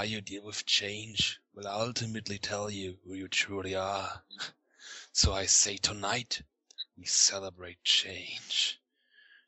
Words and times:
how 0.00 0.04
you 0.04 0.22
deal 0.22 0.42
with 0.42 0.64
change 0.64 1.38
will 1.54 1.68
ultimately 1.68 2.38
tell 2.38 2.70
you 2.70 2.96
who 3.04 3.12
you 3.12 3.28
truly 3.28 3.74
are. 3.74 4.22
So 5.12 5.34
I 5.34 5.44
say 5.44 5.76
tonight, 5.76 6.40
we 6.96 7.04
celebrate 7.04 7.84
change. 7.84 8.80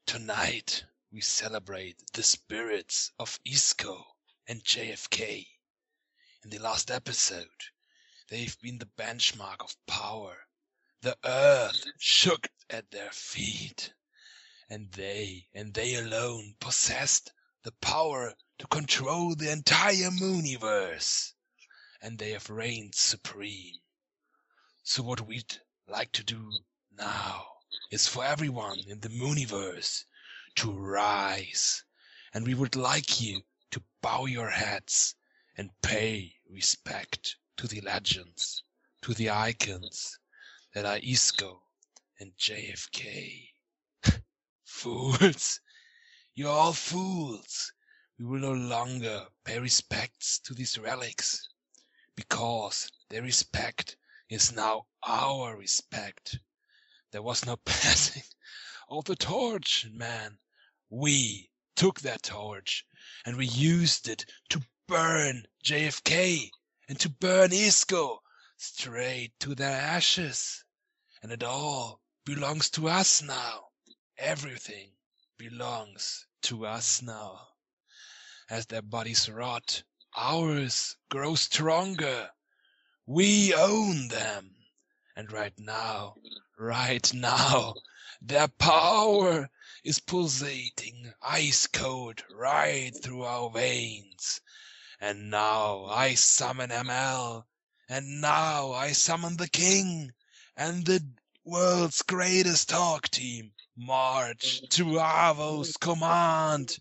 Tonight, 0.05 0.85
we 1.11 1.23
celebrate 1.23 1.97
the 2.13 2.23
spirits 2.23 3.13
of 3.19 3.41
Isco 3.47 4.05
and 4.47 4.63
JFK. 4.63 5.47
In 6.45 6.51
the 6.51 6.59
last 6.59 6.91
episode, 6.91 7.63
they've 8.29 8.61
been 8.61 8.77
the 8.77 8.91
benchmark 8.99 9.61
of 9.61 9.75
power. 9.87 10.37
The 11.01 11.17
earth 11.25 11.83
shook 11.99 12.47
at 12.69 12.91
their 12.91 13.11
feet. 13.11 13.95
And 14.69 14.93
they, 14.93 15.47
and 15.55 15.73
they 15.73 15.95
alone, 15.95 16.57
possessed 16.61 17.33
the 17.63 17.73
power 17.81 18.35
to 18.63 18.69
control 18.69 19.35
the 19.35 19.51
entire 19.51 20.09
mooniverse. 20.13 21.33
And 22.01 22.17
they 22.17 22.31
have 22.31 22.49
reigned 22.49 22.95
supreme. 22.95 23.75
So 24.85 25.03
what 25.03 25.27
we'd 25.27 25.57
like 25.89 26.13
to 26.13 26.23
do 26.23 26.49
now 26.97 27.45
is 27.91 28.07
for 28.07 28.25
everyone 28.25 28.79
in 28.87 29.01
the 29.01 29.09
mooniverse 29.09 30.05
to 30.55 30.71
rise. 30.71 31.83
And 32.33 32.47
we 32.47 32.55
would 32.55 32.77
like 32.77 33.21
you 33.21 33.41
to 33.73 33.83
bow 34.01 34.27
your 34.27 34.51
heads 34.51 35.17
and 35.57 35.71
pay 35.83 36.37
respect 36.49 37.35
to 37.57 37.67
the 37.67 37.81
legends, 37.81 38.63
to 39.03 39.13
the 39.13 39.31
icons 39.31 40.21
that 40.73 40.87
are 40.87 41.01
Isco 41.03 41.65
and 42.21 42.31
JFK. 42.39 43.49
fools! 44.65 45.59
You're 46.37 46.49
all 46.49 46.73
fools! 46.73 47.73
We 48.23 48.39
will 48.39 48.55
no 48.55 48.69
longer 48.69 49.27
pay 49.43 49.59
respects 49.59 50.39
to 50.45 50.55
these 50.55 50.79
relics, 50.79 51.49
because 52.15 52.89
their 53.09 53.21
respect 53.21 53.97
is 54.29 54.53
now 54.53 54.87
our 55.03 55.57
respect. 55.57 56.39
There 57.11 57.21
was 57.21 57.45
no 57.45 57.57
passing 57.65 58.23
of 58.89 59.07
the 59.07 59.17
torch, 59.17 59.87
man. 59.91 60.39
We 60.89 61.51
took 61.75 62.03
that 62.03 62.23
torch 62.23 62.87
and 63.27 63.37
we 63.37 63.47
used 63.47 64.07
it 64.07 64.25
to 64.51 64.65
burn 64.87 65.49
JFK 65.65 66.49
and 66.89 67.01
to 67.01 67.09
burn 67.09 67.53
Isco 67.53 68.23
straight 68.57 69.33
to 69.41 69.57
their 69.57 69.81
ashes. 69.81 70.63
And 71.25 71.33
it 71.33 71.43
all 71.43 72.01
belongs 72.25 72.71
to 72.71 72.89
us 72.89 73.21
now. 73.21 73.71
Everything 74.17 74.93
belongs 75.37 76.25
to 76.43 76.67
us 76.67 77.03
now. 77.03 77.52
As 78.53 78.67
their 78.67 78.83
bodies 78.83 79.31
rot, 79.31 79.83
ours 80.15 80.99
grow 81.09 81.37
stronger. 81.37 82.33
We 83.07 83.55
own 83.55 84.09
them. 84.09 84.55
And 85.17 85.33
right 85.33 85.59
now, 85.59 86.17
right 86.59 87.15
now, 87.15 87.77
their 88.21 88.49
power 88.49 89.49
is 89.85 90.01
pulsating 90.01 91.15
ice 91.23 91.67
cold 91.67 92.23
right 92.31 92.91
through 93.03 93.23
our 93.23 93.49
veins. 93.49 94.43
And 95.01 95.31
now 95.31 95.87
I 95.87 96.13
summon 96.13 96.69
ML, 96.69 97.47
and 97.89 98.21
now 98.21 98.73
I 98.73 98.93
summon 98.93 99.39
the 99.39 99.49
king, 99.49 100.13
and 100.59 100.85
the 100.85 101.03
world's 101.43 102.03
greatest 102.03 102.69
talk 102.69 103.09
team 103.09 103.55
march 103.75 104.61
to 104.73 105.01
Avo's 105.01 105.79
command. 105.79 106.77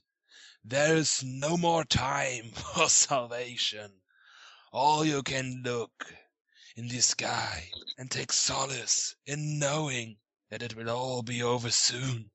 There's 0.64 1.24
no 1.24 1.58
more 1.58 1.84
time 1.84 2.52
for 2.54 2.88
salvation. 2.88 4.04
All 4.72 5.04
you 5.04 5.24
can 5.24 5.64
look 5.64 6.14
in 6.76 6.88
the 6.88 7.02
sky 7.02 7.72
and 7.98 8.12
take 8.12 8.32
solace 8.32 9.16
in 9.26 9.58
knowing 9.58 10.20
that 10.50 10.62
it 10.62 10.76
will 10.76 10.90
all 10.90 11.24
be 11.24 11.42
over 11.42 11.72
soon. 11.72 12.30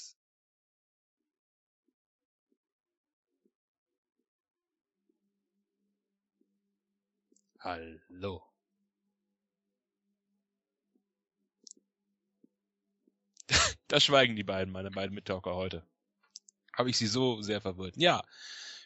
Hallo. 7.60 8.42
Da 13.88 14.00
schweigen 14.00 14.34
die 14.34 14.44
beiden, 14.44 14.72
meine 14.72 14.90
beiden 14.90 15.14
Mittalker 15.14 15.54
heute. 15.54 15.84
Habe 16.72 16.88
ich 16.88 16.96
sie 16.96 17.06
so 17.06 17.42
sehr 17.42 17.60
verwirrt. 17.60 17.96
Ja, 17.98 18.22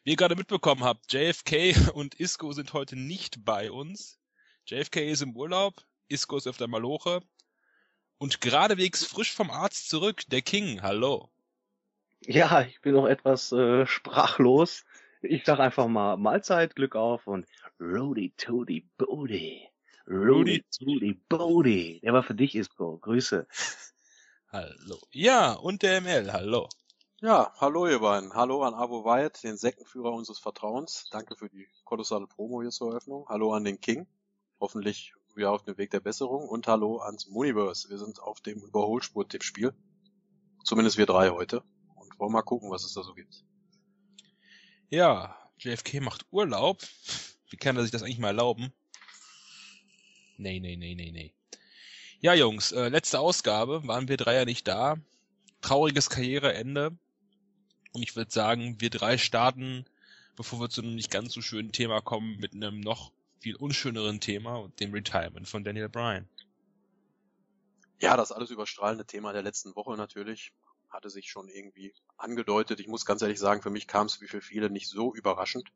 wie 0.02 0.10
ihr 0.10 0.16
gerade 0.16 0.34
mitbekommen 0.34 0.82
habt, 0.82 1.12
JFK 1.12 1.74
und 1.94 2.14
Isco 2.18 2.52
sind 2.52 2.72
heute 2.72 2.96
nicht 2.96 3.44
bei 3.44 3.70
uns. 3.70 4.18
JFK 4.66 5.08
ist 5.08 5.22
im 5.22 5.36
Urlaub, 5.36 5.74
Isco 6.08 6.36
ist 6.36 6.48
auf 6.48 6.56
der 6.56 6.68
Maloche 6.68 7.22
und 8.18 8.41
geradewegs 8.41 9.04
frisch 9.04 9.32
vom 9.32 9.50
Arzt 9.50 9.88
zurück, 9.88 10.22
der 10.28 10.42
King. 10.42 10.82
Hallo. 10.82 11.30
Ja, 12.22 12.62
ich 12.62 12.80
bin 12.80 12.94
noch 12.94 13.06
etwas 13.06 13.53
äh, 13.53 13.86
sprachlos. 13.86 14.84
Ich 15.22 15.44
sag 15.44 15.60
einfach 15.60 15.86
mal 15.86 16.16
Mahlzeit, 16.16 16.74
Glück 16.74 16.97
auf 16.97 17.27
und 17.27 17.47
Rudy 17.80 18.32
Toody 18.36 18.88
Bodie. 18.97 19.68
Rudy 20.06 20.65
Toody 20.71 21.15
Bodie. 21.28 22.00
Der 22.03 22.12
war 22.12 22.22
für 22.22 22.34
dich, 22.34 22.54
Isco. 22.54 22.98
Grüße. 22.98 23.47
Hallo. 24.53 24.98
Ja, 25.10 25.54
und 25.54 25.82
der 25.82 26.00
ML. 26.00 26.32
Hallo. 26.32 26.68
Ja, 27.21 27.53
hallo 27.59 27.88
ihr 27.88 27.98
beiden. 27.98 28.32
Hallo 28.34 28.62
an 28.62 28.74
Avo 28.74 29.04
Wyatt, 29.04 29.42
den 29.42 29.56
Sektenführer 29.56 30.12
unseres 30.12 30.38
Vertrauens. 30.38 31.09
Danke 31.10 31.34
für 31.34 31.48
die 31.48 31.66
kolossale 31.84 32.26
Promo 32.28 32.62
hier 32.62 32.71
zur 32.71 32.91
Eröffnung. 32.91 33.26
Hallo 33.28 33.53
an 33.53 33.65
den 33.65 33.80
King. 33.80 34.06
Hoffentlich 34.60 35.12
wieder 35.34 35.50
auf 35.50 35.65
dem 35.65 35.77
Weg 35.77 35.91
der 35.91 36.00
Besserung. 36.00 36.48
Und 36.48 36.68
hallo 36.68 36.98
ans 36.98 37.27
Mooniverse. 37.27 37.88
Wir 37.91 37.98
sind 37.98 38.20
auf 38.20 38.41
dem 38.41 38.60
Überholspur-Tippspiel. 38.62 39.74
Zumindest 40.62 40.97
wir 40.97 41.06
drei 41.06 41.30
heute. 41.30 41.65
Und 41.97 42.18
wollen 42.20 42.32
mal 42.32 42.42
gucken, 42.42 42.70
was 42.70 42.84
es 42.84 42.94
da 42.94 43.03
so 43.03 43.15
gibt. 43.15 43.44
Ja, 44.91 45.36
JFK 45.59 46.00
macht 46.00 46.27
Urlaub. 46.30 46.78
Wie 47.50 47.56
kann 47.56 47.76
er 47.76 47.82
sich 47.82 47.92
das 47.92 48.02
eigentlich 48.02 48.18
mal 48.18 48.28
erlauben? 48.28 48.72
Nee, 50.36 50.60
nee, 50.60 50.76
nee, 50.76 50.94
nee, 50.94 51.12
nee. 51.12 51.34
Ja, 52.20 52.34
Jungs, 52.34 52.72
äh, 52.72 52.88
letzte 52.88 53.20
Ausgabe 53.20 53.86
waren 53.86 54.08
wir 54.08 54.16
drei 54.16 54.34
ja 54.34 54.44
nicht 54.44 54.66
da. 54.66 54.96
Trauriges 55.60 56.10
Karriereende. 56.10 56.96
Und 57.92 58.02
ich 58.02 58.16
würde 58.16 58.30
sagen, 58.30 58.80
wir 58.80 58.91
drei 58.91 59.18
starten, 59.18 59.84
bevor 60.34 60.60
wir 60.60 60.68
zu 60.68 60.82
einem 60.82 60.94
nicht 60.94 61.10
ganz 61.10 61.32
so 61.32 61.42
schönen 61.42 61.72
Thema 61.72 62.00
kommen, 62.00 62.38
mit 62.41 62.54
einem 62.54 62.80
noch 62.80 63.12
viel 63.41 63.56
unschöneren 63.56 64.20
Thema 64.20 64.56
und 64.56 64.80
dem 64.80 64.92
Retirement 64.92 65.48
von 65.48 65.64
Daniel 65.64 65.88
Bryan. 65.88 66.28
Ja, 68.00 68.16
das 68.16 68.32
alles 68.32 68.50
überstrahlende 68.50 69.06
Thema 69.06 69.32
der 69.32 69.42
letzten 69.42 69.76
Woche 69.76 69.96
natürlich 69.96 70.52
hatte 70.94 71.10
sich 71.10 71.28
schon 71.28 71.48
irgendwie 71.48 71.92
angedeutet. 72.16 72.80
Ich 72.80 72.86
muss 72.86 73.04
ganz 73.04 73.20
ehrlich 73.20 73.38
sagen, 73.38 73.62
für 73.62 73.70
mich 73.70 73.86
kam 73.86 74.06
es 74.06 74.20
wie 74.20 74.28
für 74.28 74.41
viele 74.41 74.70
nicht 74.70 74.88
so 74.88 75.14
überraschend. 75.14 75.70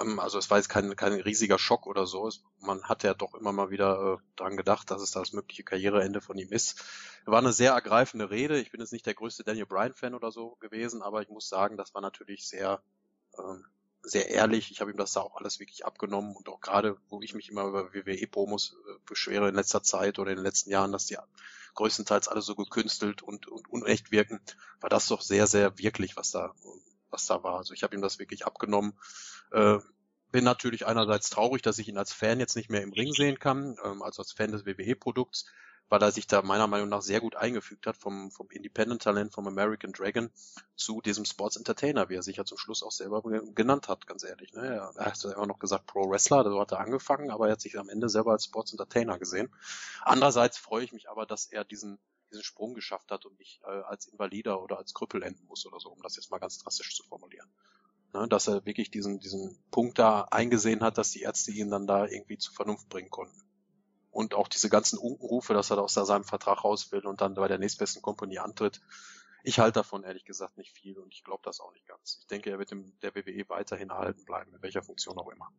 Ähm, 0.00 0.18
also 0.18 0.38
es 0.38 0.50
war 0.50 0.58
jetzt 0.58 0.68
kein, 0.68 0.94
kein 0.96 1.14
riesiger 1.14 1.58
Schock 1.58 1.86
oder 1.86 2.06
so. 2.06 2.30
Man 2.60 2.82
hat 2.84 3.02
ja 3.02 3.14
doch 3.14 3.34
immer 3.34 3.52
mal 3.52 3.70
wieder 3.70 4.18
äh, 4.18 4.36
dran 4.36 4.56
gedacht, 4.56 4.90
dass 4.90 5.02
es 5.02 5.10
das 5.10 5.32
mögliche 5.32 5.64
Karriereende 5.64 6.20
von 6.20 6.38
ihm 6.38 6.52
ist. 6.52 6.84
War 7.24 7.38
eine 7.38 7.52
sehr 7.52 7.72
ergreifende 7.72 8.30
Rede. 8.30 8.58
Ich 8.58 8.70
bin 8.70 8.80
jetzt 8.80 8.92
nicht 8.92 9.06
der 9.06 9.14
größte 9.14 9.44
Daniel 9.44 9.66
Bryan-Fan 9.66 10.14
oder 10.14 10.30
so 10.30 10.56
gewesen, 10.60 11.02
aber 11.02 11.22
ich 11.22 11.28
muss 11.28 11.48
sagen, 11.48 11.76
das 11.76 11.94
war 11.94 12.00
natürlich 12.00 12.48
sehr, 12.48 12.82
ähm, 13.38 13.64
sehr 14.02 14.30
ehrlich. 14.30 14.70
Ich 14.70 14.80
habe 14.80 14.90
ihm 14.90 14.96
das 14.96 15.12
da 15.12 15.20
auch 15.20 15.36
alles 15.36 15.60
wirklich 15.60 15.84
abgenommen 15.84 16.34
und 16.36 16.48
auch 16.48 16.60
gerade, 16.60 16.96
wo 17.08 17.20
ich 17.20 17.34
mich 17.34 17.50
immer 17.50 17.64
über 17.64 17.92
WWE-Promos 17.92 18.76
äh, 18.88 18.98
beschwere 19.06 19.48
in 19.48 19.54
letzter 19.54 19.82
Zeit 19.82 20.18
oder 20.18 20.30
in 20.30 20.36
den 20.36 20.44
letzten 20.44 20.70
Jahren, 20.70 20.92
dass 20.92 21.06
die 21.06 21.18
größtenteils 21.74 22.28
alle 22.28 22.42
so 22.42 22.54
gekünstelt 22.56 23.22
und, 23.22 23.46
und 23.46 23.68
unecht 23.68 24.10
wirken, 24.10 24.40
war 24.80 24.90
das 24.90 25.06
doch 25.06 25.22
sehr, 25.22 25.46
sehr 25.46 25.78
wirklich, 25.78 26.16
was 26.16 26.32
da, 26.32 26.54
was 27.10 27.26
da 27.26 27.42
war. 27.42 27.56
Also 27.56 27.74
ich 27.74 27.82
habe 27.82 27.94
ihm 27.94 28.02
das 28.02 28.18
wirklich 28.18 28.46
abgenommen. 28.46 28.94
Äh, 29.52 29.78
bin 30.30 30.44
natürlich 30.44 30.86
einerseits 30.86 31.30
traurig, 31.30 31.62
dass 31.62 31.78
ich 31.78 31.88
ihn 31.88 31.98
als 31.98 32.12
Fan 32.12 32.40
jetzt 32.40 32.56
nicht 32.56 32.70
mehr 32.70 32.82
im 32.82 32.92
Ring 32.92 33.12
sehen 33.12 33.38
kann, 33.38 33.76
ähm, 33.84 34.02
also 34.02 34.22
als 34.22 34.32
Fan 34.32 34.52
des 34.52 34.66
WWE-Produkts, 34.66 35.46
weil 35.88 36.02
er 36.02 36.12
sich 36.12 36.26
da 36.26 36.42
meiner 36.42 36.66
Meinung 36.66 36.90
nach 36.90 37.00
sehr 37.00 37.20
gut 37.20 37.34
eingefügt 37.34 37.86
hat 37.86 37.96
vom, 37.96 38.30
vom 38.30 38.50
Independent-Talent, 38.50 39.32
vom 39.32 39.46
American 39.46 39.92
Dragon 39.92 40.30
zu 40.76 41.00
diesem 41.00 41.24
Sports 41.24 41.56
Entertainer, 41.56 42.10
wie 42.10 42.16
er 42.16 42.22
sich 42.22 42.36
ja 42.36 42.44
zum 42.44 42.58
Schluss 42.58 42.82
auch 42.82 42.90
selber 42.90 43.22
genannt 43.22 43.88
hat, 43.88 44.06
ganz 44.06 44.22
ehrlich. 44.22 44.52
Ne? 44.52 44.66
Er 44.66 45.06
hat 45.06 45.22
ja 45.22 45.32
immer 45.32 45.46
noch 45.46 45.58
gesagt 45.58 45.86
Pro 45.86 46.10
Wrestler, 46.10 46.44
so 46.44 46.60
hat 46.60 46.72
er 46.72 46.80
angefangen, 46.80 47.30
aber 47.30 47.46
er 47.46 47.52
hat 47.52 47.62
sich 47.62 47.78
am 47.78 47.88
Ende 47.88 48.10
selber 48.10 48.32
als 48.32 48.44
Sports 48.44 48.72
Entertainer 48.72 49.18
gesehen. 49.18 49.50
Andererseits 50.02 50.58
freue 50.58 50.84
ich 50.84 50.92
mich 50.92 51.08
aber, 51.08 51.24
dass 51.24 51.46
er 51.46 51.64
diesen 51.64 51.98
diesen 52.30 52.44
Sprung 52.44 52.74
geschafft 52.74 53.10
hat 53.10 53.26
und 53.26 53.38
nicht 53.38 53.62
äh, 53.64 53.82
als 53.82 54.06
Invalider 54.06 54.62
oder 54.62 54.78
als 54.78 54.94
Krüppel 54.94 55.22
enden 55.22 55.46
muss 55.46 55.66
oder 55.66 55.80
so, 55.80 55.90
um 55.90 56.02
das 56.02 56.16
jetzt 56.16 56.30
mal 56.30 56.38
ganz 56.38 56.58
drastisch 56.58 56.94
zu 56.94 57.02
formulieren. 57.04 57.48
Ne, 58.14 58.26
dass 58.26 58.48
er 58.48 58.64
wirklich 58.64 58.90
diesen, 58.90 59.20
diesen 59.20 59.58
Punkt 59.70 59.98
da 59.98 60.22
eingesehen 60.22 60.82
hat, 60.82 60.96
dass 60.96 61.10
die 61.10 61.22
Ärzte 61.22 61.50
ihn 61.50 61.70
dann 61.70 61.86
da 61.86 62.06
irgendwie 62.06 62.38
zur 62.38 62.54
Vernunft 62.54 62.88
bringen 62.88 63.10
konnten. 63.10 63.42
Und 64.10 64.34
auch 64.34 64.48
diese 64.48 64.70
ganzen 64.70 64.98
Unkenrufe, 64.98 65.52
dass 65.52 65.70
er 65.70 65.82
aus 65.82 65.92
seinem 65.92 66.24
Vertrag 66.24 66.64
raus 66.64 66.90
will 66.90 67.06
und 67.06 67.20
dann 67.20 67.34
bei 67.34 67.48
der 67.48 67.58
nächstbesten 67.58 68.00
Kompanie 68.00 68.38
antritt. 68.38 68.80
Ich 69.44 69.58
halte 69.58 69.80
davon 69.80 70.04
ehrlich 70.04 70.24
gesagt 70.24 70.56
nicht 70.56 70.72
viel 70.72 70.98
und 70.98 71.12
ich 71.12 71.22
glaube 71.22 71.42
das 71.44 71.60
auch 71.60 71.72
nicht 71.72 71.86
ganz. 71.86 72.18
Ich 72.20 72.26
denke, 72.26 72.50
er 72.50 72.58
wird 72.58 72.72
in 72.72 72.98
der 73.02 73.14
WWE 73.14 73.48
weiterhin 73.48 73.90
erhalten 73.90 74.24
bleiben, 74.24 74.54
in 74.54 74.62
welcher 74.62 74.82
Funktion 74.82 75.18
auch 75.18 75.28
immer. 75.28 75.52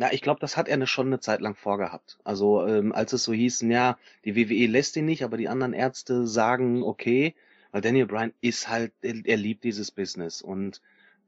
Na, 0.00 0.10
ich 0.14 0.22
glaube, 0.22 0.40
das 0.40 0.56
hat 0.56 0.66
er 0.66 0.78
ne, 0.78 0.86
schon 0.86 1.08
eine 1.08 1.20
Zeit 1.20 1.42
lang 1.42 1.54
vorgehabt. 1.54 2.18
Also 2.24 2.66
ähm, 2.66 2.90
als 2.90 3.12
es 3.12 3.22
so 3.22 3.34
hieß, 3.34 3.60
ja, 3.68 3.98
die 4.24 4.34
WWE 4.34 4.66
lässt 4.66 4.96
ihn 4.96 5.04
nicht, 5.04 5.22
aber 5.24 5.36
die 5.36 5.50
anderen 5.50 5.74
Ärzte 5.74 6.26
sagen, 6.26 6.82
okay, 6.82 7.34
weil 7.70 7.82
Daniel 7.82 8.06
Bryan 8.06 8.32
ist 8.40 8.70
halt, 8.70 8.92
er, 9.02 9.16
er 9.22 9.36
liebt 9.36 9.62
dieses 9.62 9.90
Business 9.90 10.40
und 10.40 10.80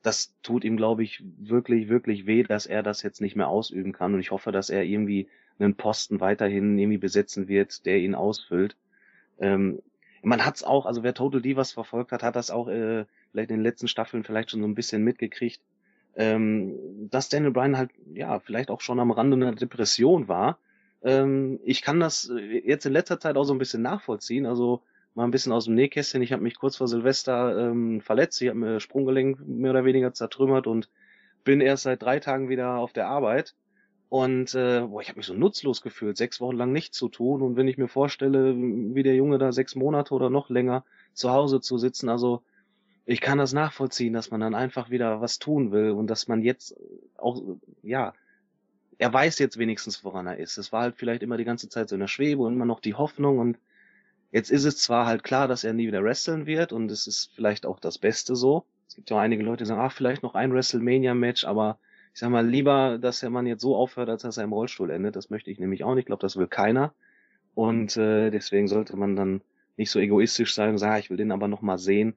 das 0.02 0.32
tut 0.42 0.64
ihm, 0.64 0.78
glaube 0.78 1.02
ich, 1.02 1.22
wirklich, 1.36 1.90
wirklich 1.90 2.24
weh, 2.24 2.44
dass 2.44 2.64
er 2.64 2.82
das 2.82 3.02
jetzt 3.02 3.20
nicht 3.20 3.36
mehr 3.36 3.48
ausüben 3.48 3.92
kann. 3.92 4.14
Und 4.14 4.20
ich 4.20 4.30
hoffe, 4.30 4.52
dass 4.52 4.70
er 4.70 4.84
irgendwie 4.84 5.28
einen 5.58 5.74
Posten 5.74 6.20
weiterhin 6.20 6.78
irgendwie 6.78 6.96
besetzen 6.96 7.48
wird, 7.48 7.84
der 7.84 7.98
ihn 7.98 8.14
ausfüllt. 8.14 8.74
Ähm, 9.38 9.82
man 10.22 10.46
hat's 10.46 10.64
auch, 10.64 10.86
also 10.86 11.02
wer 11.02 11.12
Total 11.12 11.42
Divas 11.42 11.72
verfolgt 11.72 12.10
hat, 12.10 12.22
hat 12.22 12.36
das 12.36 12.50
auch 12.50 12.68
äh, 12.68 13.04
vielleicht 13.32 13.50
in 13.50 13.58
den 13.58 13.64
letzten 13.64 13.88
Staffeln 13.88 14.24
vielleicht 14.24 14.50
schon 14.50 14.62
so 14.62 14.66
ein 14.66 14.74
bisschen 14.74 15.04
mitgekriegt, 15.04 15.60
ähm, 16.16 17.08
dass 17.10 17.28
Daniel 17.28 17.52
Bryan 17.52 17.76
halt, 17.76 17.90
ja, 18.14 18.38
vielleicht 18.40 18.70
auch 18.70 18.80
schon 18.80 19.00
am 19.00 19.10
Rande 19.10 19.36
einer 19.36 19.54
Depression 19.54 20.28
war. 20.28 20.58
Ähm, 21.02 21.58
ich 21.64 21.82
kann 21.82 22.00
das 22.00 22.30
äh, 22.30 22.60
jetzt 22.66 22.86
in 22.86 22.92
letzter 22.92 23.18
Zeit 23.18 23.36
auch 23.36 23.44
so 23.44 23.54
ein 23.54 23.58
bisschen 23.58 23.82
nachvollziehen. 23.82 24.46
Also 24.46 24.82
mal 25.14 25.24
ein 25.24 25.30
bisschen 25.30 25.52
aus 25.52 25.64
dem 25.66 25.74
Nähkästchen. 25.74 26.22
Ich 26.22 26.32
habe 26.32 26.42
mich 26.42 26.56
kurz 26.56 26.76
vor 26.76 26.88
Silvester 26.88 27.70
ähm, 27.70 28.00
verletzt. 28.00 28.40
Ich 28.42 28.48
habe 28.48 28.58
mir 28.58 28.80
Sprunggelenk 28.80 29.46
mehr 29.46 29.70
oder 29.70 29.84
weniger 29.84 30.12
zertrümmert 30.12 30.66
und 30.66 30.88
bin 31.44 31.60
erst 31.60 31.84
seit 31.84 32.02
drei 32.02 32.20
Tagen 32.20 32.48
wieder 32.48 32.76
auf 32.76 32.92
der 32.92 33.08
Arbeit. 33.08 33.54
Und 34.08 34.54
äh, 34.54 34.82
boah, 34.82 35.00
ich 35.00 35.08
habe 35.08 35.18
mich 35.18 35.26
so 35.26 35.34
nutzlos 35.34 35.80
gefühlt, 35.80 36.18
sechs 36.18 36.40
Wochen 36.40 36.56
lang 36.56 36.70
nichts 36.70 36.98
zu 36.98 37.08
tun. 37.08 37.40
Und 37.40 37.56
wenn 37.56 37.68
ich 37.68 37.78
mir 37.78 37.88
vorstelle, 37.88 38.54
wie 38.54 39.02
der 39.02 39.14
Junge 39.14 39.38
da 39.38 39.52
sechs 39.52 39.74
Monate 39.74 40.12
oder 40.12 40.28
noch 40.28 40.50
länger 40.50 40.84
zu 41.14 41.30
Hause 41.30 41.60
zu 41.60 41.78
sitzen, 41.78 42.10
also 42.10 42.42
ich 43.04 43.20
kann 43.20 43.38
das 43.38 43.52
nachvollziehen, 43.52 44.12
dass 44.12 44.30
man 44.30 44.40
dann 44.40 44.54
einfach 44.54 44.90
wieder 44.90 45.20
was 45.20 45.38
tun 45.38 45.72
will 45.72 45.90
und 45.90 46.06
dass 46.08 46.28
man 46.28 46.42
jetzt 46.42 46.76
auch, 47.16 47.42
ja, 47.82 48.14
er 48.98 49.12
weiß 49.12 49.38
jetzt 49.38 49.58
wenigstens, 49.58 50.04
woran 50.04 50.26
er 50.26 50.38
ist. 50.38 50.58
Es 50.58 50.72
war 50.72 50.82
halt 50.82 50.96
vielleicht 50.96 51.22
immer 51.22 51.36
die 51.36 51.44
ganze 51.44 51.68
Zeit 51.68 51.88
so 51.88 51.96
in 51.96 52.00
der 52.00 52.08
Schwebe 52.08 52.42
und 52.42 52.52
immer 52.52 52.66
noch 52.66 52.80
die 52.80 52.94
Hoffnung 52.94 53.38
und 53.38 53.58
Jetzt 54.32 54.50
ist 54.50 54.64
es 54.64 54.78
zwar 54.78 55.04
halt 55.04 55.22
klar, 55.22 55.46
dass 55.46 55.62
er 55.62 55.74
nie 55.74 55.86
wieder 55.86 56.02
wresteln 56.02 56.46
wird 56.46 56.72
und 56.72 56.90
es 56.90 57.06
ist 57.06 57.30
vielleicht 57.34 57.66
auch 57.66 57.78
das 57.78 57.98
Beste 57.98 58.34
so. 58.34 58.64
Es 58.88 58.96
gibt 58.96 59.10
ja 59.10 59.16
auch 59.16 59.20
einige 59.20 59.42
Leute, 59.42 59.64
die 59.64 59.68
sagen, 59.68 59.82
ach, 59.82 59.92
vielleicht 59.92 60.22
noch 60.22 60.34
ein 60.34 60.54
WrestleMania-Match, 60.54 61.44
aber 61.44 61.78
ich 62.14 62.20
sag 62.20 62.30
mal, 62.30 62.46
lieber, 62.46 62.98
dass 62.98 63.20
der 63.20 63.28
Mann 63.28 63.46
jetzt 63.46 63.60
so 63.60 63.76
aufhört, 63.76 64.08
als 64.08 64.22
dass 64.22 64.38
er 64.38 64.44
im 64.44 64.54
Rollstuhl 64.54 64.90
endet. 64.90 65.16
Das 65.16 65.28
möchte 65.28 65.50
ich 65.50 65.58
nämlich 65.58 65.84
auch 65.84 65.94
nicht. 65.94 66.04
Ich 66.04 66.06
glaube, 66.06 66.22
das 66.22 66.36
will 66.36 66.46
keiner. 66.46 66.94
Und 67.54 67.96
äh, 67.98 68.30
deswegen 68.30 68.68
sollte 68.68 68.96
man 68.96 69.16
dann 69.16 69.42
nicht 69.76 69.90
so 69.90 69.98
egoistisch 69.98 70.54
sein 70.54 70.70
und 70.70 70.78
sagen, 70.78 70.94
ah, 70.94 70.98
ich 70.98 71.10
will 71.10 71.18
den 71.18 71.32
aber 71.32 71.48
noch 71.48 71.60
mal 71.60 71.78
sehen. 71.78 72.16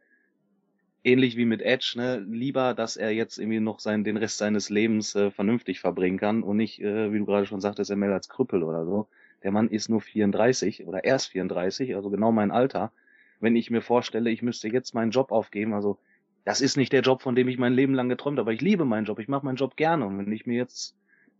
Ähnlich 1.05 1.37
wie 1.37 1.45
mit 1.45 1.61
Edge, 1.61 1.93
ne? 1.97 2.25
Lieber, 2.27 2.73
dass 2.73 2.97
er 2.97 3.11
jetzt 3.11 3.37
irgendwie 3.37 3.59
noch 3.59 3.79
seinen, 3.79 4.03
den 4.03 4.17
Rest 4.17 4.39
seines 4.39 4.71
Lebens 4.71 5.13
äh, 5.13 5.29
vernünftig 5.29 5.79
verbringen 5.79 6.17
kann 6.17 6.41
und 6.41 6.57
nicht, 6.57 6.81
äh, 6.81 7.13
wie 7.13 7.19
du 7.19 7.25
gerade 7.25 7.45
schon 7.45 7.61
sagtest, 7.61 7.91
er 7.91 7.95
meldet 7.95 8.15
als 8.15 8.29
Krüppel 8.29 8.63
oder 8.63 8.85
so. 8.85 9.07
Der 9.43 9.51
Mann 9.51 9.69
ist 9.69 9.87
nur 9.87 10.01
34 10.01 10.87
oder 10.87 11.03
erst 11.03 11.29
34, 11.29 11.95
also 11.95 12.09
genau 12.09 12.31
mein 12.31 12.49
Alter. 12.49 12.91
Wenn 13.39 13.55
ich 13.55 13.69
mir 13.69 13.81
vorstelle, 13.81 14.31
ich 14.31 14.41
müsste 14.41 14.67
jetzt 14.67 14.95
meinen 14.95 15.11
Job 15.11 15.31
aufgeben, 15.31 15.75
also 15.75 15.99
das 16.43 16.59
ist 16.59 16.75
nicht 16.75 16.91
der 16.91 17.01
Job, 17.01 17.21
von 17.21 17.35
dem 17.35 17.47
ich 17.49 17.59
mein 17.59 17.73
Leben 17.73 17.93
lang 17.93 18.09
geträumt 18.09 18.39
habe, 18.39 18.49
aber 18.49 18.53
ich 18.53 18.61
liebe 18.61 18.85
meinen 18.85 19.05
Job, 19.05 19.19
ich 19.19 19.27
mache 19.27 19.45
meinen 19.45 19.57
Job 19.57 19.75
gerne. 19.75 20.07
Und 20.07 20.17
wenn 20.17 20.31
ich 20.31 20.47
mir 20.47 20.57
jetzt 20.57 20.95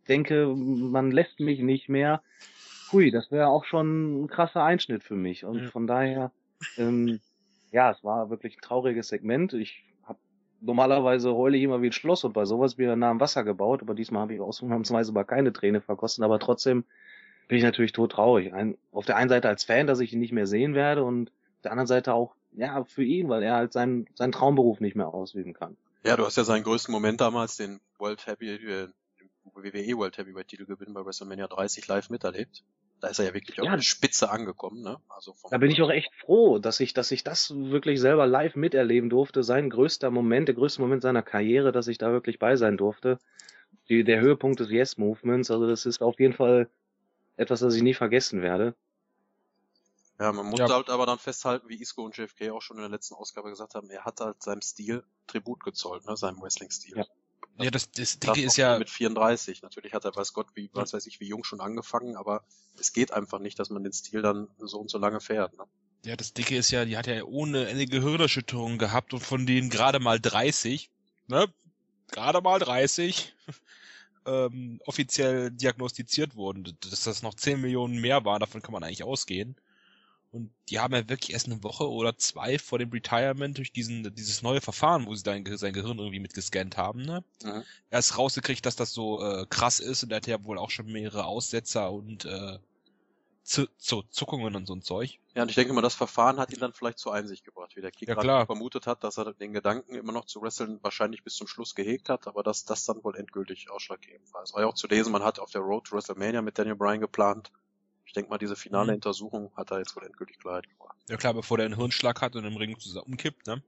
denke, 0.08 0.46
man 0.48 1.10
lässt 1.10 1.40
mich 1.40 1.60
nicht 1.62 1.90
mehr, 1.90 2.22
hui, 2.92 3.10
das 3.10 3.32
wäre 3.32 3.48
auch 3.48 3.66
schon 3.66 4.26
ein 4.26 4.28
krasser 4.28 4.64
Einschnitt 4.64 5.04
für 5.04 5.16
mich. 5.16 5.44
Und 5.44 5.64
ja. 5.64 5.70
von 5.72 5.88
daher, 5.88 6.32
ähm, 6.78 7.20
ja, 7.76 7.92
es 7.92 8.04
war 8.06 8.30
wirklich 8.30 8.58
ein 8.58 8.62
trauriges 8.62 9.10
Segment. 9.10 9.52
Ich 9.52 9.84
habe 10.04 10.18
normalerweise 10.62 11.34
heule 11.36 11.58
ich 11.58 11.64
immer 11.64 11.82
wie 11.82 11.88
ein 11.88 11.92
Schloss 11.92 12.24
und 12.24 12.32
bei 12.32 12.46
sowas 12.46 12.80
ich 12.80 12.88
nah 12.96 13.10
am 13.10 13.20
Wasser 13.20 13.44
gebaut, 13.44 13.82
aber 13.82 13.94
diesmal 13.94 14.22
habe 14.22 14.34
ich 14.34 14.40
ausnahmsweise 14.40 15.12
mal 15.12 15.26
keine 15.26 15.52
Träne 15.52 15.82
verkosten, 15.82 16.24
aber 16.24 16.40
trotzdem 16.40 16.86
bin 17.50 17.58
ich 17.58 17.66
natürlich 17.66 17.92
tot 17.92 18.14
traurig. 18.14 18.54
Ein, 18.54 18.78
auf 18.94 19.06
der 19.06 19.18
einen 19.18 19.28
Seite 19.28 19.50
als 19.50 19.66
Fan, 19.66 19.88
dass 19.88 20.00
ich 20.00 20.14
ihn 20.14 20.22
nicht 20.22 20.32
mehr 20.32 20.48
sehen 20.48 20.74
werde 20.74 21.04
und 21.04 21.30
auf 21.30 21.62
der 21.64 21.72
anderen 21.72 21.88
Seite 21.88 22.14
auch, 22.14 22.34
ja, 22.54 22.86
für 22.86 23.04
ihn, 23.04 23.28
weil 23.28 23.44
er 23.44 23.56
halt 23.56 23.74
seinen, 23.74 24.08
seinen 24.16 24.32
Traumberuf 24.32 24.80
nicht 24.80 24.96
mehr 24.96 25.10
ausüben 25.14 25.52
kann. 25.52 25.76
Ja, 26.06 26.16
du 26.16 26.26
hast 26.26 26.38
ja 26.38 26.46
seinen 26.46 26.64
größten 26.64 26.94
Moment 26.94 27.20
damals, 27.20 27.58
den 27.58 27.82
World 28.00 28.26
Heavy, 28.26 28.52
äh, 28.52 28.88
WWE 29.54 29.98
World 29.98 30.18
Heavyweight 30.18 30.48
Titel 30.48 30.66
Gewinn 30.66 30.94
bei 30.94 31.06
WrestleMania 31.06 31.48
30 31.48 31.86
live 31.88 32.10
miterlebt. 32.10 32.64
Da 33.06 33.12
ist 33.12 33.20
er 33.20 33.26
ja 33.26 33.34
wirklich 33.36 33.62
auf 33.62 33.68
ja. 33.68 33.76
der 33.76 33.84
Spitze 33.84 34.32
angekommen, 34.32 34.82
ne? 34.82 34.98
Also 35.10 35.36
da 35.52 35.60
bin 35.60 35.70
ich 35.70 35.80
auch 35.84 35.92
echt 35.92 36.12
froh, 36.16 36.58
dass 36.58 36.80
ich, 36.80 36.96
dass 36.96 37.12
ich 37.12 37.24
das 37.24 37.54
wirklich 37.56 38.00
selber 38.00 38.26
live 38.26 38.56
miterleben 38.56 39.12
durfte. 39.12 39.44
Sein 39.44 39.70
größter 39.70 40.10
Moment, 40.10 40.48
der 40.48 40.56
größte 40.56 40.82
Moment 40.82 41.04
seiner 41.04 41.22
Karriere, 41.22 41.72
dass 41.72 41.88
ich 41.88 42.00
da 42.00 42.12
wirklich 42.12 42.40
bei 42.40 42.56
sein 42.56 42.78
durfte. 42.78 43.20
Die, 43.90 44.04
der 44.04 44.22
Höhepunkt 44.22 44.60
des 44.60 44.72
Yes 44.72 44.98
Movements, 44.98 45.52
also 45.52 45.68
das 45.68 45.86
ist 45.86 46.02
auf 46.02 46.20
jeden 46.20 46.34
Fall 46.34 46.68
etwas, 47.38 47.60
das 47.60 47.76
ich 47.76 47.84
nie 47.84 47.94
vergessen 47.94 48.42
werde. 48.42 48.74
Ja, 50.20 50.32
man 50.32 50.48
muss 50.48 50.60
ja. 50.60 50.68
halt 50.68 50.90
aber 50.90 51.06
dann 51.06 51.20
festhalten, 51.20 51.70
wie 51.70 51.80
Isco 51.80 52.04
und 52.04 52.18
JFK 52.18 52.50
auch 52.50 52.64
schon 52.64 52.78
in 52.78 52.82
der 52.82 52.90
letzten 52.90 53.14
Ausgabe 53.14 53.52
gesagt 53.52 53.76
haben, 53.76 53.88
er 53.92 54.04
hat 54.04 54.20
halt 54.20 54.42
seinem 54.42 54.64
Stil 54.64 55.04
Tribut 55.28 55.64
gezollt, 55.64 56.08
ne, 56.08 56.18
seinem 56.18 56.42
Wrestling-Stil. 56.42 56.98
Ja. 56.98 57.06
Ja, 57.58 57.72
das, 57.72 57.92
das 57.92 58.20
Dicke 58.20 58.42
ist 58.42 58.58
ja. 58.58 58.78
Mit 58.78 58.90
34. 58.90 59.62
Natürlich 59.62 59.94
hat 59.94 60.04
er, 60.04 60.16
weiß 60.16 60.34
Gott, 60.34 60.48
wie, 60.56 60.70
was 60.74 60.94
weiß 60.94 61.06
ich, 61.08 61.20
wie 61.20 61.28
jung 61.28 61.44
schon 61.44 61.62
angefangen, 61.62 62.18
aber 62.18 62.44
es 62.78 62.92
geht 62.92 63.12
einfach 63.12 63.40
nicht, 63.40 63.58
dass 63.60 63.70
man 63.70 63.84
den 63.84 63.94
Stil 63.94 64.22
dann 64.22 64.50
so 64.58 64.80
und 64.80 64.90
so 64.90 64.98
lange 64.98 65.22
fährt, 65.22 65.58
ne? 65.58 65.64
Ja, 66.06 66.16
das 66.16 66.34
Dicke 66.34 66.56
ist 66.56 66.70
ja, 66.70 66.86
die 66.86 66.98
hat 66.98 67.08
ja 67.08 67.24
ohne 67.24 67.66
eine 67.66 67.88
Gehirnerschütterung 67.88 68.78
gehabt 68.78 69.14
und 69.14 69.22
von 69.22 69.48
denen 69.48 69.70
gerade 69.70 70.00
mal 70.00 70.20
30, 70.20 70.92
ne? 71.28 71.48
Gerade 72.12 72.42
mal 72.42 72.60
30 72.60 73.34
ähm, 74.26 74.80
offiziell 74.86 75.50
diagnostiziert 75.50 76.36
wurden. 76.36 76.78
Dass 76.82 77.06
das 77.06 77.24
noch 77.24 77.34
10 77.34 77.62
Millionen 77.62 78.00
mehr 78.00 78.24
war, 78.26 78.38
davon 78.38 78.62
kann 78.62 78.74
man 78.74 78.84
eigentlich 78.84 79.04
ausgehen. 79.04 79.56
Und 80.36 80.54
die 80.68 80.80
haben 80.80 80.94
ja 80.94 81.08
wirklich 81.08 81.32
erst 81.32 81.46
eine 81.46 81.64
Woche 81.64 81.90
oder 81.90 82.18
zwei 82.18 82.60
vor 82.60 82.78
dem 82.78 82.90
Retirement 82.90 83.58
durch 83.58 83.72
diesen, 83.72 84.14
dieses 84.16 84.42
neue 84.42 84.60
Verfahren, 84.60 85.06
wo 85.06 85.16
sie 85.16 85.24
dein, 85.24 85.46
sein 85.56 85.72
Gehirn 85.72 85.98
irgendwie 85.98 86.20
mitgescannt 86.20 86.76
haben, 86.76 87.04
ne? 87.04 87.24
Mhm. 87.42 87.64
Erst 87.90 88.18
rausgekriegt, 88.18 88.66
dass 88.66 88.76
das 88.76 88.92
so 88.92 89.24
äh, 89.24 89.46
krass 89.50 89.80
ist 89.80 90.04
und 90.04 90.12
er 90.12 90.18
hat 90.18 90.28
ja 90.28 90.44
wohl 90.44 90.58
auch 90.58 90.72
schon 90.72 90.88
mehrere 90.88 91.24
Aussetzer 91.24 91.90
und 91.90 92.26
äh, 92.26 92.60
zu, 93.44 93.66
zu 93.78 94.02
Zuckungen 94.10 94.58
und 94.58 94.66
so 94.66 94.76
ein 94.76 94.82
Zeug. 94.82 95.20
Ja, 95.36 95.44
und 95.44 95.50
ich 95.50 95.56
denke 95.56 95.72
mal, 95.72 95.82
das 95.82 95.96
Verfahren 95.96 96.38
hat 96.38 96.52
ihn 96.52 96.60
dann 96.60 96.74
vielleicht 96.74 97.00
zur 97.00 97.14
Einsicht 97.14 97.46
gebracht, 97.46 97.78
wie 97.78 97.82
der 97.82 97.92
Kick 97.92 98.10
ja, 98.10 98.16
gerade 98.16 98.46
vermutet 98.46 98.88
hat, 98.88 99.06
dass 99.06 99.18
er 99.18 99.34
den 99.34 99.54
Gedanken 99.54 99.96
immer 99.96 100.12
noch 100.12 100.26
zu 100.26 100.42
wresteln 100.42 100.80
wahrscheinlich 100.82 101.24
bis 101.24 101.36
zum 101.36 101.48
Schluss 101.48 101.76
gehegt 101.76 102.10
hat, 102.10 102.28
aber 102.28 102.44
dass 102.44 102.66
das 102.66 102.84
dann 102.84 103.02
wohl 103.06 103.16
endgültig 103.16 103.70
ausschlaggebend 103.70 104.34
war. 104.34 104.44
Es 104.44 104.54
war 104.54 104.64
ja 104.64 104.68
auch 104.68 104.74
zu 104.74 104.88
lesen, 104.88 105.14
man 105.14 105.24
hat 105.24 105.40
auf 105.40 105.52
der 105.52 105.62
Road 105.62 105.86
to 105.86 105.96
WrestleMania 105.96 106.42
mit 106.42 106.60
Daniel 106.60 106.76
Bryan 106.76 107.00
geplant. 107.00 107.54
Ich 108.16 108.18
denke 108.18 108.30
mal, 108.30 108.38
diese 108.38 108.56
finale 108.56 108.94
mhm. 108.94 108.96
Untersuchung 108.96 109.52
hat 109.58 109.72
er 109.72 109.80
jetzt 109.80 109.94
wohl 109.98 110.06
endgültig 110.06 110.40
Klarheit 110.40 110.70
gebracht. 110.70 110.96
Ja 111.10 111.18
klar, 111.18 111.34
bevor 111.34 111.58
der 111.58 111.66
einen 111.66 111.76
Hirnschlag 111.76 112.22
hat 112.22 112.38
und 112.38 112.46
im 112.46 112.56
Ring 112.56 112.80
zusammen 112.80 113.08
umkippt, 113.08 113.46
ne? 113.46 113.62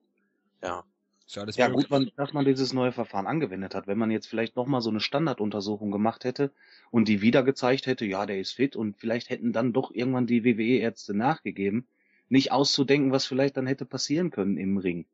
Ja. 0.63 0.85
Ist 1.25 1.35
ja, 1.35 1.41
alles 1.41 1.57
ja 1.57 1.67
gut, 1.67 1.89
man, 1.89 2.09
dass 2.15 2.31
man 2.31 2.45
dieses 2.45 2.71
neue 2.71 2.93
Verfahren 2.93 3.27
angewendet 3.27 3.75
hat. 3.75 3.87
Wenn 3.87 3.97
man 3.97 4.09
jetzt 4.09 4.27
vielleicht 4.27 4.55
nochmal 4.55 4.79
so 4.79 4.89
eine 4.89 5.01
Standarduntersuchung 5.01 5.91
gemacht 5.91 6.23
hätte 6.23 6.53
und 6.91 7.09
die 7.09 7.21
wieder 7.21 7.43
gezeigt 7.43 7.87
hätte, 7.87 8.05
ja, 8.05 8.25
der 8.25 8.39
ist 8.39 8.53
fit 8.53 8.77
und 8.77 8.95
vielleicht 8.95 9.29
hätten 9.29 9.51
dann 9.51 9.73
doch 9.73 9.91
irgendwann 9.91 10.27
die 10.27 10.45
WWE-Ärzte 10.45 11.13
nachgegeben, 11.13 11.85
nicht 12.29 12.53
auszudenken, 12.53 13.11
was 13.11 13.25
vielleicht 13.25 13.57
dann 13.57 13.67
hätte 13.67 13.83
passieren 13.83 14.31
können 14.31 14.55
im 14.55 14.77
Ring. 14.77 15.05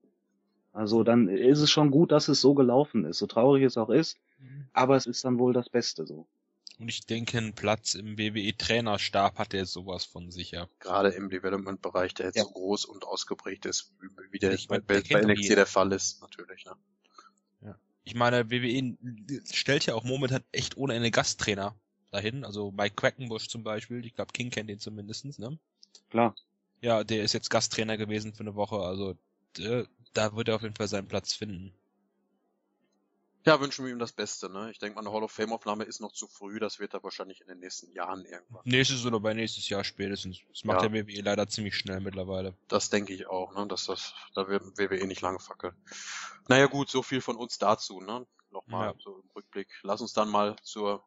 Also 0.74 1.04
dann 1.04 1.28
ist 1.28 1.60
es 1.60 1.72
schon 1.72 1.90
gut, 1.90 2.12
dass 2.12 2.28
es 2.28 2.40
so 2.40 2.54
gelaufen 2.54 3.06
ist, 3.06 3.18
so 3.18 3.26
traurig 3.26 3.64
es 3.64 3.78
auch 3.78 3.90
ist, 3.90 4.20
mhm. 4.38 4.68
aber 4.74 4.96
es 4.96 5.08
ist 5.08 5.26
dann 5.26 5.40
wohl 5.40 5.54
das 5.54 5.70
Beste 5.70 6.06
so. 6.06 6.28
Und 6.84 6.90
ich 6.90 7.06
denke, 7.06 7.38
ein 7.38 7.54
Platz 7.54 7.94
im 7.94 8.18
WWE-Trainerstab 8.18 9.40
hat 9.40 9.54
er 9.54 9.66
sowas 9.66 10.04
von 10.04 10.32
sicher. 10.32 10.68
Gerade 10.80 11.12
im 11.12 11.30
Development-Bereich, 11.30 12.14
der 12.14 12.26
jetzt 12.26 12.36
ja. 12.36 12.44
so 12.44 12.52
groß 12.52 12.84
und 12.84 13.06
ausgeprägt 13.06 13.66
ist, 13.66 13.94
wie 14.32 14.40
der 14.40 14.52
ich 14.52 14.68
bei, 14.68 14.82
bei, 14.82 15.00
bei 15.00 15.22
NXT 15.22 15.52
der 15.52 15.66
Fall 15.66 15.94
ist, 15.94 16.22
natürlich. 16.22 16.66
Ne? 16.66 16.74
Ja. 17.62 17.80
Ich 18.04 18.16
meine, 18.16 18.52
WWE 18.52 18.98
stellt 19.50 19.86
ja 19.86 19.96
auch 19.96 20.04
momentan 20.04 20.44
echt 20.52 20.76
ohne 20.76 20.94
eine 20.94 21.10
Gasttrainer 21.10 21.74
dahin. 22.12 22.44
Also 22.44 22.72
Mike 22.72 22.96
Quackenbush 22.96 23.48
zum 23.48 23.64
Beispiel, 23.64 24.06
ich 24.06 24.14
glaube 24.14 24.34
King 24.34 24.50
kennt 24.50 24.70
den 24.70 24.82
zumindestens, 24.82 25.40
ne? 25.40 25.58
Klar. 26.10 26.36
Ja, 26.82 27.06
der 27.06 27.24
ist 27.24 27.32
jetzt 27.32 27.50
Gasttrainer 27.50 27.96
gewesen 27.96 28.34
für 28.34 28.42
eine 28.42 28.56
Woche, 28.56 28.76
also 28.76 29.16
der, 29.58 29.88
da 30.12 30.36
wird 30.36 30.50
er 30.50 30.56
auf 30.56 30.64
jeden 30.64 30.76
Fall 30.76 30.90
seinen 30.90 31.08
Platz 31.08 31.34
finden. 31.34 31.74
Ja, 33.46 33.60
wünschen 33.60 33.84
wir 33.86 33.92
ihm 33.92 34.00
das 34.00 34.14
Beste. 34.14 34.50
Ne? 34.50 34.72
Ich 34.72 34.80
denke 34.80 34.96
mal, 34.96 35.02
eine 35.02 35.14
Hall 35.14 35.24
of 35.24 35.32
Fame-Aufnahme 35.32 35.84
ist 35.84 36.00
noch 36.00 36.14
zu 36.14 36.28
früh. 36.28 36.60
Das 36.60 36.80
wird 36.80 36.94
er 36.94 37.04
wahrscheinlich 37.04 37.42
in 37.42 37.48
den 37.48 37.60
nächsten 37.60 37.92
Jahren 37.92 38.24
irgendwann. 38.26 38.62
Nächstes 38.64 39.06
oder 39.06 39.20
bei 39.20 39.34
nächstes 39.34 39.68
Jahr 39.68 39.84
spätestens. 39.84 40.40
Das 40.50 40.64
macht 40.64 40.82
Ja. 40.82 40.88
der 40.88 41.06
WWE 41.08 41.22
leider 41.22 41.48
ziemlich 41.48 41.76
schnell 41.76 42.00
mittlerweile. 42.00 42.56
Das 42.70 42.90
denke 42.90 43.14
ich 43.14 43.28
auch, 43.28 43.54
ne? 43.54 43.68
dass 43.68 43.86
das, 43.86 44.14
da 44.34 44.48
wird 44.48 44.64
WWE 44.78 45.06
nicht 45.08 45.22
lange 45.22 45.40
fackeln. 45.40 45.76
Naja 46.48 46.68
gut, 46.68 46.90
so 46.90 47.04
viel 47.04 47.20
von 47.22 47.36
uns 47.36 47.58
dazu. 47.58 48.00
Ne? 48.00 48.26
Nochmal 48.52 48.90
Ja. 48.90 48.96
so 49.04 49.20
im 49.20 49.30
Rückblick. 49.36 49.68
Lass 49.84 50.00
uns 50.02 50.14
dann 50.14 50.30
mal 50.30 50.56
zur 50.64 51.04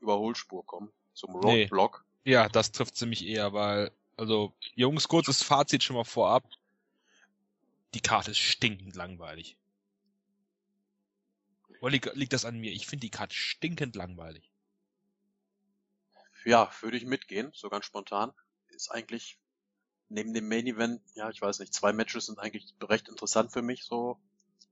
Überholspur 0.00 0.64
kommen, 0.66 0.92
zum 1.14 1.38
Nee. 1.40 1.62
Roadblock. 1.62 2.04
Ja, 2.24 2.48
das 2.48 2.72
trifft 2.72 2.96
ziemlich 2.96 3.26
eher, 3.26 3.52
weil, 3.52 3.90
also, 4.16 4.52
Jungs, 4.74 5.08
kurzes 5.08 5.42
Fazit 5.42 5.82
schon 5.82 5.96
mal 5.96 6.04
vorab. 6.04 6.44
Die 7.94 8.00
Karte 8.00 8.30
ist 8.32 8.38
stinkend 8.38 8.94
langweilig. 8.94 9.56
Oder 11.80 11.92
liegt, 11.92 12.14
liegt 12.14 12.32
das 12.32 12.44
an 12.44 12.58
mir? 12.58 12.72
Ich 12.72 12.86
finde 12.86 13.06
die 13.06 13.10
Karte 13.10 13.34
stinkend 13.34 13.96
langweilig. 13.96 14.50
Ja, 16.44 16.70
würde 16.80 16.96
ich 16.96 17.04
mitgehen, 17.04 17.50
so 17.54 17.68
ganz 17.68 17.84
spontan. 17.84 18.32
Ist 18.68 18.90
eigentlich 18.90 19.38
neben 20.08 20.32
dem 20.34 20.48
Main 20.48 20.66
Event, 20.66 21.02
ja, 21.14 21.30
ich 21.30 21.40
weiß 21.40 21.58
nicht, 21.58 21.74
zwei 21.74 21.92
Matches 21.92 22.26
sind 22.26 22.38
eigentlich 22.38 22.74
recht 22.82 23.08
interessant 23.08 23.52
für 23.52 23.62
mich 23.62 23.84
so. 23.84 24.18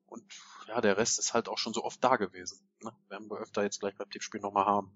Und 0.06 0.24
ja, 0.68 0.80
der 0.80 0.96
Rest 0.96 1.18
ist 1.18 1.34
halt 1.34 1.48
auch 1.48 1.58
schon 1.58 1.74
so 1.74 1.84
oft 1.84 2.02
da 2.02 2.16
gewesen. 2.16 2.60
Ne? 2.82 2.92
Werden 3.08 3.28
wir 3.28 3.38
öfter 3.38 3.62
jetzt 3.62 3.80
gleich 3.80 3.96
beim 3.96 4.08
Tippspiel 4.08 4.40
nochmal 4.40 4.66
haben. 4.66 4.94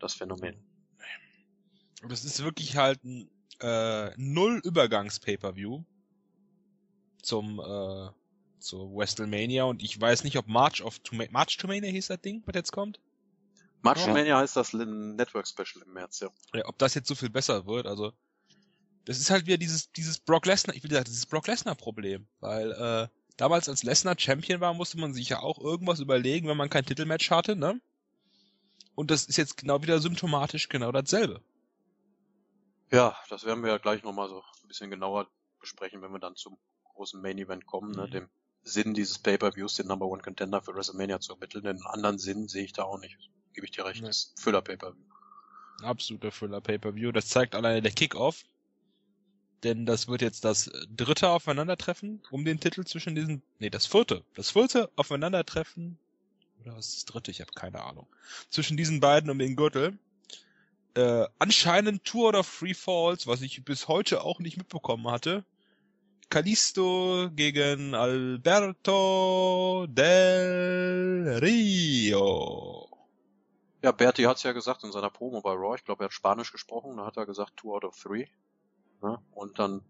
Das 0.00 0.14
Phänomen. 0.14 0.62
Und 2.02 2.12
das 2.12 2.24
ist 2.24 2.42
wirklich 2.42 2.76
halt 2.76 3.02
ein 3.04 3.30
äh, 3.60 4.12
null 4.16 4.60
Übergangs 4.64 5.20
Pay-per-View 5.20 5.84
zum 7.22 7.60
äh, 7.60 8.10
zu 8.64 8.94
WrestleMania 8.94 9.64
und 9.64 9.82
ich 9.82 10.00
weiß 10.00 10.24
nicht, 10.24 10.36
ob 10.38 10.48
March 10.48 10.82
of 10.82 10.98
to 11.00 11.16
March 11.30 11.56
to 11.56 11.66
Mania 11.66 11.90
hieß 11.90 12.08
das 12.08 12.20
Ding, 12.20 12.42
was 12.46 12.54
jetzt 12.54 12.72
kommt. 12.72 13.00
March 13.82 14.06
Ja. 14.06 14.12
Mania 14.12 14.38
heißt 14.38 14.56
das 14.56 14.72
Network 14.72 15.46
Special 15.46 15.84
im 15.84 15.92
März, 15.92 16.20
ja. 16.20 16.30
Ja, 16.54 16.66
ob 16.66 16.78
das 16.78 16.94
jetzt 16.94 17.08
so 17.08 17.14
viel 17.14 17.30
besser 17.30 17.66
wird, 17.66 17.86
also 17.86 18.12
das 19.04 19.18
ist 19.18 19.30
halt 19.30 19.46
wieder 19.46 19.58
dieses 19.58 19.92
dieses 19.92 20.18
Brock 20.18 20.46
Lesnar, 20.46 20.74
ich 20.74 20.82
will 20.82 20.90
sagen, 20.90 21.04
dieses 21.04 21.26
Brock 21.26 21.46
Lesnar 21.46 21.74
Problem, 21.74 22.26
weil 22.40 22.72
äh, 22.72 23.08
damals 23.36 23.68
als 23.68 23.82
Lesnar 23.82 24.18
Champion 24.18 24.60
war, 24.60 24.72
musste 24.74 24.98
man 24.98 25.12
sich 25.12 25.28
ja 25.28 25.40
auch 25.40 25.58
irgendwas 25.58 26.00
überlegen, 26.00 26.48
wenn 26.48 26.56
man 26.56 26.70
kein 26.70 26.86
Titelmatch 26.86 27.30
hatte, 27.30 27.56
ne? 27.56 27.80
Und 28.94 29.10
das 29.10 29.24
ist 29.24 29.36
jetzt 29.36 29.56
genau 29.56 29.82
wieder 29.82 29.98
symptomatisch 29.98 30.68
genau 30.68 30.92
dasselbe. 30.92 31.42
Ja, 32.92 33.16
das 33.28 33.44
werden 33.44 33.62
wir 33.64 33.72
ja 33.72 33.78
gleich 33.78 34.04
nochmal 34.04 34.28
so 34.28 34.40
ein 34.62 34.68
bisschen 34.68 34.90
genauer 34.90 35.28
besprechen, 35.58 36.00
wenn 36.00 36.12
wir 36.12 36.20
dann 36.20 36.36
zum 36.36 36.56
großen 36.84 37.20
Main 37.20 37.38
Event 37.38 37.66
kommen, 37.66 37.90
ne? 37.90 38.06
Mhm. 38.06 38.10
dem 38.10 38.28
Sinn 38.64 38.94
dieses 38.94 39.18
Pay-Per-Views, 39.18 39.76
den 39.76 39.86
Number 39.86 40.06
One 40.06 40.22
Contender 40.22 40.62
für 40.62 40.74
WrestleMania 40.74 41.20
zu 41.20 41.34
ermitteln. 41.34 41.64
Den 41.64 41.82
anderen 41.82 42.18
Sinn 42.18 42.48
sehe 42.48 42.64
ich 42.64 42.72
da 42.72 42.84
auch 42.84 42.98
nicht. 42.98 43.30
Gebe 43.52 43.66
ich 43.66 43.72
dir 43.72 43.84
recht. 43.84 44.00
Nee. 44.00 44.08
Das 44.08 44.18
ist 44.18 44.40
Füller-Pay-Per-View. 44.40 45.04
Absoluter 45.82 46.30
Thriller 46.30 46.60
Pay-Per-View. 46.60 47.12
Das 47.12 47.28
zeigt 47.28 47.54
alleine 47.54 47.82
der 47.82 47.92
Kickoff. 47.92 48.42
Denn 49.62 49.86
das 49.86 50.08
wird 50.08 50.20
jetzt 50.20 50.44
das 50.44 50.70
dritte 50.94 51.30
Aufeinandertreffen 51.30 52.22
um 52.30 52.44
den 52.44 52.60
Titel 52.60 52.84
zwischen 52.84 53.14
diesen, 53.14 53.42
nee, 53.58 53.70
das 53.70 53.86
vierte, 53.86 54.22
das 54.34 54.50
vierte 54.50 54.90
Aufeinandertreffen, 54.94 55.98
oder 56.60 56.76
was 56.76 56.88
ist 56.88 56.96
das 56.96 57.04
dritte? 57.06 57.30
Ich 57.30 57.40
habe 57.40 57.52
keine 57.54 57.82
Ahnung. 57.82 58.06
Zwischen 58.50 58.76
diesen 58.76 59.00
beiden 59.00 59.30
um 59.30 59.38
den 59.38 59.56
Gürtel. 59.56 59.98
Äh, 60.94 61.26
anscheinend 61.38 62.04
Tour 62.04 62.28
oder 62.28 62.44
Free 62.44 62.74
Falls, 62.74 63.26
was 63.26 63.40
ich 63.40 63.64
bis 63.64 63.88
heute 63.88 64.22
auch 64.22 64.38
nicht 64.38 64.58
mitbekommen 64.58 65.08
hatte. 65.08 65.44
Kalisto 66.34 67.30
gegen 67.30 67.94
Alberto 67.94 69.86
del 69.88 71.38
Rio. 71.40 72.88
Ja, 73.82 73.92
Berti 73.92 74.24
hat's 74.24 74.42
ja 74.42 74.50
gesagt 74.50 74.82
in 74.82 74.90
seiner 74.90 75.10
Promo 75.10 75.42
bei 75.42 75.52
Raw. 75.52 75.76
Ich 75.76 75.84
glaube, 75.84 76.02
er 76.02 76.06
hat 76.06 76.12
Spanisch 76.12 76.50
gesprochen. 76.50 76.96
Da 76.96 77.06
hat 77.06 77.16
er 77.16 77.24
gesagt, 77.24 77.56
two 77.56 77.72
out 77.72 77.84
of 77.84 77.96
three. 77.96 78.26
Ne? 79.00 79.16
Und 79.30 79.60
dann 79.60 79.82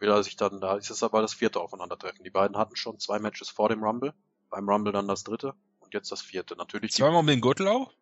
will 0.00 0.08
er 0.10 0.20
sich 0.24 0.34
dann, 0.34 0.60
da 0.60 0.74
ist 0.74 0.90
es 0.90 1.04
aber 1.04 1.22
das 1.22 1.32
vierte 1.32 1.60
Aufeinandertreffen. 1.60 2.24
Die 2.24 2.30
beiden 2.30 2.56
hatten 2.56 2.74
schon 2.74 2.98
zwei 2.98 3.20
Matches 3.20 3.48
vor 3.48 3.68
dem 3.68 3.84
Rumble. 3.84 4.14
Beim 4.50 4.68
Rumble 4.68 4.92
dann 4.92 5.06
das 5.06 5.22
dritte. 5.22 5.54
Und 5.78 5.94
jetzt 5.94 6.10
das 6.10 6.22
vierte. 6.22 6.56
Natürlich 6.56 6.90
Zweimal 6.90 7.20
um 7.20 7.26
den 7.28 7.40
Gürtel 7.40 7.68
auch? 7.68 7.92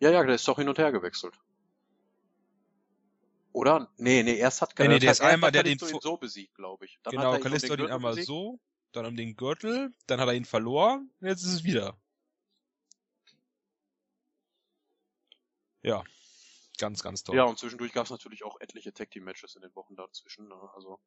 Ja, 0.00 0.10
ja, 0.10 0.24
der 0.24 0.34
ist 0.34 0.48
doch 0.48 0.58
hin 0.58 0.68
und 0.68 0.78
her 0.78 0.90
gewechselt. 0.90 1.34
Oder? 3.52 3.90
Nee, 3.96 4.22
nee, 4.22 4.36
erst 4.36 4.62
hat 4.62 4.78
Nee, 4.78 4.88
nee, 4.88 4.94
das 4.94 5.00
der 5.00 5.10
ist 5.12 5.20
einmal, 5.22 5.50
der 5.50 5.62
Kalisto 5.62 5.86
den 5.86 6.00
so 6.00 6.16
besiegt, 6.16 6.54
glaube 6.54 6.84
ich. 6.84 6.98
Dann 7.02 7.12
genau, 7.12 7.32
hat 7.32 7.32
ihn 7.32 7.36
um 7.36 7.42
Kalisto 7.42 7.76
den 7.76 7.80
hat 7.84 7.90
ihn 7.90 7.94
einmal 7.94 8.10
besiegt. 8.12 8.26
so, 8.28 8.60
dann 8.92 9.06
um 9.06 9.16
den 9.16 9.36
Gürtel, 9.36 9.92
dann 10.06 10.20
hat 10.20 10.28
er 10.28 10.34
ihn 10.34 10.44
verloren, 10.44 11.10
und 11.20 11.28
jetzt 11.28 11.42
ist 11.42 11.52
es 11.52 11.64
wieder. 11.64 11.96
Ja, 15.82 16.04
ganz, 16.78 17.02
ganz 17.02 17.24
toll. 17.24 17.36
Ja, 17.36 17.44
und 17.44 17.58
zwischendurch 17.58 17.92
gab 17.92 18.04
es 18.04 18.10
natürlich 18.10 18.44
auch 18.44 18.60
etliche 18.60 18.92
Tag 18.92 19.10
Team 19.10 19.24
Matches 19.24 19.56
in 19.56 19.62
den 19.62 19.74
Wochen 19.74 19.96
dazwischen. 19.96 20.48
Ne? 20.48 20.56
Also 20.74 21.00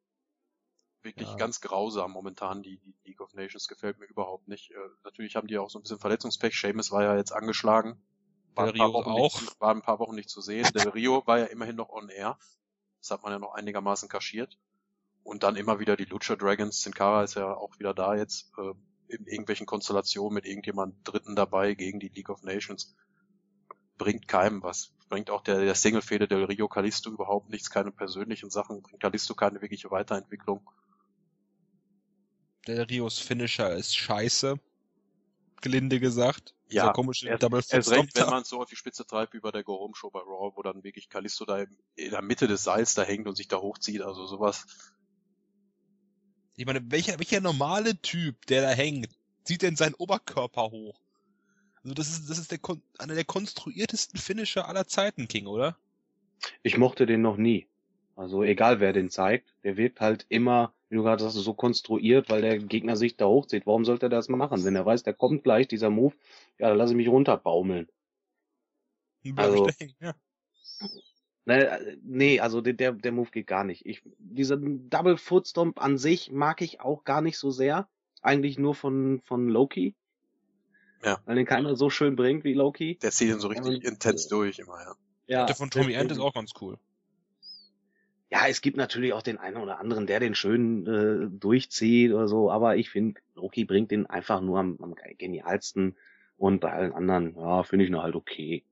wirklich 1.02 1.28
Ja. 1.28 1.36
ganz 1.36 1.60
grausam 1.60 2.10
momentan. 2.12 2.62
Die, 2.62 2.78
die 2.78 2.94
League 3.04 3.20
of 3.20 3.34
Nations 3.34 3.68
gefällt 3.68 3.98
mir 3.98 4.06
überhaupt 4.06 4.48
nicht. 4.48 4.70
Äh, 4.70 4.76
natürlich 5.04 5.36
haben 5.36 5.46
die 5.46 5.58
auch 5.58 5.70
so 5.70 5.78
ein 5.78 5.82
bisschen 5.82 5.98
Verletzungspech. 5.98 6.58
Seamus 6.58 6.90
war 6.90 7.02
ja 7.02 7.16
jetzt 7.16 7.32
angeschlagen. 7.32 8.02
War, 8.54 8.66
Del 8.66 8.74
ein 8.74 8.78
paar 8.78 8.88
Rio 8.88 8.94
Wochen 8.94 9.10
auch. 9.10 9.40
Nicht, 9.40 9.60
war 9.60 9.74
ein 9.74 9.82
paar 9.82 9.98
Wochen 9.98 10.14
nicht 10.14 10.30
zu 10.30 10.40
sehen. 10.40 10.68
Del 10.74 10.88
Rio 10.88 11.26
war 11.26 11.38
ja 11.38 11.44
immerhin 11.46 11.76
noch 11.76 11.90
on 11.90 12.08
air. 12.08 12.38
Das 13.00 13.10
hat 13.10 13.22
man 13.22 13.32
ja 13.32 13.38
noch 13.38 13.54
einigermaßen 13.54 14.08
kaschiert. 14.08 14.58
Und 15.22 15.42
dann 15.42 15.56
immer 15.56 15.80
wieder 15.80 15.96
die 15.96 16.04
Lucha 16.04 16.36
Dragons. 16.36 16.82
Sin 16.82 16.94
Cara 16.94 17.24
ist 17.24 17.34
ja 17.34 17.54
auch 17.54 17.78
wieder 17.78 17.94
da 17.94 18.14
jetzt 18.14 18.52
äh, 18.58 18.72
in 19.08 19.26
irgendwelchen 19.26 19.66
Konstellationen 19.66 20.34
mit 20.34 20.46
irgendjemand 20.46 20.96
Dritten 21.04 21.36
dabei 21.36 21.74
gegen 21.74 22.00
die 22.00 22.08
League 22.08 22.30
of 22.30 22.42
Nations. 22.42 22.94
Bringt 23.96 24.28
keinem 24.28 24.62
was. 24.62 24.92
Bringt 25.08 25.30
auch 25.30 25.42
der, 25.42 25.60
der 25.60 25.74
Single-Fehde 25.74 26.28
Del 26.28 26.44
Rio 26.44 26.68
Kalisto 26.68 27.10
überhaupt 27.10 27.50
nichts, 27.50 27.70
keine 27.70 27.92
persönlichen 27.92 28.50
Sachen. 28.50 28.82
Bringt 28.82 29.00
Kalisto 29.00 29.34
keine 29.34 29.60
wirkliche 29.60 29.90
Weiterentwicklung. 29.90 30.68
Del 32.66 32.82
Rios 32.82 33.18
Finisher 33.18 33.74
ist 33.74 33.96
scheiße. 33.96 34.58
Gelinde 35.64 35.98
gesagt. 35.98 36.54
Ja, 36.68 36.92
komische 36.92 37.26
erst- 37.26 37.42
Double 37.42 37.58
Erst 37.58 37.90
recht, 37.90 38.14
wenn 38.16 38.26
man 38.26 38.42
es 38.42 38.48
so 38.48 38.60
auf 38.60 38.68
die 38.68 38.76
Spitze 38.76 39.06
treibt 39.06 39.32
wie 39.32 39.40
bei 39.40 39.50
der 39.50 39.64
Go 39.64 39.78
Home 39.80 39.94
Show 39.96 40.10
bei 40.10 40.20
Raw, 40.20 40.52
wo 40.54 40.62
dann 40.62 40.84
wirklich 40.84 41.08
Kalisto 41.08 41.44
da 41.46 41.64
in 41.96 42.10
der 42.10 42.22
Mitte 42.22 42.46
des 42.46 42.62
Seils 42.64 42.94
da 42.94 43.02
hängt 43.02 43.26
und 43.26 43.36
sich 43.36 43.48
da 43.48 43.56
hochzieht. 43.56 44.02
Also 44.02 44.26
sowas. 44.26 44.66
Ich 46.56 46.66
meine, 46.66 46.80
welcher, 46.90 47.18
welcher 47.18 47.40
normale 47.40 48.00
Typ, 48.00 48.46
der 48.46 48.62
da 48.62 48.70
hängt, 48.70 49.08
zieht 49.44 49.62
denn 49.62 49.74
seinen 49.74 49.94
Oberkörper 49.94 50.70
hoch? 50.70 51.00
Also 51.82 51.94
das 51.94 52.08
ist, 52.10 52.28
das 52.30 52.38
ist 52.38 52.50
der, 52.52 52.60
einer 52.98 53.14
der 53.14 53.24
konstruiertesten 53.24 54.20
Finisher 54.20 54.68
aller 54.68 54.86
Zeiten, 54.86 55.28
King, 55.28 55.46
oder? 55.46 55.78
Ich 56.62 56.76
mochte 56.76 57.06
den 57.06 57.22
noch 57.22 57.38
nie. 57.38 57.68
Also 58.16 58.42
egal 58.42 58.80
wer 58.80 58.92
den 58.92 59.10
zeigt, 59.10 59.54
der 59.64 59.76
wirkt 59.76 60.00
halt 60.00 60.26
immer, 60.28 60.74
wie 60.94 60.98
du 60.98 61.02
gerade 61.02 61.24
sagst, 61.24 61.36
so 61.36 61.54
konstruiert, 61.54 62.30
weil 62.30 62.40
der 62.40 62.56
Gegner 62.56 62.94
sich 62.94 63.16
da 63.16 63.26
hochzieht. 63.26 63.66
Warum 63.66 63.84
sollte 63.84 64.06
er 64.06 64.10
das 64.10 64.28
mal 64.28 64.36
machen? 64.36 64.64
Wenn 64.64 64.76
er 64.76 64.86
weiß, 64.86 65.02
der 65.02 65.12
kommt 65.12 65.42
gleich, 65.42 65.66
dieser 65.66 65.90
Move, 65.90 66.14
ja, 66.56 66.68
dann 66.68 66.78
lasse 66.78 66.92
ich 66.92 66.96
mich 66.96 67.08
runterbaumeln. 67.08 67.88
Bleib 69.24 69.38
Also- 69.38 69.68
hängen, 69.78 69.94
ja. 70.00 70.14
Ne, 71.46 71.98
nee, 72.02 72.38
also 72.38 72.60
der, 72.60 72.92
der, 72.92 73.12
Move 73.12 73.30
geht 73.30 73.48
gar 73.48 73.64
nicht. 73.64 73.84
Ich, 73.84 74.02
diesen 74.18 74.88
Double 74.88 75.18
Foot 75.18 75.48
Stomp 75.48 75.82
an 75.82 75.98
sich 75.98 76.30
mag 76.30 76.62
ich 76.62 76.80
auch 76.80 77.02
gar 77.02 77.20
nicht 77.20 77.38
so 77.38 77.50
sehr. 77.50 77.88
Eigentlich 78.22 78.56
nur 78.56 78.74
von, 78.76 79.20
von 79.24 79.48
Loki. 79.48 79.94
Ja. 81.02 81.20
Weil 81.26 81.34
den 81.34 81.44
keiner 81.44 81.74
so 81.74 81.90
schön 81.90 82.14
bringt 82.14 82.44
wie 82.44 82.54
Loki. 82.54 82.98
Der 83.02 83.10
zieht 83.10 83.28
ihn 83.28 83.40
so 83.40 83.48
richtig 83.48 83.74
Und, 83.78 83.84
intens 83.84 84.28
durch 84.28 84.60
immer, 84.60 84.80
ja. 84.80 84.94
Ja, 85.26 85.46
der 85.46 85.56
von 85.56 85.70
Tommy 85.70 85.92
End 85.92 86.12
ist 86.12 86.18
auch 86.18 86.32
ganz 86.32 86.52
cool. 86.60 86.78
Ja, 88.34 88.48
es 88.48 88.62
gibt 88.62 88.76
natürlich 88.76 89.12
auch 89.12 89.22
den 89.22 89.38
einen 89.38 89.58
oder 89.58 89.78
anderen, 89.78 90.08
der 90.08 90.18
den 90.18 90.34
schön 90.34 90.84
äh, 90.88 91.28
durchzieht 91.38 92.12
oder 92.12 92.26
so, 92.26 92.50
aber 92.50 92.76
ich 92.76 92.90
finde, 92.90 93.20
Loki 93.36 93.64
bringt 93.64 93.92
den 93.92 94.06
einfach 94.06 94.40
nur 94.40 94.58
am, 94.58 94.76
am 94.82 94.96
genialsten 95.18 95.94
und 96.36 96.60
bei 96.60 96.72
allen 96.72 96.92
anderen, 96.92 97.36
ja, 97.36 97.62
finde 97.62 97.84
ich 97.84 97.92
nur 97.92 98.02
halt 98.02 98.16
okay. 98.16 98.64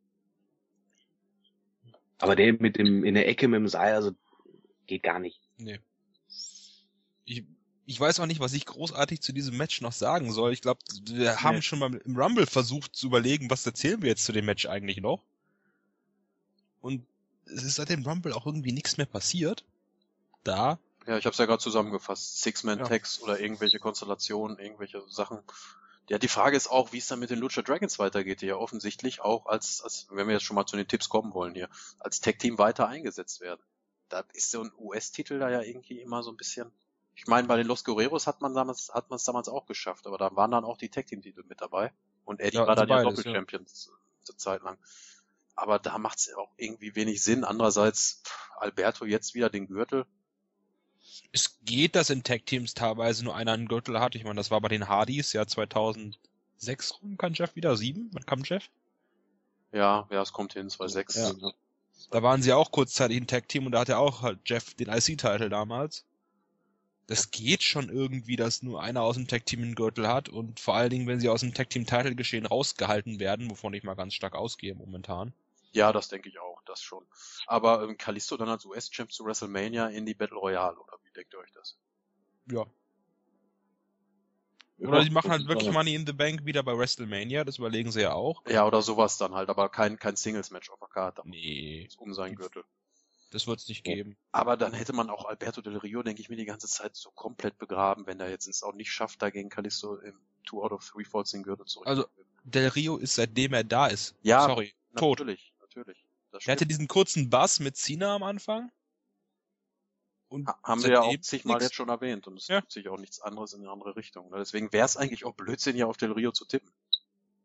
Aber 2.18 2.34
der 2.34 2.54
mit 2.54 2.76
dem 2.76 3.04
in 3.04 3.14
der 3.14 3.28
Ecke 3.28 3.46
mit 3.46 3.58
dem 3.58 3.68
Seil, 3.68 3.94
also 3.94 4.10
geht 4.88 5.04
gar 5.04 5.20
nicht. 5.20 5.40
Nee. 5.58 5.78
Ich, 7.24 7.44
ich 7.86 8.00
weiß 8.00 8.18
auch 8.18 8.26
nicht, 8.26 8.40
was 8.40 8.54
ich 8.54 8.66
großartig 8.66 9.20
zu 9.20 9.32
diesem 9.32 9.56
Match 9.56 9.80
noch 9.80 9.92
sagen 9.92 10.32
soll. 10.32 10.52
Ich 10.52 10.60
glaube, 10.60 10.80
wir 11.08 11.40
haben 11.40 11.56
Nee. 11.56 11.62
schon 11.62 11.78
mal 11.78 11.94
im 11.94 12.16
Rumble 12.16 12.46
versucht 12.46 12.96
zu 12.96 13.06
überlegen, 13.06 13.48
was 13.48 13.64
erzählen 13.64 14.02
wir 14.02 14.08
jetzt 14.08 14.24
zu 14.24 14.32
dem 14.32 14.44
Match 14.44 14.66
eigentlich 14.66 15.00
noch. 15.00 15.22
Und 16.80 17.06
es 17.52 17.62
ist 17.62 17.76
seit 17.76 17.88
dem 17.88 18.04
Rumble 18.04 18.32
auch 18.32 18.46
irgendwie 18.46 18.72
nichts 18.72 18.96
mehr 18.96 19.06
passiert. 19.06 19.64
Da. 20.44 20.78
Ja, 21.06 21.18
ich 21.18 21.24
habe 21.24 21.32
es 21.32 21.38
ja 21.38 21.46
gerade 21.46 21.62
zusammengefasst. 21.62 22.36
Ja. 22.36 22.42
Six-Man-Tags 22.44 23.20
oder 23.20 23.40
irgendwelche 23.40 23.78
Konstellationen, 23.78 24.58
irgendwelche 24.58 25.02
Sachen. 25.08 25.38
Ja, 26.08 26.18
die 26.18 26.28
Frage 26.28 26.56
ist 26.56 26.68
auch, 26.68 26.92
wie 26.92 26.98
es 26.98 27.06
dann 27.06 27.20
mit 27.20 27.30
den 27.30 27.38
Lucha 27.38 27.62
Dragons 27.62 27.98
weitergeht, 27.98 28.40
die 28.42 28.46
ja 28.46 28.56
offensichtlich 28.56 29.20
auch 29.20 29.46
als, 29.46 29.82
als, 29.82 30.08
wenn 30.10 30.26
wir 30.26 30.34
jetzt 30.34 30.44
schon 30.44 30.56
mal 30.56 30.66
zu 30.66 30.76
den 30.76 30.88
Tipps 30.88 31.08
kommen 31.08 31.32
wollen 31.32 31.54
hier, 31.54 31.68
als 32.00 32.20
Tag-Team 32.20 32.58
weiter 32.58 32.88
eingesetzt 32.88 33.40
werden. 33.40 33.60
Da 34.08 34.24
ist 34.34 34.50
so 34.50 34.62
ein 34.62 34.72
US-Titel 34.78 35.38
da 35.38 35.48
ja 35.48 35.62
irgendwie 35.62 36.00
immer 36.00 36.22
so 36.22 36.30
ein 36.30 36.36
bisschen 36.36 36.70
Ich 37.14 37.26
meine, 37.26 37.46
bei 37.46 37.56
den 37.56 37.66
Los 37.66 37.84
Guerreros 37.84 38.26
hat 38.26 38.40
man 38.40 38.54
damals, 38.54 38.92
hat 38.92 39.10
man 39.10 39.16
es 39.16 39.24
damals 39.24 39.48
auch 39.48 39.66
geschafft, 39.66 40.06
aber 40.06 40.18
da 40.18 40.34
waren 40.34 40.50
dann 40.50 40.64
auch 40.64 40.76
die 40.76 40.88
Tag 40.88 41.06
Team 41.06 41.22
Titel 41.22 41.44
mit 41.48 41.60
dabei. 41.60 41.92
Und 42.24 42.40
Eddie 42.40 42.56
Ja, 42.56 42.66
war 42.66 42.76
dann 42.76 42.90
also 42.90 42.94
ja 42.94 43.04
beides, 43.04 43.24
Doppel-Champion 43.24 43.66
zur 43.66 44.38
Zeit 44.38 44.62
lang. 44.62 44.78
Aber 45.62 45.78
da 45.78 45.96
macht 45.96 46.18
es 46.18 46.34
auch 46.34 46.50
irgendwie 46.56 46.96
wenig 46.96 47.22
Sinn. 47.22 47.44
Andererseits, 47.44 48.20
Alberto 48.56 49.04
jetzt 49.04 49.34
wieder 49.34 49.48
den 49.48 49.68
Gürtel. 49.68 50.06
Es 51.30 51.60
geht, 51.62 51.94
dass 51.94 52.10
in 52.10 52.24
Tag-Teams 52.24 52.74
teilweise 52.74 53.22
nur 53.22 53.36
einer 53.36 53.52
einen 53.52 53.68
Gürtel 53.68 54.00
hat. 54.00 54.16
Ich 54.16 54.24
meine, 54.24 54.34
das 54.34 54.50
war 54.50 54.60
bei 54.60 54.66
den 54.66 54.88
Hardys 54.88 55.32
ja 55.32 55.46
2006 55.46 57.00
rum, 57.00 57.16
kann 57.16 57.34
Jeff 57.34 57.54
wieder? 57.54 57.76
Sieben? 57.76 58.10
Wann 58.12 58.26
kam 58.26 58.42
Jeff? 58.42 58.70
Ja, 59.70 60.08
ja, 60.10 60.20
es 60.20 60.32
kommt 60.32 60.54
hin, 60.54 60.68
2-6. 60.68 61.42
Ja. 61.42 61.52
Da 62.10 62.22
waren 62.24 62.42
sie 62.42 62.52
auch 62.52 62.72
kurzzeitig 62.72 63.18
ein 63.18 63.28
Tag-Team 63.28 63.66
und 63.66 63.70
da 63.70 63.82
hat 63.82 63.88
er 63.88 64.00
auch 64.00 64.22
halt 64.22 64.40
Jeff 64.46 64.74
den 64.74 64.88
IC-Titel 64.88 65.48
damals. 65.48 66.04
Das 67.06 67.30
geht 67.30 67.62
schon 67.62 67.88
irgendwie, 67.88 68.34
dass 68.34 68.64
nur 68.64 68.82
einer 68.82 69.02
aus 69.02 69.14
dem 69.14 69.28
Tag-Team 69.28 69.62
einen 69.62 69.74
Gürtel 69.76 70.08
hat 70.08 70.28
und 70.28 70.58
vor 70.58 70.74
allen 70.74 70.90
Dingen, 70.90 71.06
wenn 71.06 71.20
sie 71.20 71.28
aus 71.28 71.42
dem 71.42 71.54
Tag-Team-Title 71.54 72.16
geschehen 72.16 72.46
rausgehalten 72.46 73.20
werden, 73.20 73.48
wovon 73.48 73.74
ich 73.74 73.84
mal 73.84 73.94
ganz 73.94 74.14
stark 74.14 74.34
ausgehe 74.34 74.74
momentan. 74.74 75.32
Ja, 75.72 75.92
das 75.92 76.08
denke 76.08 76.28
ich 76.28 76.38
auch, 76.38 76.60
das 76.66 76.80
schon. 76.82 77.06
Aber 77.46 77.82
ähm, 77.82 77.96
Kalisto 77.96 78.36
dann 78.36 78.48
als 78.48 78.64
US-Champ 78.64 79.10
zu 79.12 79.24
WrestleMania 79.24 79.88
in 79.88 80.04
die 80.06 80.14
Battle 80.14 80.36
Royale, 80.36 80.78
oder 80.78 80.98
wie 81.02 81.10
denkt 81.12 81.32
ihr 81.34 81.38
euch 81.38 81.52
das? 81.52 81.78
Ja. 82.50 82.66
Ja, 84.78 84.88
Oder 84.88 85.02
sie 85.04 85.10
machen 85.10 85.30
halt 85.30 85.46
wirklich. 85.46 85.70
Money 85.70 85.94
in 85.94 86.06
the 86.06 86.12
Bank 86.12 86.44
wieder 86.44 86.62
bei 86.62 86.76
WrestleMania, 86.76 87.44
das 87.44 87.58
überlegen 87.58 87.92
sie 87.92 88.00
ja 88.02 88.14
auch. 88.14 88.42
Ja, 88.48 88.66
oder 88.66 88.82
sowas 88.82 89.16
dann 89.16 89.34
halt, 89.34 89.48
aber 89.48 89.68
kein, 89.68 89.98
kein 89.98 90.16
Singles-Match 90.16 90.70
auf 90.70 90.80
der 90.80 90.88
Karte. 90.88 91.22
Nee, 91.24 91.88
Um 91.98 92.12
seinen 92.12 92.34
Gürtel. 92.34 92.64
das 93.30 93.46
wird's 93.46 93.68
nicht 93.68 93.86
Ja. 93.86 93.94
geben. 93.94 94.16
Aber 94.32 94.56
dann 94.56 94.72
hätte 94.72 94.92
man 94.92 95.08
auch 95.08 95.24
Alberto 95.26 95.60
Del 95.62 95.76
Rio, 95.76 96.02
denke 96.02 96.20
ich 96.20 96.28
mir, 96.28 96.36
die 96.36 96.44
ganze 96.46 96.66
Zeit 96.66 96.96
so 96.96 97.10
komplett 97.12 97.58
begraben, 97.58 98.06
wenn 98.06 98.18
er 98.20 98.28
jetzt 98.28 98.46
es 98.48 98.62
auch 98.62 98.74
nicht 98.74 98.90
schafft, 98.90 99.22
da 99.22 99.30
gegen 99.30 99.48
Kalisto 99.50 99.96
im 99.96 100.18
Two 100.44 100.62
out 100.64 100.72
of 100.72 100.84
Three 100.84 101.04
Falls 101.04 101.30
den 101.30 101.44
Gürtel 101.44 101.66
zurück. 101.66 101.86
Also, 101.86 102.04
Del 102.42 102.68
Rio 102.68 102.96
ist 102.96 103.14
seitdem 103.14 103.52
er 103.52 103.62
da 103.64 103.86
ist. 103.86 104.16
Ja, 104.22 104.46
Sorry. 104.46 104.74
tot. 104.96 105.20
natürlich, 105.20 105.51
natürlich. 105.76 106.04
Das 106.30 106.46
Er 106.46 106.52
hatte 106.52 106.66
diesen 106.66 106.88
kurzen 106.88 107.28
Bass 107.30 107.60
mit 107.60 107.76
Cena 107.76 108.14
am 108.14 108.22
Anfang. 108.22 108.70
Und 110.28 110.48
Ha- 110.48 110.58
haben 110.64 110.82
wir 110.82 110.90
ja 110.90 111.00
auch 111.02 111.16
zigmal 111.20 111.60
jetzt 111.60 111.74
schon 111.74 111.90
erwähnt 111.90 112.26
und 112.26 112.38
es 112.38 112.48
Ja. 112.48 112.60
tut 112.62 112.72
sich 112.72 112.88
auch 112.88 112.98
nichts 112.98 113.20
anderes 113.20 113.52
in 113.52 113.60
eine 113.60 113.70
andere 113.70 113.96
Richtung. 113.96 114.30
ne? 114.30 114.38
Deswegen 114.38 114.72
wäre 114.72 114.86
es 114.86 114.96
eigentlich 114.96 115.24
auch 115.26 115.34
Blödsinn, 115.34 115.74
hier 115.76 115.88
auf 115.88 115.98
Del 115.98 116.12
Rio 116.12 116.32
zu 116.32 116.46
tippen. 116.46 116.70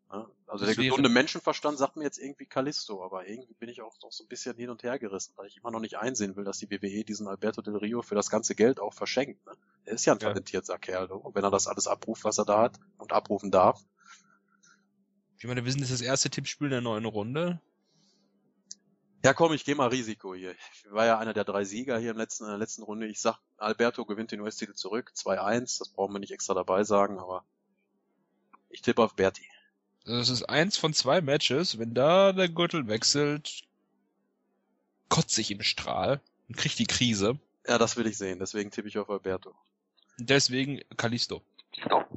Ja, 0.10 0.26
Also 0.46 0.66
Das 0.66 0.74
der 0.78 0.86
gesunde 0.86 1.10
Menschenverstand 1.10 1.78
sagt 1.78 1.98
mir 1.98 2.06
jetzt 2.06 2.18
irgendwie 2.18 2.46
Kalisto, 2.46 3.04
aber 3.04 3.28
irgendwie 3.28 3.54
bin 3.56 3.68
ich 3.68 3.82
auch 3.82 3.94
noch 4.02 4.14
so 4.14 4.24
ein 4.24 4.30
bisschen 4.30 4.56
hin 4.56 4.70
und 4.70 4.84
her 4.84 4.98
gerissen, 5.00 5.34
weil 5.36 5.48
ich 5.48 5.58
immer 5.58 5.70
noch 5.70 5.82
nicht 5.82 5.98
einsehen 5.98 6.38
will, 6.38 6.46
dass 6.46 6.60
die 6.60 6.70
WWE 6.72 7.04
diesen 7.04 7.28
Alberto 7.28 7.62
Del 7.62 7.76
Rio 7.76 8.02
für 8.02 8.16
das 8.16 8.30
ganze 8.30 8.56
Geld 8.56 8.80
auch 8.80 8.94
verschenkt. 8.94 9.46
Ne? 9.46 9.52
Er 9.84 9.94
ist 9.96 10.06
ja 10.06 10.14
ein 10.14 10.20
Ja. 10.20 10.30
talentierter 10.30 10.80
Kerl. 10.80 11.08
Und 11.12 11.36
wenn 11.36 11.44
er 11.44 11.52
das 11.52 11.68
alles 11.68 11.88
abruft, 11.88 12.24
was 12.24 12.38
er 12.38 12.46
da 12.46 12.62
hat 12.62 12.80
und 12.98 13.12
abrufen 13.12 13.52
darf. 13.52 13.84
Ich 15.40 15.44
meine, 15.46 15.66
wir 15.66 15.72
sind 15.74 15.82
jetzt 15.82 15.92
das 15.92 16.02
erste 16.02 16.30
Tippspiel 16.30 16.68
in 16.68 16.72
der 16.72 16.82
neuen 16.82 17.06
Runde. 17.06 17.62
Ja, 19.28 19.34
komm, 19.34 19.52
ich 19.52 19.66
gehe 19.66 19.76
mal 19.76 19.90
Risiko 19.90 20.34
hier. 20.34 20.52
Ich 20.52 20.90
war 20.90 21.06
ja 21.06 21.20
einer 21.20 21.34
der 21.34 21.44
drei 21.44 21.66
Sieger 21.66 22.00
hier 22.00 22.12
im 22.12 22.18
letzten, 22.18 22.46
in 22.46 22.50
der 22.50 22.58
letzten 22.58 22.84
Runde. 22.84 23.08
Ich 23.08 23.20
sag, 23.20 23.38
Alberto 23.58 24.06
gewinnt 24.06 24.32
den 24.32 24.40
US-Titel 24.40 24.74
zurück. 24.74 25.12
2-1. 25.14 25.80
Das 25.80 25.90
brauchen 25.90 26.14
wir 26.14 26.20
nicht 26.20 26.32
extra 26.32 26.54
dabei 26.54 26.86
sagen, 26.86 27.20
aber 27.20 27.44
ich 28.70 28.82
tippe 28.82 29.04
auf 29.04 29.16
Berti. 29.16 29.44
Das 30.06 30.30
ist 30.30 30.44
eins 30.44 30.78
von 30.78 30.94
zwei 30.94 31.20
Matches. 31.20 31.78
Wenn 31.78 31.94
da 31.94 32.32
der 32.32 32.48
Gürtel 32.48 32.88
wechselt, 32.88 33.64
kotze 35.10 35.42
ich 35.42 35.52
im 35.52 35.62
Strahl 35.62 36.22
und 36.48 36.56
krieg 36.56 36.78
die 36.78 36.88
Krise. 36.88 37.38
Ja, 37.68 37.78
das 37.78 37.98
will 37.98 38.08
ich 38.08 38.18
sehen. 38.18 38.40
Deswegen 38.40 38.72
tippe 38.72 38.88
ich 38.88 38.98
auf 38.98 39.10
Alberto. 39.10 39.54
Deswegen 40.18 40.80
Kalisto. 40.96 41.42
Ja, 41.74 42.08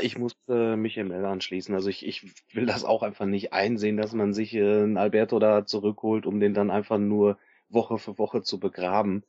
ich 0.00 0.18
muss 0.18 0.32
äh, 0.48 0.76
mich 0.76 0.96
ML 0.96 1.24
anschließen. 1.24 1.74
Also 1.74 1.88
ich, 1.90 2.06
ich 2.06 2.34
will 2.54 2.66
das 2.66 2.84
auch 2.84 3.02
einfach 3.02 3.26
nicht 3.26 3.52
einsehen, 3.52 3.96
dass 3.96 4.12
man 4.12 4.32
sich 4.32 4.54
äh, 4.54 4.82
einen 4.82 4.96
Alberto 4.96 5.38
da 5.38 5.66
zurückholt, 5.66 6.26
um 6.26 6.40
den 6.40 6.54
dann 6.54 6.70
einfach 6.70 6.98
nur 6.98 7.38
Woche 7.68 7.98
für 7.98 8.18
Woche 8.18 8.42
zu 8.42 8.58
begraben. 8.60 9.24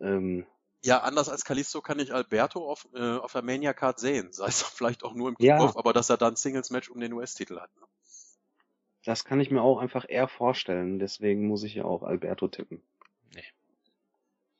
Ähm, 0.00 0.46
Ja, 0.84 1.00
anders 1.02 1.28
als 1.28 1.44
Kalisto 1.44 1.80
kann 1.82 1.98
ich 1.98 2.14
Alberto 2.14 2.66
auf, 2.70 2.88
äh, 2.94 3.16
auf 3.18 3.32
der 3.32 3.42
Mania 3.42 3.72
Card 3.74 3.98
sehen. 3.98 4.32
Sei 4.32 4.46
es 4.46 4.62
vielleicht 4.62 5.04
auch 5.04 5.14
nur 5.14 5.28
im 5.30 5.36
Ja. 5.38 5.58
Kickoff, 5.58 5.76
aber 5.76 5.92
dass 5.92 6.10
er 6.10 6.16
dann 6.16 6.36
Singles-Match 6.36 6.90
um 6.90 7.00
den 7.00 7.12
US-Titel 7.12 7.58
hat. 7.60 7.74
Ne? 7.76 7.86
das 9.04 9.24
kann 9.24 9.40
ich 9.40 9.50
mir 9.50 9.62
auch 9.62 9.78
einfach 9.78 10.04
eher 10.08 10.28
vorstellen. 10.28 10.98
Deswegen 10.98 11.46
muss 11.46 11.62
ich 11.62 11.76
ja 11.76 11.84
auch 11.84 12.02
Alberto 12.02 12.48
tippen. 12.48 12.82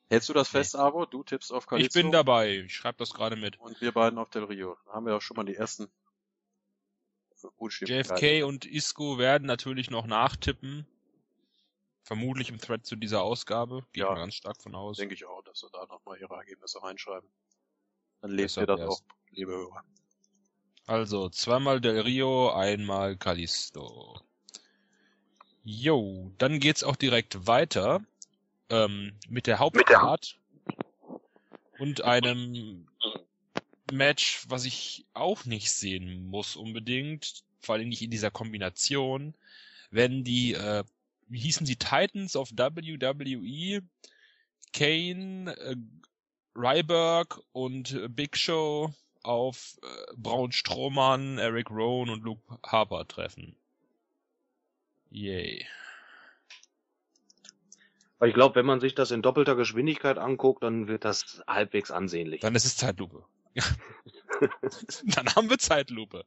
Hältst 0.09 0.29
du 0.29 0.33
das 0.33 0.47
fest, 0.49 0.75
Avo? 0.75 1.05
Du 1.05 1.23
tippst 1.23 1.51
auf 1.51 1.63
Ich 1.65 1.69
Kalisto? 1.69 1.99
bin 1.99 2.11
dabei. 2.11 2.59
Ich 2.65 2.75
schreibe 2.75 2.97
das 2.99 3.13
gerade 3.13 3.35
mit. 3.35 3.59
Und 3.59 3.79
wir 3.81 3.91
beiden 3.91 4.17
auf 4.19 4.29
Del 4.29 4.45
Rio. 4.45 4.77
Da 4.85 4.93
haben 4.93 5.05
wir 5.05 5.15
auch 5.15 5.21
schon 5.21 5.35
mal 5.35 5.43
die 5.43 5.55
ersten. 5.55 5.87
JFK 7.69 8.43
und 8.43 8.65
Isco 8.65 9.17
werden 9.17 9.45
natürlich 9.45 9.89
noch 9.91 10.07
nachtippen. 10.07 10.87
Vermutlich 12.03 12.49
im 12.49 12.57
Thread 12.59 12.85
zu 12.85 12.95
dieser 12.95 13.21
Ausgabe. 13.21 13.85
Gehe 13.91 14.03
Ja. 14.03 14.09
ich 14.09 14.15
mal 14.15 14.21
ganz 14.21 14.35
stark 14.35 14.61
von 14.61 14.73
aus. 14.75 14.97
Denke 14.97 15.13
ich 15.13 15.25
auch, 15.25 15.43
dass 15.43 15.61
wir 15.61 15.69
da 15.71 15.85
nochmal 15.87 16.17
ihre 16.19 16.33
Ergebnisse 16.35 16.81
reinschreiben. 16.81 17.29
Dann 18.21 18.31
lest 18.31 18.57
ihr 18.57 18.65
das 18.65 18.79
wär's. 18.79 18.89
auch, 18.89 19.01
liebe 19.31 19.51
Hörer. 19.51 19.83
Also, 20.87 21.29
zweimal 21.29 21.81
Del 21.81 21.99
Rio, 21.99 22.49
einmal 22.53 23.17
Kalisto. 23.17 24.19
Jo, 25.63 26.31
dann 26.37 26.59
geht's 26.59 26.83
auch 26.83 26.95
direkt 26.95 27.45
weiter 27.45 28.01
ähm, 28.69 29.13
mit 29.29 29.47
der 29.47 29.59
Hauptcard 29.59 30.37
und 31.79 32.03
einem 32.03 32.87
Match, 33.91 34.45
was 34.49 34.65
ich 34.65 35.05
auch 35.13 35.45
nicht 35.45 35.71
sehen 35.71 36.27
muss 36.27 36.55
unbedingt, 36.55 37.43
vor 37.59 37.75
allem 37.75 37.89
nicht 37.89 38.01
in 38.01 38.11
dieser 38.11 38.31
Kombination, 38.31 39.33
wenn 39.91 40.23
die, 40.23 40.53
äh, 40.53 40.83
wie 41.27 41.39
hießen 41.39 41.65
sie, 41.65 41.77
Titans 41.77 42.35
of 42.35 42.51
WWE, 42.51 43.81
Kane, 44.73 45.55
äh, 45.57 45.75
Ryberg 46.55 47.39
und 47.53 47.93
äh, 47.93 48.07
Big 48.09 48.37
Show 48.37 48.93
auf 49.23 49.77
äh, 49.83 50.13
Braun 50.15 50.51
Strowman, 50.51 51.37
Eric 51.37 51.69
Rowan 51.69 52.09
und 52.09 52.23
Luke 52.23 52.41
Harper 52.65 53.07
treffen. 53.07 53.55
Yay. 55.09 55.65
Aber 58.19 58.27
ich 58.27 58.33
glaube, 58.33 58.55
wenn 58.55 58.65
man 58.65 58.79
sich 58.79 58.95
das 58.95 59.11
in 59.11 59.21
doppelter 59.21 59.55
Geschwindigkeit 59.55 60.17
anguckt, 60.17 60.63
dann 60.63 60.87
wird 60.87 61.05
das 61.05 61.43
halbwegs 61.47 61.91
ansehnlich. 61.91 62.41
Dann 62.41 62.55
ist 62.55 62.65
es 62.65 62.75
Zeitlupe. 62.77 63.23
Dann 65.03 65.35
haben 65.35 65.49
wir 65.49 65.57
Zeitlupe. 65.57 66.25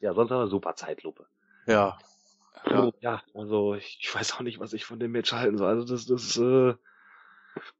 Ja, 0.00 0.14
sonst 0.14 0.30
aber 0.30 0.46
super 0.48 0.74
Zeitlupe. 0.76 1.26
Ja, 1.66 1.98
Ja, 2.66 2.90
Ja. 3.00 3.22
also 3.34 3.74
ich, 3.74 3.98
ich 4.00 4.14
weiß 4.14 4.34
auch 4.34 4.40
nicht, 4.40 4.60
was 4.60 4.72
ich 4.72 4.84
von 4.84 5.00
dem 5.00 5.12
Match 5.12 5.32
halten 5.32 5.58
soll. 5.58 5.68
Also 5.68 5.84
das, 5.84 6.06
das 6.06 6.36
äh, 6.36 6.74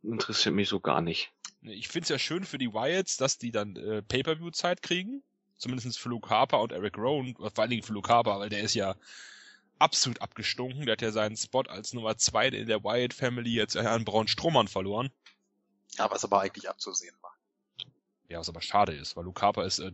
interessiert 0.02 0.54
mich 0.54 0.68
so 0.68 0.80
gar 0.80 1.00
nicht. 1.00 1.32
Ich 1.62 1.88
find's 1.88 2.08
ja 2.08 2.18
schön 2.18 2.44
für 2.44 2.58
die 2.58 2.72
Wyatts, 2.72 3.16
dass 3.16 3.38
die 3.38 3.50
dann 3.50 3.76
äh, 3.76 4.02
Pay-Per-View-Zeit 4.02 4.82
kriegen. 4.82 5.22
Zumindest 5.56 5.98
für 5.98 6.08
Luke 6.08 6.30
Harper 6.30 6.60
und 6.60 6.70
Eric 6.72 6.96
Rowan. 6.96 7.34
Vor 7.34 7.50
allen 7.58 7.70
Dingen 7.70 7.82
für 7.82 7.92
Luke 7.92 8.08
Harper, 8.12 8.38
weil 8.38 8.48
der 8.48 8.60
ist 8.62 8.74
ja 8.74 8.94
absolut 9.78 10.20
abgestunken. 10.22 10.86
Der 10.86 10.92
hat 10.92 11.02
ja 11.02 11.12
seinen 11.12 11.36
Spot 11.36 11.62
als 11.62 11.92
Nummer 11.92 12.16
zwei 12.16 12.48
in 12.48 12.66
der 12.66 12.84
Wyatt 12.84 13.14
Family 13.14 13.50
jetzt 13.50 13.76
an 13.76 14.04
Braun 14.04 14.28
Strowman 14.28 14.68
verloren. 14.68 15.10
ja, 15.96 16.10
was 16.10 16.24
aber 16.24 16.40
eigentlich 16.40 16.68
abzusehen 16.68 17.16
war. 17.20 17.36
Ja, 18.28 18.38
was 18.38 18.48
aber 18.48 18.60
schade 18.60 18.92
ist, 18.92 19.16
weil 19.16 19.24
Luke 19.24 19.40
Harper 19.40 19.64
ist 19.64 19.78
äh, 19.78 19.92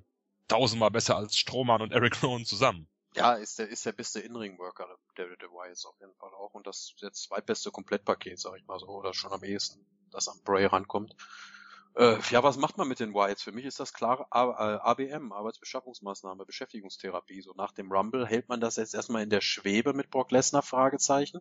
tausendmal 0.49 0.91
besser 0.91 1.17
als 1.17 1.37
Strowman 1.37 1.83
und 1.83 1.93
Eric 1.93 2.23
Rowan 2.23 2.45
zusammen. 2.45 2.89
Ja, 3.15 3.35
ist 3.35 3.61
der, 3.61 3.69
ist 3.69 3.87
der 3.87 3.93
beste 3.93 4.21
In-Ring-Worker 4.21 4.89
der, 5.17 5.37
der 5.37 5.49
Wyatts 5.51 5.87
auf 5.87 5.95
jeden 6.01 6.15
Fall 6.17 6.31
auch. 6.35 6.53
Und 6.53 6.67
das 6.67 6.97
der 7.01 7.13
zweitbeste 7.13 7.71
Komplettpaket, 7.71 8.41
sag 8.41 8.59
ich 8.59 8.67
mal 8.67 8.79
so, 8.81 8.89
oder 8.89 9.15
schon 9.15 9.33
am 9.33 9.45
ehesten, 9.45 9.87
das 10.11 10.27
am 10.29 10.41
Bray 10.43 10.67
rankommt. 10.67 11.15
Äh, 11.97 12.19
ja, 12.31 12.43
was 12.43 12.57
macht 12.57 12.77
man 12.77 12.89
mit 12.89 12.99
den 13.01 13.15
Wyatts? 13.15 13.43
Für 13.43 13.53
mich 13.53 13.65
ist 13.65 13.79
das 13.81 13.93
klare 13.93 14.27
A- 14.33 14.75
äh, 14.75 14.79
ABM, 14.81 15.33
Arbeitsbeschaffungsmaßnahme, 15.33 16.45
Beschäftigungstherapie. 16.45 17.41
So 17.43 17.53
nach 17.57 17.73
dem 17.73 17.91
Rumble 17.93 18.27
hält 18.27 18.49
man 18.49 18.61
das 18.61 18.77
jetzt 18.77 18.95
erstmal 18.95 19.23
in 19.23 19.31
der 19.31 19.41
Schwebe 19.41 19.93
mit 19.93 20.11
Brock 20.11 20.31
Lesnar, 20.33 20.63
Fragezeichen, 20.63 21.41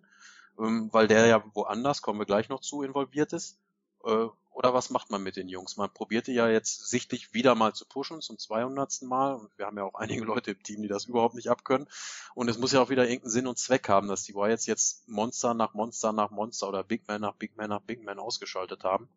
ähm, 0.60 0.90
weil 0.94 1.08
der 1.08 1.26
ja 1.28 1.44
woanders, 1.56 2.02
kommen 2.04 2.20
wir 2.20 2.26
gleich 2.28 2.50
noch 2.50 2.62
zu, 2.62 2.84
involviert 2.84 3.34
ist. 3.34 3.58
Äh, 4.06 4.28
oder 4.52 4.74
was 4.76 4.92
macht 4.92 5.10
man 5.12 5.24
mit 5.24 5.36
den 5.38 5.50
Jungs? 5.50 5.78
Man 5.78 5.92
probierte 5.92 6.32
ja 6.32 6.48
jetzt 6.48 6.88
sichtlich 6.90 7.34
wieder 7.34 7.56
mal 7.56 7.74
zu 7.74 7.86
pushen 7.86 8.22
zum 8.22 8.38
200. 8.38 9.02
Mal 9.04 9.42
wir 9.58 9.66
haben 9.66 9.78
ja 9.78 9.84
auch 9.86 9.96
einige 10.00 10.24
Leute 10.26 10.52
im 10.52 10.62
Team, 10.64 10.84
die 10.84 10.88
das 10.88 11.06
überhaupt 11.06 11.36
nicht 11.36 11.50
abkönnen. 11.50 11.88
Und 12.36 12.50
es 12.50 12.60
muss 12.60 12.72
ja 12.74 12.82
auch 12.82 12.90
wieder 12.90 13.06
irgendeinen 13.08 13.32
Sinn 13.32 13.48
und 13.48 13.58
Zweck 13.58 13.90
haben, 13.90 14.08
dass 14.08 14.24
die 14.24 14.36
Wyatts 14.36 14.68
jetzt 14.68 15.08
Monster 15.10 15.54
nach 15.56 15.74
Monster 15.74 16.12
nach 16.14 16.30
Monster 16.32 16.70
oder 16.70 16.84
Big 16.84 17.08
Man 17.08 17.22
nach 17.22 17.34
Big 17.36 17.58
Man 17.58 17.70
nach 17.70 17.82
Big 17.82 18.04
Man 18.04 18.20
ausgeschaltet 18.20 18.84
haben. 18.84 19.10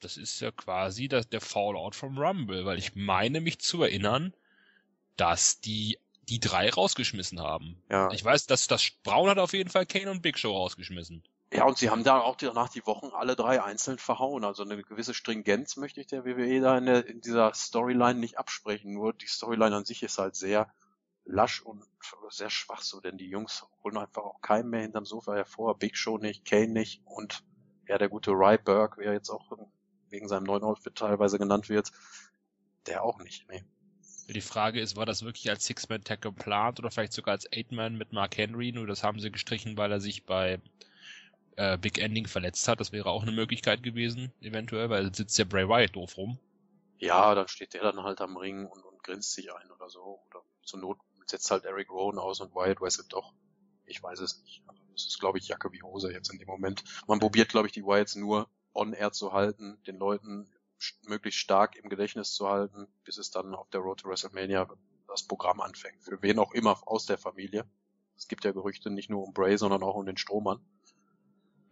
Das 0.00 0.16
ist 0.16 0.40
ja 0.40 0.50
quasi 0.50 1.08
das, 1.08 1.28
der 1.28 1.40
Fallout 1.40 1.94
vom 1.94 2.18
Rumble, 2.18 2.64
weil 2.64 2.78
ich 2.78 2.94
meine 2.94 3.40
mich 3.40 3.58
zu 3.60 3.82
erinnern, 3.82 4.34
dass 5.16 5.60
die 5.60 5.98
die 6.28 6.40
drei 6.40 6.70
rausgeschmissen 6.70 7.40
haben. 7.40 7.76
Ja, 7.90 8.10
Ich 8.10 8.24
weiß, 8.24 8.46
dass 8.46 8.66
das 8.66 8.90
Braun 9.02 9.28
hat 9.28 9.38
auf 9.38 9.52
jeden 9.52 9.70
Fall 9.70 9.86
Kane 9.86 10.10
und 10.10 10.22
Big 10.22 10.38
Show 10.38 10.56
rausgeschmissen. 10.56 11.22
Ja, 11.52 11.64
und 11.66 11.78
sie 11.78 11.90
haben 11.90 12.02
da 12.02 12.18
auch 12.20 12.36
danach 12.36 12.68
die 12.68 12.84
Wochen 12.86 13.08
alle 13.14 13.36
drei 13.36 13.62
einzeln 13.62 13.98
verhauen. 13.98 14.44
Also 14.44 14.64
eine 14.64 14.82
gewisse 14.82 15.14
Stringenz 15.14 15.76
möchte 15.76 16.00
ich 16.00 16.06
der 16.06 16.24
WWE 16.24 16.60
da 16.60 16.78
in, 16.78 16.86
der, 16.86 17.06
in 17.06 17.20
dieser 17.20 17.52
Storyline 17.54 18.18
nicht 18.18 18.38
absprechen. 18.38 18.92
Nur 18.92 19.12
die 19.12 19.26
Storyline 19.26 19.76
an 19.76 19.84
sich 19.84 20.02
ist 20.02 20.18
halt 20.18 20.34
sehr 20.34 20.72
lasch 21.24 21.62
und 21.62 21.84
sehr 22.30 22.50
schwach 22.50 22.82
so, 22.82 23.00
denn 23.00 23.18
die 23.18 23.28
Jungs 23.28 23.64
holen 23.82 23.96
einfach 23.96 24.22
auch 24.22 24.40
keinen 24.40 24.68
mehr 24.68 24.82
hinterm 24.82 25.06
Sofa 25.06 25.34
hervor. 25.34 25.78
Big 25.78 25.96
Show 25.96 26.18
nicht, 26.18 26.44
Kane 26.44 26.68
nicht 26.68 27.02
und 27.04 27.44
ja, 27.86 27.98
der 27.98 28.08
gute 28.08 28.32
Ryberg, 28.32 28.98
er 28.98 29.12
jetzt 29.12 29.30
auch 29.30 29.52
wegen 30.14 30.28
seinem 30.28 30.44
neuen 30.44 30.62
Outfit 30.62 30.94
teilweise 30.94 31.38
genannt 31.38 31.68
wird, 31.68 31.90
der 32.86 33.02
auch 33.02 33.18
nicht. 33.18 33.46
Nee. 33.50 33.62
Die 34.28 34.40
Frage 34.40 34.80
ist, 34.80 34.96
war 34.96 35.04
das 35.04 35.22
wirklich 35.22 35.50
als 35.50 35.66
Six-Man-Tag 35.66 36.22
geplant 36.22 36.78
oder 36.78 36.90
vielleicht 36.90 37.12
sogar 37.12 37.32
als 37.32 37.46
Eight-Man 37.52 37.98
mit 37.98 38.12
Mark 38.12 38.38
Henry? 38.38 38.72
Nur 38.72 38.86
das 38.86 39.02
haben 39.02 39.20
sie 39.20 39.30
gestrichen, 39.30 39.76
weil 39.76 39.92
er 39.92 40.00
sich 40.00 40.24
bei 40.24 40.62
äh, 41.56 41.76
Big 41.76 41.98
Ending 41.98 42.26
verletzt 42.26 42.66
hat. 42.68 42.80
Das 42.80 42.92
wäre 42.92 43.10
auch 43.10 43.22
eine 43.22 43.32
Möglichkeit 43.32 43.82
gewesen, 43.82 44.32
eventuell, 44.40 44.88
weil 44.88 45.14
sitzt 45.14 45.36
ja 45.36 45.44
Bray 45.44 45.68
Wyatt 45.68 45.94
doof 45.94 46.16
rum. 46.16 46.38
Ja, 46.98 47.34
dann 47.34 47.48
steht 47.48 47.74
der 47.74 47.82
dann 47.82 48.02
halt 48.02 48.20
am 48.20 48.36
Ring 48.36 48.66
und, 48.66 48.82
und 48.82 49.02
grinst 49.02 49.32
sich 49.34 49.52
ein 49.52 49.70
oder 49.70 49.90
so. 49.90 50.20
Oder 50.30 50.42
zur 50.62 50.80
Not 50.80 50.98
setzt 51.26 51.50
halt 51.50 51.64
Eric 51.64 51.90
Rowan 51.90 52.18
aus 52.18 52.40
und 52.40 52.54
Wyatt 52.54 52.80
weiß 52.80 52.98
es 52.98 53.08
doch. 53.08 53.34
Ich 53.84 54.02
weiß 54.02 54.20
es 54.20 54.42
nicht. 54.42 54.62
Also 54.66 54.80
das 54.92 55.06
ist, 55.06 55.20
glaube 55.20 55.38
ich, 55.38 55.48
Jacke 55.48 55.70
wie 55.72 55.82
Hose 55.82 56.12
jetzt 56.12 56.32
in 56.32 56.38
dem 56.38 56.48
Moment. 56.48 56.82
Man 57.06 57.20
probiert, 57.20 57.50
glaube 57.50 57.66
ich, 57.66 57.72
die 57.72 57.84
Wyatts 57.84 58.14
nur 58.14 58.48
on-air 58.74 59.12
zu 59.12 59.32
halten, 59.32 59.78
den 59.86 59.98
Leuten 59.98 60.48
möglichst 61.06 61.40
stark 61.40 61.76
im 61.76 61.88
Gedächtnis 61.88 62.32
zu 62.32 62.48
halten, 62.48 62.88
bis 63.04 63.18
es 63.18 63.30
dann 63.30 63.54
auf 63.54 63.70
der 63.70 63.80
Road 63.80 64.00
to 64.00 64.08
WrestleMania 64.08 64.68
das 65.08 65.22
Programm 65.22 65.60
anfängt. 65.60 66.02
Für 66.02 66.20
wen 66.22 66.38
auch 66.38 66.52
immer 66.52 66.86
aus 66.86 67.06
der 67.06 67.18
Familie. 67.18 67.64
Es 68.16 68.28
gibt 68.28 68.44
ja 68.44 68.52
Gerüchte 68.52 68.90
nicht 68.90 69.10
nur 69.10 69.22
um 69.24 69.32
Bray, 69.32 69.56
sondern 69.56 69.82
auch 69.82 69.94
um 69.94 70.06
den 70.06 70.16
Strohmann 70.16 70.60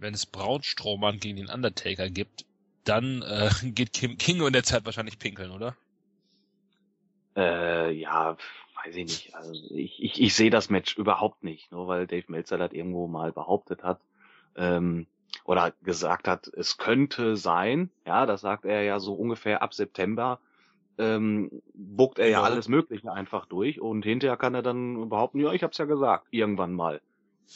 wenn 0.03 0.13
es 0.13 0.27
Braunstrowmann 0.27 1.19
gegen 1.19 1.37
den 1.37 1.49
Undertaker 1.49 2.11
gibt, 2.11 2.45
dann 2.85 3.23
äh, 3.23 3.49
geht 3.71 3.95
Kim 3.95 4.19
King 4.19 4.45
in 4.45 4.53
der 4.53 4.65
Zeit 4.65 4.85
wahrscheinlich 4.85 5.19
pinkeln, 5.19 5.53
oder? 5.53 5.77
Äh, 7.35 7.93
ja, 7.93 8.37
weiß 8.85 8.97
ich 8.97 9.05
nicht. 9.07 9.35
Also 9.35 9.53
ich, 9.75 10.03
ich, 10.03 10.21
ich 10.21 10.35
sehe 10.35 10.51
das 10.51 10.69
Match 10.69 10.99
überhaupt 10.99 11.45
nicht, 11.45 11.73
nur 11.73 11.87
weil 11.87 12.07
Dave 12.07 12.27
Meltzer 12.29 12.59
das 12.59 12.73
irgendwo 12.73 13.07
mal 13.07 13.33
behauptet 13.33 13.83
hat. 13.83 14.01
Ähm, 14.55 15.07
oder 15.45 15.73
gesagt 15.83 16.29
hat, 16.29 16.49
es 16.49 16.79
könnte 16.79 17.37
sein, 17.37 17.91
ja, 18.07 18.27
das 18.27 18.43
sagt 18.43 18.65
er 18.65 18.83
ja 18.83 19.01
so 19.01 19.15
ungefähr 19.15 19.63
ab 19.63 19.75
September, 19.75 20.39
ähm, 20.99 21.51
buckt 21.75 22.19
er 22.19 22.27
ja, 22.27 22.41
ja 22.41 22.43
alles 22.43 22.69
Mögliche 22.69 23.13
einfach 23.13 23.47
durch 23.47 23.81
und 23.81 24.05
hinterher 24.05 24.37
kann 24.37 24.55
er 24.55 24.63
dann 24.63 25.09
behaupten, 25.09 25.41
ja, 25.41 25.53
ich 25.53 25.63
hab's 25.63 25.79
ja 25.79 25.85
gesagt, 25.85 26.27
irgendwann 26.31 26.73
mal. 26.73 27.01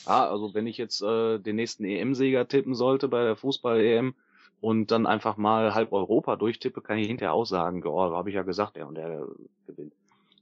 Ja, 0.06 0.28
also 0.28 0.52
wenn 0.54 0.66
ich 0.66 0.78
jetzt 0.78 1.02
äh, 1.02 1.38
den 1.38 1.56
nächsten 1.56 1.84
EM-Sieger 1.84 2.48
tippen 2.48 2.74
sollte 2.74 3.08
bei 3.08 3.24
der 3.24 3.36
Fußball-EM 3.36 4.14
und 4.60 4.90
dann 4.90 5.06
einfach 5.06 5.36
mal 5.36 5.74
halb 5.74 5.92
Europa 5.92 6.36
durchtippe, 6.36 6.82
kann 6.82 6.98
ich 6.98 7.06
hinterher 7.06 7.32
auch 7.32 7.44
sagen, 7.44 7.82
oh, 7.86 8.12
habe 8.12 8.28
ich 8.28 8.34
ja 8.34 8.42
gesagt, 8.42 8.76
der 8.76 8.88
und 8.88 8.96
der 8.96 9.26
gewinnt. 9.66 9.94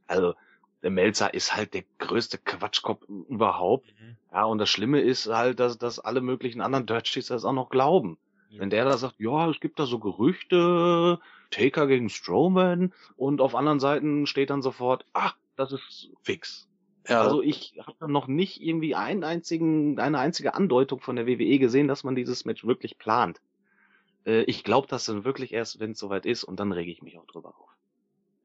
Also 0.06 0.34
der 0.84 0.90
Melzer 0.90 1.32
ist 1.32 1.56
halt 1.56 1.72
der 1.72 1.82
größte 1.98 2.36
Quatschkopf 2.36 3.02
überhaupt. 3.08 3.86
Mhm. 3.98 4.16
Ja, 4.30 4.44
und 4.44 4.58
das 4.58 4.68
Schlimme 4.68 5.00
ist 5.00 5.26
halt, 5.26 5.58
dass, 5.58 5.78
dass 5.78 5.98
alle 5.98 6.20
möglichen 6.20 6.60
anderen 6.60 6.84
Dirtsheets 6.84 7.28
das 7.28 7.46
auch 7.46 7.54
noch 7.54 7.70
glauben. 7.70 8.18
Ja. 8.50 8.60
Wenn 8.60 8.68
der 8.68 8.84
da 8.84 8.98
sagt, 8.98 9.18
ja, 9.18 9.48
es 9.48 9.60
gibt 9.60 9.78
da 9.78 9.86
so 9.86 9.98
Gerüchte, 9.98 11.18
Taker 11.50 11.86
gegen 11.86 12.10
Strowman 12.10 12.92
und 13.16 13.40
auf 13.40 13.54
anderen 13.54 13.80
Seiten 13.80 14.26
steht 14.26 14.50
dann 14.50 14.60
sofort, 14.60 15.06
ach, 15.14 15.36
das 15.56 15.72
ist 15.72 16.10
fix. 16.22 16.68
Ja. 17.08 17.22
Also 17.22 17.40
ich 17.40 17.78
habe 17.78 18.12
noch 18.12 18.28
nicht 18.28 18.60
irgendwie 18.60 18.94
einen 18.94 19.24
einzigen, 19.24 19.98
eine 19.98 20.18
einzige 20.18 20.54
Andeutung 20.54 21.00
von 21.00 21.16
der 21.16 21.26
WWE 21.26 21.58
gesehen, 21.58 21.88
dass 21.88 22.04
man 22.04 22.14
dieses 22.14 22.44
Match 22.44 22.66
wirklich 22.66 22.98
plant. 22.98 23.40
Äh, 24.26 24.42
ich 24.42 24.64
glaube 24.64 24.86
das 24.88 25.06
dann 25.06 25.24
wirklich 25.24 25.54
erst, 25.54 25.80
wenn 25.80 25.92
es 25.92 25.98
soweit 25.98 26.26
ist 26.26 26.44
und 26.44 26.60
dann 26.60 26.72
rege 26.72 26.90
ich 26.90 27.00
mich 27.00 27.16
auch 27.18 27.26
drüber 27.26 27.54
auf. 27.58 27.73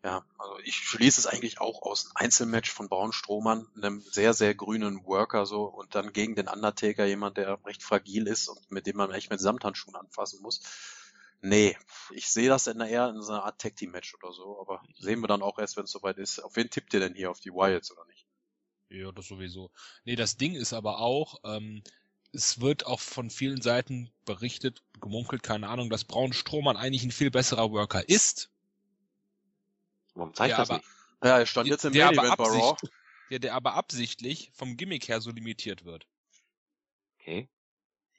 Ja, 0.03 0.25
also 0.37 0.57
ich 0.63 0.75
schließe 0.75 1.19
es 1.19 1.27
eigentlich 1.27 1.59
auch 1.59 1.81
aus 1.81 2.05
einem 2.05 2.25
Einzelmatch 2.25 2.71
von 2.71 2.87
Braun 2.87 3.11
Strohmann, 3.11 3.67
einem 3.75 4.01
sehr, 4.01 4.33
sehr 4.33 4.55
grünen 4.55 5.05
Worker 5.05 5.45
so 5.45 5.63
und 5.65 5.93
dann 5.93 6.13
gegen 6.13 6.35
den 6.35 6.47
Undertaker, 6.47 7.05
jemand, 7.05 7.35
der 7.35 7.59
recht 7.65 7.83
fragil 7.83 8.27
ist 8.27 8.47
und 8.47 8.71
mit 8.71 8.87
dem 8.87 8.95
man 8.95 9.11
echt 9.11 9.29
mit 9.29 9.41
Samthandschuhen 9.41 9.97
anfassen 9.97 10.41
muss. 10.41 10.61
Nee, 11.41 11.77
ich 12.11 12.29
sehe 12.29 12.47
das 12.49 12.65
dann 12.65 12.79
eher 12.79 13.09
in 13.09 13.21
so 13.21 13.33
einer 13.33 13.43
Art 13.43 13.59
Tag 13.59 13.75
Team 13.75 13.91
Match 13.91 14.13
oder 14.15 14.33
so, 14.33 14.59
aber 14.61 14.81
sehen 14.97 15.21
wir 15.21 15.27
dann 15.27 15.41
auch 15.41 15.59
erst, 15.59 15.75
wenn 15.75 15.85
es 15.85 15.91
soweit 15.91 16.17
ist. 16.17 16.39
Auf 16.39 16.55
wen 16.55 16.69
tippt 16.69 16.93
ihr 16.93 16.99
denn 17.01 17.15
hier? 17.15 17.31
Auf 17.31 17.39
die 17.39 17.51
Wyatts 17.51 17.91
oder 17.91 18.05
nicht? 18.05 18.25
Ja, 18.89 19.11
das 19.11 19.27
sowieso. 19.27 19.71
Nee, 20.03 20.15
das 20.15 20.37
Ding 20.37 20.55
ist 20.55 20.73
aber 20.73 20.99
auch, 20.99 21.39
ähm, 21.43 21.83
es 22.33 22.61
wird 22.61 22.85
auch 22.85 22.99
von 22.99 23.29
vielen 23.29 23.61
Seiten 23.61 24.11
berichtet, 24.25 24.81
gemunkelt, 24.99 25.43
keine 25.43 25.67
Ahnung, 25.67 25.89
dass 25.89 26.05
Braun 26.05 26.33
Strohmann 26.33 26.77
eigentlich 26.77 27.03
ein 27.03 27.11
viel 27.11 27.31
besserer 27.31 27.71
Worker 27.71 28.07
ist. 28.07 28.49
Warum 30.19 30.33
zeigt 30.33 30.57
das 30.57 30.69
aber, 30.69 30.77
nicht? 30.77 30.89
Ja, 31.23 31.39
er 31.39 31.45
stand 31.45 31.67
jetzt 31.67 31.85
im 31.85 31.93
Main 31.93 32.17
Event 32.17 32.37
bei 32.37 32.43
Raw. 32.43 32.77
Der, 33.29 33.39
der 33.39 33.53
aber 33.53 33.75
absichtlich 33.75 34.51
vom 34.55 34.75
Gimmick 34.75 35.07
her 35.07 35.21
so 35.21 35.31
limitiert 35.31 35.85
wird. 35.85 36.07
Okay. 37.19 37.47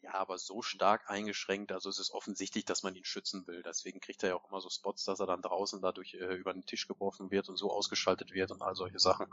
Ja, 0.02 0.14
aber 0.14 0.38
so 0.38 0.62
stark 0.62 1.10
eingeschränkt, 1.10 1.72
also 1.72 1.90
es 1.90 1.98
ist 1.98 2.10
offensichtlich, 2.10 2.64
dass 2.64 2.82
man 2.82 2.94
ihn 2.94 3.04
schützen 3.04 3.46
will. 3.46 3.62
Deswegen 3.62 4.00
kriegt 4.00 4.22
er 4.22 4.30
ja 4.30 4.34
auch 4.36 4.48
immer 4.48 4.60
so 4.60 4.70
Spots, 4.70 5.04
dass 5.04 5.20
er 5.20 5.26
dann 5.26 5.42
draußen 5.42 5.82
dadurch 5.82 6.14
äh, 6.14 6.34
über 6.34 6.52
den 6.52 6.64
Tisch 6.64 6.86
geworfen 6.86 7.30
wird 7.30 7.48
und 7.48 7.56
so 7.56 7.70
ausgeschaltet 7.70 8.32
wird 8.32 8.50
und 8.50 8.62
all 8.62 8.74
solche 8.74 8.98
Sachen. 8.98 9.26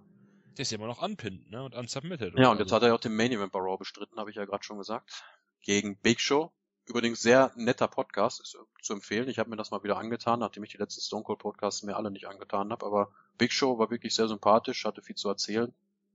Der 0.57 0.63
ist 0.63 0.71
ja 0.71 0.77
immer 0.77 0.87
noch 0.87 1.01
unpinned, 1.01 1.49
ne? 1.51 1.63
Und 1.63 1.75
unsubmitted. 1.75 2.37
Ja, 2.37 2.49
und 2.51 2.57
jetzt 2.57 2.65
also. 2.65 2.75
hat 2.77 2.81
er 2.81 2.87
ja 2.89 2.95
auch 2.95 2.99
den 2.99 3.15
Main 3.15 3.31
Event 3.31 3.51
bei 3.51 3.59
Raw 3.59 3.77
bestritten, 3.77 4.19
habe 4.19 4.29
ich 4.29 4.35
ja 4.35 4.45
gerade 4.45 4.63
schon 4.63 4.77
gesagt. 4.77 5.23
Gegen 5.61 5.97
Big 5.99 6.19
Show. 6.19 6.51
Übrigens 6.87 7.21
sehr 7.21 7.51
netter 7.55 7.89
Podcast, 7.89 8.39
ist 8.39 8.57
zu 8.81 8.93
empfehlen. 8.93 9.27
Ich 9.27 9.39
habe 9.39 9.49
mir 9.49 9.57
das 9.57 9.71
mal 9.71 9.83
wieder 9.83 9.97
angetan, 9.97 10.39
nachdem 10.39 10.63
ich 10.63 10.71
die 10.71 10.77
letzten 10.77 11.01
Stone 11.01 11.23
Cold 11.23 11.39
Podcasts 11.39 11.83
mir 11.83 11.97
alle 11.97 12.11
nicht 12.11 12.27
angetan 12.27 12.71
habe. 12.71 12.85
Aber 12.85 13.11
Big 13.37 13.51
Show 13.51 13.77
war 13.77 13.91
wirklich 13.91 14.15
sehr 14.15 14.29
sympathisch, 14.29 14.85
hatte 14.85 15.01
viel 15.01 15.15
zu 15.15 15.27
erzählen. 15.27 15.73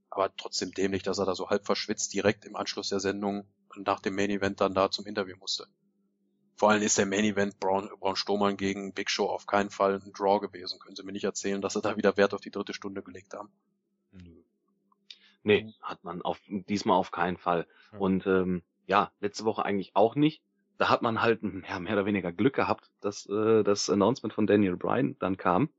Aber 0.09 0.35
trotzdem 0.35 0.71
dämlich, 0.71 1.03
dass 1.03 1.19
er 1.19 1.25
da 1.25 1.35
so 1.35 1.49
halb 1.49 1.65
verschwitzt 1.65 2.13
direkt 2.13 2.45
im 2.45 2.55
Anschluss 2.55 2.89
der 2.89 2.99
Sendung 2.99 3.45
und 3.75 3.85
nach 3.85 3.99
dem 3.99 4.15
Main 4.15 4.31
Event 4.31 4.61
dann 4.61 4.73
da 4.73 4.89
zum 4.89 5.05
Interview 5.05 5.37
musste. 5.37 5.67
Vor 6.55 6.71
allem 6.71 6.81
ist 6.81 6.97
der 6.97 7.05
Main 7.05 7.25
Event 7.25 7.59
Braun, 7.59 7.89
Braun 7.99 8.15
Strowman 8.15 8.57
gegen 8.57 8.93
Big 8.93 9.09
Show 9.09 9.25
auf 9.25 9.45
keinen 9.45 9.69
Fall 9.69 10.01
ein 10.03 10.13
Draw 10.13 10.39
gewesen. 10.39 10.79
Können 10.79 10.95
Sie 10.95 11.03
mir 11.03 11.11
nicht 11.11 11.23
erzählen, 11.23 11.61
dass 11.61 11.73
sie 11.73 11.81
da 11.81 11.97
wieder 11.97 12.17
Wert 12.17 12.33
auf 12.33 12.41
die 12.41 12.51
dritte 12.51 12.73
Stunde 12.73 13.03
gelegt 13.03 13.33
haben. 13.33 13.49
Nee, 15.43 15.73
hat 15.81 16.03
man 16.03 16.21
auf, 16.21 16.39
diesmal 16.47 16.97
auf 16.97 17.11
keinen 17.11 17.37
Fall. 17.37 17.67
Und 17.99 18.25
ähm, 18.25 18.63
ja, 18.87 19.11
letzte 19.19 19.45
Woche 19.45 19.65
eigentlich 19.65 19.95
auch 19.95 20.15
nicht. 20.15 20.41
Da 20.77 20.89
hat 20.89 21.01
man 21.01 21.21
halt 21.21 21.41
ja, 21.43 21.79
mehr 21.79 21.93
oder 21.93 22.05
weniger 22.05 22.31
Glück 22.31 22.55
gehabt, 22.55 22.89
dass 23.01 23.27
äh, 23.27 23.63
das 23.63 23.89
Announcement 23.89 24.33
von 24.33 24.47
Daniel 24.47 24.75
Bryan 24.75 25.15
dann 25.19 25.37
kam. 25.37 25.69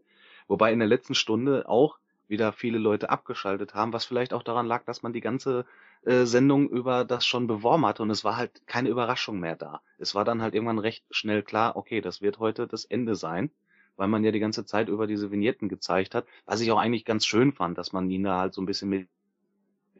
Wobei 0.47 0.73
in 0.73 0.79
der 0.79 0.89
letzten 0.89 1.15
Stunde 1.15 1.69
auch 1.69 1.99
wieder 2.29 2.53
viele 2.53 2.79
Leute 2.79 3.11
abgeschaltet 3.11 3.75
haben, 3.75 3.93
was 3.93 4.05
vielleicht 4.05 4.33
auch 4.33 4.43
daran 4.43 4.67
lag, 4.67 4.85
dass 4.85 5.03
man 5.03 5.13
die 5.13 5.21
ganze 5.21 5.67
äh, 6.05 6.25
Sendung 6.25 6.69
über 6.69 7.05
das 7.05 7.27
schon 7.27 7.47
beworben 7.47 7.87
hatte 7.87 8.03
und 8.03 8.11
es 8.11 8.25
war 8.25 8.37
halt 8.37 8.67
keine 8.67 8.89
Überraschung 8.89 9.41
mehr 9.41 9.57
da. 9.57 9.83
Es 9.99 10.15
war 10.15 10.25
dann 10.25 10.43
halt 10.43 10.55
irgendwann 10.55 10.79
recht 10.79 11.05
schnell 11.11 11.43
klar, 11.43 11.77
okay, 11.77 12.01
das 12.01 12.23
wird 12.23 12.39
heute 12.39 12.67
das 12.67 12.85
Ende 12.85 13.15
sein, 13.15 13.51
weil 13.97 14.09
man 14.09 14.25
ja 14.25 14.31
die 14.33 14.41
ganze 14.41 14.65
Zeit 14.65 14.89
über 14.89 15.07
diese 15.07 15.31
Vignetten 15.31 15.69
gezeigt 15.69 16.15
hat, 16.15 16.27
was 16.47 16.61
ich 16.61 16.71
auch 16.73 16.79
eigentlich 16.79 17.05
ganz 17.05 17.27
schön 17.27 17.53
fand, 17.53 17.79
dass 17.79 17.93
man 17.93 18.11
ihn 18.11 18.25
da 18.25 18.39
halt 18.41 18.55
so 18.55 18.63
ein 18.63 18.67
bisschen 18.67 18.89
mit 18.89 19.09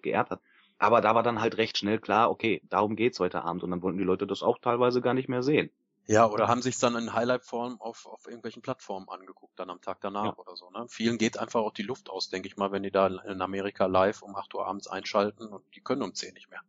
geehrt 0.03 0.31
hat. 0.31 0.41
Aber 0.79 1.01
da 1.01 1.15
war 1.15 1.23
dann 1.23 1.41
halt 1.41 1.57
recht 1.57 1.79
schnell 1.79 1.99
klar, 1.99 2.31
okay, 2.31 2.61
darum 2.69 2.97
geht's 2.97 3.21
heute 3.21 3.43
Abend 3.43 3.63
und 3.63 3.71
dann 3.71 3.83
wollten 3.83 3.99
die 3.99 4.05
Leute 4.05 4.27
das 4.27 4.43
auch 4.43 4.59
teilweise 4.59 5.01
gar 5.01 5.15
nicht 5.15 5.29
mehr 5.29 5.43
sehen. 5.43 5.71
Ja, 6.07 6.27
oder 6.29 6.49
haben 6.49 6.61
sich 6.61 6.79
dann 6.79 6.97
in 6.97 7.15
Highlight-Form 7.15 7.81
auf, 7.81 8.05
auf 8.05 8.27
irgendwelchen 8.27 8.61
Plattformen 8.61 9.09
angeguckt, 9.09 9.59
dann 9.59 9.71
am 9.71 9.81
Tag 9.81 10.03
danach 10.03 10.25
ja. 10.25 10.37
oder 10.37 10.55
so. 10.55 10.71
Ne? 10.71 10.85
Vielen 10.89 11.17
geht 11.17 11.39
einfach 11.39 11.61
auch 11.61 11.73
die 11.73 11.83
Luft 11.83 12.11
aus, 12.11 12.29
denke 12.29 12.47
ich 12.47 12.59
mal, 12.59 12.73
wenn 12.73 12.83
die 12.83 12.91
da 12.91 13.07
in 13.07 13.41
Amerika 13.41 13.87
live 13.87 14.21
um 14.21 14.37
8 14.37 14.55
Uhr 14.55 14.67
abends 14.67 14.87
einschalten 14.87 15.47
und 15.47 15.65
die 15.75 15.81
können 15.81 16.03
um 16.03 16.15
10 16.15 16.35
nicht 16.35 16.51
mehr. 16.51 16.61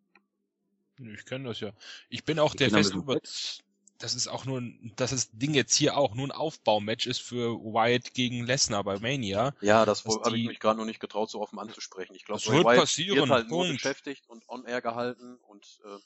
Ich 1.13 1.25
kenne 1.25 1.49
das 1.49 1.59
ja. 1.59 1.71
Ich 2.07 2.23
bin 2.23 2.39
auch 2.39 2.53
ich 2.53 2.57
der 2.57 2.69
festen 2.69 2.99
Überzeugung 2.99 3.64
das 3.99 4.13
ist 4.13 4.27
auch 4.27 4.45
nur, 4.45 4.61
dass 4.95 5.11
das 5.11 5.31
Ding 5.31 5.53
jetzt 5.53 5.75
hier 5.75 5.97
auch 5.97 6.15
nur 6.15 6.27
ein 6.27 6.31
Aufbaumatch 6.31 7.07
ist 7.07 7.21
für 7.21 7.55
Wyatt 7.55 8.13
gegen 8.13 8.45
Lesnar 8.45 8.83
bei 8.83 8.99
Mania. 8.99 9.53
Ja, 9.61 9.85
das 9.85 10.05
habe 10.05 10.37
ich 10.37 10.47
mich 10.47 10.59
gerade 10.59 10.77
noch 10.77 10.85
nicht 10.85 10.99
getraut, 10.99 11.29
so 11.29 11.41
offen 11.41 11.59
anzusprechen. 11.59 12.15
Ich 12.15 12.25
glaube, 12.25 12.41
Wyatt 12.41 12.77
passieren. 12.77 13.17
wird 13.17 13.29
halt 13.29 13.47
Punkt. 13.47 13.67
nur 13.67 13.73
beschäftigt 13.73 14.23
und 14.27 14.47
on-air 14.49 14.81
gehalten 14.81 15.37
und 15.47 15.65
äh, 15.85 15.97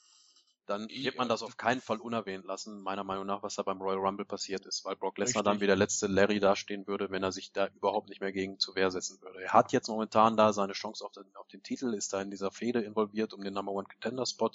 dann 0.70 0.88
wird 0.88 1.18
man 1.18 1.28
das 1.28 1.42
auf 1.42 1.58
keinen 1.58 1.82
Fall 1.82 1.98
unerwähnt 1.98 2.46
lassen, 2.46 2.82
meiner 2.82 3.04
Meinung 3.04 3.26
nach, 3.26 3.42
was 3.42 3.56
da 3.56 3.64
beim 3.64 3.82
Royal 3.82 3.98
Rumble 3.98 4.26
passiert 4.26 4.68
ist, 4.68 4.86
weil 4.86 4.96
Brock 4.96 5.18
Lesnar 5.18 5.44
dann 5.44 5.62
wie 5.62 5.66
der 5.66 5.76
letzte 5.76 6.06
Larry 6.06 6.40
dastehen 6.40 6.86
würde, 6.86 7.10
wenn 7.10 7.24
er 7.24 7.32
sich 7.32 7.52
da 7.52 7.70
überhaupt 7.76 8.08
nicht 8.08 8.22
mehr 8.22 8.32
gegen 8.32 8.60
zur 8.60 8.76
Wehr 8.76 8.92
setzen 8.92 9.20
würde. 9.22 9.42
Er 9.42 9.54
hat 9.54 9.72
jetzt 9.72 9.88
momentan 9.88 10.38
da 10.38 10.54
seine 10.54 10.74
Chance 10.74 11.04
auf 11.04 11.12
den, 11.12 11.26
auf 11.38 11.48
den 11.48 11.64
Titel, 11.64 11.96
ist 11.96 12.14
da 12.14 12.22
in 12.22 12.30
dieser 12.30 12.52
Fehde 12.52 12.82
involviert 12.82 13.34
um 13.34 13.44
den 13.44 13.56
Number 13.56 13.72
One 13.72 13.88
Contender 13.88 14.28
Spot 14.28 14.52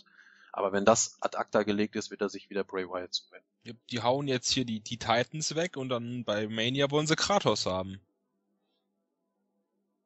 aber 0.57 0.71
wenn 0.73 0.85
das 0.85 1.17
ad 1.21 1.37
acta 1.37 1.65
gelegt 1.65 1.97
ist, 1.97 2.13
wird 2.13 2.21
er 2.21 2.29
sich 2.29 2.49
wieder 2.49 2.63
Bray 2.63 2.89
Wyatt 2.89 3.13
zuwenden. 3.13 3.49
Die 3.91 4.03
hauen 4.03 4.29
jetzt 4.29 4.51
hier 4.51 4.65
die, 4.65 4.79
die 4.79 4.99
Titans 4.99 5.57
weg 5.57 5.77
und 5.77 5.89
dann 5.89 6.25
bei 6.25 6.47
Mania 6.47 6.93
wollen 6.93 7.09
sie 7.09 7.17
Kratos 7.17 7.67
haben. 7.67 8.01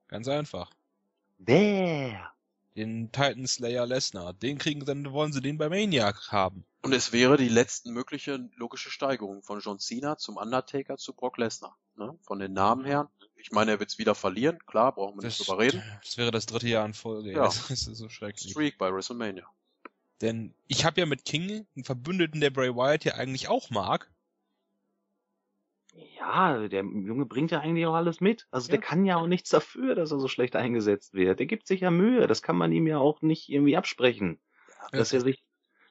Ganz 0.06 0.26
einfach. 0.26 0.70
Wer? 1.36 2.32
Den 2.76 3.12
Titan 3.12 3.46
Slayer 3.46 3.84
Lesnar. 3.84 4.32
Den 4.32 4.56
kriegen, 4.56 4.86
dann 4.86 5.12
wollen 5.12 5.34
sie 5.34 5.42
den 5.42 5.58
bei 5.58 5.68
Maniac 5.68 6.32
haben. 6.32 6.64
Und 6.80 6.94
es 6.94 7.12
wäre 7.12 7.36
die 7.36 7.50
letzte 7.50 7.90
mögliche 7.90 8.48
logische 8.56 8.90
Steigerung 8.90 9.42
von 9.42 9.60
John 9.60 9.78
Cena 9.78 10.16
zum 10.16 10.38
Undertaker 10.38 10.96
zu 10.96 11.12
Brock 11.12 11.36
Lesnar. 11.36 11.76
Ne? 11.96 12.18
Von 12.22 12.38
den 12.38 12.54
Namen 12.54 12.86
her. 12.86 13.10
Ich 13.36 13.52
meine, 13.52 13.72
er 13.72 13.80
wird 13.80 13.90
es 13.90 13.98
wieder 13.98 14.14
verlieren. 14.14 14.58
Klar, 14.64 14.94
brauchen 14.94 15.20
wir 15.20 15.26
nicht 15.26 15.46
drüber 15.46 15.58
reden. 15.58 15.82
Das 16.02 16.16
wäre 16.16 16.30
das 16.30 16.46
dritte 16.46 16.68
Jahr 16.68 16.86
in 16.86 16.94
Folge. 16.94 17.32
Ja. 17.32 17.42
Das 17.44 17.70
ist 17.70 17.84
so 17.84 18.08
schrecklich. 18.08 18.52
Streak 18.52 18.78
bei 18.78 18.90
WrestleMania. 18.90 19.46
Denn 20.20 20.54
ich 20.66 20.84
habe 20.84 21.00
ja 21.00 21.06
mit 21.06 21.24
King 21.24 21.66
einen 21.76 21.84
Verbündeten, 21.84 22.40
der 22.40 22.50
Bray 22.50 22.74
Wyatt 22.74 23.04
ja 23.04 23.14
eigentlich 23.14 23.48
auch 23.48 23.70
mag. 23.70 24.10
Ja, 26.18 26.68
der 26.68 26.82
Junge 26.82 27.26
bringt 27.26 27.50
ja 27.50 27.60
eigentlich 27.60 27.86
auch 27.86 27.94
alles 27.94 28.20
mit. 28.20 28.46
Also 28.50 28.68
der 28.68 28.80
Ja. 28.80 28.84
kann 28.84 29.04
ja 29.04 29.16
auch 29.16 29.26
nichts 29.26 29.50
dafür, 29.50 29.94
dass 29.94 30.12
er 30.12 30.18
so 30.18 30.28
schlecht 30.28 30.56
eingesetzt 30.56 31.14
wird. 31.14 31.38
Der 31.38 31.46
gibt 31.46 31.66
sich 31.66 31.80
ja 31.80 31.90
Mühe. 31.90 32.26
Das 32.26 32.42
kann 32.42 32.56
man 32.56 32.72
ihm 32.72 32.86
ja 32.86 32.98
auch 32.98 33.22
nicht 33.22 33.48
irgendwie 33.48 33.76
absprechen. 33.76 34.40
Dass 34.92 35.12
er 35.12 35.20
sich 35.20 35.44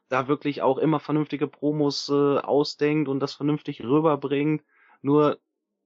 da 0.10 0.28
wirklich 0.28 0.62
auch 0.62 0.78
immer 0.78 1.00
vernünftige 1.00 1.48
Promos 1.48 2.10
äh, 2.10 2.38
ausdenkt 2.40 3.10
und 3.10 3.20
das 3.20 3.34
vernünftig 3.34 3.84
rüberbringt. 3.84 4.64
Nur 5.02 5.40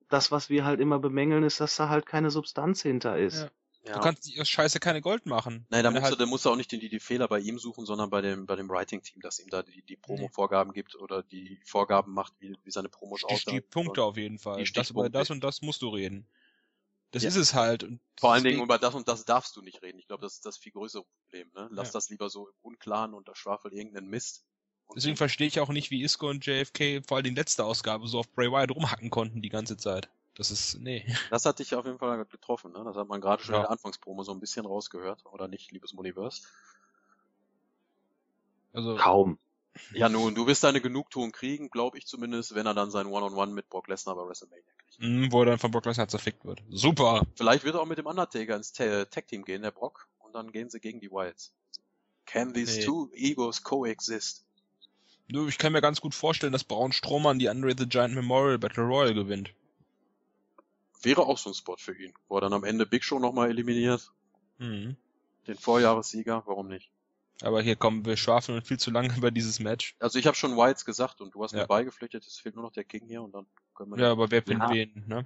das, 0.10 0.32
was 0.32 0.50
wir 0.50 0.66
halt 0.66 0.80
immer 0.80 1.00
bemängeln, 1.00 1.44
ist, 1.44 1.60
dass 1.60 1.76
da 1.76 1.90
halt 1.90 2.06
keine 2.06 2.30
Substanz 2.32 2.82
hinter 2.82 3.18
ist. 3.18 3.44
Ja. 3.44 3.52
Ja. 3.84 3.94
Du 3.96 4.00
kannst 4.02 4.40
aus 4.40 4.48
Scheiße 4.48 4.80
keine 4.80 5.02
Gold 5.02 5.26
machen. 5.26 5.66
Nein, 5.70 5.84
da 5.84 5.90
musst, 5.90 6.04
du, 6.04 6.10
halt, 6.10 6.20
da 6.20 6.26
musst 6.28 6.46
du 6.46 6.52
auch 6.52 6.56
nicht 6.56 6.72
die, 6.72 6.88
die 6.88 7.00
Fehler 7.00 7.28
bei 7.28 7.40
ihm 7.40 7.58
suchen, 7.58 7.86
sondern 7.86 8.10
bei 8.12 8.22
dem, 8.22 8.46
bei 8.46 8.56
dem 8.56 8.70
Writing-Team, 8.70 9.22
das 9.22 9.40
ihm 9.40 9.50
da 9.50 9.64
die, 9.64 9.82
die 9.82 9.98
Promo-Vorgaben 9.98 10.72
gibt 10.72 10.96
oder 10.96 11.24
die 11.24 11.60
Vorgaben 11.66 12.14
macht, 12.14 12.34
wie, 12.40 12.56
wie 12.64 12.72
seine 12.72 12.90
Promos 12.90 13.22
die, 13.22 13.26
aussehen. 13.34 13.54
die 13.56 13.62
Punkte 13.62 14.04
auf 14.04 14.18
jeden 14.18 14.38
Fall. 14.38 14.64
Die 14.64 14.72
Das 14.72 14.92
über 14.92 15.10
das 15.10 15.32
und 15.32 15.44
das 15.44 15.62
musst 15.62 15.82
du 15.82 15.90
reden. 15.90 16.28
Das 17.10 17.24
Ja. 17.24 17.30
ist 17.30 17.36
es 17.36 17.54
halt. 17.56 17.84
Und 17.84 18.00
Vor 18.20 18.34
allen 18.34 18.44
Dingen 18.44 18.62
über 18.62 18.78
das 18.78 18.94
und 18.94 19.08
das 19.08 19.26
darfst 19.26 19.56
du 19.56 19.62
nicht 19.62 19.82
reden. 19.82 19.98
Ich 20.00 20.08
glaube, 20.08 20.22
das 20.22 20.36
ist 20.36 20.46
das 20.46 20.58
viel 20.58 20.72
größere 20.72 21.04
Problem. 21.04 21.52
Ne? 21.56 21.68
Lass 21.72 21.88
Ja. 21.90 21.94
das 21.94 22.10
lieber 22.10 22.30
so 22.30 22.48
im 22.50 22.56
Unklaren 22.62 23.14
und 23.16 23.28
da 23.28 23.36
schwafel 23.36 23.74
irgendeinen 23.74 24.08
Mist. 24.10 24.46
Deswegen 24.96 25.18
verstehe 25.18 25.48
ich 25.48 25.60
auch 25.60 25.70
nicht, 25.70 25.90
wie 25.90 26.04
Isco 26.04 26.30
und 26.30 26.46
JFK 26.46 27.02
vor 27.08 27.18
allem 27.18 27.24
die 27.24 27.30
letzte 27.34 27.64
Ausgabe 27.66 28.08
so 28.08 28.20
auf 28.20 28.30
Bray 28.32 28.52
Wyatt 28.52 28.72
rumhacken 28.72 29.10
konnten 29.10 29.42
die 29.42 29.50
ganze 29.50 29.76
Zeit. 29.78 30.10
Das 30.36 30.50
ist, 30.50 30.80
nee. 30.80 31.06
das 31.30 31.46
hat 31.46 31.60
dich 31.60 31.76
auf 31.76 31.86
jeden 31.86 32.00
Fall 32.00 32.24
getroffen. 32.26 32.72
Ne? 32.72 32.82
Das 32.86 32.96
hat 32.96 33.08
man 33.08 33.20
gerade 33.22 33.44
schon 33.44 33.54
Ja. 33.54 33.60
in 33.60 33.64
der 33.64 33.72
Anfangspromo 33.72 34.24
so 34.24 34.32
ein 34.32 34.40
bisschen 34.40 34.66
rausgehört. 34.66 35.26
Oder 35.26 35.48
nicht, 35.48 35.72
liebes 35.72 35.92
Universe? 35.94 36.44
Also, 38.74 38.96
Kaum. 38.96 39.38
Ja, 39.94 40.10
nun, 40.10 40.36
du 40.36 40.48
wirst 40.48 40.64
deine 40.66 40.82
Genugtuung 40.82 41.32
kriegen, 41.32 41.70
glaube 41.70 41.98
ich 41.98 42.06
zumindest, 42.06 42.56
wenn 42.56 42.66
er 42.66 42.74
dann 42.74 42.92
sein 42.92 43.06
One-on-One 43.08 43.54
mit 43.54 43.70
Brock 43.70 43.88
Lesnar 43.88 44.16
bei 44.16 44.28
WrestleMania 44.28 44.64
kriegt. 44.78 45.00
mh, 45.00 45.32
wo 45.32 45.42
er 45.42 45.46
dann 45.46 45.60
von 45.60 45.72
Brock 45.72 45.86
Lesnar 45.86 46.08
zerfickt 46.10 46.44
wird. 46.44 46.62
Super! 46.70 47.26
Vielleicht 47.36 47.64
wird 47.64 47.76
er 47.76 47.82
auch 47.82 47.86
mit 47.86 47.98
dem 47.98 48.06
Undertaker 48.06 48.56
ins 48.58 48.74
Ta- 48.74 49.06
Tag-Team 49.06 49.44
gehen, 49.46 49.62
der 49.62 49.72
Brock, 49.72 50.08
und 50.20 50.34
dann 50.36 50.52
gehen 50.52 50.70
sie 50.70 50.82
gegen 50.82 51.00
die 51.00 51.10
Wyatts. 51.10 51.54
Can 52.26 52.54
these 52.54 52.80
Nee. 52.80 52.86
two 52.86 53.10
egos 53.14 53.64
coexist? 53.64 54.44
Nur, 55.30 55.48
ich 55.48 55.58
kann 55.58 55.72
mir 55.72 55.82
ganz 55.82 56.02
gut 56.02 56.14
vorstellen, 56.16 56.52
dass 56.52 56.66
Braun 56.66 56.92
Strowman 56.92 57.40
die 57.40 57.48
Andre 57.48 57.74
the 57.78 57.88
Giant 57.88 58.14
Memorial 58.14 58.60
Battle 58.60 58.84
Royal 58.84 59.14
gewinnt. 59.14 59.54
Wäre 61.04 61.22
auch 61.24 61.38
so 61.38 61.50
ein 61.50 61.54
Spot 61.54 61.78
für 61.78 61.96
ihn, 61.98 62.14
wo 62.28 62.38
er 62.38 62.42
dann 62.42 62.54
am 62.54 62.64
Ende 62.64 62.86
Big 62.86 63.04
Show 63.04 63.20
nochmal 63.20 63.50
eliminiert. 63.50 64.12
Mhm. 64.60 64.96
Den 65.48 65.56
Vorjahressieger, 65.56 66.44
warum 66.46 66.68
nicht? 66.68 66.92
Aber 67.42 67.62
hier 67.62 67.76
kommen 67.76 68.06
wir 68.06 68.18
schwafeln 68.18 68.62
viel 68.62 68.78
zu 68.78 68.92
lange 68.92 69.10
über 69.18 69.32
dieses 69.32 69.60
Match. 69.60 69.96
Also 70.00 70.20
ich 70.20 70.28
habe 70.28 70.38
schon 70.38 70.56
Wyatts 70.56 70.86
gesagt 70.86 71.22
und 71.22 71.34
du 71.34 71.44
hast 71.44 71.54
Ja. 71.54 71.62
mir 71.62 71.68
beigepflichtet, 71.68 72.26
es 72.26 72.38
fehlt 72.40 72.56
nur 72.56 72.64
noch 72.64 72.72
der 72.72 72.84
King 72.84 73.08
hier 73.08 73.24
und 73.24 73.34
dann 73.34 73.48
können 73.76 73.92
wir 73.92 73.98
Ja, 73.98 74.12
aber 74.12 74.30
wer 74.30 74.44
findet 74.44 74.70
Ja. 74.70 74.76
wen, 74.76 75.04
ne? 75.08 75.26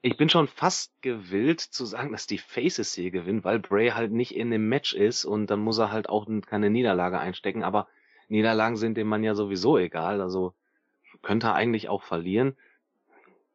Ich 0.00 0.16
bin 0.16 0.28
schon 0.28 0.46
fast 0.46 0.92
gewillt 1.02 1.60
zu 1.60 1.84
sagen, 1.84 2.12
dass 2.12 2.28
die 2.28 2.38
Faces 2.38 2.94
hier 2.94 3.10
gewinnen, 3.10 3.42
weil 3.42 3.58
Bray 3.58 3.90
halt 3.90 4.12
nicht 4.12 4.36
in 4.36 4.52
dem 4.52 4.68
Match 4.68 4.94
ist 4.94 5.24
und 5.24 5.48
dann 5.48 5.58
muss 5.58 5.78
er 5.78 5.90
halt 5.90 6.08
auch 6.08 6.28
keine 6.46 6.70
Niederlage 6.70 7.18
einstecken. 7.18 7.64
Aber 7.64 7.88
Niederlagen 8.28 8.76
sind 8.76 8.96
dem 8.96 9.08
Mann 9.08 9.24
ja 9.24 9.34
sowieso 9.34 9.76
egal. 9.76 10.20
Also 10.20 10.54
könnte 11.22 11.48
er 11.48 11.54
eigentlich 11.54 11.88
auch 11.88 12.04
verlieren. 12.04 12.56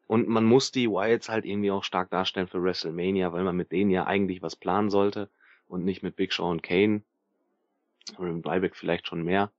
Und 0.08 0.28
man 0.28 0.44
muss 0.44 0.72
die 0.72 0.90
Wyatts 0.90 1.30
halt 1.30 1.46
irgendwie 1.46 1.72
auch 1.72 1.84
stark 1.84 2.10
darstellen 2.10 2.48
für 2.48 2.62
WrestleMania, 2.62 3.32
weil 3.32 3.44
man 3.44 3.56
mit 3.56 3.72
denen 3.72 3.90
ja 3.90 4.06
eigentlich 4.06 4.42
was 4.42 4.56
planen 4.56 4.90
sollte 4.90 5.30
und 5.68 5.86
nicht 5.86 6.04
mit 6.04 6.16
Big 6.16 6.34
Show 6.34 6.50
und 6.50 6.62
Kane. 6.62 7.02
Oder 8.18 8.34
mit 8.34 8.46
Ryback 8.46 8.76
vielleicht 8.76 9.08
schon 9.08 9.24
mehr. 9.24 9.52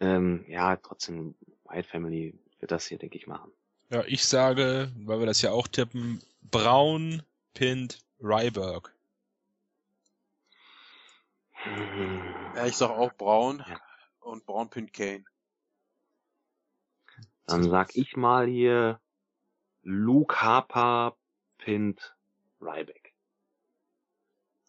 Ähm, 0.00 0.44
ja, 0.48 0.76
trotzdem, 0.76 1.34
Wyatt 1.64 1.86
Family 1.86 2.34
wird 2.58 2.70
das 2.70 2.86
hier, 2.86 2.98
denke 2.98 3.18
ich, 3.18 3.26
machen. 3.26 3.52
Ja, 3.90 4.02
ich 4.06 4.24
sage, 4.24 4.90
weil 4.96 5.18
wir 5.20 5.26
das 5.26 5.42
ja 5.42 5.52
auch 5.52 5.68
tippen, 5.68 6.22
Braun 6.50 7.22
pinnt 7.52 8.02
Ryberg. 8.20 8.94
Ja, 12.54 12.66
ich 12.66 12.76
sag 12.76 12.90
auch 12.90 13.12
Braun 13.14 13.64
Ja. 13.68 13.80
und 14.20 14.44
Braun 14.46 14.70
pin 14.70 14.90
Kane. 14.90 15.24
Dann 17.46 17.62
sag 17.62 17.94
ich 17.94 18.16
mal 18.16 18.46
hier 18.46 19.00
Luke 19.84 20.40
Harper 20.40 21.14
pinnt 21.58 22.16
Ryback. 22.58 23.14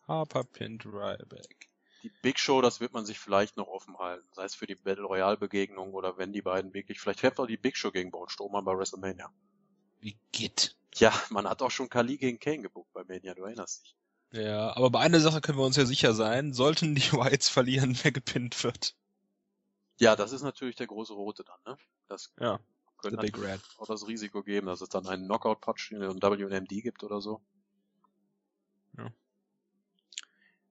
Harper 0.07 0.43
pinnt 0.43 0.85
Ryback. 0.85 1.69
Die 2.03 2.11
Big 2.21 2.37
Show, 2.37 2.61
das 2.61 2.81
wird 2.81 2.91
man 2.93 3.05
sich 3.05 3.17
vielleicht 3.17 3.55
noch 3.55 3.67
offen 3.67 3.97
halten. 3.97 4.27
Sei 4.33 4.43
es 4.43 4.55
für 4.55 4.67
die 4.67 4.75
Battle 4.75 5.05
Royale 5.05 5.37
Begegnung 5.37 5.93
oder 5.93 6.17
wenn 6.17 6.33
die 6.33 6.41
beiden 6.41 6.73
wirklich, 6.73 6.99
vielleicht 6.99 7.21
fährt 7.21 7.39
auch 7.39 7.47
die 7.47 7.57
Big 7.57 7.77
Show 7.77 7.91
gegen 7.91 8.11
Braun 8.11 8.27
Strowman 8.27 8.65
bei 8.65 8.77
WrestleMania. 8.77 9.33
Wie 10.01 10.19
geht? 10.33 10.75
Ja, 10.95 11.13
man 11.29 11.47
hat 11.49 11.61
auch 11.61 11.71
schon 11.71 11.89
Kali 11.89 12.17
gegen 12.17 12.37
Kane 12.37 12.61
gebucht 12.61 12.91
bei 12.93 13.03
Mania, 13.05 13.33
du 13.33 13.43
erinnerst 13.43 13.83
dich. 13.83 13.95
Ja, 14.33 14.75
aber 14.75 14.89
bei 14.89 14.99
einer 14.99 15.21
Sache 15.21 15.39
können 15.39 15.57
wir 15.57 15.65
uns 15.65 15.77
ja 15.77 15.85
sicher 15.85 16.13
sein. 16.13 16.53
Sollten 16.53 16.93
die 16.93 17.01
Whites 17.13 17.47
verlieren, 17.47 17.97
wer 18.03 18.11
gepinnt 18.11 18.61
wird. 18.65 18.95
Ja, 19.97 20.17
das 20.17 20.33
ist 20.33 20.43
natürlich 20.43 20.75
der 20.75 20.87
große 20.87 21.13
Rote 21.13 21.45
dann, 21.45 21.59
ne? 21.65 21.77
Das 22.09 22.33
Ja, 22.37 22.59
the 23.05 23.17
könnte 23.17 23.25
Big 23.25 23.37
natürlich 23.37 23.53
Red. 23.53 23.61
auch 23.79 23.87
das 23.87 24.07
Risiko 24.07 24.43
geben, 24.43 24.67
dass 24.67 24.81
es 24.81 24.89
dann 24.89 25.07
einen 25.07 25.25
Knockout-Patch 25.25 25.91
in 25.91 26.03
einem 26.03 26.21
WMD 26.21 26.69
gibt 26.69 27.03
oder 27.03 27.21
so. 27.21 27.41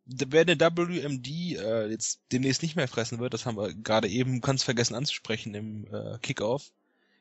Wer 0.07 0.43
eine 0.43 0.61
WMD 0.61 1.27
äh, 1.29 1.87
jetzt 1.89 2.21
demnächst 2.31 2.63
nicht 2.63 2.77
mehr 2.77 2.89
fressen 2.89 3.21
wird, 3.21 3.33
das 3.33 3.47
haben 3.47 3.57
wir 3.57 3.73
gerade 3.73 4.09
eben 4.09 4.43
ganz 4.43 4.63
vergessen 4.63 4.95
anzusprechen 4.95 5.55
im 5.55 5.87
äh, 5.87 6.19
Kickoff, 6.19 6.73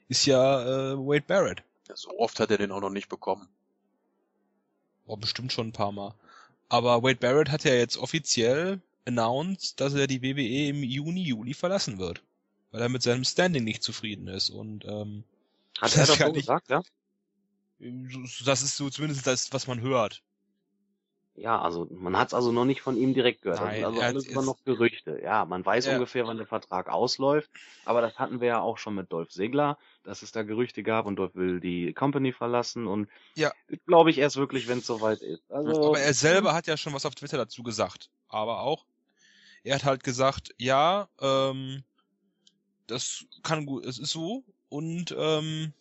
ist 0.09 0.25
ja 0.25 0.91
äh, 0.91 0.97
Wade 0.97 1.23
Barrett. 1.25 1.63
Ja, 1.87 1.95
so 1.95 2.17
oft 2.19 2.39
hat 2.41 2.51
er 2.51 2.57
den 2.57 2.71
auch 2.71 2.81
noch 2.81 2.89
nicht 2.89 3.07
bekommen. 3.07 3.47
Oh, 5.05 5.15
bestimmt 5.15 5.53
schon 5.53 5.67
ein 5.67 5.73
paar 5.73 5.93
Mal. 5.93 6.13
Aber 6.67 7.03
Wade 7.03 7.19
Barrett 7.19 7.51
hat 7.51 7.63
ja 7.63 7.73
jetzt 7.73 7.97
offiziell 7.97 8.81
announced, 9.05 9.79
dass 9.79 9.93
er 9.93 10.07
die 10.07 10.21
WWE 10.21 10.67
im 10.67 10.83
Juni, 10.83 11.23
Juli 11.23 11.53
verlassen 11.53 11.99
wird. 11.99 12.21
Weil 12.73 12.81
er 12.81 12.89
mit 12.89 13.03
seinem 13.03 13.23
Standing 13.23 13.63
nicht 13.63 13.83
zufrieden 13.83 14.27
ist. 14.27 14.49
Und 14.49 14.83
ähm, 14.85 15.23
Hat 15.79 15.95
er 15.95 16.07
das 16.07 16.17
so 16.17 16.25
ich- 16.27 16.33
gesagt, 16.33 16.69
ja? 16.69 16.81
das 18.45 18.61
ist 18.63 18.75
so 18.77 18.89
zumindest 18.89 19.27
das, 19.27 19.53
was 19.53 19.67
man 19.67 19.79
hört. 19.81 20.21
Ja, 21.35 21.59
also 21.61 21.87
man 21.91 22.15
hat 22.17 22.27
es 22.29 22.33
also 22.33 22.51
noch 22.51 22.65
nicht 22.65 22.81
von 22.81 22.95
ihm 22.97 23.13
direkt 23.13 23.41
gehört. 23.41 23.61
Nein, 23.61 23.75
sind 23.77 23.85
also 23.85 24.01
alles 24.01 24.25
immer 24.27 24.43
noch 24.43 24.63
Gerüchte. 24.65 25.19
Ja, 25.21 25.45
man 25.45 25.65
weiß 25.65 25.85
Ja. 25.87 25.93
ungefähr, 25.93 26.25
wann 26.27 26.37
der 26.37 26.45
Vertrag 26.47 26.89
ausläuft, 26.89 27.49
aber 27.85 28.01
das 28.01 28.17
hatten 28.19 28.39
wir 28.39 28.47
ja 28.49 28.59
auch 28.61 28.77
schon 28.77 28.95
mit 28.95 29.11
Dolph 29.11 29.29
Ziggler, 29.29 29.77
dass 30.03 30.21
es 30.21 30.31
da 30.31 30.43
Gerüchte 30.43 30.83
gab 30.83 31.05
und 31.07 31.15
Dolph 31.17 31.33
will 31.35 31.59
die 31.59 31.93
Company 31.93 32.33
verlassen 32.33 32.85
und 32.87 33.09
Ja. 33.35 33.51
glaube 33.87 34.11
ich 34.11 34.19
erst 34.19 34.35
wirklich, 34.37 34.67
wenn 34.67 34.77
es 34.79 34.85
soweit 34.87 35.21
ist. 35.21 35.43
Also, 35.51 35.83
Aber 35.87 35.99
er 35.99 36.13
selber 36.13 36.53
hat 36.53 36.67
ja 36.67 36.77
schon 36.77 36.93
was 36.93 37.05
auf 37.05 37.15
Twitter 37.15 37.37
dazu 37.37 37.63
gesagt. 37.63 38.09
Aber 38.29 38.59
auch, 38.61 38.85
er 39.63 39.75
hat 39.75 39.85
halt 39.85 40.03
gesagt, 40.03 40.53
ja, 40.59 41.07
ähm, 41.19 41.83
das 42.93 43.25
kann 43.41 43.65
gut, 43.65 43.85
es 43.85 43.99
ist 43.99 44.11
so. 44.11 44.43
Und 44.69 45.13
ähm, 45.17 45.73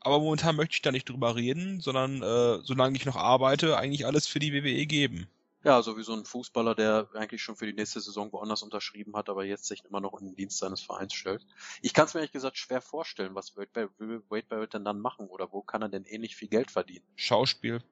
aber 0.00 0.20
momentan 0.20 0.56
möchte 0.56 0.74
ich 0.74 0.82
da 0.82 0.92
nicht 0.92 1.08
drüber 1.08 1.34
reden, 1.34 1.80
sondern 1.80 2.22
äh, 2.22 2.62
solange 2.62 2.96
ich 2.96 3.04
noch 3.04 3.16
arbeite, 3.16 3.76
eigentlich 3.76 4.06
alles 4.06 4.26
für 4.26 4.38
die 4.38 4.52
WWE 4.52 4.86
geben. 4.86 5.26
Ja, 5.64 5.82
so 5.82 5.98
wie 5.98 6.04
so 6.04 6.14
ein 6.14 6.24
Fußballer, 6.24 6.76
der 6.76 7.08
eigentlich 7.14 7.42
schon 7.42 7.56
für 7.56 7.66
die 7.66 7.72
nächste 7.72 8.00
Saison 8.00 8.32
woanders 8.32 8.62
unterschrieben 8.62 9.16
hat, 9.16 9.28
aber 9.28 9.44
jetzt 9.44 9.66
sich 9.66 9.84
immer 9.84 10.00
noch 10.00 10.18
in 10.20 10.28
den 10.28 10.36
Dienst 10.36 10.58
seines 10.58 10.80
Vereins 10.80 11.14
stellt. 11.14 11.44
Ich 11.82 11.92
kann 11.92 12.06
es 12.06 12.14
mir 12.14 12.20
ehrlich 12.20 12.32
gesagt 12.32 12.56
schwer 12.56 12.80
vorstellen, 12.80 13.34
was 13.34 13.56
Wade 13.56 13.70
Barrett, 13.72 13.90
will 13.98 14.22
Wade 14.28 14.46
Barrett 14.48 14.74
denn 14.74 14.84
dann 14.84 15.00
machen 15.00 15.26
oder 15.26 15.52
wo 15.52 15.62
kann 15.62 15.82
er 15.82 15.88
denn 15.88 16.04
ähnlich 16.04 16.36
viel 16.36 16.48
Geld 16.48 16.70
verdienen? 16.70 17.04
Schauspiel. 17.16 17.82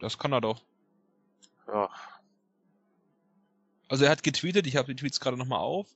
Das 0.00 0.18
kann 0.18 0.32
er 0.32 0.40
doch. 0.40 0.62
Ja, 1.68 1.90
Also 3.88 4.06
er 4.06 4.10
hat 4.10 4.22
getweetet, 4.22 4.66
ich 4.66 4.76
habe 4.76 4.94
die 4.94 4.98
Tweets 4.98 5.20
gerade 5.20 5.36
nochmal 5.36 5.60
auf. 5.60 5.86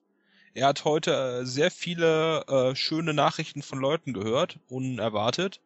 Er 0.57 0.69
hat 0.69 0.87
heute 0.87 1.13
äh, 1.13 1.45
sehr 1.45 1.71
viele 1.71 2.41
äh, 2.49 2.75
schöne 2.75 3.13
Nachrichten 3.13 3.61
von 3.61 3.79
Leuten 3.79 4.15
gehört, 4.15 4.59
unerwartet. 4.71 5.61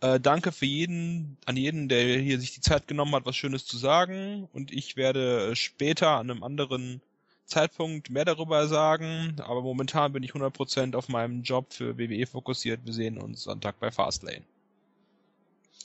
Äh, 0.00 0.20
danke 0.20 0.52
für 0.52 0.66
jeden, 0.66 1.36
an 1.46 1.56
jeden, 1.56 1.88
der 1.88 2.20
hier 2.20 2.38
sich 2.38 2.54
die 2.54 2.60
Zeit 2.60 2.86
genommen 2.86 3.12
hat, 3.16 3.26
was 3.26 3.34
Schönes 3.34 3.66
zu 3.66 3.76
sagen. 3.76 4.48
Und 4.52 4.70
ich 4.70 4.94
werde 4.96 5.50
äh, 5.50 5.56
später 5.56 6.10
an 6.10 6.30
einem 6.30 6.44
anderen 6.44 7.00
Zeitpunkt 7.44 8.08
mehr 8.08 8.24
darüber 8.24 8.68
sagen. 8.68 9.34
Aber 9.40 9.62
momentan 9.62 10.12
bin 10.12 10.22
ich 10.22 10.30
100% 10.30 10.94
auf 10.94 11.08
meinem 11.08 11.42
Job 11.42 11.72
für 11.72 11.98
WWE 11.98 12.24
fokussiert. 12.28 12.82
Wir 12.84 12.92
sehen 12.92 13.18
uns 13.18 13.42
Sonntag 13.42 13.80
bei 13.80 13.90
Fastlane. 13.90 14.44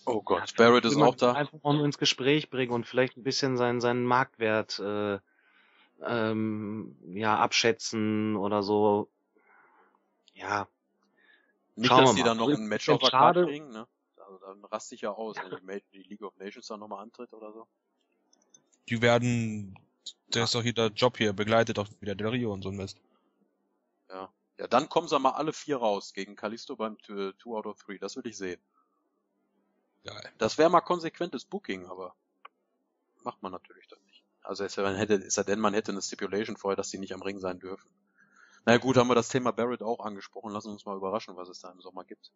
oh 0.06 0.22
Gott, 0.22 0.54
Barrett 0.56 0.86
ist 0.86 0.98
auch 0.98 1.16
da. 1.16 1.34
Einfach 1.34 1.58
auch 1.64 1.74
nur 1.74 1.86
ins 1.86 1.98
Gespräch 1.98 2.52
bringen 2.52 2.74
und 2.74 2.86
vielleicht 2.86 3.18
ein 3.18 3.24
bisschen 3.24 3.58
seinen, 3.58 3.82
seinen 3.82 4.04
Marktwert 4.04 4.78
äh, 4.78 5.18
ähm, 6.04 6.96
ja, 7.14 7.38
abschätzen 7.38 8.36
oder 8.36 8.64
so. 8.64 9.10
Ja. 10.34 10.68
Nicht, 11.76 11.88
Schauen 11.88 12.06
dass 12.06 12.10
wir 12.12 12.16
die 12.16 12.22
mal. 12.22 12.28
dann 12.28 12.38
noch 12.38 12.48
Also 12.48 12.62
ein 12.62 12.68
Match 12.68 12.90
auf 12.90 13.00
der 13.00 13.10
Karte 13.10 13.40
schade. 13.42 13.52
kriegen, 13.52 13.70
ne? 13.70 13.88
Also 14.18 14.38
dann 14.40 14.64
raste 14.66 14.96
ich 14.96 15.02
ja 15.02 15.12
aus, 15.12 15.38
wenn 15.38 15.82
die, 15.92 16.04
League 16.04 16.22
of 16.22 16.36
Nations 16.38 16.68
dann 16.68 16.80
nochmal 16.80 17.02
antritt 17.04 17.34
oder 17.34 17.52
so. 17.52 17.68
Die 18.90 19.02
werden, 19.02 19.78
der 20.34 20.44
ist 20.44 20.56
doch 20.56 20.62
hier 20.64 20.74
der 20.74 20.88
Job 20.88 21.18
hier, 21.18 21.34
begleitet 21.34 21.78
doch 21.78 21.88
wieder 22.00 22.16
Del 22.16 22.28
Rio 22.28 22.54
und 22.54 22.62
so 22.62 22.70
ein 22.70 22.76
Mist. 22.76 23.00
Ja. 24.10 24.32
Ja, 24.58 24.68
dann 24.68 24.90
kommen 24.90 25.08
sie 25.08 25.18
mal 25.20 25.32
alle 25.32 25.54
vier 25.54 25.78
raus 25.78 26.14
gegen 26.14 26.36
Kalisto 26.36 26.76
beim 26.76 26.98
Two 27.00 27.58
out 27.58 27.66
of 27.66 27.82
Three. 27.82 27.98
Das 27.98 28.18
will 28.18 28.28
ich 28.28 28.36
sehen. 28.36 28.60
Geil. 30.04 30.34
Das 30.38 30.58
wäre 30.58 30.70
mal 30.70 30.82
konsequentes 30.82 31.46
Booking, 31.46 31.86
aber 31.88 32.14
macht 33.24 33.42
man 33.42 33.54
natürlich 33.54 33.88
dann. 33.88 33.99
Also 34.42 34.64
es 34.64 34.78
man 34.78 34.96
hätte, 34.96 35.16
ist 35.16 35.38
ja 35.38 35.44
denn, 35.44 35.60
man 35.60 35.74
hätte 35.74 35.92
eine 35.92 36.02
Stipulation 36.02 36.58
vorher, 36.58 36.76
dass 36.76 36.90
die 36.90 36.98
nicht 36.98 37.14
am 37.14 37.22
Ring 37.22 37.40
sein 37.40 37.60
dürfen. 37.60 37.90
Na 38.66 38.78
gut, 38.78 38.98
haben 38.98 39.08
wir 39.08 39.16
das 39.16 39.30
Thema 39.30 39.52
Barrett 39.52 39.82
auch 39.82 40.00
angesprochen. 40.00 40.52
Lassen 40.52 40.70
uns 40.72 40.86
mal 40.86 40.98
überraschen, 40.98 41.36
was 41.36 41.50
es 41.50 41.60
da 41.60 41.72
im 41.72 41.82
Sommer 41.82 42.04
gibt. 42.04 42.32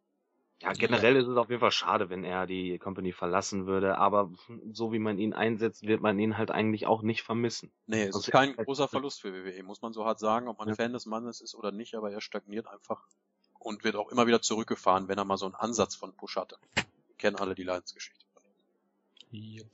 Ja, 0.61 0.71
generell 0.71 1.17
ist 1.17 1.27
es 1.27 1.35
auf 1.35 1.49
jeden 1.49 1.59
Fall 1.59 1.71
schade, 1.71 2.09
wenn 2.09 2.23
er 2.23 2.47
die 2.47 2.79
Company 2.79 3.11
verlassen 3.11 3.65
würde, 3.65 3.97
aber 3.97 4.31
so 4.71 4.93
wie 4.93 4.99
man 4.99 5.17
ihn 5.17 5.33
einsetzt, 5.33 5.85
wird 5.85 5.99
man 5.99 6.17
ihn 6.17 6.37
halt 6.37 6.51
eigentlich 6.51 6.87
auch 6.87 7.01
nicht 7.01 7.21
vermissen. 7.21 7.73
Nee, 7.85 8.03
es 8.03 8.15
Also 8.15 8.19
ist 8.19 8.31
kein 8.31 8.55
großer 8.55 8.87
Verlust 8.87 9.21
für 9.21 9.33
WWE, 9.33 9.61
muss 9.63 9.81
man 9.81 9.91
so 9.91 10.05
hart 10.05 10.19
sagen, 10.19 10.47
ob 10.47 10.59
man 10.59 10.69
Ja. 10.69 10.75
Fan 10.75 10.93
des 10.93 11.05
Mannes 11.05 11.41
ist 11.41 11.53
oder 11.53 11.73
nicht, 11.73 11.95
aber 11.95 12.11
er 12.11 12.21
stagniert 12.21 12.67
einfach 12.67 13.05
und 13.59 13.83
wird 13.83 13.97
auch 13.97 14.09
immer 14.09 14.25
wieder 14.25 14.41
zurückgefahren, 14.41 15.09
wenn 15.09 15.17
er 15.17 15.25
mal 15.25 15.37
so 15.37 15.45
einen 15.45 15.55
Ansatz 15.55 15.95
von 15.95 16.15
Push 16.15 16.37
hatte. 16.37 16.57
Wir 16.75 17.15
kennen 17.17 17.35
alle 17.35 17.55
die 17.55 17.63
Leidensgeschichte. 17.63 18.25
Hier. 19.31 19.65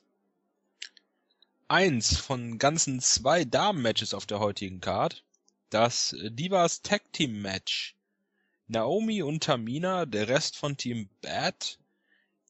Eins 1.72 2.18
von 2.18 2.58
ganzen 2.58 3.00
zwei 3.00 3.46
Damen-Matches 3.46 4.16
auf 4.16 4.26
der 4.26 4.40
heutigen 4.40 4.82
Card. 4.82 5.24
Das 5.70 6.16
Divas 6.20 6.82
Tag 6.82 7.14
Team 7.14 7.44
Match. 7.44 7.96
Naomi 8.68 9.22
und 9.22 9.44
Tamina, 9.44 10.08
der 10.08 10.30
Rest 10.30 10.58
von 10.58 10.78
Team 10.78 11.10
Bad, 11.22 11.78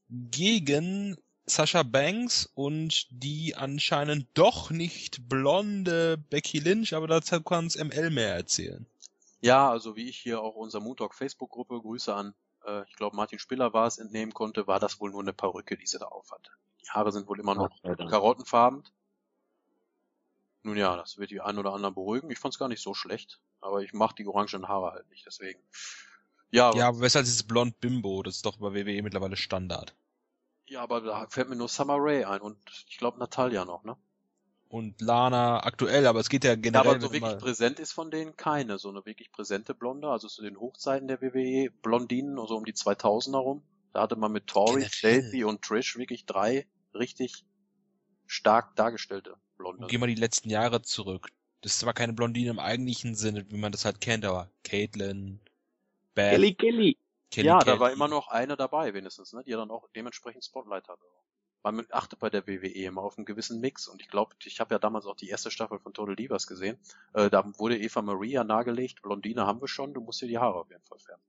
gegen 0.09 1.17
Sasha 1.45 1.83
Banks 1.83 2.49
und 2.55 3.07
die 3.09 3.57
anscheinend 3.57 4.27
doch 4.35 4.69
nicht 4.69 5.27
blonde 5.27 6.17
Becky 6.17 6.59
Lynch, 6.59 6.93
aber 6.93 7.07
dazu 7.07 7.41
kann 7.41 7.65
uns 7.65 7.77
ML 7.77 8.11
mehr 8.11 8.33
erzählen. 8.33 8.85
Ja, 9.41 9.69
also 9.69 9.97
wie 9.97 10.07
ich 10.07 10.17
hier 10.17 10.41
auch 10.41 10.55
unserer 10.55 10.81
Moon 10.81 10.95
Talk 10.95 11.13
Facebook-Gruppe, 11.13 11.81
Grüße 11.81 12.15
an, 12.15 12.35
äh, 12.65 12.83
ich 12.87 12.95
glaube 12.95 13.17
Martin 13.17 13.39
Spiller 13.39 13.73
war 13.73 13.87
es, 13.87 13.97
entnehmen 13.97 14.33
konnte, 14.33 14.65
war 14.65 14.79
das 14.79 15.01
wohl 15.01 15.11
nur 15.11 15.21
eine 15.21 15.33
Perücke, 15.33 15.75
die 15.75 15.87
sie 15.87 15.99
da 15.99 16.05
aufhatte. 16.05 16.51
Die 16.81 16.89
Haare 16.89 17.11
sind 17.11 17.27
wohl 17.27 17.41
immer 17.41 17.55
noch 17.55 17.69
karottenfarben. 17.83 18.85
Nun 20.63 20.77
ja, 20.77 20.95
das 20.97 21.17
wird 21.17 21.31
die 21.31 21.41
einen 21.41 21.57
oder 21.57 21.73
anderen 21.73 21.95
beruhigen. 21.95 22.29
Ich 22.31 22.39
fand's 22.39 22.59
gar 22.59 22.67
nicht 22.67 22.81
so 22.81 22.93
schlecht, 22.93 23.39
aber 23.61 23.81
ich 23.81 23.93
mag 23.93 24.15
die 24.15 24.27
orangen 24.27 24.67
Haare 24.67 24.91
halt 24.91 25.09
nicht, 25.09 25.25
deswegen. 25.25 25.59
Ja, 26.51 26.73
Ja, 26.75 26.87
aber 26.89 26.99
besser 26.99 27.19
als 27.19 27.27
dieses 27.29 27.43
Blond 27.43 27.79
Bimbo, 27.79 28.23
das 28.23 28.37
ist 28.37 28.45
doch 28.45 28.57
bei 28.57 28.73
WWE 28.73 29.01
mittlerweile 29.03 29.37
Standard. 29.37 29.95
ja, 30.67 30.81
aber 30.81 31.01
da 31.01 31.27
fällt 31.27 31.49
mir 31.49 31.55
nur 31.55 31.67
Summer 31.67 31.97
Rae 31.97 32.25
ein 32.27 32.41
und 32.41 32.57
ich 32.87 32.97
glaube 32.97 33.19
Natalia 33.19 33.65
noch, 33.65 33.83
ne? 33.83 33.97
Und 34.67 35.01
Lana 35.01 35.63
aktuell, 35.63 36.05
aber 36.05 36.19
es 36.19 36.29
geht 36.29 36.43
ja 36.43 36.51
Ja, 36.51 36.55
generell. 36.55 36.87
aber 36.91 37.01
so 37.01 37.11
wirklich 37.11 37.37
präsent 37.39 37.79
ist 37.79 37.91
von 37.91 38.11
denen 38.11 38.35
keine. 38.35 38.77
So 38.77 38.89
eine 38.89 39.03
wirklich 39.05 39.31
präsente 39.31 39.73
Blonde, 39.73 40.07
also 40.09 40.27
zu 40.27 40.43
den 40.43 40.59
Hochzeiten 40.59 41.07
der 41.07 41.21
WWE, 41.21 41.71
Blondinen, 41.81 42.35
so 42.47 42.55
um 42.55 42.65
die 42.65 42.73
2000er 42.73 43.37
rum. 43.39 43.63
Da 43.93 44.01
hatte 44.01 44.15
man 44.15 44.31
mit 44.31 44.45
Tori. 44.45 44.83
Stacey 44.87 45.43
und 45.43 45.63
Trish 45.63 45.97
wirklich 45.97 46.25
drei 46.27 46.67
richtig 46.93 47.45
stark 48.29 48.75
dargestellte 48.75 49.35
Blonde. 49.57 49.87
Geh 49.87 49.97
mal 49.97 50.07
die 50.07 50.15
letzten 50.15 50.49
Jahre 50.49 50.81
zurück. 50.81 51.29
Das 51.61 51.73
ist 51.73 51.79
zwar 51.79 51.93
keine 51.93 52.13
Blondine 52.13 52.51
im 52.51 52.59
eigentlichen 52.59 53.15
Sinne, 53.15 53.49
wie 53.49 53.57
man 53.57 53.71
das 53.71 53.83
halt 53.85 53.99
kennt, 53.99 54.23
aber 54.23 54.49
Caitlyn, 54.63 55.41
Beth, 56.13 56.31
Kelly 56.31 56.53
Kelly. 56.53 56.97
Kelly 57.31 57.47
ja, 57.47 57.59
Kelly. 57.59 57.71
da 57.71 57.79
war 57.79 57.91
immer 57.91 58.07
noch 58.07 58.29
eine 58.29 58.55
dabei 58.55 58.93
wenigstens, 58.93 59.33
ne, 59.33 59.43
die 59.43 59.51
dann 59.51 59.71
auch 59.71 59.89
dementsprechend 59.95 60.45
Spotlight 60.45 60.87
hatte. 60.87 61.03
Man 61.63 61.85
achtet 61.89 62.19
bei 62.19 62.29
der 62.29 62.47
WWE 62.47 62.67
immer 62.67 63.01
auf 63.01 63.17
einen 63.17 63.25
gewissen 63.25 63.59
Mix 63.59 63.87
und 63.87 64.01
ich 64.01 64.07
glaube, 64.07 64.35
ich 64.45 64.59
habe 64.61 64.73
ja 64.73 64.79
damals 64.79 65.05
auch 65.05 65.15
die 65.15 65.27
erste 65.27 65.51
Staffel 65.51 65.79
von 65.79 65.93
Total 65.93 66.15
Divas 66.15 66.47
gesehen. 66.47 66.77
Äh, 67.13 67.29
da 67.29 67.43
wurde 67.57 67.77
Eva 67.77 68.01
Maria 68.01 68.45
nahegelegt, 68.45 69.01
Blondine 69.01 69.45
haben 69.45 69.59
wir 69.59 69.67
schon, 69.67 69.93
du 69.93 69.99
musst 69.99 70.21
dir 70.21 70.27
die 70.27 70.37
Haare 70.37 70.59
auf 70.59 70.69
jeden 70.69 70.85
Fall 70.85 70.99
färben. 70.99 71.23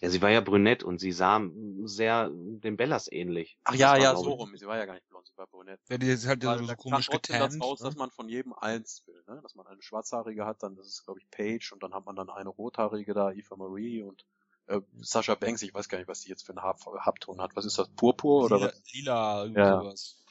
Ja, 0.00 0.08
sie 0.08 0.22
war 0.22 0.30
ja 0.30 0.40
brünett 0.40 0.82
und 0.82 0.98
sie 0.98 1.12
sah 1.12 1.46
sehr 1.84 2.30
den 2.30 2.76
Bellas 2.78 3.10
ähnlich. 3.12 3.58
Ach 3.64 3.74
ja, 3.74 3.96
ja, 3.96 4.16
so 4.16 4.30
rum. 4.30 4.56
Sie 4.56 4.66
war 4.66 4.78
ja 4.78 4.86
gar 4.86 4.94
nicht 4.94 5.06
blond, 5.08 5.26
sie 5.26 5.36
war 5.36 5.46
brünett. 5.46 5.78
Ja, 5.90 5.98
die 5.98 6.06
ist 6.06 6.26
halt 6.26 6.42
Weil 6.42 6.64
so, 6.64 6.74
komisch 6.76 7.06
trotzdem 7.06 7.38
das 7.38 7.52
getannt. 7.52 7.62
raus, 7.62 7.80
ne? 7.80 7.86
dass 7.86 7.96
man 7.96 8.10
von 8.10 8.28
jedem 8.28 8.54
eins 8.54 9.02
will, 9.06 9.22
ne? 9.26 9.40
Dass 9.42 9.54
man 9.54 9.66
eine 9.66 9.82
schwarzhaarige 9.82 10.46
hat, 10.46 10.62
dann 10.62 10.74
das 10.74 10.86
ist 10.86 11.04
glaube 11.04 11.20
ich 11.20 11.30
Paige 11.30 11.70
und 11.74 11.82
dann 11.82 11.92
hat 11.92 12.06
man 12.06 12.16
dann 12.16 12.30
eine 12.30 12.48
rothaarige 12.48 13.12
da, 13.12 13.30
Eva 13.30 13.56
Marie 13.56 14.02
und 14.02 14.24
äh, 14.68 14.80
Sasha 15.00 15.34
Banks, 15.34 15.60
ich 15.62 15.74
weiß 15.74 15.88
gar 15.90 15.98
nicht, 15.98 16.08
was 16.08 16.22
die 16.22 16.30
jetzt 16.30 16.46
für 16.46 16.52
einen 16.52 16.62
Hab 16.62 16.80
Habton 16.86 17.40
hat. 17.42 17.54
Was 17.54 17.66
ist 17.66 17.78
das? 17.78 17.88
Purpur 17.90 18.44
oder 18.44 18.56
lila, 18.56 18.66
was? 18.68 18.92
lila 18.92 19.42
irgendwie 19.42 19.60
Ja. 19.60 19.80
sowas. 19.80 20.24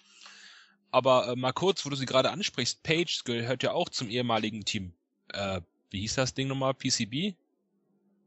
Aber 0.91 1.27
äh, 1.27 1.35
mal 1.35 1.53
kurz, 1.53 1.85
wo 1.85 1.89
du 1.91 1.95
sie 1.95 2.07
gerade 2.07 2.31
ansprichst, 2.31 2.81
Paige 2.81 3.21
gehört 3.23 3.61
ja 3.61 3.73
auch 3.73 3.89
zum 3.89 4.09
ehemaligen 4.09 4.65
Team. 4.65 4.93
Äh, 5.27 5.61
wie 5.91 5.99
hieß 6.01 6.15
das 6.15 6.33
Ding 6.33 6.47
nochmal? 6.47 6.73
PCB? 6.73 7.35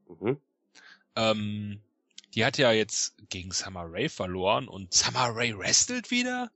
Mhm. 0.07 0.40
Ähm, 1.16 1.81
die 2.35 2.44
hat 2.44 2.59
ja 2.59 2.72
jetzt 2.72 3.14
gegen 3.29 3.53
Summer 3.53 3.85
Rae 3.87 4.09
verloren 4.09 4.68
und 4.68 4.94
Summer 4.94 5.29
Rae 5.35 5.57
wrestelt 5.59 6.11
wieder? 6.11 6.51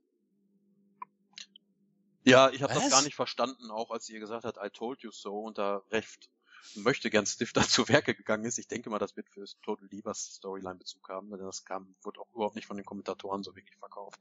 Ja, 2.23 2.49
ich 2.49 2.61
habe 2.61 2.73
das 2.73 2.89
gar 2.89 3.03
nicht 3.03 3.15
verstanden, 3.15 3.71
auch 3.71 3.91
als 3.91 4.09
ihr 4.09 4.19
gesagt 4.19 4.43
hat, 4.43 4.57
I 4.57 4.69
told 4.69 5.01
you 5.01 5.11
so 5.11 5.43
und 5.43 5.57
da 5.57 5.83
recht 5.91 6.29
möchte 6.75 7.09
gern 7.09 7.25
Stiff 7.25 7.53
da 7.53 7.61
zu 7.61 7.87
Werke 7.87 8.15
gegangen 8.15 8.45
ist. 8.45 8.57
Ich 8.57 8.67
denke 8.67 8.89
mal, 8.89 8.99
das 8.99 9.15
wird 9.15 9.29
für 9.29 9.45
Total 9.61 9.87
Divas 9.87 10.35
Storyline 10.35 10.75
Bezug 10.75 11.07
haben, 11.09 11.29
denn 11.29 11.39
das 11.39 11.63
kam, 11.63 11.95
wurde 12.03 12.19
auch 12.19 12.33
überhaupt 12.33 12.55
nicht 12.55 12.65
von 12.65 12.77
den 12.77 12.85
Kommentatoren 12.85 13.43
so 13.43 13.55
wirklich 13.55 13.77
verkauft. 13.77 14.19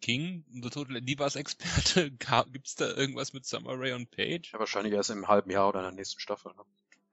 King, 0.00 0.44
unser 0.54 0.70
Total 0.70 1.02
Divas 1.02 1.36
Experte, 1.36 2.10
gibt's 2.52 2.74
da 2.74 2.86
irgendwas 2.86 3.32
mit 3.32 3.44
Summer 3.44 3.78
Rae 3.78 3.94
und 3.94 4.10
Paige? 4.10 4.50
Ja, 4.52 4.58
wahrscheinlich 4.58 4.94
erst 4.94 5.10
im 5.10 5.28
halben 5.28 5.50
Jahr 5.50 5.68
oder 5.68 5.80
in 5.80 5.84
der 5.84 5.92
nächsten 5.92 6.20
Staffel. 6.20 6.54
Ne? 6.54 6.64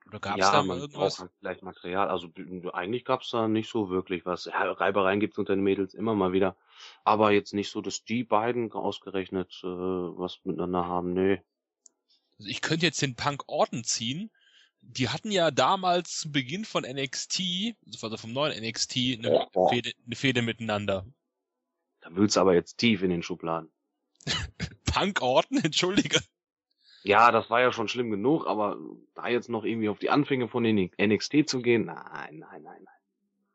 Oder 0.07 0.19
gab's 0.19 0.39
ja, 0.39 0.51
da 0.51 0.57
mal 0.63 0.67
man 0.67 0.79
irgendwas? 0.79 1.15
braucht 1.15 1.19
halt 1.19 1.31
vielleicht 1.39 1.63
Material. 1.63 2.07
Also 2.09 2.29
eigentlich 2.73 3.03
gab's 3.03 3.29
da 3.29 3.47
nicht 3.47 3.69
so 3.69 3.89
wirklich 3.89 4.25
was. 4.25 4.45
Ja, 4.45 4.71
Reibereien 4.71 5.19
gibt's 5.19 5.37
unter 5.37 5.55
den 5.55 5.63
Mädels 5.63 5.93
immer 5.93 6.15
mal 6.15 6.31
wieder. 6.31 6.55
Aber 7.03 7.31
jetzt 7.31 7.53
nicht 7.53 7.69
so, 7.69 7.81
dass 7.81 8.05
die 8.05 8.23
beiden 8.23 8.71
ausgerechnet 8.71 9.51
äh, 9.63 9.67
was 9.67 10.39
miteinander 10.45 10.85
haben. 10.85 11.13
Nee. 11.13 11.41
Also 12.39 12.49
ich 12.49 12.61
könnte 12.61 12.85
jetzt 12.85 13.01
den 13.01 13.15
Punk 13.15 13.43
Orton 13.47 13.83
ziehen. 13.83 14.31
Die 14.81 15.09
hatten 15.09 15.31
ja 15.31 15.51
damals 15.51 16.17
zu 16.19 16.31
Beginn 16.31 16.63
von 16.63 16.83
NXT, 16.83 17.41
also 17.85 18.15
vom 18.15 18.31
neuen 18.31 18.57
NXT, 18.63 18.95
eine, 19.17 19.49
Oh. 19.53 19.67
Fehde, 19.69 19.91
eine 20.05 20.15
Fehde 20.15 20.41
miteinander. 20.41 21.05
Da 21.99 22.15
wühlt's 22.15 22.37
aber 22.37 22.53
jetzt 22.53 22.77
tief 22.77 23.01
in 23.01 23.09
den 23.09 23.23
Schubladen. 23.23 23.69
Punk 24.85 25.21
Orton, 25.21 25.57
entschuldige. 25.63 26.21
Ja, 27.07 27.31
das 27.31 27.49
war 27.49 27.61
ja 27.61 27.71
schon 27.71 27.87
schlimm 27.87 28.11
genug, 28.11 28.45
aber 28.47 28.77
da 29.15 29.29
jetzt 29.29 29.47
noch 29.47 29.63
irgendwie 29.63 29.87
auf 29.87 29.97
die 29.97 30.09
Anfänge 30.09 30.49
von 30.49 30.65
den 30.65 30.91
NXT 31.01 31.47
zu 31.47 31.61
gehen, 31.61 31.85
nein, 31.85 32.39
nein, 32.39 32.61
nein, 32.61 32.61
nein. 32.63 32.85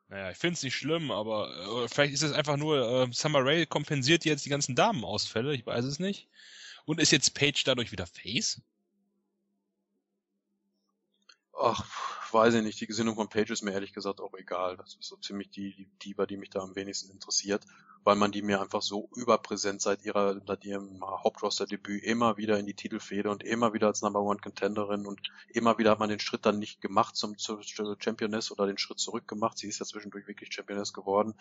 Naja, 0.07 0.31
ich 0.31 0.37
find's 0.37 0.63
nicht 0.63 0.75
schlimm, 0.75 1.11
aber 1.11 1.83
äh, 1.83 1.87
vielleicht 1.87 2.15
ist 2.15 2.23
es 2.23 2.33
einfach 2.33 2.57
nur, 2.57 2.77
äh, 2.81 3.13
Summer 3.13 3.45
Rae 3.45 3.67
kompensiert 3.67 4.25
jetzt 4.25 4.43
die 4.43 4.49
ganzen 4.49 4.73
Damenausfälle, 4.73 5.53
ich 5.53 5.67
weiß 5.67 5.85
es 5.85 5.99
nicht. 5.99 6.29
Und 6.85 6.99
ist 6.99 7.11
jetzt 7.11 7.35
Paige 7.35 7.61
dadurch 7.63 7.91
wieder 7.91 8.07
Face? 8.07 8.59
Ach, 11.55 11.85
weiß 12.33 12.55
ich 12.55 12.63
nicht. 12.63 12.79
Die 12.81 12.87
Gesinnung 12.87 13.15
von 13.15 13.29
Page 13.29 13.51
ist 13.51 13.61
mir 13.61 13.71
ehrlich 13.71 13.93
gesagt 13.93 14.19
auch 14.19 14.33
egal. 14.35 14.77
Das 14.77 14.95
ist 14.95 15.07
so 15.07 15.17
ziemlich 15.17 15.49
die, 15.49 15.75
die 15.75 15.87
Diva, 16.03 16.25
die 16.25 16.37
mich 16.37 16.49
da 16.49 16.59
am 16.59 16.75
wenigsten 16.75 17.11
interessiert, 17.11 17.65
weil 18.03 18.15
man 18.15 18.31
die 18.31 18.41
mir 18.41 18.61
einfach 18.61 18.81
so 18.81 19.09
überpräsent 19.15 19.81
seit 19.81 20.03
ihrer, 20.03 20.41
seit 20.45 20.65
ihrem 20.65 21.03
Hauptroster-Debüt 21.03 22.03
immer 22.03 22.37
wieder 22.37 22.59
in 22.59 22.65
die 22.65 22.73
Titelfehde 22.73 23.29
und 23.29 23.43
immer 23.43 23.73
wieder 23.73 23.87
als 23.87 24.01
Number 24.01 24.21
One 24.21 24.39
Contenderin 24.39 25.05
und 25.05 25.21
immer 25.49 25.77
wieder 25.77 25.91
hat 25.91 25.99
man 25.99 26.09
den 26.09 26.19
Schritt 26.19 26.45
dann 26.45 26.59
nicht 26.59 26.81
gemacht 26.81 27.15
zum, 27.15 27.37
zur 27.37 27.61
Championess 27.99 28.51
oder 28.51 28.67
den 28.67 28.77
Schritt 28.77 28.99
zurück 28.99 29.27
gemacht. 29.27 29.57
Sie 29.57 29.67
ist 29.67 29.79
ja 29.79 29.85
zwischendurch 29.85 30.27
wirklich 30.27 30.53
Championess 30.53 30.93
geworden. 30.93 31.35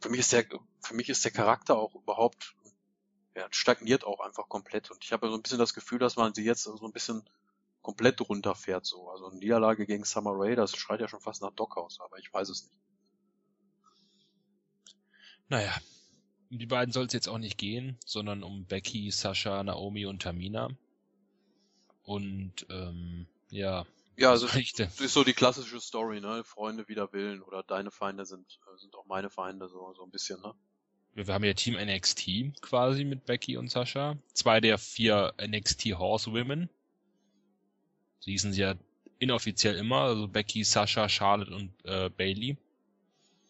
Für 0.00 0.08
mich 0.08 0.20
ist 0.20 0.32
der, 0.32 0.46
für 0.80 0.94
mich 0.94 1.08
ist 1.08 1.24
der 1.24 1.32
Charakter 1.32 1.76
auch 1.76 1.94
überhaupt, 1.94 2.54
ja, 3.34 3.46
stagniert 3.50 4.04
auch 4.04 4.20
einfach 4.20 4.48
komplett 4.48 4.90
und 4.90 5.04
ich 5.04 5.12
habe 5.12 5.28
so 5.28 5.34
ein 5.34 5.42
bisschen 5.42 5.58
das 5.58 5.74
Gefühl, 5.74 5.98
dass 5.98 6.16
man 6.16 6.32
sie 6.34 6.44
jetzt 6.44 6.62
so 6.62 6.78
ein 6.82 6.92
bisschen 6.92 7.22
komplett 7.86 8.20
runterfährt 8.20 8.84
so. 8.84 9.10
Also 9.10 9.26
eine 9.26 9.38
Niederlage 9.38 9.86
gegen 9.86 10.02
Summer 10.02 10.32
Rae, 10.34 10.56
das 10.56 10.76
schreit 10.76 11.00
ja 11.00 11.06
schon 11.06 11.20
fast 11.20 11.40
nach 11.40 11.52
Dockhaus, 11.52 12.00
aber 12.00 12.18
ich 12.18 12.34
weiß 12.34 12.48
es 12.48 12.64
nicht. 12.64 12.80
Naja, 15.48 15.72
um 16.50 16.58
die 16.58 16.66
beiden 16.66 16.90
soll 16.90 17.06
es 17.06 17.12
jetzt 17.12 17.28
auch 17.28 17.38
nicht 17.38 17.58
gehen, 17.58 17.96
sondern 18.04 18.42
um 18.42 18.66
Becky, 18.66 19.12
Sascha, 19.12 19.62
Naomi 19.62 20.04
und 20.04 20.20
Tamina. 20.20 20.70
Und 22.02 22.66
ähm, 22.70 23.28
ja, 23.50 23.86
Ja, 24.16 24.30
also 24.30 24.48
das 24.48 25.00
ist 25.00 25.12
so 25.12 25.22
die 25.22 25.32
klassische 25.32 25.80
Story, 25.80 26.20
ne? 26.20 26.42
Freunde 26.42 26.88
wider 26.88 27.12
Willen 27.12 27.40
oder 27.40 27.62
deine 27.62 27.92
Feinde 27.92 28.26
sind, 28.26 28.58
äh, 28.66 28.78
sind 28.78 28.96
auch 28.96 29.06
meine 29.06 29.30
Feinde, 29.30 29.68
so, 29.68 29.94
so 29.94 30.02
ein 30.02 30.10
bisschen, 30.10 30.40
ne? 30.40 30.54
Wir 31.14 31.32
haben 31.32 31.44
ja 31.44 31.54
Team 31.54 31.76
NXT 31.76 32.60
quasi 32.62 33.04
mit 33.04 33.26
Becky 33.26 33.56
und 33.56 33.70
Sascha. 33.70 34.18
Zwei 34.34 34.60
der 34.60 34.76
vier 34.76 35.34
NXT 35.40 35.94
Horsewomen. 35.94 36.68
Sie 38.20 38.32
hießen 38.32 38.52
sie 38.52 38.62
ja 38.62 38.74
inoffiziell 39.18 39.76
immer, 39.76 40.00
also 40.02 40.28
Becky, 40.28 40.64
Sascha, 40.64 41.08
Charlotte 41.08 41.54
und 41.54 41.72
äh, 41.84 42.10
Bailey. 42.10 42.56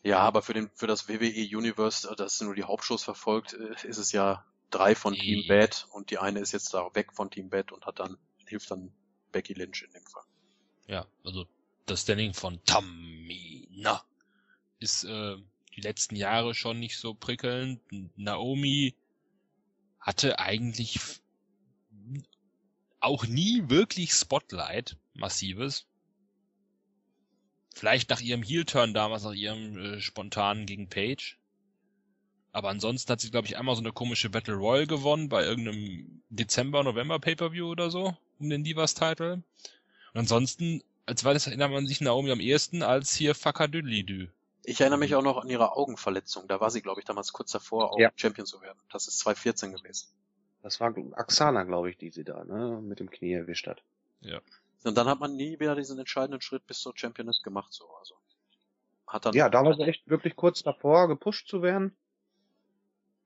Ja, 0.03 0.21
aber 0.21 0.43
für 0.43 0.55
den 0.55 0.71
für 0.75 0.87
das 0.87 1.09
WWE 1.09 1.57
Universe, 1.57 2.09
äh, 2.09 2.15
das 2.15 2.41
nur 2.41 2.55
die 2.55 2.65
Hauptshows 2.65 3.03
verfolgt, 3.03 3.55
äh, 3.55 3.89
ist 3.89 3.99
es 3.99 4.13
ja 4.13 4.45
drei 4.71 4.95
von 4.95 5.15
Team 5.15 5.43
Die- 5.43 5.49
Bad 5.49 5.89
und 5.93 6.11
die 6.11 6.19
eine 6.19 6.41
ist 6.41 6.53
jetzt 6.53 6.73
da 6.75 6.89
weg 6.95 7.13
von 7.13 7.31
Team 7.31 7.49
Bad 7.51 7.73
und 7.73 7.87
hat 7.87 7.99
dann 7.99 8.17
hilft 8.47 8.71
dann 8.71 8.93
Becky 9.33 9.55
Lynch 9.55 9.83
in 9.83 9.93
dem 9.93 10.05
Fall. 10.07 10.23
Ja, 10.87 11.07
also 11.25 11.47
das 11.87 12.03
Standing 12.03 12.35
von 12.35 12.63
Tamina 12.65 14.05
ist 14.79 15.05
äh, 15.05 15.37
die 15.75 15.81
letzten 15.81 16.17
Jahre 16.17 16.55
schon 16.55 16.79
nicht 16.79 16.99
so 16.99 17.15
prickelnd. 17.15 17.81
Naomi 18.17 18.95
hatte 19.99 20.39
eigentlich 20.39 21.01
auch 23.07 23.27
nie 23.27 23.63
wirklich 23.69 24.13
Spotlight, 24.13 24.97
massives. 25.15 25.87
Vielleicht 27.75 28.11
nach 28.11 28.21
ihrem 28.21 28.43
Heel-Turn 28.43 28.95
damals, 28.95 29.23
nach 29.25 29.33
ihrem 29.33 29.79
äh, 29.79 30.01
spontanen 30.01 30.67
gegen 30.67 30.89
Page. 30.89 31.39
Aber 32.53 32.71
ansonsten 32.71 33.13
hat 33.13 33.21
sie, 33.21 33.31
glaube 33.31 33.47
ich, 33.47 33.59
einmal 33.59 33.77
so 33.77 33.83
eine 33.83 33.93
komische 33.93 34.31
Battle 34.31 34.55
Royal 34.55 34.87
gewonnen 34.87 35.29
bei 35.29 35.45
irgendeinem 35.45 36.23
Dezember, 36.31 36.83
November 36.83 37.19
Pay-Per-View 37.19 37.71
oder 37.71 37.91
so, 37.91 38.17
um 38.39 38.49
den 38.49 38.65
Divas-Title. 38.65 39.35
Und 39.35 39.45
ansonsten, 40.15 40.83
als 41.05 41.23
das 41.23 41.47
erinnert 41.47 41.71
man 41.71 41.87
sich 41.87 42.01
Naomi 42.01 42.31
am 42.31 42.41
ehesten 42.41 42.83
als 42.83 43.15
hier 43.15 43.35
Fakadüdlidü. 43.35 44.29
Ich 44.65 44.81
erinnere 44.81 44.99
mich 44.99 45.15
auch 45.15 45.23
noch 45.23 45.37
an 45.37 45.51
ihre 45.51 45.77
Augenverletzung. 45.77 46.49
Da 46.49 46.59
war 46.59 46.71
sie, 46.71 46.81
glaube 46.81 47.01
ich, 47.01 47.05
damals 47.05 47.33
kurz 47.33 47.53
davor, 47.53 47.93
auch 47.93 47.99
Ja. 48.01 48.11
Champion 48.17 48.47
zu 48.47 48.61
werden. 48.63 48.79
Das 48.91 49.07
ist 49.07 49.19
2014 49.19 49.73
gewesen. 49.73 50.09
Das 50.67 50.81
war 50.81 50.93
Axana, 51.13 51.63
glaube 51.63 51.91
ich, 51.91 51.97
die 51.97 52.11
sie 52.11 52.25
da, 52.25 52.43
ne, 52.43 52.81
mit 52.83 52.99
dem 52.99 53.09
Knie 53.09 53.35
erwischt 53.35 53.69
hat. 53.69 53.85
Und 54.83 54.99
dann 54.99 55.07
hat 55.07 55.21
man 55.21 55.37
nie 55.37 55.61
wieder 55.61 55.77
diesen 55.77 55.97
entscheidenden 55.97 56.41
Schritt 56.41 56.67
bis 56.67 56.81
zur 56.81 56.93
Championess 56.97 57.41
gemacht, 57.41 57.73
so. 57.73 57.89
Also, 58.01 58.17
hat 59.07 59.25
dann, 59.25 59.35
Ja, 59.35 59.49
da 59.49 59.65
war 59.65 59.77
sie 59.77 59.85
echt 59.85 60.09
wirklich 60.09 60.35
kurz 60.35 60.65
davor, 60.65 61.07
gepusht 61.07 61.47
zu 61.47 61.63
werden. 61.63 61.97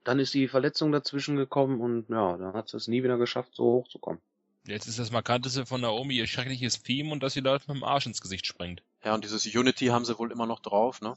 Dann 0.05 0.19
ist 0.19 0.35
die 0.35 0.49
Verletzung 0.49 0.93
dazwischen 0.93 1.37
gekommen 1.37 1.81
und 1.81 2.11
ja, 2.11 2.37
dann 2.37 2.53
hat 2.53 2.69
sie 2.69 2.77
es 2.77 2.89
nie 2.89 3.03
wieder 3.03 3.17
geschafft, 3.17 3.55
so 3.55 3.65
hochzukommen. 3.65 4.21
Jetzt 4.67 4.87
ist 4.87 4.99
das 4.99 5.11
Markanteste 5.11 5.65
von 5.65 5.81
Naomi 5.81 6.17
ihr 6.17 6.27
schreckliches 6.27 6.83
Theme 6.83 7.11
und 7.11 7.23
dass 7.23 7.33
sie 7.33 7.41
Leute 7.41 7.65
mit 7.69 7.77
dem 7.79 7.85
Arsch 7.85 8.05
ins 8.05 8.21
Gesicht 8.21 8.45
springt. 8.45 8.83
ja, 9.03 9.15
und 9.15 9.25
dieses 9.25 9.47
Unity 9.47 9.87
haben 9.87 10.05
sie 10.05 10.19
wohl 10.19 10.31
immer 10.31 10.45
noch 10.45 10.61
drauf, 10.61 11.01
ne? 11.01 11.17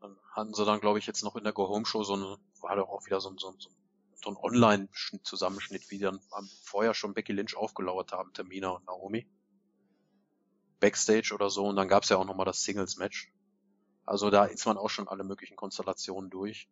Dann 0.00 0.16
hatten 0.30 0.54
sie 0.54 0.64
dann, 0.64 0.78
glaube 0.78 1.00
ich, 1.00 1.06
jetzt 1.08 1.24
noch 1.24 1.34
in 1.34 1.42
der 1.42 1.52
Go-Home-Show 1.52 2.04
so 2.04 2.14
eine, 2.14 2.36
war 2.60 2.76
doch 2.76 2.90
auch 2.90 3.04
wieder 3.06 3.20
so 3.20 3.30
ein, 3.30 3.38
so 3.38 3.48
ein, 3.48 3.56
so 3.58 3.70
ein 3.70 3.85
Online-Zusammenschnitt, 4.24 5.90
wie 5.90 5.98
dann 5.98 6.20
vorher 6.62 6.94
schon 6.94 7.14
Becky 7.14 7.32
Lynch 7.32 7.56
aufgelauert 7.56 8.12
haben, 8.12 8.32
Tamina 8.32 8.70
und 8.70 8.86
Naomi. 8.86 9.28
Backstage 10.80 11.32
oder 11.34 11.50
so, 11.50 11.66
und 11.66 11.76
dann 11.76 11.88
gab's 11.88 12.08
ja 12.08 12.16
auch 12.16 12.24
nochmal 12.24 12.46
das 12.46 12.62
Singles-Match. 12.62 13.32
Also 14.04 14.30
da 14.30 14.44
ist 14.44 14.66
man 14.66 14.78
auch 14.78 14.90
schon 14.90 15.08
alle 15.08 15.24
möglichen 15.24 15.56
Konstellationen 15.56 16.30
durch. 16.30 16.68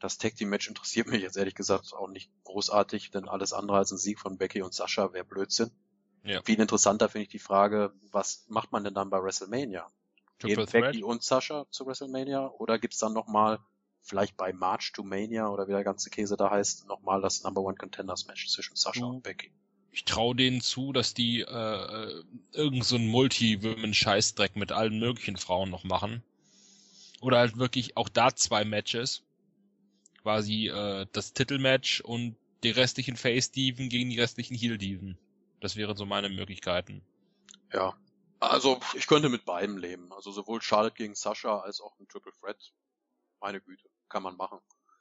Das 0.00 0.16
Tag 0.16 0.36
Team 0.36 0.48
Match 0.48 0.68
interessiert 0.68 1.08
mich 1.08 1.22
jetzt 1.22 1.36
ehrlich 1.36 1.56
gesagt 1.56 1.92
auch 1.92 2.08
nicht 2.08 2.30
großartig, 2.44 3.10
denn 3.10 3.28
alles 3.28 3.52
andere 3.52 3.78
als 3.78 3.90
ein 3.90 3.98
Sieg 3.98 4.20
von 4.20 4.38
Becky 4.38 4.62
und 4.62 4.72
Sascha 4.72 5.12
wäre 5.12 5.24
Blödsinn. 5.24 5.72
Ja. 6.22 6.40
Viel 6.42 6.60
interessanter 6.60 7.08
finde 7.08 7.24
ich 7.24 7.30
die 7.30 7.38
Frage, 7.38 7.92
was 8.12 8.44
macht 8.48 8.70
man 8.70 8.84
denn 8.84 8.94
dann 8.94 9.10
bei 9.10 9.22
WrestleMania? 9.22 9.90
Gehen 10.38 10.66
Threat. 10.66 10.70
Becky 10.70 11.02
und 11.02 11.24
Sascha 11.24 11.66
zu 11.70 11.84
WrestleMania 11.86 12.46
oder 12.46 12.78
gibt's 12.78 12.98
dann 12.98 13.12
nochmal, 13.12 13.58
vielleicht 14.08 14.36
bei 14.36 14.52
March 14.52 14.92
to 14.92 15.02
Mania 15.02 15.48
oder 15.48 15.68
wie 15.68 15.72
der 15.72 15.84
ganze 15.84 16.10
Käse 16.10 16.36
da 16.36 16.50
heißt, 16.50 16.86
nochmal 16.86 17.20
das 17.20 17.42
Number 17.42 17.60
One 17.60 17.76
Contenders 17.76 18.26
Match 18.26 18.48
zwischen 18.48 18.74
Sascha 18.74 19.00
Du- 19.00 19.08
und 19.08 19.22
Becky? 19.22 19.52
Ich 19.90 20.04
traue 20.04 20.34
denen 20.34 20.60
zu, 20.60 20.92
dass 20.92 21.14
die 21.14 21.40
äh, 21.40 21.44
äh, 21.44 22.24
irgend 22.52 22.84
so 22.84 22.96
einen 22.96 23.08
Multi-Women-Scheißdreck 23.08 24.56
mit 24.56 24.72
allen 24.72 24.98
möglichen 24.98 25.36
Frauen 25.36 25.70
noch 25.70 25.84
machen. 25.84 26.22
Oder 27.20 27.38
halt 27.38 27.58
wirklich 27.58 27.96
auch 27.96 28.08
da 28.08 28.34
zwei 28.34 28.64
Matches. 28.64 29.22
Quasi 30.22 30.68
äh, 30.68 31.06
das 31.12 31.32
Titelmatch 31.32 32.00
und 32.00 32.36
die 32.62 32.70
restlichen 32.70 33.16
Face-Diven 33.16 33.88
gegen 33.88 34.10
die 34.10 34.20
restlichen 34.20 34.54
Heel-Diven. 34.54 35.18
Das 35.60 35.76
wären 35.76 35.96
so 35.96 36.06
meine 36.06 36.28
Möglichkeiten. 36.28 37.02
Ja. 37.72 37.96
Also 38.40 38.78
ich 38.94 39.08
könnte 39.08 39.28
mit 39.28 39.44
beidem 39.44 39.78
leben. 39.78 40.12
Also 40.12 40.30
sowohl 40.30 40.62
Charlotte 40.62 40.94
gegen 40.94 41.14
Sascha 41.14 41.60
als 41.60 41.80
auch 41.80 41.98
ein 41.98 42.06
Triple 42.06 42.32
Threat. 42.40 42.72
Meine 43.40 43.60
Güte, 43.60 43.88
kann 44.08 44.22
man 44.22 44.36
machen. 44.36 44.58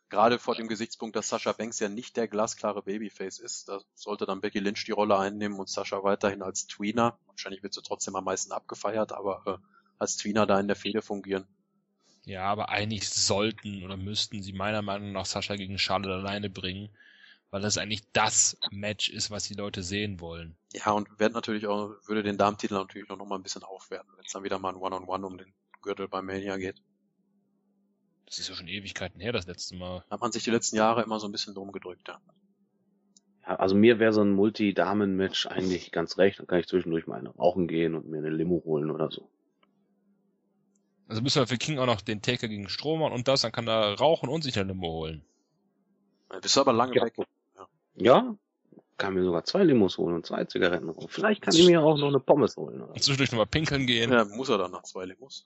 Gerade 0.09 0.39
vor 0.39 0.55
dem 0.55 0.69
Gesichtspunkt, 0.69 1.17
dass 1.17 1.27
Sascha 1.27 1.51
Banks 1.51 1.79
ja 1.79 1.89
nicht 1.89 2.15
der 2.15 2.29
glasklare 2.29 2.81
Babyface 2.81 3.39
ist, 3.39 3.67
da 3.67 3.81
sollte 3.93 4.25
dann 4.25 4.39
Becky 4.39 4.59
Lynch 4.59 4.85
die 4.85 4.93
Rolle 4.93 5.17
einnehmen 5.17 5.59
und 5.59 5.69
Sascha 5.69 6.01
weiterhin 6.01 6.41
als 6.41 6.67
Tweener. 6.67 7.19
Wahrscheinlich 7.25 7.61
wird 7.61 7.73
sie 7.73 7.81
trotzdem 7.81 8.15
am 8.15 8.23
meisten 8.23 8.53
abgefeiert, 8.53 9.11
aber 9.11 9.41
äh, 9.45 9.57
als 9.99 10.15
Tweener 10.15 10.45
da 10.45 10.59
in 10.59 10.67
der 10.67 10.77
Fehde 10.77 11.01
fungieren. 11.01 11.45
Ja, 12.25 12.43
aber 12.43 12.69
eigentlich 12.69 13.09
sollten 13.09 13.83
oder 13.83 13.97
müssten 13.97 14.41
sie 14.41 14.53
meiner 14.53 14.81
Meinung 14.81 15.11
nach 15.11 15.25
Sascha 15.25 15.55
gegen 15.55 15.77
Charlotte 15.77 16.13
alleine 16.13 16.49
bringen, 16.49 16.89
weil 17.51 17.61
das 17.61 17.77
eigentlich 17.77 18.03
das 18.13 18.57
Match 18.71 19.09
ist, 19.09 19.29
was 19.29 19.43
die 19.43 19.53
Leute 19.55 19.83
sehen 19.83 20.21
wollen. 20.21 20.57
Ja, 20.73 20.91
und 20.91 21.19
wird 21.19 21.33
natürlich 21.33 21.67
auch, 21.67 21.95
würde 22.05 22.23
den 22.23 22.37
Damentitel 22.37 22.75
natürlich 22.75 23.09
auch 23.09 23.17
noch 23.17 23.25
mal 23.25 23.35
ein 23.35 23.43
bisschen 23.43 23.63
aufwerten, 23.63 24.11
wenn 24.15 24.25
es 24.25 24.31
dann 24.31 24.43
wieder 24.43 24.59
mal 24.59 24.69
ein 24.69 24.75
One-on-One 24.75 25.25
um 25.25 25.37
den 25.37 25.53
Gürtel 25.81 26.07
bei 26.07 26.21
Mania 26.21 26.57
geht. 26.57 26.81
Das 28.27 28.39
ist 28.39 28.49
ja 28.49 28.55
schon 28.55 28.67
Ewigkeiten 28.67 29.19
her, 29.21 29.31
das 29.31 29.47
letzte 29.47 29.75
Mal. 29.75 30.03
Da 30.09 30.15
hat 30.15 30.21
man 30.21 30.31
sich 30.31 30.43
die 30.43 30.51
letzten 30.51 30.75
Jahre 30.75 31.01
immer 31.01 31.19
so 31.19 31.27
ein 31.27 31.31
bisschen 31.31 31.55
drum 31.55 31.71
gedrückt, 31.71 32.07
ja. 32.09 32.19
Ja, 33.47 33.55
also 33.55 33.73
mir 33.73 33.99
wäre 33.99 34.11
so 34.11 34.21
ein 34.21 34.33
Multi-Damen-Match 34.33 35.47
eigentlich 35.47 35.93
ganz 35.93 36.17
recht. 36.17 36.39
Dann 36.39 36.47
kann 36.47 36.59
ich 36.59 36.67
zwischendurch 36.67 37.07
mal 37.07 37.17
eine 37.19 37.29
rauchen 37.29 37.67
gehen 37.67 37.95
und 37.95 38.09
mir 38.09 38.17
eine 38.17 38.29
Limo 38.29 38.61
holen 38.65 38.91
oder 38.91 39.09
so. 39.09 39.29
Also 41.07 41.21
müssen 41.21 41.39
wir 41.39 41.47
für 41.47 41.57
King 41.57 41.79
auch 41.79 41.85
noch 41.85 42.01
den 42.01 42.21
Taker 42.21 42.49
gegen 42.49 42.67
Strom 42.67 42.99
machen 42.99 43.13
und 43.13 43.29
das, 43.29 43.41
dann 43.41 43.53
kann 43.53 43.65
er 43.69 43.93
rauchen 43.97 44.27
und 44.27 44.43
sich 44.43 44.59
eine 44.59 44.73
Limo 44.73 44.87
holen. 44.89 45.23
Dann 46.27 46.41
bist 46.41 46.57
du 46.57 46.59
aber 46.61 46.73
lange 46.73 46.95
Ja. 46.97 47.05
weg. 47.05 47.13
Ja, 47.95 48.35
kann 48.97 49.13
mir 49.13 49.23
sogar 49.23 49.45
zwei 49.45 49.63
Limos 49.63 49.97
holen 49.97 50.15
und 50.15 50.25
zwei 50.25 50.43
Zigaretten 50.43 50.89
rauchen. 50.89 51.07
Vielleicht 51.07 51.41
kann 51.41 51.55
ich 51.55 51.65
mir 51.65 51.81
auch 51.81 51.97
noch 51.97 52.09
eine 52.09 52.19
Pommes 52.19 52.57
holen. 52.57 52.81
Oder? 52.81 52.93
Zwischendurch 52.95 53.31
nochmal 53.31 53.47
pinkeln 53.47 53.87
gehen. 53.87 54.11
Ja, 54.11 54.25
muss 54.25 54.49
er 54.49 54.57
dann 54.57 54.71
nach 54.71 54.83
zwei 54.83 55.05
Limos. 55.05 55.45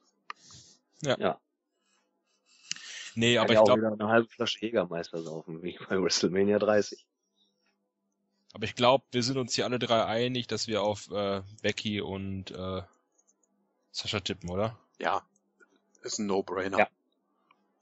Nee, 3.15 3.37
aber 3.37 3.53
ich 3.53 3.63
glaube, 3.63 3.87
eine 3.87 4.07
halbe 4.07 4.29
Flasche 4.29 4.65
Jägermeister 4.65 5.21
saufen, 5.21 5.61
wie 5.63 5.77
bei 5.89 6.01
WrestleMania 6.01 6.59
30. 6.59 7.05
aber 8.53 8.65
ich 8.65 8.75
glaube, 8.75 9.03
wir 9.11 9.23
sind 9.23 9.37
uns 9.37 9.53
hier 9.53 9.65
alle 9.65 9.79
drei 9.79 10.05
einig, 10.05 10.47
dass 10.47 10.67
wir 10.67 10.81
auf 10.81 11.09
äh, 11.11 11.41
Becky 11.61 12.01
und 12.01 12.51
äh, 12.51 12.81
Sascha 13.91 14.19
tippen, 14.21 14.49
oder? 14.49 14.77
Ja, 14.99 15.23
ist 16.03 16.19
ein 16.19 16.27
No-Brainer. 16.27 16.77
Ja. 16.79 16.87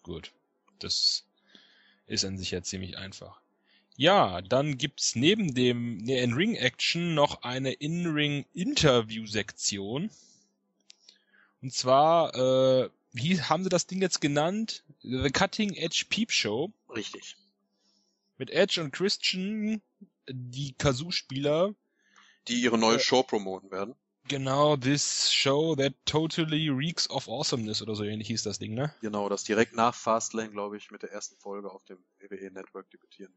Gut. 0.03 0.31
Das 0.79 1.25
ist 2.07 2.25
an 2.25 2.37
sich 2.37 2.51
ja 2.51 2.61
ziemlich 2.63 2.97
einfach. 2.97 3.39
Ja, 3.95 4.41
dann 4.41 4.77
gibt's 4.77 5.15
neben 5.15 5.53
dem 5.53 5.97
ne, 5.97 6.19
In-Ring-Action 6.21 7.13
noch 7.13 7.43
eine 7.43 7.73
In-Ring-Interview-Sektion. 7.73 10.09
Und 11.61 11.73
zwar, 11.73 12.33
äh, 12.33 12.89
wie 13.11 13.41
haben 13.41 13.63
sie 13.63 13.69
das 13.69 13.87
Ding 13.87 14.01
jetzt 14.01 14.21
genannt? 14.21 14.85
The 15.01 15.29
Cutting 15.31 15.75
Edge 15.75 16.05
Peep 16.09 16.31
Show. 16.31 16.73
Richtig. 16.89 17.37
Mit 18.37 18.49
Edge 18.51 18.81
und 18.81 18.91
Christian, 18.91 19.81
die 20.29 20.73
Kazoo-Spieler. 20.73 21.73
Die 22.47 22.61
ihre 22.61 22.77
neue 22.77 22.97
Äh, 22.97 22.99
Show 22.99 23.23
promoten 23.23 23.71
werden. 23.71 23.95
Genau, 24.27 24.77
this 24.77 25.31
show 25.31 25.75
that 25.75 25.93
totally 26.05 26.69
reeks 26.69 27.09
of 27.09 27.27
awesomeness 27.27 27.81
oder 27.81 27.95
so 27.95 28.03
ähnlich 28.03 28.27
hieß 28.27 28.43
das 28.43 28.59
Ding, 28.59 28.75
ne? 28.75 28.93
Genau, 29.01 29.27
das 29.27 29.43
direkt 29.43 29.73
nach 29.75 29.95
Fastlane, 29.95 30.51
glaube 30.51 30.77
ich, 30.77 30.91
mit 30.91 31.01
der 31.01 31.11
ersten 31.11 31.35
Folge 31.37 31.71
auf 31.71 31.83
dem 31.85 31.97
WWE 32.19 32.51
Network 32.51 32.89
debütieren 32.91 33.33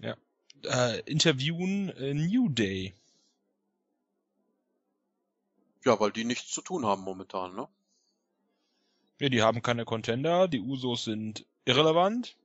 wird. 0.00 0.18
Äh, 0.64 1.00
interviewen 1.10 1.90
äh, 1.90 2.14
New 2.14 2.48
Day. 2.48 2.94
Ja, 5.84 6.00
weil 6.00 6.10
die 6.10 6.24
nichts 6.24 6.50
zu 6.50 6.62
tun 6.62 6.84
haben 6.84 7.02
momentan, 7.02 7.54
ne? 7.54 7.68
Ja, 9.18 9.28
die 9.30 9.42
haben 9.42 9.62
keine 9.62 9.84
Contender, 9.84 10.46
die 10.46 10.60
Usos 10.60 11.04
sind 11.04 11.46
irrelevant, 11.64 12.36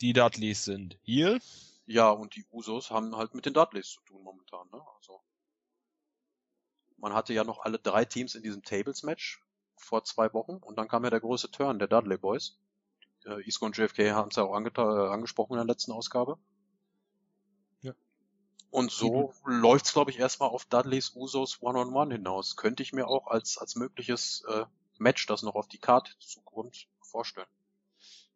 die 0.00 0.14
Dudleys 0.14 0.64
sind 0.64 0.98
Heel. 1.02 1.40
Ja, 1.86 2.10
und 2.10 2.36
die 2.36 2.46
Usos 2.50 2.90
haben 2.90 3.16
halt 3.16 3.34
mit 3.34 3.44
den 3.46 3.54
Dudleys 3.54 3.90
zu 3.90 4.00
tun 4.02 4.22
momentan, 4.22 4.66
ne? 4.72 4.82
Also 4.96 5.20
man 6.96 7.12
hatte 7.12 7.34
ja 7.34 7.44
noch 7.44 7.60
alle 7.60 7.78
drei 7.78 8.04
Teams 8.04 8.34
in 8.34 8.42
diesem 8.42 8.62
Tables-Match 8.62 9.42
vor 9.76 10.04
zwei 10.04 10.32
Wochen 10.32 10.56
und 10.56 10.76
dann 10.76 10.88
kam 10.88 11.04
ja 11.04 11.10
der 11.10 11.20
große 11.20 11.50
Turn 11.50 11.78
der 11.78 11.88
Dudley 11.88 12.16
Boys. 12.16 12.58
Äh, 13.24 13.46
Isco 13.46 13.66
und 13.66 13.76
JFK 13.76 14.12
haben 14.12 14.30
es 14.30 14.36
ja 14.36 14.44
auch 14.44 14.58
äh, 14.58 15.08
angesprochen 15.12 15.52
in 15.52 15.58
der 15.58 15.66
letzten 15.66 15.92
Ausgabe. 15.92 16.38
Ja. 17.82 17.92
Und 18.70 18.90
so 18.90 19.32
läuft's, 19.44 19.92
glaube 19.92 20.10
ich, 20.10 20.18
erstmal 20.18 20.48
auf 20.48 20.64
Dudleys 20.64 21.14
Usos 21.14 21.62
One-on-One 21.62 22.14
hinaus. 22.14 22.56
Könnte 22.56 22.82
ich 22.82 22.92
mir 22.92 23.06
auch 23.06 23.28
als, 23.28 23.58
als 23.58 23.76
mögliches 23.76 24.44
äh, 24.48 24.64
Match, 24.98 25.26
das 25.26 25.42
noch 25.42 25.54
auf 25.54 25.68
die 25.68 25.78
Karte 25.78 26.12
zukommt, 26.18 26.86
vorstellen. 27.00 27.46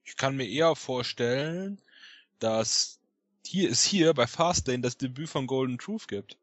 Ich 0.04 0.16
kann 0.16 0.36
mir 0.36 0.48
eher 0.48 0.74
vorstellen, 0.74 1.80
dass 2.38 3.00
hier 3.46 3.70
es 3.70 3.84
hier 3.84 4.14
bei 4.14 4.26
Fastlane 4.26 4.80
das 4.80 4.96
Debüt 4.96 5.28
von 5.28 5.46
Golden 5.46 5.78
Truth 5.78 6.08
gibt. 6.08 6.38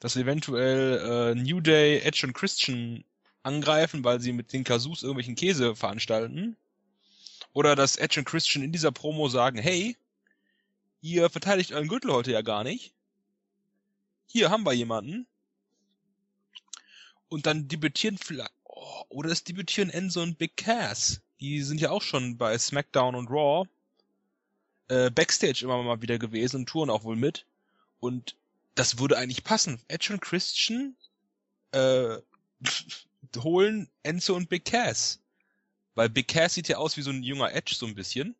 Dass 0.00 0.16
eventuell 0.16 1.34
äh, 1.34 1.34
New 1.34 1.60
Day, 1.60 2.00
Edge 2.00 2.26
und 2.26 2.32
Christian 2.32 3.04
angreifen, 3.42 4.04
weil 4.04 4.20
sie 4.20 4.32
mit 4.32 4.52
den 4.52 4.64
Kasus 4.64 5.02
irgendwelchen 5.02 5.36
Käse 5.36 5.76
veranstalten. 5.76 6.56
Oder 7.52 7.76
dass 7.76 7.96
Edge 7.96 8.20
und 8.20 8.26
Christian 8.26 8.64
in 8.64 8.72
dieser 8.72 8.92
Promo 8.92 9.28
sagen, 9.28 9.58
hey, 9.58 9.96
ihr 11.00 11.30
verteidigt 11.30 11.72
euren 11.72 11.88
Gürtel 11.88 12.12
heute 12.12 12.32
ja 12.32 12.42
gar 12.42 12.64
nicht. 12.64 12.92
Hier 14.26 14.50
haben 14.50 14.64
wir 14.64 14.72
jemanden. 14.72 15.26
Und 17.28 17.46
dann 17.46 17.68
debütieren 17.68 18.18
vielleicht, 18.18 18.52
oder 19.08 19.30
es 19.30 19.44
debütieren 19.44 19.90
Enzo 19.90 20.22
und 20.22 20.38
Big 20.38 20.56
Cass. 20.56 21.20
Die 21.40 21.62
sind 21.62 21.80
ja 21.80 21.90
auch 21.90 22.02
schon 22.02 22.36
bei 22.36 22.56
SmackDown 22.56 23.14
und 23.14 23.28
Raw 23.28 23.68
äh, 24.88 25.10
Backstage 25.10 25.64
immer 25.64 25.82
mal 25.82 26.02
wieder 26.02 26.18
gewesen 26.18 26.56
und 26.56 26.68
touren 26.68 26.90
auch 26.90 27.04
wohl 27.04 27.16
mit. 27.16 27.46
Und 28.00 28.36
das 28.74 28.98
würde 28.98 29.18
eigentlich 29.18 29.44
passen. 29.44 29.80
Edge 29.88 30.12
und 30.12 30.20
Christian 30.20 30.96
äh, 31.72 32.18
holen 33.36 33.88
Enzo 34.02 34.34
und 34.34 34.48
Big 34.48 34.64
Cass. 34.64 35.20
Weil 35.94 36.08
Big 36.08 36.28
Cass 36.28 36.54
sieht 36.54 36.68
ja 36.68 36.76
aus 36.76 36.96
wie 36.96 37.02
so 37.02 37.10
ein 37.10 37.22
junger 37.22 37.52
Edge 37.52 37.74
so 37.74 37.86
ein 37.86 37.94
bisschen. 37.94 38.34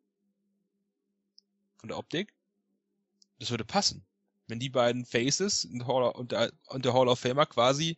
Von 1.77 1.89
der 1.89 1.97
Optik. 1.97 2.33
Das 3.39 3.49
würde 3.49 3.65
passen. 3.65 4.03
Wenn 4.47 4.59
die 4.59 4.69
beiden 4.69 5.05
Faces 5.05 5.65
und 5.65 6.31
der, 6.31 6.53
und 6.67 6.85
der 6.85 6.93
Hall 6.93 7.07
of 7.07 7.19
Famer 7.19 7.45
quasi 7.45 7.97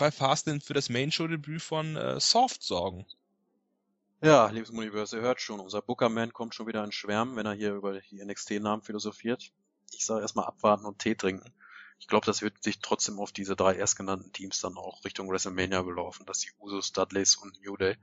bei 0.00 0.10
Fastlane 0.10 0.60
für 0.60 0.72
das 0.72 0.88
Main 0.88 1.12
Show 1.12 1.28
Debüt 1.28 1.60
von 1.60 1.94
äh, 1.94 2.18
Soft 2.18 2.62
sorgen. 2.62 3.04
Ja, 4.22 4.48
liebes 4.48 4.70
Universe, 4.70 5.14
ihr 5.14 5.22
hört 5.22 5.42
schon, 5.42 5.60
unser 5.60 5.82
Bookerman 5.82 6.32
kommt 6.32 6.54
schon 6.54 6.66
wieder 6.66 6.82
in 6.82 6.90
Schwärmen, 6.90 7.36
wenn 7.36 7.44
er 7.44 7.52
hier 7.52 7.74
über 7.74 8.00
die 8.00 8.24
NXT-Namen 8.24 8.82
philosophiert. 8.82 9.52
Ich 9.92 10.06
sage 10.06 10.22
erstmal 10.22 10.46
abwarten 10.46 10.86
und 10.86 10.98
Tee 11.00 11.14
trinken. 11.14 11.52
Ich 11.98 12.06
glaube, 12.06 12.24
das 12.24 12.40
wird 12.40 12.62
sich 12.62 12.80
trotzdem 12.80 13.18
auf 13.18 13.30
diese 13.30 13.56
drei 13.56 13.76
erstgenannten 13.76 14.32
Teams 14.32 14.60
dann 14.60 14.78
auch 14.78 15.04
Richtung 15.04 15.30
WrestleMania 15.30 15.82
belaufen, 15.82 16.24
dass 16.24 16.38
die 16.38 16.50
Usos, 16.58 16.92
Dudleys 16.92 17.36
und 17.36 17.60
New 17.62 17.76
Day 17.76 17.96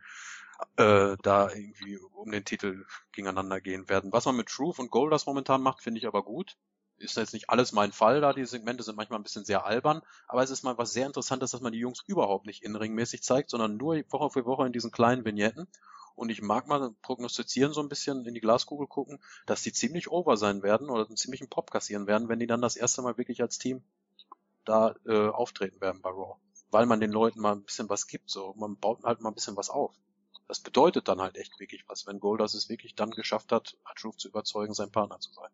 äh, 0.75 1.17
da 1.23 1.49
irgendwie 1.49 1.97
um 1.97 2.31
den 2.31 2.45
Titel 2.45 2.85
gegeneinander 3.11 3.59
gehen 3.59 3.89
werden. 3.89 4.11
Was 4.11 4.25
man 4.25 4.37
mit 4.37 4.49
Truth 4.49 4.77
und 4.77 4.91
Goldust 4.91 5.25
momentan 5.25 5.63
macht, 5.63 5.81
finde 5.81 5.99
ich 5.99 6.05
aber 6.05 6.23
gut. 6.23 6.57
Ist 6.97 7.17
jetzt 7.17 7.33
nicht 7.33 7.49
alles 7.49 7.71
mein 7.71 7.91
Fall 7.91 8.21
da, 8.21 8.33
die 8.33 8.45
Segmente 8.45 8.83
sind 8.83 8.95
manchmal 8.95 9.19
ein 9.19 9.23
bisschen 9.23 9.45
sehr 9.45 9.65
albern, 9.65 10.01
aber 10.27 10.43
es 10.43 10.49
ist 10.49 10.63
mal 10.63 10.77
was 10.77 10.93
sehr 10.93 11.05
Interessantes, 11.05 11.51
dass 11.51 11.61
man 11.61 11.71
die 11.71 11.79
Jungs 11.79 12.03
überhaupt 12.07 12.45
nicht 12.45 12.63
inringmäßig 12.63 13.21
zeigt, 13.21 13.51
sondern 13.51 13.77
nur 13.77 13.95
Woche 14.09 14.31
für 14.31 14.45
Woche 14.45 14.65
in 14.65 14.73
diesen 14.73 14.91
kleinen 14.91 15.23
Vignetten. 15.23 15.67
Und 16.15 16.29
ich 16.29 16.41
mag 16.41 16.67
mal 16.67 16.91
prognostizieren, 17.03 17.73
so 17.73 17.81
ein 17.81 17.89
bisschen 17.89 18.25
in 18.25 18.33
die 18.33 18.41
Glaskugel 18.41 18.87
gucken, 18.87 19.19
dass 19.45 19.61
die 19.61 19.71
ziemlich 19.71 20.09
over 20.09 20.35
sein 20.35 20.63
werden 20.63 20.89
oder 20.89 21.05
einen 21.05 21.17
ziemlichen 21.17 21.47
Pop 21.47 21.69
kassieren 21.69 22.07
werden, 22.07 22.27
wenn 22.29 22.39
die 22.39 22.47
dann 22.47 22.61
das 22.61 22.75
erste 22.75 23.03
Mal 23.03 23.19
wirklich 23.19 23.41
als 23.41 23.59
Team 23.59 23.83
da 24.65 24.95
äh, 25.05 25.27
auftreten 25.27 25.79
werden 25.79 26.01
bei 26.01 26.09
Raw. 26.09 26.37
Weil 26.71 26.87
man 26.87 26.99
den 26.99 27.11
Leuten 27.11 27.39
mal 27.39 27.53
ein 27.53 27.63
bisschen 27.63 27.89
was 27.89 28.07
gibt, 28.07 28.31
so 28.31 28.55
man 28.57 28.77
baut 28.77 29.03
halt 29.03 29.21
mal 29.21 29.29
ein 29.29 29.35
bisschen 29.35 29.55
was 29.55 29.69
auf 29.69 29.93
das 30.47 30.61
bedeutet 30.61 31.07
dann 31.07 31.21
halt 31.21 31.35
echt 31.35 31.59
wirklich 31.59 31.87
was, 31.87 32.07
wenn 32.07 32.19
Goldust 32.19 32.55
es 32.55 32.69
wirklich 32.69 32.95
dann 32.95 33.11
geschafft 33.11 33.51
hat, 33.51 33.77
Truth 33.97 34.19
zu 34.19 34.29
überzeugen, 34.29 34.73
sein 34.73 34.91
Partner 34.91 35.19
zu 35.19 35.33
sein. 35.33 35.49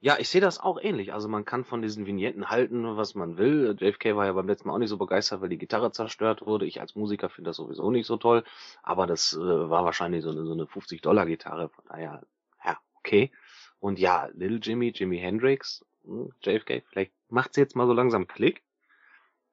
Ja, 0.00 0.16
ich 0.18 0.28
sehe 0.28 0.40
das 0.40 0.60
auch 0.60 0.78
ähnlich. 0.80 1.12
Also 1.12 1.28
man 1.28 1.44
kann 1.44 1.64
von 1.64 1.82
diesen 1.82 2.06
Vignetten 2.06 2.50
halten, 2.50 2.96
was 2.96 3.16
man 3.16 3.36
will. 3.36 3.76
JFK 3.78 4.14
war 4.14 4.26
ja 4.26 4.32
beim 4.32 4.46
letzten 4.46 4.68
Mal 4.68 4.74
auch 4.74 4.78
nicht 4.78 4.90
so 4.90 4.96
begeistert, 4.96 5.40
weil 5.40 5.48
die 5.48 5.58
Gitarre 5.58 5.90
zerstört 5.90 6.46
wurde. 6.46 6.66
Ich 6.66 6.80
als 6.80 6.94
Musiker 6.94 7.28
finde 7.28 7.50
das 7.50 7.56
sowieso 7.56 7.90
nicht 7.90 8.06
so 8.06 8.16
toll. 8.16 8.44
Aber 8.84 9.08
das 9.08 9.32
äh, 9.32 9.38
war 9.38 9.84
wahrscheinlich 9.84 10.22
so 10.22 10.30
eine, 10.30 10.44
so 10.44 10.52
eine 10.52 10.66
50-Dollar-Gitarre. 10.66 11.68
Von 11.70 11.84
daher, 11.88 12.22
ja, 12.64 12.78
okay. 12.94 13.32
Und 13.80 13.98
ja, 13.98 14.28
Little 14.34 14.58
Jimmy, 14.58 14.92
Jimi 14.94 15.18
Hendrix, 15.18 15.84
hm, 16.04 16.30
JFK, 16.42 16.82
vielleicht 16.88 17.12
macht's 17.28 17.56
jetzt 17.56 17.74
mal 17.74 17.86
so 17.86 17.92
langsam 17.92 18.28
Klick. 18.28 18.62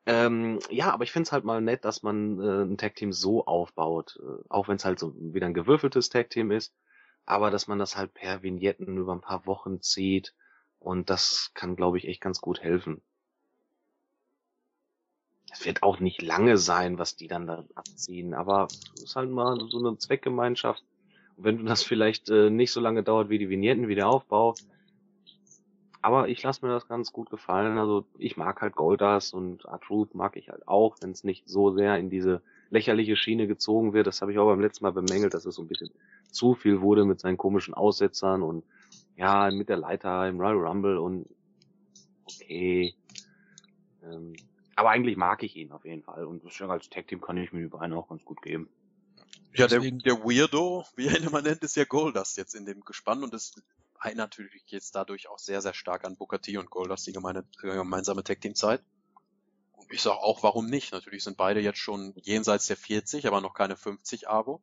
Ähm, 0.05 0.59
ja, 0.69 0.91
aber 0.93 1.03
ich 1.03 1.11
find's 1.11 1.31
halt 1.31 1.45
mal 1.45 1.61
nett, 1.61 1.83
dass 1.85 2.03
man 2.03 2.39
äh, 2.39 2.63
ein 2.63 2.77
Tag-Team 2.77 3.11
so 3.11 3.45
aufbaut, 3.45 4.19
äh, 4.21 4.43
auch 4.49 4.67
wenn 4.67 4.75
es 4.75 4.85
halt 4.85 4.99
so 4.99 5.15
wieder 5.17 5.47
ein 5.47 5.55
gewürfeltes 5.55 6.09
Tag-Team 6.09 6.51
ist, 6.51 6.75
aber 7.26 7.51
dass 7.51 7.67
man 7.67 7.80
das 7.80 7.95
halt 7.95 8.13
per 8.13 8.43
Vignetten 8.43 8.97
über 8.97 9.13
ein 9.13 9.21
paar 9.21 9.45
Wochen 9.45 9.82
zieht 9.82 10.34
und 10.80 11.09
das 11.09 11.51
kann, 11.53 11.76
glaube 11.76 11.97
ich, 11.97 12.07
echt 12.07 12.21
ganz 12.21 12.41
gut 12.41 12.61
helfen. 12.61 13.01
Es 15.51 15.65
wird 15.65 15.84
auch 15.84 15.99
nicht 15.99 16.21
lange 16.21 16.57
sein, 16.57 16.97
was 16.99 17.15
die 17.15 17.28
dann 17.28 17.47
da 17.47 17.65
abziehen, 17.76 18.34
aber 18.34 18.67
es 18.95 19.03
ist 19.03 19.15
halt 19.15 19.30
mal 19.30 19.57
so 19.69 19.80
eine 19.80 19.97
Zweckgemeinschaft. 19.97 20.84
Und 21.38 21.43
wenn 21.45 21.65
das 21.65 21.82
vielleicht 21.84 22.30
äh, 22.30 22.49
nicht 22.49 22.71
so 22.71 22.82
lange 22.82 23.03
dauert 23.03 23.30
wie 23.30 23.39
die 23.39 23.49
Vignetten, 23.49 23.88
wie 23.88 23.95
der 23.95 24.09
Aufbau, 24.09 24.55
aber 26.05 26.30
ich 26.30 26.43
lasse 26.43 26.63
mir 26.63 26.71
das 26.71 26.88
ganz 26.88 27.11
gut 27.11 27.32
gefallen. 27.32 27.80
Also 27.80 28.05
ich 28.19 28.38
mag 28.38 28.61
halt 28.61 28.76
Goldust 28.76 29.34
und 29.34 29.67
Art-Truth 29.67 30.13
mag 30.13 30.36
ich 30.38 30.49
halt 30.49 30.67
auch, 30.67 30.97
wenn 31.01 31.09
es 31.09 31.23
nicht 31.23 31.49
so 31.49 31.71
sehr 31.71 31.97
in 31.97 32.11
diese 32.11 32.43
lächerliche 32.69 33.15
Schiene 33.15 33.47
gezogen 33.47 33.93
wird. 33.93 34.05
Das 34.05 34.21
habe 34.21 34.32
ich 34.32 34.38
auch 34.38 34.45
beim 34.45 34.61
letzten 34.61 34.84
Mal 34.84 34.91
bemängelt, 34.91 35.34
dass 35.34 35.47
es 35.47 35.55
so 35.55 35.63
ein 35.63 35.67
bisschen 35.67 35.89
zu 36.36 36.55
viel 36.55 36.81
wurde 36.81 37.05
mit 37.05 37.19
seinen 37.19 37.38
komischen 37.38 37.73
Aussetzern 37.73 38.43
und 38.43 38.63
ja, 39.15 39.49
mit 39.51 39.69
der 39.69 39.77
Leiter 39.77 40.27
im 40.27 40.39
Royal 40.39 40.67
Rumble 40.67 40.97
und 40.97 41.27
okay. 42.25 42.93
Ähm, 44.03 44.33
aber 44.75 44.89
eigentlich 44.89 45.15
mag 45.15 45.41
ich 45.43 45.55
ihn 45.55 45.71
auf 45.71 45.86
jeden 45.86 46.03
Fall 46.03 46.25
und 46.25 46.43
als 46.61 46.89
Tag 46.89 47.07
Team 47.07 47.21
kann 47.21 47.38
ich 47.38 47.53
mir 47.53 47.61
die 47.61 47.67
beiden 47.67 47.93
auch 47.93 48.09
ganz 48.09 48.25
gut 48.25 48.41
geben. 48.41 48.69
Ja, 49.53 49.67
der, 49.67 49.79
der 49.79 50.19
Weirdo, 50.19 50.83
wie 50.97 51.07
er 51.07 51.17
ihn 51.17 51.27
immer 51.27 51.41
nennt, 51.41 51.63
ist 51.63 51.77
ja 51.77 51.86
Goldust 51.86 52.38
jetzt 52.38 52.55
in 52.55 52.65
dem 52.65 52.81
Gespann 52.81 53.23
und 53.23 53.33
das 53.33 53.53
ein 53.99 54.17
natürlich 54.17 54.63
jetzt 54.67 54.93
dadurch 54.95 55.29
auch 55.29 55.39
sehr, 55.39 55.61
sehr 55.61 55.73
stark 55.73 56.05
an 56.05 56.17
Booker 56.17 56.41
T 56.41 56.57
und 56.57 56.69
Goldust 56.69 57.07
die 57.07 57.13
gemeine, 57.13 57.45
gemeinsame 57.61 58.23
Tag 58.23 58.41
Team 58.41 58.53
Zeit. 58.53 58.83
Und 59.71 59.91
ich 59.91 60.01
sag 60.01 60.17
auch, 60.17 60.43
warum 60.43 60.67
nicht? 60.67 60.91
Natürlich 60.91 61.23
sind 61.23 61.38
beide 61.38 61.61
jetzt 61.61 61.79
schon 61.79 62.13
jenseits 62.21 62.67
der 62.67 62.77
40, 62.77 63.27
aber 63.27 63.41
noch 63.41 63.53
keine 63.53 63.75
50 63.75 64.27
Abo. 64.27 64.61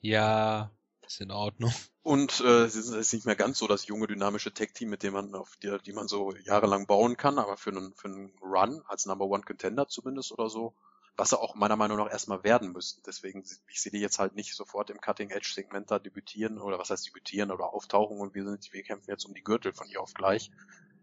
Ja, 0.00 0.70
ist 1.06 1.20
in 1.20 1.30
Ordnung. 1.30 1.72
Und 2.02 2.40
äh, 2.40 2.64
es 2.64 2.76
ist 2.76 3.12
nicht 3.12 3.26
mehr 3.26 3.36
ganz 3.36 3.58
so 3.58 3.66
das 3.66 3.86
junge, 3.86 4.06
dynamische 4.06 4.52
Tech-Team, 4.52 4.88
mit 4.88 5.02
dem 5.02 5.12
man 5.12 5.34
auf 5.34 5.56
die, 5.56 5.76
die 5.84 5.92
man 5.92 6.08
so 6.08 6.34
jahrelang 6.44 6.86
bauen 6.86 7.16
kann, 7.16 7.38
aber 7.38 7.56
für 7.56 7.70
einen, 7.70 7.92
für 7.94 8.08
einen 8.08 8.32
Run 8.40 8.82
als 8.86 9.06
Number 9.06 9.26
One 9.26 9.42
Contender 9.42 9.86
zumindest 9.88 10.32
oder 10.32 10.48
so, 10.48 10.74
was 11.16 11.30
sie 11.30 11.38
auch 11.38 11.54
meiner 11.54 11.76
Meinung 11.76 11.98
nach 11.98 12.10
erstmal 12.10 12.42
werden 12.44 12.72
müssten. 12.72 13.02
Deswegen, 13.04 13.44
ich 13.68 13.82
sehe 13.82 13.92
die 13.92 13.98
jetzt 13.98 14.18
halt 14.18 14.34
nicht 14.34 14.54
sofort 14.54 14.88
im 14.88 15.00
Cutting-Edge-Segment 15.00 15.90
da 15.90 15.98
debütieren 15.98 16.58
oder 16.58 16.78
was 16.78 16.90
heißt 16.90 17.08
debütieren 17.08 17.50
oder 17.50 17.74
auftauchen 17.74 18.18
und 18.18 18.34
wir 18.34 18.44
sind, 18.44 18.72
wir 18.72 18.82
kämpfen 18.82 19.10
jetzt 19.10 19.26
um 19.26 19.34
die 19.34 19.44
Gürtel 19.44 19.72
von 19.72 19.86
hier 19.88 20.00
auf 20.00 20.14
gleich. 20.14 20.50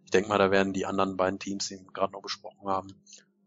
Ich 0.06 0.12
denke 0.12 0.30
mal, 0.30 0.40
da 0.40 0.50
werden 0.52 0.74
die 0.74 0.86
anderen 0.86 1.18
beiden 1.18 1.38
Teams, 1.38 1.68
die 1.68 1.76
wir 1.76 1.92
gerade 1.92 2.14
noch 2.14 2.22
besprochen 2.22 2.68
haben, 2.68 2.88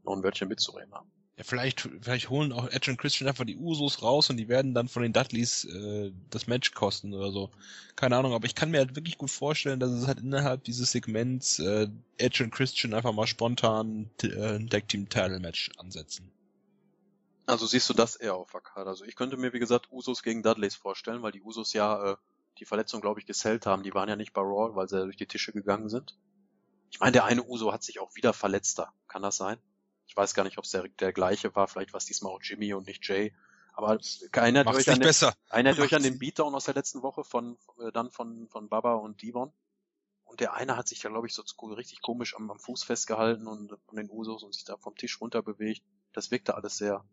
noch 0.05 0.15
ein 0.15 0.23
Wörtchen 0.23 0.49
mitzureden 0.49 0.95
haben. 0.95 1.11
Ja, 1.41 1.45
vielleicht, 1.45 1.89
vielleicht 2.03 2.29
holen 2.29 2.53
auch 2.53 2.69
Edge 2.69 2.91
und 2.91 2.99
Christian 2.99 3.27
einfach 3.27 3.47
die 3.47 3.57
Usos 3.57 4.03
raus 4.03 4.29
und 4.29 4.37
die 4.37 4.51
werden 4.51 4.75
dann 4.75 4.89
von 4.89 5.03
den 5.03 5.15
Dudleys 5.15 5.65
äh, 5.65 6.13
das 6.29 6.47
Match 6.47 6.75
kosten 6.75 7.15
oder 7.15 7.33
so. 7.33 7.49
Keine 7.97 8.19
Ahnung, 8.19 8.35
aber 8.35 8.45
ich 8.45 8.55
kann 8.55 8.71
mir 8.71 8.77
halt 8.77 8.95
wirklich 8.95 9.17
gut 9.17 9.31
vorstellen, 9.31 9.81
dass 9.81 9.91
es 9.91 10.07
halt 10.07 10.21
innerhalb 10.21 10.65
dieses 10.65 10.93
Segments 10.93 11.59
äh, 11.59 11.89
Edge 12.19 12.45
und 12.45 12.51
Christian 12.51 12.93
einfach 12.93 13.15
mal 13.15 13.27
spontan 13.27 14.11
äh, 14.23 14.57
ein 14.57 14.69
Tag 14.69 14.89
Team 14.89 15.09
Title 15.09 15.41
Match 15.41 15.71
ansetzen. 15.79 16.31
Also 17.47 17.67
siehst 17.67 17.89
du 17.89 17.95
das 17.95 18.17
eher 18.17 18.35
auf 18.35 18.51
der 18.51 18.61
Karte. 18.61 18.91
Also 18.91 19.07
ich 19.07 19.17
könnte 19.17 19.39
mir, 19.39 19.55
wie 19.55 19.61
gesagt, 19.61 19.91
Usos 19.91 20.23
gegen 20.23 20.43
Dudleys 20.43 20.75
vorstellen, 20.75 21.23
weil 21.23 21.33
die 21.33 21.41
Usos 21.41 21.73
ja 21.73 22.13
äh, 22.13 22.17
die 22.59 22.67
Verletzung, 22.67 23.01
glaube 23.01 23.19
ich, 23.19 23.25
gesellt 23.25 23.65
haben. 23.65 23.83
Die 23.83 23.95
waren 23.95 24.11
ja 24.11 24.17
nicht 24.17 24.35
bei 24.35 24.43
Raw, 24.43 24.77
weil 24.77 24.91
sie 24.91 24.99
ja 24.99 25.05
durch 25.05 25.17
die 25.17 25.25
Tische 25.25 25.53
gegangen 25.53 25.89
sind. 25.89 26.19
Ich 26.91 27.01
meine, 27.01 27.13
der 27.13 27.25
eine 27.25 27.43
Uso 27.43 27.73
hat 27.73 27.83
sich 27.83 27.99
auch 27.99 28.15
wieder 28.15 28.35
verletzt 28.35 28.79
da. 28.79 28.93
Kann 29.09 29.23
das 29.23 29.39
sein? 29.39 29.57
Ich 30.11 30.17
weiß 30.17 30.35
gar 30.35 30.43
nicht, 30.43 30.59
ob 30.59 30.65
es 30.65 30.73
der, 30.73 30.89
der 30.89 31.13
gleiche 31.13 31.55
war. 31.55 31.69
Vielleicht 31.69 31.93
war 31.93 31.99
es 31.99 32.05
diesmal 32.05 32.33
auch 32.33 32.43
Jimmy 32.43 32.75
und 32.75 32.89
nicht 32.89 33.07
Jay. 33.07 33.33
Aber 33.75 33.97
erinnert 34.33 34.67
euch, 34.67 34.91
an 34.91 34.99
den, 34.99 35.15
erinnert 35.49 35.79
euch 35.79 35.95
an 35.95 36.03
den 36.03 36.19
Beatdown 36.19 36.53
aus 36.53 36.65
der 36.65 36.75
letzten 36.75 37.03
Woche 37.03 37.23
von 37.23 37.57
äh, 37.79 37.93
dann 37.93 38.11
von 38.11 38.49
von 38.49 38.69
Baba 38.69 38.95
und 38.95 39.23
Devon. 39.23 39.53
Und 40.25 40.41
der 40.41 40.55
eine 40.55 40.77
hat 40.77 40.89
sich 40.89 40.99
da, 40.99 41.11
glaube 41.11 41.29
ich, 41.29 41.35
so 41.35 41.45
richtig 41.67 42.03
komisch 42.03 42.35
am, 42.35 42.51
am 42.51 42.59
Fuß 42.59 42.83
festgehalten 42.83 43.47
und 43.47 43.73
von 43.87 43.97
den 43.97 44.11
Usos 44.11 44.43
und 44.43 44.53
sich 44.53 44.65
da 44.65 44.77
vom 44.77 44.97
Tisch 44.97 45.21
runter 45.21 45.43
bewegt. 45.43 45.83
Das 46.13 46.33
wirkte 46.33 46.57
alles 46.57 46.77
sehr 46.77 47.05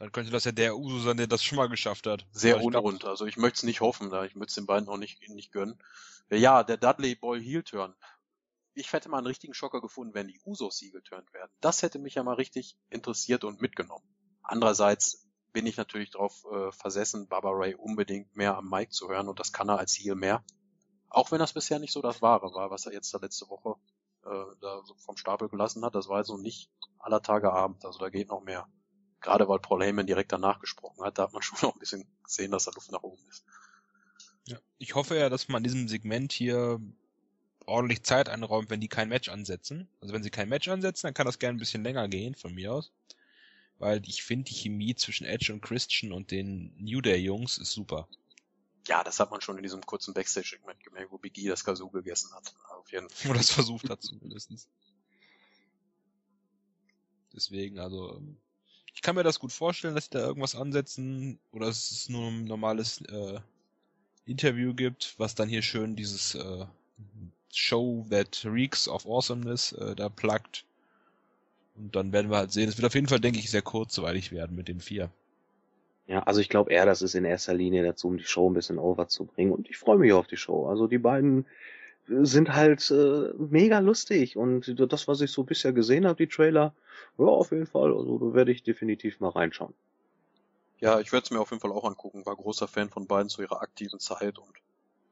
dann 0.00 0.12
könnte 0.12 0.30
das 0.30 0.44
ja 0.44 0.52
der 0.52 0.78
Uso 0.78 0.98
sein, 1.00 1.18
der 1.18 1.26
das 1.26 1.44
schon 1.44 1.56
mal 1.56 1.68
geschafft 1.68 2.06
hat. 2.06 2.24
Sehr 2.32 2.64
unrund. 2.64 3.04
Also 3.04 3.26
ich 3.26 3.36
möchte 3.36 3.58
es 3.58 3.62
nicht 3.64 3.82
hoffen, 3.82 4.08
da 4.08 4.24
ich 4.24 4.34
möchte 4.34 4.48
es 4.48 4.54
den 4.54 4.64
beiden 4.64 4.88
auch 4.88 4.96
nicht, 4.96 5.28
nicht 5.28 5.52
gönnen. 5.52 5.78
Ja, 6.30 6.62
der 6.62 6.78
Dudley 6.78 7.16
Boy 7.16 7.44
Heel 7.44 7.62
Turn. 7.62 7.94
Ich 8.74 8.92
hätte 8.92 9.08
mal 9.08 9.18
einen 9.18 9.26
richtigen 9.26 9.54
Schocker 9.54 9.80
gefunden, 9.80 10.14
wenn 10.14 10.28
die 10.28 10.40
Usos 10.44 10.80
Heel 10.80 10.92
geturnt 10.92 11.32
werden. 11.32 11.50
Das 11.60 11.82
hätte 11.82 11.98
mich 11.98 12.14
ja 12.14 12.22
mal 12.22 12.34
richtig 12.34 12.76
interessiert 12.88 13.44
und 13.44 13.60
mitgenommen. 13.60 14.04
Andererseits 14.42 15.28
bin 15.52 15.66
ich 15.66 15.76
natürlich 15.76 16.10
darauf 16.10 16.44
äh, 16.50 16.70
versessen, 16.72 17.28
Baba 17.28 17.50
Ray 17.50 17.74
unbedingt 17.74 18.36
mehr 18.36 18.56
am 18.56 18.68
Mic 18.68 18.90
zu 18.90 19.08
hören 19.08 19.28
und 19.28 19.40
das 19.40 19.52
kann 19.52 19.68
er 19.68 19.78
als 19.78 19.98
Heel 19.98 20.14
mehr. 20.14 20.44
Auch 21.08 21.32
wenn 21.32 21.40
das 21.40 21.52
bisher 21.52 21.80
nicht 21.80 21.92
so 21.92 22.02
das 22.02 22.22
Wahre 22.22 22.54
war, 22.54 22.70
was 22.70 22.86
er 22.86 22.92
jetzt 22.92 23.12
da 23.12 23.18
letzte 23.18 23.48
Woche 23.48 23.74
äh, 24.24 24.56
da 24.60 24.82
so 24.84 24.94
vom 24.94 25.16
Stapel 25.16 25.48
gelassen 25.48 25.84
hat. 25.84 25.96
Das 25.96 26.08
war 26.08 26.18
also 26.18 26.36
nicht 26.36 26.70
aller 27.00 27.22
Tage 27.22 27.52
Abend, 27.52 27.84
also 27.84 27.98
da 27.98 28.10
geht 28.10 28.28
noch 28.28 28.42
mehr 28.42 28.68
gerade 29.20 29.48
weil 29.48 29.58
Paul 29.58 29.82
Heyman 29.82 30.06
direkt 30.06 30.32
danach 30.32 30.60
gesprochen 30.60 31.04
hat, 31.04 31.18
da 31.18 31.24
hat 31.24 31.32
man 31.32 31.42
schon 31.42 31.58
noch 31.62 31.74
ein 31.74 31.78
bisschen 31.78 32.06
gesehen, 32.24 32.50
dass 32.50 32.64
da 32.64 32.72
Luft 32.72 32.90
nach 32.92 33.02
oben 33.02 33.22
ist. 33.28 33.44
Ja. 34.46 34.58
Ich 34.78 34.94
hoffe 34.94 35.16
ja, 35.16 35.28
dass 35.28 35.48
man 35.48 35.60
in 35.60 35.64
diesem 35.64 35.88
Segment 35.88 36.32
hier 36.32 36.80
ordentlich 37.70 38.02
Zeit 38.02 38.28
einräumt, 38.28 38.70
wenn 38.70 38.80
die 38.80 38.88
kein 38.88 39.08
Match 39.08 39.28
ansetzen. 39.28 39.88
Also 40.00 40.12
wenn 40.12 40.22
sie 40.22 40.30
kein 40.30 40.48
Match 40.48 40.68
ansetzen, 40.68 41.06
dann 41.06 41.14
kann 41.14 41.26
das 41.26 41.38
gerne 41.38 41.56
ein 41.56 41.60
bisschen 41.60 41.84
länger 41.84 42.08
gehen 42.08 42.34
von 42.34 42.54
mir 42.54 42.74
aus. 42.74 42.92
Weil 43.78 44.02
ich 44.06 44.22
finde, 44.22 44.50
die 44.50 44.54
Chemie 44.54 44.94
zwischen 44.94 45.24
Edge 45.24 45.52
und 45.52 45.62
Christian 45.62 46.12
und 46.12 46.30
den 46.30 46.74
New 46.76 47.00
Day 47.00 47.16
Jungs 47.16 47.56
ist 47.56 47.72
super. 47.72 48.08
Ja, 48.88 49.04
das 49.04 49.20
hat 49.20 49.30
man 49.30 49.40
schon 49.40 49.56
in 49.56 49.62
diesem 49.62 49.82
kurzen 49.82 50.14
Backstage-Segment 50.14 50.82
gemerkt, 50.82 51.12
wo 51.12 51.18
Big 51.18 51.38
E 51.38 51.48
das 51.48 51.64
Kazoo 51.64 51.90
gegessen 51.90 52.32
hat. 52.34 52.54
Auf 52.70 52.90
jeden 52.92 53.08
Fall. 53.08 53.30
Oder 53.30 53.38
das 53.38 53.50
versucht 53.50 53.88
hat 53.88 54.02
zumindest. 54.02 54.68
Deswegen, 57.32 57.78
also, 57.78 58.20
ich 58.92 59.02
kann 59.02 59.14
mir 59.14 59.22
das 59.22 59.38
gut 59.38 59.52
vorstellen, 59.52 59.94
dass 59.94 60.06
sie 60.06 60.10
da 60.10 60.20
irgendwas 60.20 60.56
ansetzen 60.56 61.38
oder 61.52 61.66
dass 61.66 61.90
es 61.90 62.08
nur 62.08 62.28
ein 62.28 62.44
normales 62.44 63.00
äh, 63.02 63.40
Interview 64.26 64.74
gibt, 64.74 65.14
was 65.18 65.34
dann 65.34 65.48
hier 65.48 65.62
schön 65.62 65.96
dieses 65.96 66.34
äh, 66.34 66.66
Show 67.52 68.06
that 68.10 68.44
reeks 68.44 68.88
of 68.88 69.06
awesomeness 69.06 69.72
äh, 69.72 69.94
da 69.94 70.08
plagt. 70.08 70.64
Und 71.76 71.96
dann 71.96 72.12
werden 72.12 72.30
wir 72.30 72.38
halt 72.38 72.52
sehen. 72.52 72.68
Es 72.68 72.76
wird 72.76 72.86
auf 72.86 72.94
jeden 72.94 73.08
Fall, 73.08 73.20
denke 73.20 73.38
ich, 73.38 73.50
sehr 73.50 73.62
kurzweilig 73.62 74.32
werden 74.32 74.56
mit 74.56 74.68
den 74.68 74.80
vier. 74.80 75.10
Ja, 76.06 76.24
also 76.24 76.40
ich 76.40 76.48
glaube 76.48 76.72
eher, 76.72 76.86
das 76.86 77.02
ist 77.02 77.14
in 77.14 77.24
erster 77.24 77.54
Linie 77.54 77.84
dazu, 77.84 78.08
um 78.08 78.18
die 78.18 78.24
Show 78.24 78.50
ein 78.50 78.54
bisschen 78.54 78.78
over 78.78 79.08
zu 79.08 79.26
bringen. 79.26 79.52
Und 79.52 79.70
ich 79.70 79.78
freue 79.78 79.98
mich 79.98 80.12
auf 80.12 80.26
die 80.26 80.36
Show. 80.36 80.66
Also 80.66 80.88
die 80.88 80.98
beiden 80.98 81.46
sind 82.08 82.54
halt 82.54 82.90
äh, 82.90 83.30
mega 83.38 83.78
lustig 83.78 84.36
und 84.36 84.74
das, 84.92 85.06
was 85.06 85.20
ich 85.20 85.30
so 85.30 85.44
bisher 85.44 85.72
gesehen 85.72 86.06
habe, 86.06 86.16
die 86.16 86.26
Trailer, 86.26 86.74
ja, 87.18 87.24
auf 87.24 87.52
jeden 87.52 87.66
Fall. 87.66 87.94
Also 87.94 88.18
da 88.18 88.34
werde 88.34 88.50
ich 88.50 88.62
definitiv 88.62 89.20
mal 89.20 89.28
reinschauen. 89.28 89.74
Ja, 90.80 90.98
ich 90.98 91.12
werde 91.12 91.24
es 91.24 91.30
mir 91.30 91.40
auf 91.40 91.50
jeden 91.50 91.60
Fall 91.60 91.72
auch 91.72 91.84
angucken. 91.84 92.26
War 92.26 92.34
großer 92.34 92.66
Fan 92.66 92.88
von 92.88 93.06
beiden 93.06 93.28
zu 93.28 93.42
ihrer 93.42 93.60
aktiven 93.60 94.00
Zeit 94.00 94.38
und 94.38 94.50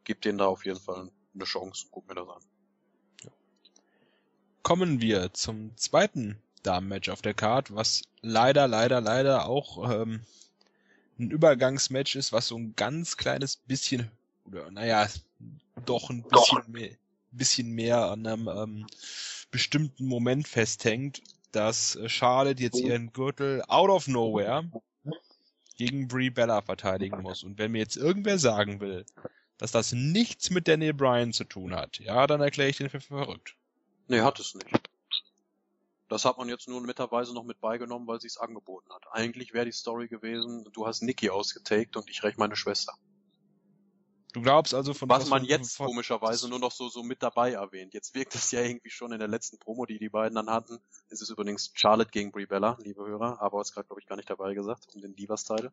gebe 0.04 0.20
denen 0.20 0.38
da 0.38 0.46
auf 0.46 0.64
jeden 0.64 0.80
Fall 0.80 1.10
eine 1.34 1.44
Chance. 1.44 1.86
Guck 1.90 2.08
mir 2.08 2.14
das 2.14 2.28
an. 2.28 2.42
Kommen 4.62 5.00
wir 5.00 5.32
zum 5.32 5.76
zweiten 5.76 6.36
Damen-Match 6.62 7.08
auf 7.08 7.22
der 7.22 7.34
Card, 7.34 7.74
was 7.74 8.02
leider, 8.20 8.68
leider, 8.68 9.00
leider 9.00 9.46
auch 9.46 9.90
ähm, 9.90 10.20
ein 11.18 11.30
Übergangsmatch 11.30 12.16
ist, 12.16 12.32
was 12.32 12.48
so 12.48 12.56
ein 12.56 12.74
ganz 12.76 13.16
kleines 13.16 13.56
bisschen, 13.56 14.10
oder 14.44 14.70
naja, 14.70 15.08
doch 15.86 16.10
ein 16.10 16.22
bisschen 16.22 16.70
mehr, 16.70 16.90
bisschen 17.30 17.70
mehr 17.70 18.10
an 18.10 18.26
einem 18.26 18.48
ähm, 18.48 18.86
bestimmten 19.50 20.06
Moment 20.06 20.46
festhängt, 20.46 21.22
dass 21.52 21.98
Charlotte 22.06 22.62
jetzt 22.62 22.80
ihren 22.80 23.12
Gürtel 23.12 23.62
out 23.68 23.88
of 23.88 24.06
nowhere 24.06 24.70
gegen 25.76 26.08
Brie 26.08 26.30
Bella 26.30 26.60
verteidigen 26.60 27.22
muss. 27.22 27.42
Und 27.42 27.58
wenn 27.58 27.72
mir 27.72 27.78
jetzt 27.78 27.96
irgendwer 27.96 28.38
sagen 28.38 28.80
will, 28.80 29.06
dass 29.58 29.72
das 29.72 29.92
nichts 29.92 30.50
mit 30.50 30.68
Daniel 30.68 30.94
Bryan 30.94 31.32
zu 31.32 31.44
tun 31.44 31.74
hat, 31.74 31.98
ja, 31.98 32.26
dann 32.26 32.40
erkläre 32.40 32.70
ich 32.70 32.78
den 32.78 32.88
für 32.88 33.00
verrückt. 33.00 33.56
Nee, 34.06 34.20
hat 34.20 34.38
es 34.38 34.54
nicht. 34.54 34.88
Das 36.08 36.24
hat 36.24 36.38
man 36.38 36.48
jetzt 36.48 36.68
nur 36.68 36.80
netterweise 36.80 37.34
noch 37.34 37.44
mit 37.44 37.60
beigenommen, 37.60 38.06
weil 38.06 38.20
sie 38.20 38.28
es 38.28 38.38
angeboten 38.38 38.90
hat. 38.94 39.04
Eigentlich 39.12 39.52
wäre 39.52 39.66
die 39.66 39.72
Story 39.72 40.08
gewesen, 40.08 40.66
du 40.72 40.86
hast 40.86 41.02
Nikki 41.02 41.28
ausgetaked 41.28 41.96
und 41.96 42.08
ich 42.08 42.22
räche 42.22 42.38
meine 42.38 42.56
Schwester. 42.56 42.94
Du 44.32 44.42
glaubst 44.42 44.74
also 44.74 44.94
von 44.94 45.08
was 45.08 45.28
man 45.28 45.44
jetzt 45.44 45.76
von, 45.76 45.86
komischerweise 45.86 46.48
nur 46.48 46.58
noch 46.58 46.70
so 46.70 46.88
so 46.88 47.02
mit 47.02 47.22
dabei 47.22 47.52
erwähnt. 47.52 47.94
Jetzt 47.94 48.14
wirkt 48.14 48.34
es 48.34 48.50
ja 48.50 48.60
irgendwie 48.60 48.90
schon 48.90 49.12
in 49.12 49.18
der 49.18 49.28
letzten 49.28 49.58
Promo, 49.58 49.86
die 49.86 49.98
die 49.98 50.10
beiden 50.10 50.36
dann 50.36 50.50
hatten. 50.50 50.78
Es 51.08 51.22
ist 51.22 51.30
übrigens 51.30 51.72
Charlotte 51.74 52.10
gegen 52.10 52.30
Brie 52.30 52.46
Bella, 52.46 52.76
liebe 52.82 53.06
Hörer, 53.06 53.40
aber 53.40 53.60
es 53.60 53.72
gerade 53.72 53.86
glaube 53.86 54.00
ich 54.00 54.06
gar 54.06 54.16
nicht 54.16 54.28
dabei 54.28 54.54
gesagt 54.54 54.86
um 54.94 55.00
den 55.00 55.16
Divas 55.16 55.44
Teil. 55.44 55.72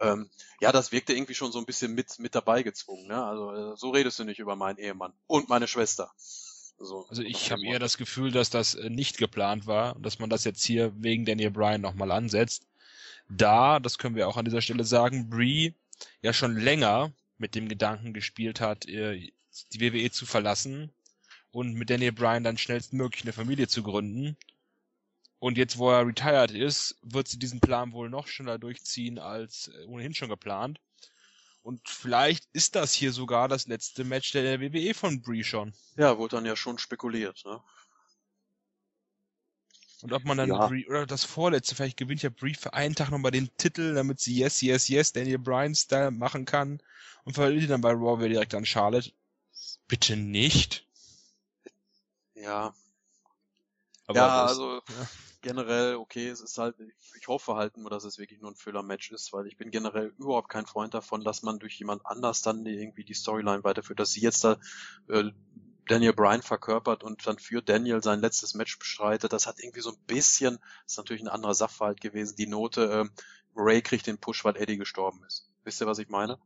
Ähm, 0.00 0.30
ja, 0.60 0.72
das 0.72 0.92
wirkte 0.92 1.12
irgendwie 1.12 1.34
schon 1.34 1.52
so 1.52 1.58
ein 1.58 1.66
bisschen 1.66 1.94
mit 1.94 2.18
mit 2.18 2.34
dabei 2.34 2.62
gezwungen. 2.62 3.06
Ne? 3.06 3.22
Also 3.22 3.52
äh, 3.52 3.76
so 3.76 3.90
redest 3.90 4.18
du 4.18 4.24
nicht 4.24 4.38
über 4.38 4.56
meinen 4.56 4.78
Ehemann 4.78 5.12
und 5.26 5.48
meine 5.48 5.68
Schwester. 5.68 6.12
So, 6.80 7.06
also 7.08 7.22
ich 7.22 7.50
habe 7.50 7.64
eher 7.64 7.80
das 7.80 7.96
Gefühl, 7.98 8.30
dass 8.30 8.50
das 8.50 8.74
äh, 8.74 8.88
nicht 8.88 9.18
geplant 9.18 9.66
war 9.66 9.96
und 9.96 10.06
dass 10.06 10.20
man 10.20 10.30
das 10.30 10.44
jetzt 10.44 10.64
hier 10.64 10.92
wegen 10.96 11.24
Daniel 11.24 11.50
Bryan 11.50 11.80
nochmal 11.80 12.12
ansetzt. 12.12 12.66
Da, 13.28 13.80
das 13.80 13.98
können 13.98 14.14
wir 14.14 14.28
auch 14.28 14.36
an 14.36 14.44
dieser 14.44 14.62
Stelle 14.62 14.84
sagen, 14.84 15.28
Brie 15.28 15.74
ja 16.22 16.32
schon 16.32 16.56
länger 16.56 17.12
mit 17.36 17.54
dem 17.54 17.68
Gedanken 17.68 18.14
gespielt 18.14 18.60
hat, 18.60 18.86
die 18.86 19.80
WWE 19.80 20.10
zu 20.10 20.24
verlassen 20.24 20.92
und 21.50 21.74
mit 21.74 21.90
Daniel 21.90 22.12
Bryan 22.12 22.44
dann 22.44 22.58
schnellstmöglich 22.58 23.24
eine 23.24 23.32
Familie 23.32 23.68
zu 23.68 23.82
gründen. 23.82 24.36
Und 25.40 25.56
jetzt, 25.56 25.78
wo 25.78 25.90
er 25.90 26.06
retired 26.06 26.50
ist, 26.50 26.96
wird 27.02 27.28
sie 27.28 27.38
diesen 27.38 27.60
Plan 27.60 27.92
wohl 27.92 28.10
noch 28.10 28.26
schneller 28.26 28.58
durchziehen 28.58 29.18
als 29.18 29.68
äh, 29.68 29.84
ohnehin 29.86 30.14
schon 30.14 30.28
geplant. 30.28 30.80
Und 31.62 31.88
vielleicht 31.88 32.48
ist 32.52 32.74
das 32.74 32.92
hier 32.92 33.12
sogar 33.12 33.46
das 33.46 33.66
letzte 33.66 34.04
Match 34.04 34.32
der 34.32 34.60
WWE 34.60 34.94
von 34.94 35.22
Brie 35.22 35.44
schon. 35.44 35.74
Ja, 35.96 36.18
wurde 36.18 36.36
dann 36.36 36.46
ja 36.46 36.56
schon 36.56 36.78
spekuliert, 36.78 37.42
ne? 37.44 37.60
Und 40.00 40.12
ob 40.12 40.24
man 40.24 40.38
dann 40.38 40.48
ja. 40.48 40.66
Brie, 40.66 40.86
oder 40.86 41.06
das 41.06 41.24
vorletzte, 41.24 41.74
vielleicht 41.74 41.96
gewinnt 41.96 42.22
ja 42.22 42.30
Brie 42.30 42.54
für 42.54 42.72
einen 42.72 42.94
Tag 42.94 43.10
nochmal 43.10 43.32
den 43.32 43.50
Titel, 43.58 43.94
damit 43.94 44.20
sie 44.20 44.36
Yes, 44.36 44.60
Yes, 44.60 44.88
Yes 44.88 45.12
Daniel 45.12 45.38
Bryan 45.38 45.74
Style 45.74 46.12
machen 46.12 46.44
kann 46.44 46.80
und 47.24 47.34
verliert 47.34 47.64
ihn 47.64 47.68
dann 47.68 47.80
bei 47.80 47.90
Raw 47.90 48.18
wieder 48.18 48.28
direkt 48.28 48.54
an 48.54 48.64
Charlotte. 48.64 49.12
Bitte 49.88 50.16
nicht. 50.16 50.86
Ja. 52.34 52.72
Aber 54.06 54.18
ja, 54.18 54.46
also, 54.46 54.74
ja 54.88 55.08
generell, 55.40 55.96
okay, 55.96 56.28
es 56.28 56.40
ist 56.40 56.58
halt, 56.58 56.76
ich 57.18 57.28
hoffe 57.28 57.54
halt 57.54 57.76
nur, 57.76 57.90
dass 57.90 58.04
es 58.04 58.18
wirklich 58.18 58.40
nur 58.40 58.50
ein 58.50 58.56
Füller-Match 58.56 59.12
ist, 59.12 59.32
weil 59.32 59.46
ich 59.46 59.56
bin 59.56 59.70
generell 59.70 60.12
überhaupt 60.18 60.48
kein 60.48 60.66
Freund 60.66 60.94
davon, 60.94 61.22
dass 61.22 61.42
man 61.42 61.58
durch 61.58 61.78
jemand 61.78 62.04
anders 62.04 62.42
dann 62.42 62.66
irgendwie 62.66 63.04
die 63.04 63.14
Storyline 63.14 63.64
weiterführt, 63.64 64.00
dass 64.00 64.12
sie 64.12 64.20
jetzt 64.20 64.44
da 64.44 64.58
äh, 65.08 65.30
Daniel 65.86 66.12
Bryan 66.12 66.42
verkörpert 66.42 67.02
und 67.02 67.26
dann 67.26 67.38
für 67.38 67.62
Daniel 67.62 68.02
sein 68.02 68.20
letztes 68.20 68.54
Match 68.54 68.78
bestreitet. 68.78 69.32
Das 69.32 69.46
hat 69.46 69.58
irgendwie 69.58 69.80
so 69.80 69.90
ein 69.90 69.98
bisschen, 70.06 70.58
das 70.84 70.92
ist 70.92 70.96
natürlich 70.98 71.22
ein 71.22 71.28
anderer 71.28 71.54
Sachverhalt 71.54 72.00
gewesen, 72.00 72.36
die 72.36 72.46
Note, 72.46 72.90
äh, 72.90 73.22
Ray 73.56 73.82
kriegt 73.82 74.06
den 74.06 74.18
Push, 74.18 74.44
weil 74.44 74.56
Eddie 74.56 74.76
gestorben 74.76 75.24
ist. 75.26 75.50
Wisst 75.64 75.80
ihr, 75.80 75.86
was 75.86 75.98
ich 75.98 76.08
meine? 76.08 76.38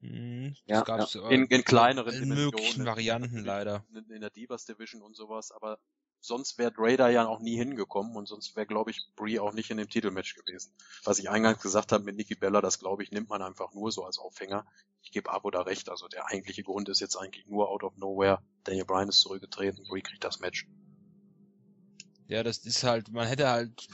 Mhm, 0.00 0.54
ja, 0.64 0.84
ja. 0.86 1.28
In, 1.28 1.46
in 1.46 1.64
kleineren 1.64 2.14
in 2.14 2.28
möglichen 2.28 2.86
Varianten 2.86 3.44
leider. 3.44 3.84
In, 3.92 4.10
in 4.10 4.20
der 4.20 4.30
Divas 4.30 4.64
Division 4.64 5.02
und 5.02 5.14
sowas, 5.14 5.52
aber 5.52 5.78
sonst 6.20 6.58
wäre 6.58 6.72
Raider 6.76 7.08
ja 7.08 7.26
auch 7.26 7.40
nie 7.40 7.56
hingekommen 7.56 8.16
und 8.16 8.26
sonst 8.26 8.54
wäre, 8.56 8.66
glaube 8.66 8.90
ich, 8.90 9.08
Brie 9.16 9.40
auch 9.40 9.52
nicht 9.52 9.70
in 9.70 9.78
dem 9.78 9.88
Titelmatch 9.88 10.34
gewesen. 10.34 10.72
Was 11.04 11.18
ich 11.18 11.30
eingangs 11.30 11.60
gesagt 11.60 11.92
habe 11.92 12.04
mit 12.04 12.16
Nikki 12.16 12.34
Bella, 12.34 12.60
das 12.60 12.78
glaube 12.78 13.02
ich, 13.02 13.10
nimmt 13.10 13.28
man 13.28 13.42
einfach 13.42 13.72
nur 13.72 13.90
so 13.90 14.04
als 14.04 14.18
Aufhänger. 14.18 14.66
Ich 15.02 15.10
gebe 15.10 15.30
Abo 15.32 15.50
da 15.50 15.62
recht, 15.62 15.88
also 15.88 16.08
der 16.08 16.26
eigentliche 16.26 16.62
Grund 16.62 16.88
ist 16.88 17.00
jetzt 17.00 17.16
eigentlich 17.16 17.46
nur 17.46 17.68
out 17.68 17.82
of 17.82 17.96
nowhere. 17.96 18.42
Daniel 18.64 18.84
Bryan 18.84 19.08
ist 19.08 19.20
zurückgetreten, 19.20 19.86
Brie 19.88 20.02
kriegt 20.02 20.22
das 20.22 20.40
Match. 20.40 20.66
Ja, 22.28 22.42
das 22.42 22.58
ist 22.58 22.84
halt, 22.84 23.10
man 23.10 23.26
hätte 23.26 23.48
halt, 23.48 23.88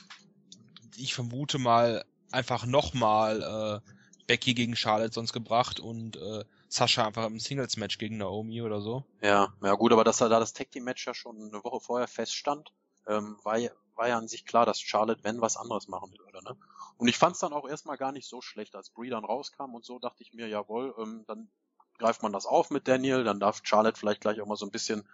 ich 0.96 1.14
vermute 1.14 1.58
mal, 1.58 2.04
einfach 2.32 2.66
nochmal 2.66 3.82
äh, 3.86 3.92
Becky 4.26 4.54
gegen 4.54 4.76
Charlotte 4.76 5.14
sonst 5.14 5.32
gebracht 5.32 5.80
und 5.80 6.16
äh, 6.16 6.44
Sascha 6.68 7.06
einfach 7.06 7.26
im 7.26 7.38
Singles-Match 7.38 7.98
gegen 7.98 8.18
Naomi 8.18 8.62
oder 8.62 8.80
so. 8.80 9.04
Ja, 9.20 9.52
ja 9.62 9.74
gut, 9.74 9.92
aber 9.92 10.04
dass 10.04 10.18
da 10.18 10.28
das 10.28 10.52
Tag 10.52 10.70
Team 10.70 10.84
Match 10.84 11.06
ja 11.06 11.14
schon 11.14 11.36
eine 11.36 11.64
Woche 11.64 11.80
vorher 11.80 12.08
feststand, 12.08 12.72
ähm, 13.06 13.38
war, 13.42 13.56
ja, 13.56 13.70
war 13.94 14.08
ja 14.08 14.18
an 14.18 14.28
sich 14.28 14.44
klar, 14.44 14.66
dass 14.66 14.80
Charlotte, 14.80 15.22
wenn 15.24 15.40
was 15.40 15.56
anderes 15.56 15.88
machen 15.88 16.12
würde, 16.18 16.44
ne? 16.44 16.56
Und 16.98 17.08
ich 17.08 17.18
fand 17.18 17.34
es 17.34 17.40
dann 17.40 17.52
auch 17.52 17.68
erstmal 17.68 17.96
gar 17.96 18.12
nicht 18.12 18.28
so 18.28 18.40
schlecht, 18.40 18.74
als 18.74 18.90
Brie 18.90 19.10
dann 19.10 19.24
rauskam 19.24 19.74
und 19.74 19.84
so 19.84 19.98
dachte 19.98 20.22
ich 20.22 20.32
mir, 20.32 20.48
jawohl, 20.48 20.94
ähm, 20.98 21.24
dann 21.26 21.48
greift 21.98 22.22
man 22.22 22.32
das 22.32 22.46
auf 22.46 22.70
mit 22.70 22.88
Daniel, 22.88 23.24
dann 23.24 23.40
darf 23.40 23.60
Charlotte 23.62 23.98
vielleicht 23.98 24.20
gleich 24.20 24.40
auch 24.40 24.46
mal 24.46 24.56
so 24.56 24.66
ein 24.66 24.70
bisschen 24.70 25.08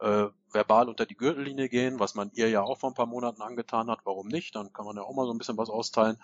äh, 0.00 0.26
verbal 0.52 0.88
unter 0.88 1.06
die 1.06 1.16
Gürtellinie 1.16 1.68
gehen, 1.68 1.98
was 1.98 2.14
man 2.14 2.30
ihr 2.34 2.48
ja 2.48 2.62
auch 2.62 2.78
vor 2.78 2.90
ein 2.90 2.94
paar 2.94 3.06
Monaten 3.06 3.42
angetan 3.42 3.90
hat, 3.90 4.00
warum 4.04 4.28
nicht? 4.28 4.54
Dann 4.54 4.72
kann 4.72 4.84
man 4.84 4.96
ja 4.96 5.02
auch 5.02 5.14
mal 5.14 5.26
so 5.26 5.32
ein 5.32 5.38
bisschen 5.38 5.58
was 5.58 5.70
austeilen. 5.70 6.18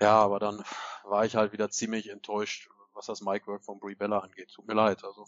Ja, 0.00 0.18
aber 0.18 0.38
dann 0.38 0.62
war 1.04 1.24
ich 1.24 1.34
halt 1.34 1.52
wieder 1.52 1.70
ziemlich 1.70 2.08
enttäuscht, 2.10 2.68
was 2.98 3.06
das 3.06 3.22
Mic-Work 3.22 3.64
von 3.64 3.78
Brie 3.78 3.94
Bella 3.94 4.18
angeht. 4.18 4.50
Tut 4.52 4.66
mir 4.66 4.74
leid. 4.74 5.04
Also 5.04 5.24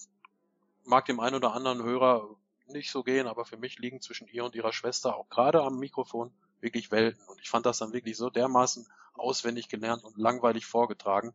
mag 0.85 1.07
dem 1.07 1.21
einen 1.21 1.37
oder 1.37 1.55
anderen 1.55 1.83
Hörer 1.83 2.29
nicht 2.67 2.91
so 2.91 3.03
gehen, 3.03 3.27
aber 3.27 3.45
für 3.45 3.57
mich 3.57 3.79
liegen 3.79 4.01
zwischen 4.01 4.29
ihr 4.29 4.45
und 4.45 4.55
ihrer 4.55 4.73
Schwester 4.73 5.17
auch 5.17 5.29
gerade 5.29 5.63
am 5.63 5.79
Mikrofon 5.79 6.33
wirklich 6.61 6.91
Welten. 6.91 7.25
Und 7.27 7.41
ich 7.41 7.49
fand 7.49 7.65
das 7.67 7.79
dann 7.79 7.93
wirklich 7.93 8.17
so 8.17 8.29
dermaßen 8.29 8.87
auswendig 9.15 9.69
gelernt 9.69 10.05
und 10.05 10.19
langweilig 10.19 10.67
vorgetragen. 10.67 11.33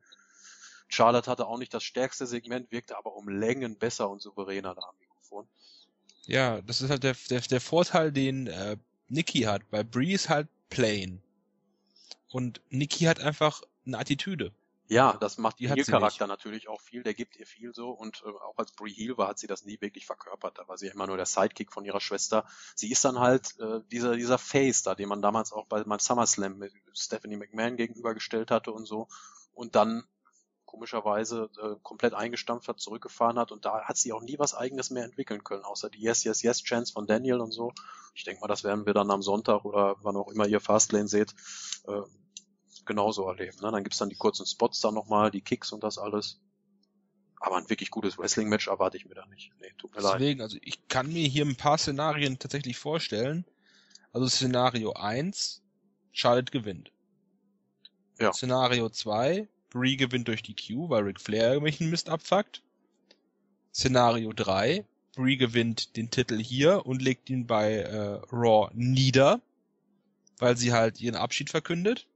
Charlotte 0.88 1.30
hatte 1.30 1.48
auch 1.48 1.58
nicht 1.58 1.74
das 1.74 1.84
stärkste 1.84 2.28
Segment, 2.28 2.72
wirkte 2.72 2.98
aber 2.98 3.16
um 3.16 3.28
Längen 3.28 3.78
besser 3.78 4.10
und 4.10 4.22
souveräner 4.22 4.76
da 4.76 4.82
am 4.82 4.96
Mikrofon. 5.00 5.48
Ja, 6.26 6.62
das 6.62 6.82
ist 6.82 6.90
halt 6.90 7.04
der, 7.04 7.16
der, 7.30 7.42
der 7.42 7.62
Vorteil, 7.62 8.12
den 8.12 8.48
äh, 8.48 8.78
Nikki 9.08 9.42
hat. 9.42 9.70
Bei 9.72 9.84
Brie 9.84 10.14
ist 10.14 10.30
halt 10.30 10.48
plain. 10.70 11.22
Und 12.30 12.62
Nikki 12.70 13.06
hat 13.06 13.20
einfach 13.20 13.62
eine 13.86 13.98
Attitüde. 13.98 14.52
Ja, 14.88 15.14
das 15.14 15.38
macht 15.38 15.60
ihr 15.60 15.76
Charakter 15.84 16.28
natürlich 16.28 16.68
auch 16.68 16.80
viel, 16.80 17.02
der 17.02 17.16
gibt 17.16 17.38
ihr 17.38 17.48
viel 17.48 17.74
so 17.74 17.90
und 17.90 18.24
äh, 18.26 18.30
auch 18.30 18.58
als 18.58 18.72
Brie 18.72 18.94
Heel 18.94 19.18
war, 19.18 19.30
hat 19.30 19.40
sie 19.40 19.48
das 19.48 19.66
nie 19.66 19.82
wirklich 19.82 20.06
verkörpert, 20.06 20.60
da 20.60 20.68
war 20.68 20.78
sie 20.78 20.88
immer 20.88 21.08
nur 21.08 21.18
der 21.18 21.26
Sidekick 21.26 21.72
von 21.72 21.86
ihrer 21.86 22.02
Schwester. 22.02 22.46
Sie 22.76 22.92
ist 22.92 23.04
dann 23.04 23.20
halt 23.20 23.60
äh, 23.60 23.82
dieser, 23.92 24.16
dieser 24.16 24.38
Face 24.38 24.84
da, 24.84 24.94
den 24.94 25.10
man 25.10 25.22
damals 25.22 25.52
auch 25.52 25.66
bei 25.66 25.84
beim 25.84 26.00
SummerSlam 26.00 26.58
mit 26.58 26.72
Stephanie 26.94 27.38
McMahon 27.38 27.78
gegenübergestellt 27.78 28.52
hatte 28.52 28.72
und 28.72 28.86
so 28.86 29.08
und 29.54 29.76
dann 29.76 30.04
komischerweise 30.66 31.50
äh, 31.62 31.76
komplett 31.82 32.14
eingestampft 32.14 32.68
hat, 32.68 32.80
zurückgefahren 32.80 33.40
hat 33.40 33.52
und 33.52 33.66
da 33.66 33.86
hat 33.86 33.98
sie 33.98 34.14
auch 34.14 34.22
nie 34.22 34.38
was 34.38 34.54
eigenes 34.54 34.90
mehr 34.90 35.06
entwickeln 35.06 35.44
können, 35.44 35.64
außer 35.64 35.90
die 35.90 36.02
Yes, 36.02 36.24
Yes, 36.24 36.42
Yes 36.42 36.62
Chance 36.62 36.94
von 36.94 37.08
Daniel 37.08 37.40
und 37.40 37.52
so. 37.52 37.72
Ich 38.14 38.24
denke 38.24 38.42
mal, 38.42 38.48
das 38.48 38.64
werden 38.64 38.86
wir 38.86 38.94
dann 38.94 39.10
am 39.10 39.22
Sonntag 39.22 39.66
oder 39.66 39.96
wann 40.02 40.18
auch 40.18 40.30
immer 40.30 40.48
ihr 40.48 40.60
Fastlane 40.60 41.08
seht, 41.08 41.34
äh, 41.88 42.02
genauso 42.86 43.28
erleben. 43.28 43.58
Ne? 43.62 43.72
Dann 43.72 43.84
gibt's 43.84 43.98
dann 43.98 44.10
die 44.10 44.16
kurzen 44.16 44.46
Spots 44.46 44.80
dann 44.82 44.94
nochmal, 44.94 45.32
die 45.32 45.42
Kicks 45.42 45.72
und 45.72 45.84
das 45.84 45.98
alles. 45.98 46.40
Aber 47.40 47.58
ein 47.58 47.70
wirklich 47.70 47.92
gutes 47.92 48.18
Wrestling-Match 48.18 48.68
erwarte 48.68 48.98
ich 48.98 49.06
mir 49.06 49.16
da 49.16 49.26
nicht. 49.28 49.52
Nee, 49.60 49.72
tut 49.78 49.94
mir 49.96 50.02
leid. 50.02 50.16
Deswegen, 50.16 50.42
also 50.42 50.58
ich 50.62 50.88
kann 50.88 51.12
mir 51.12 51.28
hier 51.28 51.46
ein 51.46 51.56
paar 51.56 51.78
Szenarien 51.78 52.40
tatsächlich 52.40 52.78
vorstellen. 52.78 53.46
Also 54.14 54.28
Szenario 54.28 54.94
1, 54.94 55.62
Charlotte 56.12 56.52
gewinnt. 56.52 56.92
Ja. 58.20 58.32
Szenario 58.32 58.90
2, 58.90 59.48
Brie 59.70 59.98
gewinnt 59.98 60.28
durch 60.28 60.42
die 60.42 60.56
Q, 60.56 60.90
weil 60.90 61.04
Ric 61.04 61.20
Flair 61.20 61.50
irgendwelchen 61.50 61.90
Mist 61.90 62.10
abfuckt. 62.10 62.64
Szenario 63.74 64.32
3, 64.32 64.86
Brie 65.16 65.38
gewinnt 65.38 65.98
den 65.98 66.10
Titel 66.10 66.42
hier 66.42 66.86
und 66.86 67.02
legt 67.02 67.30
ihn 67.30 67.46
bei 67.46 67.80
äh, 67.80 68.22
Raw 68.32 68.70
nieder, 68.74 69.42
weil 70.40 70.56
sie 70.56 70.72
halt 70.72 71.02
ihren 71.02 71.16
Abschied 71.16 71.50
verkündet. 71.50 72.08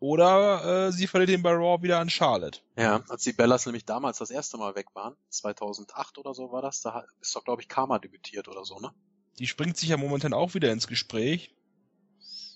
Oder 0.00 0.86
äh, 0.86 0.92
sie 0.92 1.08
verliert 1.08 1.30
ihn 1.30 1.42
bei 1.42 1.52
Raw 1.52 1.82
wieder 1.82 1.98
an 1.98 2.08
Charlotte. 2.08 2.60
Ja, 2.76 3.02
als 3.08 3.24
die 3.24 3.32
Bellas 3.32 3.66
nämlich 3.66 3.84
damals 3.84 4.18
das 4.18 4.30
erste 4.30 4.56
Mal 4.56 4.76
weg 4.76 4.94
waren, 4.94 5.16
2008 5.30 6.18
oder 6.18 6.34
so 6.34 6.52
war 6.52 6.62
das, 6.62 6.80
da 6.82 7.04
ist 7.20 7.34
doch, 7.34 7.44
glaube 7.44 7.62
ich, 7.62 7.68
Karma 7.68 7.98
debütiert 7.98 8.46
oder 8.48 8.64
so, 8.64 8.78
ne? 8.78 8.92
Die 9.38 9.46
springt 9.46 9.76
sich 9.76 9.88
ja 9.88 9.96
momentan 9.96 10.32
auch 10.32 10.54
wieder 10.54 10.70
ins 10.72 10.86
Gespräch. 10.86 11.54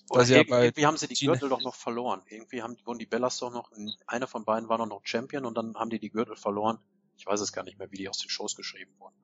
Oder 0.09 0.19
Das 0.19 0.29
ist 0.29 0.35
ja 0.35 0.37
irgendwie, 0.37 0.55
irgendwie 0.55 0.85
haben 0.85 0.97
sie 0.97 1.07
die 1.07 1.25
Gürtel 1.25 1.49
doch 1.49 1.61
noch 1.61 1.75
verloren. 1.75 2.21
Irgendwie 2.27 2.61
haben, 2.61 2.77
wurden 2.85 2.99
die 2.99 3.05
Bellas 3.05 3.39
doch 3.39 3.51
noch, 3.51 3.71
einer 4.07 4.27
von 4.27 4.45
beiden 4.45 4.69
war 4.69 4.77
doch 4.77 4.85
noch 4.85 5.01
Champion 5.03 5.45
und 5.45 5.55
dann 5.57 5.75
haben 5.75 5.89
die 5.89 5.99
die 5.99 6.09
Gürtel 6.09 6.35
verloren. 6.35 6.79
Ich 7.17 7.25
weiß 7.25 7.41
es 7.41 7.53
gar 7.53 7.63
nicht 7.63 7.77
mehr, 7.77 7.91
wie 7.91 7.97
die 7.97 8.09
aus 8.09 8.19
den 8.19 8.29
Shows 8.29 8.55
geschrieben 8.55 8.93
wurden. 8.99 9.15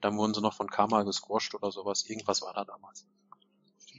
Dann 0.00 0.16
wurden 0.16 0.34
sie 0.34 0.40
noch 0.42 0.54
von 0.54 0.68
Karma 0.68 1.02
gesquasht 1.02 1.54
oder 1.54 1.70
sowas. 1.70 2.04
Irgendwas 2.04 2.42
war 2.42 2.52
da 2.52 2.64
damals. 2.64 3.06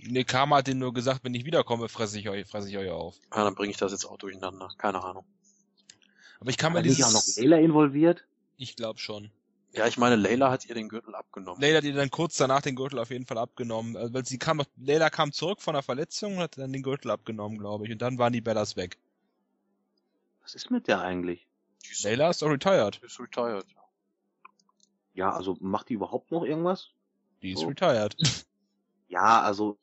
Ne, 0.10 0.24
Karma 0.24 0.58
hat 0.58 0.68
denen 0.68 0.80
nur 0.80 0.93
gesagt, 0.93 1.24
wenn 1.24 1.34
ich 1.34 1.45
wiederkomme, 1.45 1.89
fresse 1.89 2.20
ich 2.20 2.30
euch, 2.30 2.47
fresse 2.47 2.70
ich 2.70 2.78
euch 2.78 2.89
auf. 2.89 3.16
Ja, 3.36 3.43
dann 3.43 3.55
bringe 3.55 3.72
ich 3.72 3.78
das 3.78 3.91
jetzt 3.91 4.05
auch 4.05 4.18
durcheinander. 4.18 4.70
Keine 4.78 5.03
Ahnung. 5.03 5.26
Aber 6.39 6.49
ich 6.49 6.58
kann 6.58 6.74
War 6.74 6.82
mir 6.82 6.88
nicht 6.88 7.03
auch 7.03 7.12
noch 7.12 7.22
dieses, 7.22 7.38
Layla 7.38 7.58
involviert? 7.58 8.24
ich 8.58 8.76
glaube 8.76 8.99
schon. 8.99 9.32
Ja, 9.74 9.86
ich 9.86 9.97
meine, 9.97 10.16
Layla 10.16 10.49
hat 10.49 10.66
ihr 10.66 10.76
den 10.76 10.88
Gürtel 10.89 11.14
abgenommen. 11.14 11.62
Layla 11.62 11.78
hat 11.78 11.84
ihr 11.84 11.93
dann 11.93 12.10
kurz 12.10 12.38
danach 12.38 12.62
den 12.62 12.76
Gürtel 12.76 12.99
auf 12.99 13.10
jeden 13.12 13.26
Fall 13.26 13.38
abgenommen, 13.38 13.97
also, 13.97 14.14
weil 14.14 14.26
sie 14.26 14.38
kam, 14.39 14.62
Layla 14.78 15.10
kam 15.10 15.32
zurück 15.32 15.62
von 15.62 15.74
der 15.74 15.84
Verletzung 15.84 16.36
und 16.38 16.39
hat 16.43 16.58
dann 16.58 16.72
den 16.74 16.84
Gürtel 16.84 17.12
abgenommen, 17.12 17.58
glaube 17.60 17.86
ich, 17.86 17.91
und 17.91 18.01
dann 18.01 18.18
waren 18.18 18.34
die 18.34 18.41
Bellas 18.41 18.76
weg. 18.76 18.97
Was 20.41 20.55
ist 20.55 20.72
mit 20.72 20.88
der 20.88 21.01
eigentlich? 21.01 21.45
Ist, 21.91 22.03
Layla 22.03 22.30
ist 22.30 22.41
doch 22.41 22.49
retired. 22.49 22.97
ist 23.03 23.20
retired. 23.20 23.66
ja. 23.76 23.82
Ja, 25.14 25.32
also 25.34 25.58
macht 25.60 25.89
die 25.89 25.93
überhaupt 25.95 26.32
noch 26.32 26.43
irgendwas? 26.43 26.89
Die 27.41 27.51
ist 27.51 27.64
Oh. 27.64 27.68
retired. 27.68 28.16
Ja, 29.10 29.41
also 29.41 29.78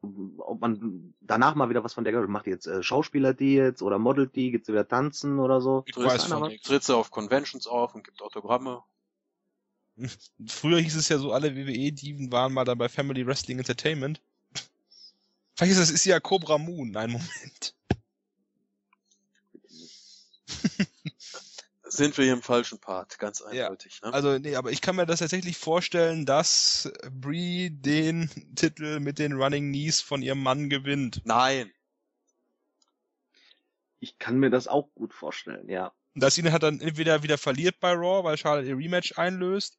ob 0.00 0.60
man 0.60 1.14
danach 1.20 1.54
mal 1.54 1.70
wieder 1.70 1.82
was 1.82 1.94
von 1.94 2.04
der 2.04 2.12
gehört, 2.12 2.28
macht 2.28 2.46
die 2.46 2.50
jetzt 2.50 2.66
äh, 2.66 2.82
Schauspieler 2.82 3.34
die 3.34 3.54
jetzt 3.54 3.82
oder 3.82 3.98
modelt 3.98 4.36
die, 4.36 4.50
geht 4.50 4.64
sie 4.64 4.72
wieder 4.72 4.86
tanzen 4.86 5.38
oder 5.38 5.60
so? 5.60 5.84
Ich 5.86 5.96
weiß 5.96 6.24
von. 6.24 6.56
Tritt 6.62 6.84
sie 6.84 6.94
auf 6.96 7.10
Conventions 7.10 7.66
auf 7.66 7.94
und 7.94 8.04
gibt 8.04 8.22
Autogramme. 8.22 8.82
Früher 10.46 10.78
hieß 10.78 10.96
es 10.96 11.08
ja 11.08 11.18
so, 11.18 11.32
alle 11.32 11.56
WWE-Diven 11.56 12.30
waren 12.30 12.52
mal 12.52 12.64
dann 12.64 12.78
bei 12.78 12.88
Family 12.88 13.26
Wrestling 13.26 13.58
Entertainment. 13.58 14.20
Vielleicht 15.56 15.72
ist 15.72 15.80
das 15.80 15.90
ist 15.90 16.04
ja 16.04 16.20
Cobra 16.20 16.58
Moon. 16.58 16.90
Nein, 16.90 17.10
Moment. 17.10 17.74
Sind 21.88 22.16
wir 22.18 22.24
hier 22.24 22.34
im 22.34 22.42
falschen 22.42 22.78
Part, 22.78 23.18
ganz 23.18 23.42
Ja. 23.52 23.64
eindeutig. 23.64 24.00
Ne? 24.02 24.12
Also, 24.12 24.38
nee, 24.38 24.56
aber 24.56 24.70
ich 24.70 24.80
kann 24.80 24.96
mir 24.96 25.06
das 25.06 25.20
tatsächlich 25.20 25.56
vorstellen, 25.56 26.26
dass 26.26 26.90
Brie 27.10 27.70
den 27.70 28.30
Titel 28.54 29.00
mit 29.00 29.18
den 29.18 29.32
Running 29.32 29.68
Knees 29.68 30.00
von 30.00 30.22
ihrem 30.22 30.42
Mann 30.42 30.68
gewinnt. 30.68 31.22
Nein. 31.24 31.70
Ich 34.00 34.18
kann 34.18 34.38
mir 34.38 34.50
das 34.50 34.68
auch 34.68 34.88
gut 34.94 35.12
vorstellen, 35.14 35.68
ja. 35.68 35.92
Und 36.14 36.22
dass 36.22 36.34
sie 36.34 36.42
ihn 36.42 36.52
halt 36.52 36.62
dann 36.62 36.80
entweder 36.80 37.22
wieder 37.22 37.38
verliert 37.38 37.80
bei 37.80 37.92
Raw, 37.92 38.24
weil 38.24 38.36
Charlotte 38.36 38.68
ihr 38.68 38.76
Rematch 38.76 39.18
einlöst, 39.18 39.78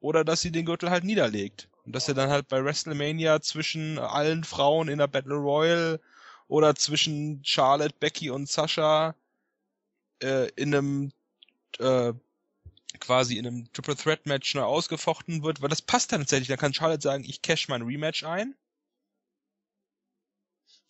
oder 0.00 0.24
dass 0.24 0.40
sie 0.40 0.52
den 0.52 0.66
Gürtel 0.66 0.90
halt 0.90 1.04
niederlegt. 1.04 1.68
Und 1.84 1.94
dass 1.94 2.08
er 2.08 2.14
dann 2.14 2.30
halt 2.30 2.48
bei 2.48 2.62
WrestleMania 2.64 3.40
zwischen 3.40 3.98
allen 3.98 4.44
Frauen 4.44 4.88
in 4.88 4.98
der 4.98 5.06
Battle 5.06 5.36
Royal 5.36 6.00
oder 6.48 6.74
zwischen 6.74 7.42
Charlotte, 7.44 7.94
Becky 7.98 8.30
und 8.30 8.48
Sasha 8.48 9.14
äh, 10.22 10.48
in 10.56 10.74
einem 10.74 11.12
äh, 11.78 12.12
quasi 13.00 13.36
in 13.36 13.46
einem 13.46 13.72
Triple 13.72 13.96
Threat 13.96 14.26
Match 14.26 14.54
neu 14.54 14.62
ausgefochten 14.62 15.42
wird, 15.42 15.60
weil 15.60 15.68
das 15.68 15.82
passt 15.82 16.12
dann 16.12 16.22
tatsächlich. 16.22 16.48
Dann 16.48 16.58
kann 16.58 16.74
Charlotte 16.74 17.02
sagen, 17.02 17.24
ich 17.24 17.42
cash 17.42 17.68
mein 17.68 17.82
Rematch 17.82 18.24
ein. 18.24 18.54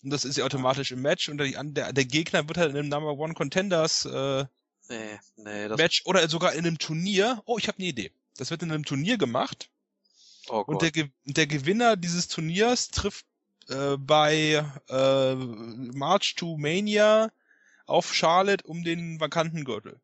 Und 0.04 0.10
das 0.10 0.24
ist 0.24 0.36
ja 0.36 0.44
automatisch 0.44 0.92
im 0.92 1.02
Match 1.02 1.28
und 1.28 1.38
der, 1.38 1.92
der, 1.92 2.04
Gegner 2.04 2.46
wird 2.46 2.58
halt 2.58 2.70
in 2.70 2.76
einem 2.76 2.88
Number 2.88 3.12
One 3.18 3.34
Contenders 3.34 4.04
äh, 4.04 4.44
Nee, 4.88 5.18
nee, 5.36 5.68
Match 5.68 6.02
oder 6.04 6.28
sogar 6.28 6.52
in 6.52 6.66
einem 6.66 6.78
Turnier. 6.78 7.42
Oh, 7.44 7.58
ich 7.58 7.68
habe 7.68 7.78
eine 7.78 7.88
Idee. 7.88 8.12
Das 8.36 8.50
wird 8.50 8.62
in 8.62 8.70
einem 8.70 8.84
Turnier 8.84 9.18
gemacht 9.18 9.70
oh 10.48 10.62
und 10.66 10.82
der, 10.82 10.92
der 11.24 11.46
Gewinner 11.46 11.96
dieses 11.96 12.28
Turniers 12.28 12.88
trifft 12.88 13.26
äh, 13.68 13.96
bei 13.96 14.64
äh, 14.88 15.34
March 15.34 16.34
to 16.36 16.56
Mania 16.56 17.32
auf 17.86 18.14
Charlotte 18.14 18.66
um 18.66 18.84
den 18.84 19.18
vakanten 19.18 19.64
Gürtel. 19.64 20.00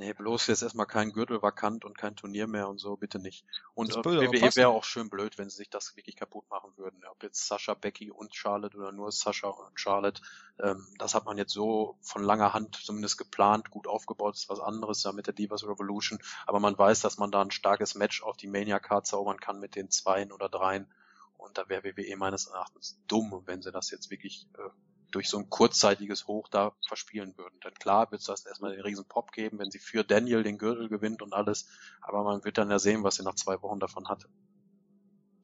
Nee, 0.00 0.14
bloß 0.14 0.46
jetzt 0.46 0.62
erstmal 0.62 0.86
kein 0.86 1.12
Gürtel 1.12 1.42
vakant 1.42 1.84
und 1.84 1.98
kein 1.98 2.16
Turnier 2.16 2.46
mehr 2.46 2.70
und 2.70 2.78
so, 2.78 2.96
bitte 2.96 3.18
nicht. 3.18 3.44
Und 3.74 3.94
äh, 3.94 4.02
WWE 4.02 4.40
passen. 4.40 4.56
wäre 4.56 4.70
auch 4.70 4.84
schön 4.84 5.10
blöd, 5.10 5.36
wenn 5.36 5.50
sie 5.50 5.58
sich 5.58 5.68
das 5.68 5.94
wirklich 5.94 6.16
kaputt 6.16 6.48
machen 6.48 6.72
würden. 6.78 7.02
Ob 7.10 7.22
jetzt 7.22 7.46
Sascha, 7.46 7.74
Becky 7.74 8.10
und 8.10 8.34
Charlotte 8.34 8.78
oder 8.78 8.92
nur 8.92 9.12
Sascha 9.12 9.48
und 9.48 9.78
Charlotte. 9.78 10.22
Ähm, 10.58 10.86
das 10.96 11.14
hat 11.14 11.26
man 11.26 11.36
jetzt 11.36 11.52
so 11.52 11.98
von 12.00 12.24
langer 12.24 12.54
Hand 12.54 12.76
zumindest 12.76 13.18
geplant, 13.18 13.70
gut 13.70 13.86
aufgebaut, 13.86 14.36
ist 14.36 14.48
was 14.48 14.60
anderes 14.60 15.02
ja 15.02 15.12
mit 15.12 15.26
der 15.26 15.34
Divas 15.34 15.64
Revolution. 15.64 16.18
Aber 16.46 16.60
man 16.60 16.78
weiß, 16.78 17.00
dass 17.00 17.18
man 17.18 17.30
da 17.30 17.42
ein 17.42 17.50
starkes 17.50 17.94
Match 17.94 18.22
auf 18.22 18.38
die 18.38 18.48
Mania-Card 18.48 19.06
zaubern 19.06 19.38
kann 19.38 19.60
mit 19.60 19.76
den 19.76 19.90
Zweien 19.90 20.32
oder 20.32 20.48
Dreien. 20.48 20.90
Und 21.36 21.58
da 21.58 21.68
wäre 21.68 21.84
WWE 21.84 22.16
meines 22.16 22.46
Erachtens 22.46 22.98
dumm, 23.06 23.42
wenn 23.44 23.60
sie 23.60 23.70
das 23.70 23.90
jetzt 23.90 24.10
wirklich 24.10 24.46
äh, 24.56 24.70
durch 25.10 25.28
so 25.28 25.38
ein 25.38 25.50
kurzzeitiges 25.50 26.26
Hoch 26.26 26.48
da 26.48 26.72
verspielen 26.86 27.36
würden. 27.36 27.58
Denn 27.64 27.74
klar 27.74 28.10
wird 28.10 28.20
es 28.20 28.26
das 28.26 28.46
erstmal 28.46 28.72
den 28.72 28.82
riesen 28.82 29.04
Pop 29.04 29.32
geben, 29.32 29.58
wenn 29.58 29.70
sie 29.70 29.78
für 29.78 30.04
Daniel 30.04 30.42
den 30.42 30.58
Gürtel 30.58 30.88
gewinnt 30.88 31.22
und 31.22 31.32
alles, 31.32 31.68
aber 32.00 32.22
man 32.24 32.44
wird 32.44 32.58
dann 32.58 32.70
ja 32.70 32.78
sehen, 32.78 33.02
was 33.02 33.16
sie 33.16 33.22
nach 33.22 33.34
zwei 33.34 33.60
Wochen 33.62 33.80
davon 33.80 34.08
hat. 34.08 34.26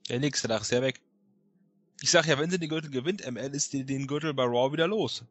Der 0.08 0.20
nächste 0.20 0.48
Tag 0.48 0.62
ist 0.62 0.70
ja 0.70 0.82
weg. 0.82 1.00
Ich 2.00 2.10
sag 2.10 2.26
ja, 2.26 2.38
wenn 2.38 2.50
sie 2.50 2.58
den 2.58 2.68
Gürtel 2.68 2.90
gewinnt, 2.90 3.28
ML 3.28 3.54
ist 3.54 3.72
die 3.72 3.84
den 3.84 4.06
Gürtel 4.06 4.34
bei 4.34 4.44
Raw 4.44 4.72
wieder 4.72 4.86
los. 4.86 5.24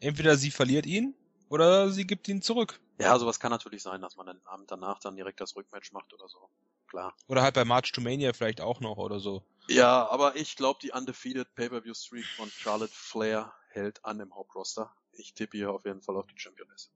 Entweder 0.00 0.36
sie 0.36 0.50
verliert 0.50 0.86
ihn 0.86 1.14
oder 1.48 1.90
sie 1.90 2.06
gibt 2.06 2.28
ihn 2.28 2.40
zurück. 2.40 2.80
Ja, 2.98 3.18
sowas 3.18 3.40
kann 3.40 3.50
natürlich 3.50 3.82
sein, 3.82 4.00
dass 4.00 4.16
man 4.16 4.26
den 4.26 4.46
Abend 4.46 4.70
danach 4.70 5.00
dann 5.00 5.16
direkt 5.16 5.40
das 5.40 5.56
Rückmatch 5.56 5.92
macht 5.92 6.12
oder 6.12 6.28
so. 6.28 6.48
Klar. 6.86 7.14
Oder 7.26 7.42
halt 7.42 7.54
bei 7.54 7.64
March 7.64 7.90
to 7.92 8.00
Mania 8.00 8.32
vielleicht 8.32 8.60
auch 8.60 8.80
noch 8.80 8.98
oder 8.98 9.18
so. 9.18 9.42
Ja, 9.68 10.08
aber 10.08 10.36
ich 10.36 10.56
glaube, 10.56 10.78
die 10.82 10.92
undefeated 10.92 11.52
Pay-Per-View-Streak 11.54 12.26
von 12.36 12.50
Charlotte 12.50 12.92
Flair 12.94 13.52
hält 13.74 14.04
an 14.04 14.20
im 14.20 14.34
Hauptroster. 14.34 14.92
Ich 15.12 15.34
tippe 15.34 15.56
hier 15.56 15.72
auf 15.72 15.84
jeden 15.84 16.02
Fall 16.02 16.16
auf 16.16 16.26
die 16.26 16.38
Championess. 16.38 16.90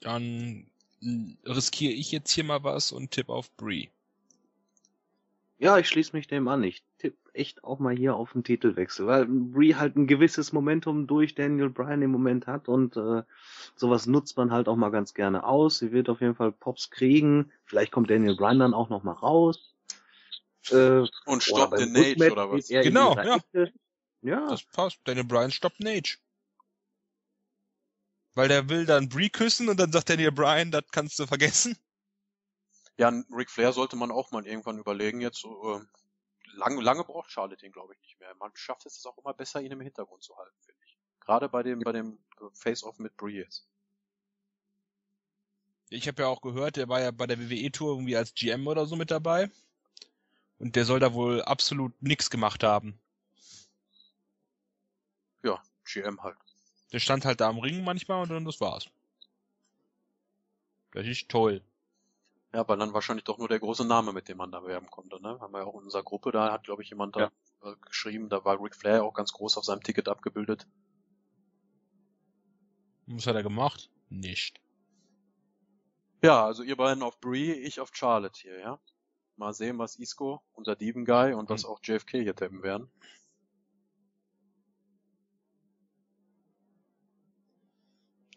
Dann 0.00 0.70
mm, 1.00 1.32
riskiere 1.44 1.92
ich 1.92 2.10
jetzt 2.12 2.32
hier 2.32 2.44
mal 2.44 2.64
was 2.64 2.92
und 2.92 3.10
tipp 3.10 3.28
auf 3.28 3.54
Brie. 3.56 3.90
Ja, 5.58 5.76
ich 5.76 5.88
schließe 5.88 6.16
mich 6.16 6.26
dem 6.26 6.48
an. 6.48 6.64
Ich 6.64 6.82
tippe 6.96 7.18
echt 7.34 7.64
auch 7.64 7.78
mal 7.78 7.94
hier 7.94 8.16
auf 8.16 8.32
den 8.32 8.44
Titelwechsel, 8.44 9.06
weil 9.06 9.26
Brie 9.26 9.74
halt 9.74 9.94
ein 9.94 10.06
gewisses 10.06 10.54
Momentum 10.54 11.06
durch 11.06 11.34
Daniel 11.34 11.68
Bryan 11.68 12.00
im 12.00 12.10
Moment 12.10 12.46
hat 12.46 12.68
und 12.68 12.96
äh, 12.96 13.22
sowas 13.76 14.06
nutzt 14.06 14.38
man 14.38 14.52
halt 14.52 14.68
auch 14.68 14.76
mal 14.76 14.88
ganz 14.88 15.12
gerne 15.12 15.44
aus. 15.44 15.78
Sie 15.78 15.92
wird 15.92 16.08
auf 16.08 16.22
jeden 16.22 16.34
Fall 16.34 16.50
Pops 16.50 16.90
kriegen. 16.90 17.52
Vielleicht 17.66 17.92
kommt 17.92 18.08
Daniel 18.08 18.36
Bryan 18.36 18.58
dann 18.58 18.74
auch 18.74 18.88
noch 18.88 19.02
mal 19.02 19.12
raus. 19.12 19.74
Äh, 20.70 21.04
Und 21.26 21.42
stoppt 21.42 21.78
den 21.78 21.92
Nage 21.92 22.10
Rückmatch 22.10 22.32
oder 22.32 22.50
was? 22.50 22.68
Genau, 22.68 23.14
ja. 23.16 23.36
Ecke. 23.36 23.72
Ja, 24.22 24.48
Das 24.48 24.62
passt. 24.64 24.98
Daniel 25.04 25.24
Bryan 25.24 25.50
stoppt 25.50 25.80
Nage. 25.80 26.18
Weil 28.34 28.48
der 28.48 28.68
will 28.68 28.86
dann 28.86 29.08
Brie 29.08 29.30
küssen 29.30 29.68
und 29.68 29.78
dann 29.78 29.92
sagt 29.92 30.10
Daniel 30.10 30.32
Bryan, 30.32 30.70
das 30.70 30.84
kannst 30.92 31.18
du 31.18 31.26
vergessen. 31.26 31.76
Ja, 32.96 33.08
einen 33.08 33.24
Ric 33.32 33.50
Flair 33.50 33.72
sollte 33.72 33.96
man 33.96 34.10
auch 34.10 34.30
mal 34.30 34.46
irgendwann 34.46 34.78
überlegen. 34.78 35.20
Jetzt 35.20 35.40
so, 35.40 35.76
äh, 35.76 35.80
lange, 36.52 36.82
lange 36.82 37.04
braucht 37.04 37.30
Charlotte 37.30 37.64
ihn, 37.64 37.72
glaube 37.72 37.94
ich, 37.94 38.00
nicht 38.02 38.20
mehr. 38.20 38.34
Man 38.34 38.50
schafft 38.54 38.86
es 38.86 39.04
auch 39.06 39.16
immer 39.18 39.34
besser, 39.34 39.60
ihn 39.62 39.72
im 39.72 39.80
Hintergrund 39.80 40.22
zu 40.22 40.36
halten, 40.36 40.56
finde 40.60 40.80
ich. 40.84 40.98
Gerade 41.20 41.48
bei 41.48 41.62
dem, 41.62 41.80
bei 41.80 41.92
dem 41.92 42.18
Face-Off 42.52 42.98
mit 42.98 43.16
Brie 43.16 43.38
jetzt. 43.38 43.66
Ich 45.88 46.06
habe 46.06 46.22
ja 46.22 46.28
auch 46.28 46.40
gehört, 46.40 46.76
der 46.76 46.88
war 46.88 47.00
ja 47.00 47.10
bei 47.10 47.26
der 47.26 47.38
WWE-Tour 47.38 47.94
irgendwie 47.94 48.16
als 48.16 48.34
GM 48.34 48.66
oder 48.66 48.86
so 48.86 48.96
mit 48.96 49.10
dabei. 49.10 49.50
Und 50.58 50.76
der 50.76 50.84
soll 50.84 51.00
da 51.00 51.14
wohl 51.14 51.42
absolut 51.42 52.00
nix 52.00 52.30
gemacht 52.30 52.62
haben. 52.62 53.00
Ja, 55.42 55.62
GM 55.84 56.22
halt. 56.22 56.36
Der 56.92 56.98
stand 56.98 57.24
halt 57.24 57.40
da 57.40 57.48
am 57.48 57.58
Ring 57.58 57.84
manchmal 57.84 58.22
und 58.22 58.30
dann 58.30 58.44
das 58.44 58.60
war's. 58.60 58.86
Das 60.92 61.06
ist 61.06 61.28
toll. 61.28 61.62
Ja, 62.52 62.66
weil 62.66 62.78
dann 62.78 62.92
wahrscheinlich 62.92 63.24
doch 63.24 63.38
nur 63.38 63.46
der 63.48 63.60
große 63.60 63.84
Name, 63.86 64.12
mit 64.12 64.28
dem 64.28 64.38
man 64.38 64.50
da 64.50 64.64
werben 64.64 64.90
konnte, 64.90 65.22
ne? 65.22 65.38
Haben 65.40 65.52
wir 65.52 65.60
ja 65.60 65.66
auch 65.66 65.74
in 65.78 65.84
unserer 65.84 66.02
Gruppe, 66.02 66.32
da 66.32 66.50
hat, 66.52 66.64
glaube 66.64 66.82
ich, 66.82 66.90
jemand 66.90 67.14
da 67.14 67.30
äh, 67.62 67.76
geschrieben, 67.86 68.28
da 68.28 68.44
war 68.44 68.60
Ric 68.60 68.74
Flair 68.74 69.04
auch 69.04 69.14
ganz 69.14 69.32
groß 69.32 69.56
auf 69.56 69.64
seinem 69.64 69.84
Ticket 69.84 70.08
abgebildet. 70.08 70.66
Was 73.06 73.26
hat 73.26 73.36
er 73.36 73.42
gemacht? 73.44 73.88
Nicht. 74.08 74.60
Ja, 76.22 76.44
also 76.44 76.62
ihr 76.64 76.76
beiden 76.76 77.02
auf 77.04 77.20
Brie, 77.20 77.52
ich 77.52 77.80
auf 77.80 77.90
Charlotte 77.94 78.40
hier, 78.40 78.58
ja? 78.58 78.80
Mal 79.36 79.54
sehen, 79.54 79.78
was 79.78 79.96
Isco, 79.96 80.42
unser 80.52 80.76
Dieven 80.76 81.04
Guy 81.04 81.32
und 81.34 81.48
was 81.48 81.62
Hm. 81.62 81.70
auch 81.70 81.80
JFK 81.82 82.20
hier 82.20 82.34
tippen 82.36 82.62
werden. 82.62 82.90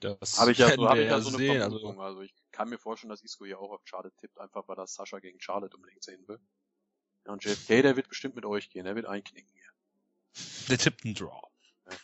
Das 0.04 0.38
Habe 0.38 0.52
ich 0.52 0.58
ja, 0.58 0.74
so, 0.74 0.90
hab 0.90 0.98
ich 0.98 1.08
ja 1.08 1.22
so 1.22 1.38
eine. 1.38 1.60
Vermutung. 1.60 1.90
Also, 1.90 2.02
Also 2.02 2.22
ich 2.22 2.34
kann 2.52 2.70
mir 2.70 2.78
vorstellen, 2.78 3.10
dass 3.10 3.24
Isco 3.24 3.46
hier 3.46 3.60
auch 3.60 3.72
auf 3.72 3.82
Charlotte 3.86 4.16
tippt, 4.18 4.38
einfach 4.40 4.68
weil 4.68 4.76
das 4.76 4.94
Sascha 4.94 5.20
gegen 5.20 5.40
Charlotte 5.40 5.76
unbedingt 5.76 6.04
sehen 6.04 6.28
will. 6.28 6.40
Ja, 7.26 7.32
und 7.32 7.44
JFK, 7.44 7.82
der 7.82 7.96
wird 7.96 8.10
bestimmt 8.10 8.36
mit 8.36 8.46
euch 8.46 8.70
gehen, 8.70 8.86
der 8.86 8.96
wird 8.96 9.06
einknicken 9.06 9.52
hier. 9.54 10.68
der 10.68 10.78
tippt 10.78 11.06
einen 11.06 11.16
Draw. 11.16 11.42
Ja. 11.86 11.98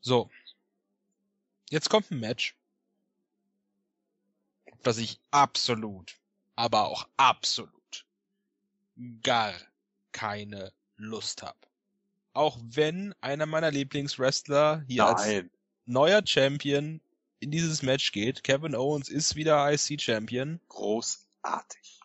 So. 0.00 0.30
Jetzt 1.70 1.88
kommt 1.88 2.10
ein 2.10 2.20
Match, 2.20 2.54
das 4.82 4.98
ich 4.98 5.18
absolut, 5.30 6.14
aber 6.54 6.88
auch 6.88 7.08
absolut 7.16 8.06
gar 9.22 9.54
keine 10.12 10.72
Lust 10.96 11.42
habe. 11.42 11.58
Auch 12.34 12.58
wenn 12.62 13.14
einer 13.22 13.46
meiner 13.46 13.70
Lieblingswrestler 13.70 14.84
hier 14.86 15.06
als 15.06 15.24
Nein. 15.24 15.50
Neuer 15.86 16.22
Champion 16.24 17.00
in 17.40 17.50
dieses 17.50 17.82
Match 17.82 18.12
geht. 18.12 18.44
Kevin 18.44 18.74
Owens 18.74 19.08
ist 19.08 19.34
wieder 19.34 19.70
IC 19.72 20.00
Champion 20.00 20.60
Großartig. 20.68 22.00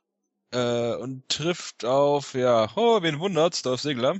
äh, 0.52 0.96
und 0.96 1.30
trifft 1.30 1.86
auf, 1.86 2.34
ja, 2.34 2.70
oh, 2.76 3.02
wen 3.02 3.20
wundert's, 3.20 3.62
Dolph 3.62 3.82
Ziggler. 3.82 4.20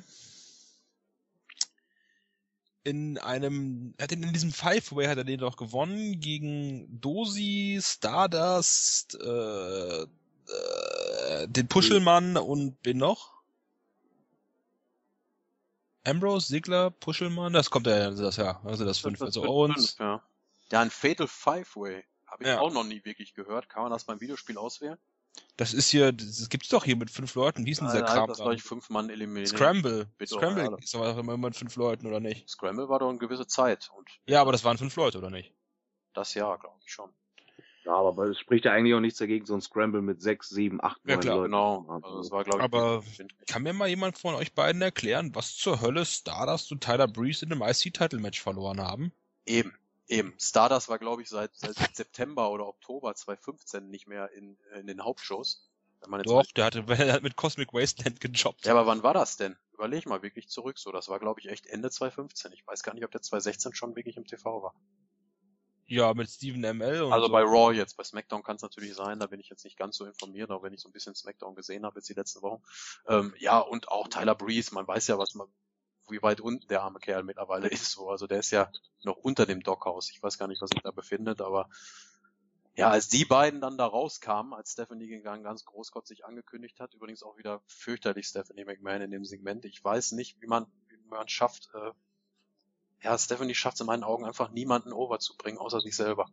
In 2.84 3.18
einem, 3.18 3.96
hat 4.00 4.14
ihn 4.14 4.24
in 4.24 4.32
diesem 4.32 4.54
Five-Way 4.54 5.08
hat 5.08 5.18
er 5.18 5.24
den 5.26 5.40
doch 5.40 5.58
gewonnen 5.58 6.22
gegen 6.22 7.02
Dosi, 7.02 7.80
Stardust, 7.82 9.18
äh, 9.22 10.02
äh, 10.04 11.48
den 11.48 11.68
Puschelmann 11.68 12.38
und 12.38 12.78
wen 12.84 12.98
noch? 12.98 13.37
Ambrose, 16.08 16.48
Ziggler, 16.48 16.92
Puschelmann, 16.92 17.54
das 17.54 17.70
kommt 17.70 17.88
ja, 17.88 18.10
das 18.12 18.38
ja, 18.38 18.60
also 18.64 18.86
das 18.86 19.00
fünf, 19.00 19.20
Das 19.20 19.28
also 19.28 19.44
Owens. 19.44 19.92
fünf, 19.92 20.00
ja. 20.00 20.24
ja, 20.72 20.82
ein 20.82 20.90
Fatal 20.90 21.28
Five-Way. 21.28 22.04
Habe 22.28 22.44
ich 22.44 22.50
Ja. 22.50 22.60
auch 22.60 22.72
noch 22.74 22.84
nie 22.84 23.04
wirklich 23.06 23.34
gehört. 23.34 23.70
Kann 23.70 23.84
man 23.84 23.92
das 23.92 24.04
beim 24.06 24.20
Videospiel 24.20 24.58
auswählen? 24.58 24.98
Das 25.56 25.74
ist 25.74 25.90
hier, 25.90 26.12
das 26.12 26.50
gibt's 26.50 26.70
doch 26.70 26.84
hier 26.84 26.96
mit 26.96 27.12
fünf 27.12 27.36
Leuten. 27.36 27.66
Wie 27.66 27.70
hieß 27.70 27.80
denn 27.80 27.88
dieser 27.88 28.04
Kram? 28.04 28.28
das 28.28 28.40
da? 28.40 28.46
war 28.46 28.54
ich 28.54 28.64
fünf 28.64 28.90
Mann 28.90 29.10
eliminiert. 29.10 29.50
Scramble. 29.50 30.06
Bitte, 30.18 30.34
Scramble 30.36 30.64
ja. 30.64 30.78
ist 30.78 30.96
aber 30.96 31.18
immer 31.18 31.38
mit 31.38 31.56
fünf 31.56 31.76
Leuten, 31.76 32.08
oder 32.08 32.20
nicht? 32.20 32.50
Scramble 32.50 32.90
war 32.90 33.00
doch 33.00 33.10
eine 33.10 33.18
gewisse 33.20 33.46
Zeit 33.48 33.90
und 33.96 34.10
Ja, 34.26 34.42
aber 34.42 34.52
das 34.52 34.64
waren 34.64 34.78
fünf 34.78 34.96
Leute, 34.96 35.18
oder 35.20 35.30
nicht? 35.30 35.54
das 36.14 36.34
Jahr, 36.34 36.58
glaube 36.58 36.80
ich 36.84 36.92
schon. 36.92 37.12
Ja, 37.88 37.94
aber 37.94 38.26
es 38.26 38.38
spricht 38.38 38.66
ja 38.66 38.74
eigentlich 38.74 38.94
auch 38.94 39.00
nichts 39.00 39.18
dagegen, 39.18 39.46
so 39.46 39.54
ein 39.54 39.62
Scramble 39.62 40.02
mit 40.02 40.22
sechs, 40.22 40.50
sieben, 40.50 40.84
acht, 40.84 41.00
Ja, 41.06 41.16
klar, 41.16 41.38
Leuten. 41.38 41.52
Genau. 41.52 41.86
Also 41.88 42.18
das 42.18 42.32
war, 42.32 42.44
glaube 42.44 42.60
ich, 42.60 42.64
Aber-. 42.66 43.02
Kann 43.48 43.64
mir 43.64 43.72
mal 43.72 43.88
jemand 43.88 44.18
von 44.18 44.36
euch 44.36 44.54
beiden 44.54 44.82
erklären, 44.82 45.34
was 45.34 45.56
zur 45.56 45.80
Hölle 45.80 46.06
Stardust 46.06 46.70
und 46.74 46.84
Tyler 46.84 47.08
Breeze 47.08 47.46
in 47.46 47.52
einem 47.54 47.62
IC-Title-Match 47.62 48.42
verloren 48.42 48.82
haben? 48.82 49.14
Eben, 49.46 49.74
eben. 50.10 50.34
Stardust 50.38 50.90
war, 50.90 51.00
glaube 51.00 51.22
ich, 51.22 51.30
seit, 51.30 51.56
seit 51.56 51.78
September 51.96 52.52
oder 52.52 52.68
Oktober 52.68 53.16
2015 53.16 53.90
nicht 53.90 54.06
mehr 54.06 54.34
in, 54.34 54.58
in 54.78 54.88
den 54.88 55.02
Hauptshows. 55.02 55.72
Wenn 56.02 56.10
man 56.10 56.20
jetzt 56.20 56.30
Doch, 56.30 56.52
der 56.52 56.66
hatte, 56.66 56.84
der 56.84 57.14
hat 57.14 57.24
mit 57.24 57.38
Cosmic 57.38 57.74
Wasteland 57.74 58.20
gejobbt. 58.20 58.66
Ja, 58.66 58.74
aber 58.74 58.86
wann 58.86 59.02
war 59.02 59.14
das 59.14 59.38
denn? 59.38 59.56
Überleg 59.74 60.06
mal 60.08 60.22
wirklich 60.24 60.50
zurück 60.50 60.78
so. 60.78 60.92
Das 60.92 61.08
war, 61.08 61.20
glaube 61.20 61.40
ich, 61.40 61.48
echt 61.48 61.68
Ende 61.68 61.90
2015. 61.90 62.52
Ich 62.52 62.68
weiß 62.68 62.84
gar 62.84 62.94
nicht, 62.96 63.06
ob 63.06 63.12
der 63.12 63.22
2016 63.22 63.76
schon 63.76 63.96
wirklich 63.96 64.18
im 64.18 64.26
TV 64.26 64.62
war. 64.62 64.74
Ja, 65.90 66.14
mit 66.14 66.30
Steven 66.30 66.62
ML 66.78 67.04
und 67.04 67.14
Also 67.14 67.28
so. 67.28 67.32
bei 67.32 67.44
Raw 67.44 67.74
jetzt. 67.74 67.96
Bei 67.96 68.04
SmackDown 68.04 68.44
kann 68.44 68.58
es 68.58 68.62
natürlich 68.62 68.94
sein. 68.94 69.20
Da 69.20 69.28
bin 69.28 69.40
ich 69.40 69.50
jetzt 69.50 69.64
nicht 69.64 69.78
ganz 69.78 69.96
so 69.96 70.06
informiert, 70.06 70.52
auch 70.52 70.62
wenn 70.62 70.74
ich 70.74 70.82
so 70.82 70.90
ein 70.90 70.92
bisschen 70.92 71.16
SmackDown 71.16 71.56
gesehen 71.56 71.86
habe 71.86 72.00
jetzt 72.00 72.10
die 72.10 72.14
letzten 72.14 72.42
Wochen. 72.42 72.62
Ähm, 73.08 73.34
ja, 73.40 73.60
und 73.60 73.88
auch 73.90 74.10
Tyler 74.10 74.36
Breeze. 74.36 74.74
Man 74.74 74.86
weiß 74.86 75.08
ja, 75.08 75.18
was 75.18 75.34
man, 75.34 75.48
wie 76.10 76.22
weit 76.22 76.42
unten 76.42 76.68
der 76.68 76.84
arme 76.84 77.00
Kerl 77.00 77.24
mittlerweile 77.24 77.68
ist. 77.70 77.92
So. 77.92 78.10
Also 78.10 78.28
der 78.28 78.40
ist 78.40 78.52
ja 78.52 78.70
noch 79.04 79.16
unter 79.16 79.46
dem 79.46 79.64
Dockhaus. 79.64 80.10
Ich 80.12 80.22
weiß 80.22 80.38
gar 80.38 80.48
nicht, 80.48 80.62
was 80.62 80.72
sich 80.72 80.82
da 80.82 80.92
befindet, 80.92 81.40
aber 81.40 81.70
ja, 82.76 82.90
als 82.90 83.08
die 83.08 83.26
beiden 83.26 83.60
dann 83.60 83.78
da 83.78 83.88
rauskamen, 83.88 84.54
als 84.54 84.74
Stephanie 84.74 85.08
gegangen 85.08 85.44
ganz 85.44 85.66
großkotzig 85.66 86.26
angekündigt 86.26 86.80
hat, 86.80 86.94
übrigens 86.94 87.24
auch 87.24 87.38
wieder 87.38 87.64
fürchterlich 87.66 88.28
Stephanie 88.28 88.66
McMahon 88.66 89.02
in 89.02 89.10
dem 89.10 89.26
Segment. 89.26 89.66
Ich 89.66 89.84
weiß 89.84 90.12
nicht, 90.12 90.40
wie 90.42 90.48
man, 90.48 90.68
wie 90.90 90.98
man 91.10 91.28
schafft, 91.28 91.70
äh, 91.74 91.92
ja, 93.02 93.18
Stephanie 93.18 93.56
schafft 93.56 93.76
es 93.76 93.82
in 93.82 93.88
meinen 93.88 94.04
Augen 94.04 94.26
einfach 94.26 94.50
niemanden 94.50 94.92
overzubringen, 94.92 95.60
außer 95.60 95.82
sich 95.82 95.96
selber. 95.96 96.30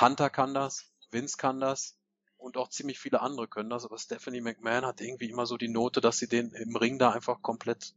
Hunter 0.00 0.30
kann 0.30 0.54
das, 0.54 0.92
Vince 1.10 1.36
kann 1.36 1.60
das 1.60 1.96
und 2.36 2.56
auch 2.56 2.68
ziemlich 2.68 2.98
viele 2.98 3.20
andere 3.20 3.48
können 3.48 3.70
das, 3.70 3.84
aber 3.84 3.98
Stephanie 3.98 4.40
McMahon 4.40 4.86
hat 4.86 5.00
irgendwie 5.00 5.30
immer 5.30 5.46
so 5.46 5.56
die 5.56 5.68
Note, 5.68 6.00
dass 6.00 6.18
sie 6.18 6.28
den 6.28 6.52
im 6.52 6.76
Ring 6.76 6.98
da 6.98 7.10
einfach 7.10 7.42
komplett 7.42 7.94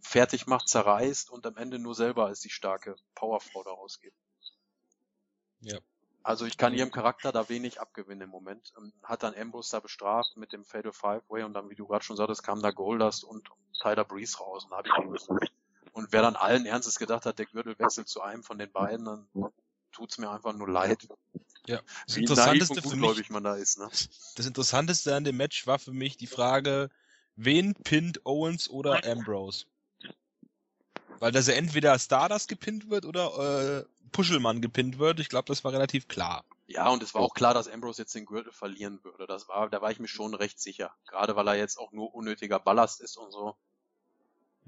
fertig 0.00 0.46
macht, 0.46 0.68
zerreißt 0.68 1.30
und 1.30 1.46
am 1.46 1.56
Ende 1.56 1.78
nur 1.78 1.94
selber 1.94 2.26
als 2.26 2.40
die 2.40 2.50
starke 2.50 2.96
Powerfrau 3.14 3.62
da 3.64 3.70
rausgeht. 3.70 4.14
Ja. 5.60 5.78
Also 6.22 6.44
ich 6.44 6.58
kann 6.58 6.74
ihrem 6.74 6.90
Charakter 6.90 7.32
da 7.32 7.48
wenig 7.48 7.80
abgewinnen 7.80 8.22
im 8.22 8.30
Moment. 8.30 8.72
Ähm, 8.76 8.92
Hat 9.02 9.22
dann 9.22 9.34
Ambrose 9.34 9.70
da 9.70 9.80
bestraft 9.80 10.36
mit 10.36 10.52
dem 10.52 10.64
Fatal 10.64 10.92
Five 10.92 11.22
Way 11.30 11.44
und 11.44 11.54
dann, 11.54 11.70
wie 11.70 11.74
du 11.74 11.86
gerade 11.86 12.04
schon 12.04 12.16
sagtest, 12.16 12.42
kam 12.42 12.60
da 12.60 12.70
Goldust 12.70 13.24
und 13.24 13.48
Tyler 13.80 14.04
Breeze 14.04 14.38
raus 14.38 14.64
und 14.64 14.70
da 14.70 14.76
hab 14.76 14.86
ich 14.86 14.92
und 15.98 16.12
wer 16.12 16.22
dann 16.22 16.36
allen 16.36 16.64
Ernstes 16.64 16.96
gedacht 16.96 17.26
hat, 17.26 17.40
der 17.40 17.46
Gürtel 17.46 17.76
wechselt 17.76 18.06
zu 18.06 18.22
einem 18.22 18.44
von 18.44 18.56
den 18.56 18.70
beiden, 18.70 19.04
dann 19.04 19.28
tut's 19.90 20.16
mir 20.18 20.30
einfach 20.30 20.52
nur 20.52 20.70
leid. 20.70 21.08
Ja. 21.66 21.80
Das 22.06 22.14
Wie 22.14 22.20
Interessanteste 22.20 22.82
für 22.82 22.94
mich, 22.94 23.30
man 23.30 23.42
da 23.42 23.56
ist, 23.56 23.78
ne? 23.78 23.88
das 24.36 24.46
Interessanteste 24.46 25.16
an 25.16 25.24
dem 25.24 25.36
Match 25.36 25.66
war 25.66 25.80
für 25.80 25.92
mich 25.92 26.16
die 26.16 26.28
Frage, 26.28 26.88
wen 27.34 27.74
pinnt 27.74 28.24
Owens 28.24 28.70
oder 28.70 29.04
Ambrose? 29.04 29.66
Weil 31.18 31.32
dass 31.32 31.48
er 31.48 31.56
entweder 31.56 31.98
Stardust 31.98 32.46
gepinnt 32.46 32.88
wird 32.90 33.04
oder 33.04 33.80
äh, 33.80 33.84
Puschelmann 34.12 34.62
gepinnt 34.62 35.00
wird. 35.00 35.18
Ich 35.18 35.28
glaube, 35.28 35.46
das 35.46 35.64
war 35.64 35.72
relativ 35.72 36.06
klar. 36.06 36.44
Ja, 36.68 36.88
und 36.90 37.02
es 37.02 37.12
war 37.12 37.22
auch 37.22 37.34
klar, 37.34 37.54
dass 37.54 37.66
Ambrose 37.66 38.02
jetzt 38.02 38.14
den 38.14 38.24
Gürtel 38.24 38.52
verlieren 38.52 39.02
würde. 39.02 39.26
Das 39.26 39.48
war, 39.48 39.68
da 39.68 39.82
war 39.82 39.90
ich 39.90 39.98
mir 39.98 40.06
schon 40.06 40.34
recht 40.34 40.60
sicher. 40.60 40.94
Gerade 41.08 41.34
weil 41.34 41.48
er 41.48 41.56
jetzt 41.56 41.76
auch 41.76 41.90
nur 41.90 42.14
unnötiger 42.14 42.60
Ballast 42.60 43.00
ist 43.00 43.16
und 43.16 43.32
so. 43.32 43.56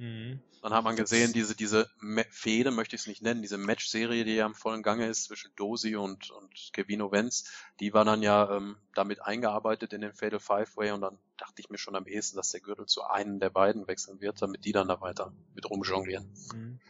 Mhm. 0.00 0.40
Dann 0.62 0.72
hat 0.72 0.84
man 0.84 0.96
gesehen, 0.96 1.34
diese, 1.34 1.54
diese 1.54 1.90
Fehde, 2.30 2.70
möchte 2.70 2.96
ich 2.96 3.02
es 3.02 3.06
nicht 3.06 3.22
nennen, 3.22 3.42
diese 3.42 3.58
Match-Serie, 3.58 4.24
die 4.24 4.34
ja 4.34 4.46
im 4.46 4.54
vollen 4.54 4.82
Gange 4.82 5.06
ist 5.06 5.24
zwischen 5.24 5.50
Dozy 5.56 5.94
und, 5.96 6.30
und 6.30 6.70
Kevin 6.72 7.02
Owens, 7.02 7.44
die 7.80 7.92
war 7.92 8.06
dann 8.06 8.22
ja 8.22 8.56
ähm, 8.56 8.76
damit 8.94 9.20
eingearbeitet 9.20 9.92
in 9.92 10.00
den 10.00 10.14
Fatal 10.14 10.40
Five-Way 10.40 10.92
und 10.92 11.02
dann 11.02 11.18
dachte 11.36 11.60
ich 11.60 11.68
mir 11.68 11.76
schon 11.76 11.96
am 11.96 12.06
ehesten, 12.06 12.36
dass 12.36 12.50
der 12.50 12.60
Gürtel 12.60 12.86
zu 12.86 13.04
einem 13.04 13.40
der 13.40 13.50
beiden 13.50 13.86
wechseln 13.88 14.22
wird, 14.22 14.40
damit 14.40 14.64
die 14.64 14.72
dann 14.72 14.88
da 14.88 15.00
weiter 15.02 15.32
mit 15.54 15.68
rumjonglieren. 15.68 16.30
Mhm. 16.54 16.80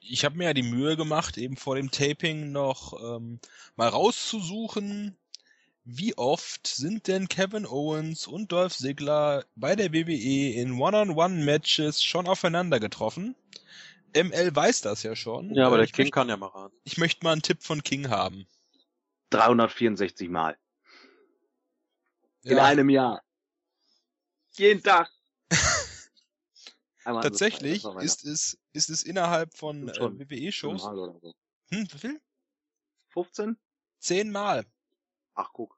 Ich 0.00 0.24
habe 0.24 0.36
mir 0.36 0.44
ja 0.44 0.54
die 0.54 0.62
Mühe 0.62 0.96
gemacht, 0.96 1.38
eben 1.38 1.56
vor 1.56 1.76
dem 1.76 1.90
Taping 1.90 2.52
noch 2.52 3.16
ähm, 3.16 3.40
mal 3.76 3.88
rauszusuchen, 3.88 5.16
wie 5.90 6.16
oft 6.18 6.66
sind 6.66 7.06
denn 7.08 7.28
Kevin 7.28 7.64
Owens 7.66 8.26
und 8.26 8.52
Dolph 8.52 8.76
Ziggler 8.76 9.46
bei 9.56 9.74
der 9.74 9.90
WWE 9.92 10.52
in 10.52 10.78
One-on-One-Matches 10.78 12.02
schon 12.02 12.28
aufeinander 12.28 12.78
getroffen? 12.78 13.34
ML 14.14 14.54
weiß 14.54 14.82
das 14.82 15.02
ja 15.02 15.16
schon. 15.16 15.54
Ja, 15.54 15.66
aber 15.66 15.76
Äh, 15.76 15.78
der 15.78 15.84
ich 15.86 15.92
King 15.94 16.04
möcht- 16.06 16.12
kann 16.12 16.28
ja 16.28 16.36
mal 16.36 16.48
raten. 16.48 16.76
Ich 16.84 16.98
möchte 16.98 17.24
mal 17.24 17.32
einen 17.32 17.40
Tipp 17.42 17.62
von 17.62 17.82
King 17.82 18.10
haben. 18.10 18.46
364 19.30 20.28
Mal. 20.28 20.58
In 22.42 22.56
Ja, 22.58 22.64
einem 22.64 22.90
Jahr. 22.90 23.22
Jeden 24.52 24.82
Tag. 24.82 25.10
Tatsächlich 27.04 27.84
ist 28.00 28.24
es, 28.26 28.58
ist 28.74 28.90
es 28.90 29.02
innerhalb 29.04 29.56
von 29.56 29.88
äh. 29.88 29.94
WWE-Shows. 29.98 30.82
Mal 30.84 30.94
so. 30.96 31.34
Hm, 31.70 31.88
wie 31.92 31.98
viel? 31.98 32.20
15? 33.10 33.56
Zehnmal. 34.00 34.66
Ach, 35.34 35.48
guck. 35.52 35.77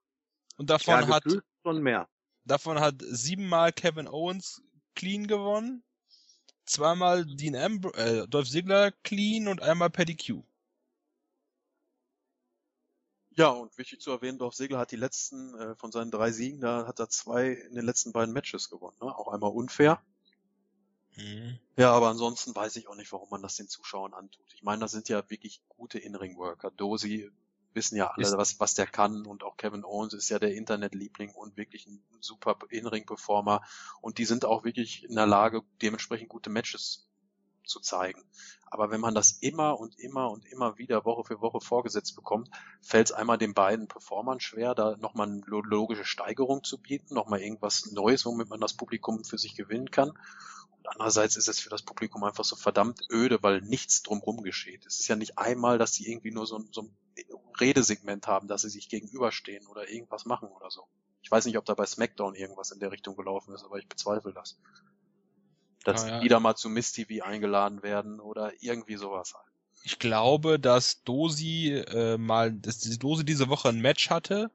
Und 0.61 0.69
davon 0.69 0.93
ja, 0.93 1.09
hat 1.09 1.25
schon 1.63 1.81
mehr. 1.81 2.07
Davon 2.45 2.81
hat 2.81 2.97
siebenmal 3.01 3.73
Kevin 3.73 4.07
Owens 4.07 4.63
clean 4.95 5.27
gewonnen, 5.27 5.83
zweimal 6.67 7.25
Dean 7.25 7.57
Ambr 7.57 7.97
äh, 7.97 8.29
Dolph 8.29 8.51
Ziggler 8.51 8.93
clean 9.03 9.49
und 9.49 9.63
einmal 9.63 9.89
Paddy 9.89 10.19
Q. 10.19 10.45
Ja, 13.31 13.49
und 13.49 13.79
wichtig 13.79 14.03
zu 14.03 14.11
erwähnen, 14.11 14.37
Dolph 14.37 14.55
Ziggler 14.55 14.81
hat 14.81 14.91
die 14.91 14.97
letzten, 14.97 15.55
äh, 15.55 15.75
von 15.77 15.93
seinen 15.93 16.11
drei 16.11 16.31
Siegen, 16.31 16.61
da 16.61 16.87
hat 16.87 17.01
er 17.01 17.09
zwei 17.09 17.53
in 17.53 17.75
den 17.75 17.87
letzten 17.87 18.13
beiden 18.13 18.35
Matches 18.35 18.69
gewonnen. 18.69 18.99
Ne? 19.01 19.17
Auch 19.17 19.29
einmal 19.33 19.53
unfair. 19.53 20.03
Mhm. 21.17 21.59
Ja, 21.79 21.93
aber 21.93 22.09
ansonsten 22.09 22.55
weiß 22.55 22.77
ich 22.77 22.87
auch 22.87 22.97
nicht, 22.97 23.11
warum 23.13 23.31
man 23.31 23.41
das 23.41 23.57
den 23.57 23.69
Zuschauern 23.69 24.13
antut. 24.13 24.53
Ich 24.53 24.63
meine, 24.63 24.81
das 24.81 24.91
sind 24.91 25.09
ja 25.09 25.31
wirklich 25.31 25.63
gute 25.71 25.99
In-Ring-Worker. 25.99 26.71
Dosi 26.71 27.31
wissen 27.75 27.97
ja 27.97 28.09
alle, 28.09 28.27
Ist- 28.27 28.37
was, 28.37 28.61
was 28.61 28.75
der 28.75 28.87
kann 28.87 29.27
und 29.27 29.45
auch 29.45 29.57
Kevin 29.57 29.85
Owens 29.85 30.15
ist 30.15 30.29
ja 30.29 30.39
der 30.39 30.55
Internetliebling 30.55 31.33
und 31.35 31.57
wirklich 31.57 31.87
ein 31.87 32.03
super 32.21 32.57
In-Ring-Performer 32.71 33.63
und 34.01 34.19
die 34.19 34.25
sind 34.25 34.45
auch 34.45 34.65
wirklich 34.65 35.05
in 35.05 35.15
der 35.17 35.27
Lage, 35.27 35.63
dementsprechend 35.83 36.29
gute 36.29 36.51
Matches 36.51 37.07
zu 37.65 37.81
zeigen. 37.81 38.23
Aber 38.67 38.91
wenn 38.91 39.01
man 39.01 39.15
das 39.15 39.33
immer 39.33 39.79
und 39.79 39.99
immer 39.99 40.31
und 40.31 40.45
immer 40.47 40.79
wieder 40.79 41.05
Woche 41.05 41.25
für 41.25 41.41
Woche 41.41 41.61
vorgesetzt 41.61 42.17
bekommt, 42.17 42.49
fällt 42.81 43.09
es 43.09 43.13
einmal 43.13 43.39
den 43.39 43.55
beiden 43.55 43.89
Performern 43.89 44.41
schwer, 44.41 44.75
da 44.75 44.97
nochmal 44.97 45.29
eine 45.29 45.43
lo- 45.47 45.63
logische 45.63 46.05
Steigerung 46.05 46.65
zu 46.65 46.79
bieten, 46.79 47.15
nochmal 47.15 47.41
irgendwas 47.41 47.91
Neues, 47.93 48.25
womit 48.27 48.49
man 48.49 48.61
das 48.61 48.75
Publikum 48.75 49.25
für 49.25 49.39
sich 49.39 49.55
gewinnen 49.57 49.91
kann. 49.91 50.11
Und 50.11 50.89
andererseits 50.89 51.37
ist 51.37 51.49
es 51.49 51.61
für 51.61 51.69
das 51.71 51.83
Publikum 51.83 52.25
einfach 52.25 52.45
so 52.45 52.57
verdammt 52.57 53.03
öde, 53.11 53.43
weil 53.43 53.61
nichts 53.61 54.03
drumherum 54.03 54.43
geschieht. 54.43 54.87
Es 54.87 54.99
ist 55.01 55.09
ja 55.09 55.17
nicht 55.17 55.39
einmal, 55.39 55.79
dass 55.79 55.95
sie 55.95 56.09
irgendwie 56.11 56.33
nur 56.33 56.47
so, 56.47 56.61
so 56.73 56.83
ein 56.83 56.97
Redesegment 57.61 58.27
haben, 58.27 58.49
dass 58.49 58.63
sie 58.63 58.71
sich 58.71 58.89
gegenüberstehen 58.89 59.67
oder 59.67 59.89
irgendwas 59.89 60.25
machen 60.25 60.49
oder 60.49 60.71
so. 60.71 60.87
Ich 61.23 61.31
weiß 61.31 61.45
nicht, 61.47 61.59
ob 61.59 61.65
da 61.65 61.75
bei 61.75 61.87
SmackDown 61.87 62.35
irgendwas 62.35 62.71
in 62.71 62.81
der 62.81 62.91
Richtung 62.93 63.17
gelaufen 63.17 63.55
ist, 63.55 63.65
aber 63.65 63.79
ich 63.79 63.89
bezweifle 63.89 64.33
das. 64.33 64.59
Dass 65.85 66.05
Ah, 66.05 66.09
ja. 66.09 66.19
die 66.19 66.25
wieder 66.25 66.41
mal 66.41 66.57
zu 66.57 66.69
Miss 66.69 66.93
TV 66.93 67.25
eingeladen 67.25 67.83
werden 67.83 68.21
oder 68.21 68.53
irgendwie 68.61 68.97
sowas 68.97 69.35
halt. 69.35 69.47
Ich 69.83 69.99
glaube, 69.99 70.61
dass 70.61 71.03
Dosi 71.05 71.71
äh, 71.73 72.19
mal, 72.19 72.53
dass 72.53 72.79
die 72.79 72.99
Dosi 72.99 73.25
diese 73.25 73.49
Woche 73.49 73.71
ein 73.71 73.81
Match 73.81 74.11
hatte 74.11 74.51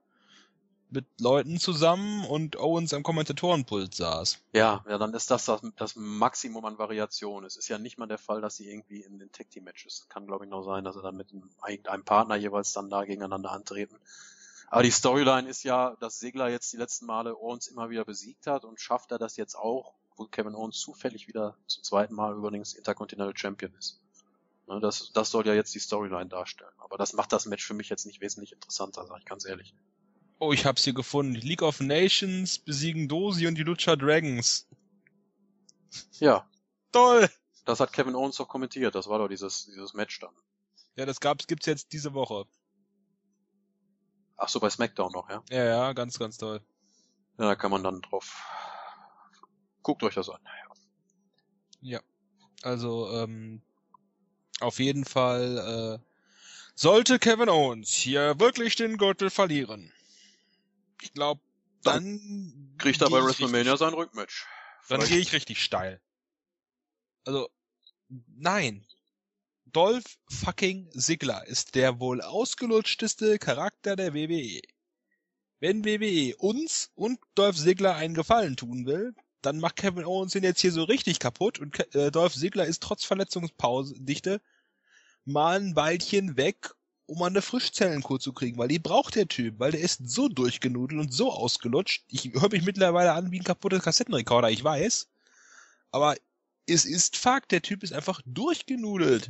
mit 0.96 1.06
Leuten 1.20 1.60
zusammen 1.60 2.26
und 2.26 2.58
Owens 2.58 2.94
am 2.94 3.04
Kommentatorenpult 3.04 3.94
saß. 3.94 4.40
Ja, 4.54 4.84
ja, 4.90 4.98
dann 4.98 5.14
ist 5.14 5.30
das, 5.30 5.46
das 5.46 5.62
das 5.76 5.96
Maximum 5.96 6.66
an 6.66 6.78
Variation. 6.78 7.46
Es 7.46 7.58
ist 7.58 7.68
ja 7.68 7.78
nicht 7.78 7.98
mal 7.98 8.08
der 8.08 8.18
Fall, 8.18 8.42
dass 8.42 8.56
sie 8.56 8.70
irgendwie 8.70 9.02
in 9.02 9.20
den 9.20 9.32
Tag 9.32 9.50
Team 9.52 9.66
Matches. 9.66 10.08
Kann 10.10 10.26
glaube 10.26 10.46
ich 10.46 10.52
noch 10.52 10.64
sein, 10.64 10.84
dass 10.84 10.96
sie 10.96 11.02
dann 11.02 11.16
mit 11.16 11.32
einem, 11.32 11.50
einem 11.62 12.06
Partner 12.06 12.36
jeweils 12.36 12.74
dann 12.74 12.90
da 12.90 13.04
gegeneinander 13.04 13.52
antreten. 13.52 14.00
Aber 14.68 14.84
die 14.84 14.92
Storyline 14.92 15.48
ist 15.48 15.64
ja, 15.64 15.96
dass 16.00 16.20
Segler 16.20 16.50
jetzt 16.50 16.74
die 16.74 16.78
letzten 16.78 17.06
Male 17.06 17.36
Owens 17.38 17.68
immer 17.68 17.90
wieder 17.90 18.04
besiegt 18.04 18.48
hat 18.48 18.66
und 18.66 18.82
schafft 18.82 19.12
er 19.12 19.20
das 19.20 19.38
jetzt 19.38 19.56
auch, 19.56 19.94
wo 20.16 20.26
Kevin 20.26 20.56
Owens 20.56 20.80
zufällig 20.80 21.28
wieder 21.28 21.58
zum 21.68 21.84
zweiten 21.84 22.16
Mal 22.16 22.34
übrigens 22.36 22.74
Intercontinental 22.74 23.38
Champion 23.38 23.74
ist. 23.76 24.02
Ne, 24.68 24.80
das, 24.80 25.12
das 25.14 25.30
soll 25.30 25.46
ja 25.46 25.54
jetzt 25.54 25.76
die 25.76 25.80
Storyline 25.80 26.28
darstellen. 26.28 26.74
Aber 26.80 26.98
das 26.98 27.14
macht 27.14 27.32
das 27.32 27.46
Match 27.46 27.66
für 27.66 27.74
mich 27.74 27.90
jetzt 27.90 28.06
nicht 28.06 28.22
wesentlich 28.22 28.54
interessanter, 28.54 29.06
sag 29.06 29.20
ich 29.20 29.26
ganz 29.26 29.46
ehrlich. 29.46 29.76
Oh, 30.40 30.52
ich 30.52 30.66
hab's 30.66 30.84
hier 30.84 30.94
gefunden. 30.94 31.36
League 31.36 31.62
of 31.62 31.80
Nations 31.80 32.60
besiegen 32.60 33.08
Dosi 33.08 33.48
und 33.48 33.56
die 33.56 33.64
Lucha 33.64 33.96
Dragons. 33.96 34.68
Ja, 36.20 36.48
Toll! 36.96 37.30
das 37.66 37.82
hat 37.82 37.92
Kevin 37.92 38.16
Owens 38.16 38.38
doch 38.38 38.48
kommentiert. 38.48 38.96
Das 38.96 39.10
war 39.10 39.20
doch 39.20 39.28
dieses, 39.28 39.66
dieses 39.66 39.94
Match 39.94 40.18
dann. 40.22 40.34
Ja, 40.96 41.06
das 41.06 41.20
gab's, 41.20 41.46
gibt's 41.46 41.66
jetzt 41.66 41.92
diese 41.92 42.14
Woche. 42.14 42.46
Ach 44.38 44.48
so, 44.48 44.62
bei 44.62 44.70
SmackDown 44.70 45.12
noch, 45.12 45.30
ja? 45.30 45.44
Ja, 45.50 45.66
ja, 45.66 45.92
ganz, 45.92 46.18
ganz 46.18 46.38
toll. 46.38 46.62
Ja, 47.38 47.48
da 47.48 47.56
kann 47.56 47.70
man 47.70 47.84
dann 47.84 48.02
drauf. 48.02 48.42
Guckt 49.82 50.04
euch 50.04 50.16
das 50.16 50.30
an. 50.30 50.40
Ja. 51.82 52.00
Also, 52.62 53.12
ähm, 53.12 53.62
auf 54.62 54.80
jeden 54.80 55.04
Fall, 55.04 56.00
äh, 56.00 56.06
sollte 56.76 57.20
Kevin 57.20 57.50
Owens 57.50 57.90
hier 57.90 58.40
wirklich 58.40 58.78
den 58.78 58.98
Gürtel 58.98 59.30
verlieren. 59.30 59.92
Ich 61.06 61.14
glaube, 61.14 61.42
dann 61.84 62.76
Kriegt 62.80 63.02
er 63.02 63.12
bei 63.12 63.24
WrestleMania 63.24 63.78
sein 63.78 63.94
Rückmatch. 63.94 64.48
Dann 64.90 65.06
gehe 65.06 65.20
ich 65.20 65.34
richtig 65.34 65.62
steil. 65.62 66.02
Also, 67.26 67.50
nein. 68.10 68.86
Dolph 69.66 70.18
fucking 70.30 70.90
Ziggler 70.92 71.46
ist 71.48 71.76
der 71.76 72.00
wohl 72.00 72.22
ausgelutschteste 72.22 73.38
Charakter 73.38 73.96
der 73.96 74.14
WWE. 74.14 74.62
Wenn 75.60 75.86
WWE 75.86 76.36
uns 76.38 76.92
und 76.96 77.20
Dolph 77.36 77.58
Ziggler 77.58 77.96
einen 77.96 78.16
Gefallen 78.16 78.58
tun 78.58 78.86
will, 78.86 79.14
dann 79.42 79.60
macht 79.60 79.76
Kevin 79.76 80.06
Owens 80.06 80.34
ihn 80.34 80.44
jetzt 80.44 80.62
hier 80.62 80.72
so 80.72 80.84
richtig 80.84 81.20
kaputt 81.20 81.60
und 81.60 81.94
äh, 81.94 82.10
Dolph 82.10 82.34
Ziggler 82.34 82.66
ist 82.66 82.82
trotz 82.82 83.04
Verletzungspause-Dichte 83.04 84.42
mal 85.24 85.60
ein 85.60 85.76
Weilchen 85.76 86.36
weg, 86.38 86.74
um 87.08 87.20
mal 87.20 87.28
eine 87.28 87.42
Frischzellenkur 87.42 88.20
zu 88.20 88.34
kriegen, 88.34 88.58
weil 88.58 88.68
die 88.68 88.80
braucht 88.80 89.16
der 89.16 89.28
Typ, 89.28 89.60
weil 89.60 89.72
der 89.72 89.82
ist 89.82 90.10
so 90.10 90.28
durchgenudelt 90.28 91.00
und 91.00 91.14
so 91.14 91.32
ausgelutscht. 91.32 92.04
Ich 92.10 92.34
höre 92.34 92.50
mich 92.50 92.64
mittlerweile 92.64 93.14
an 93.14 93.32
wie 93.32 93.40
ein 93.40 93.44
kaputter 93.44 93.80
Kassettenrekorder, 93.80 94.50
ich 94.50 94.64
weiß. 94.64 95.08
Aber 95.92 96.16
es 96.68 96.86
ist 96.86 97.16
Fakt, 97.16 97.52
der 97.52 97.62
Typ 97.62 97.84
ist 97.84 97.94
einfach 97.94 98.22
durchgenudelt. 98.26 99.30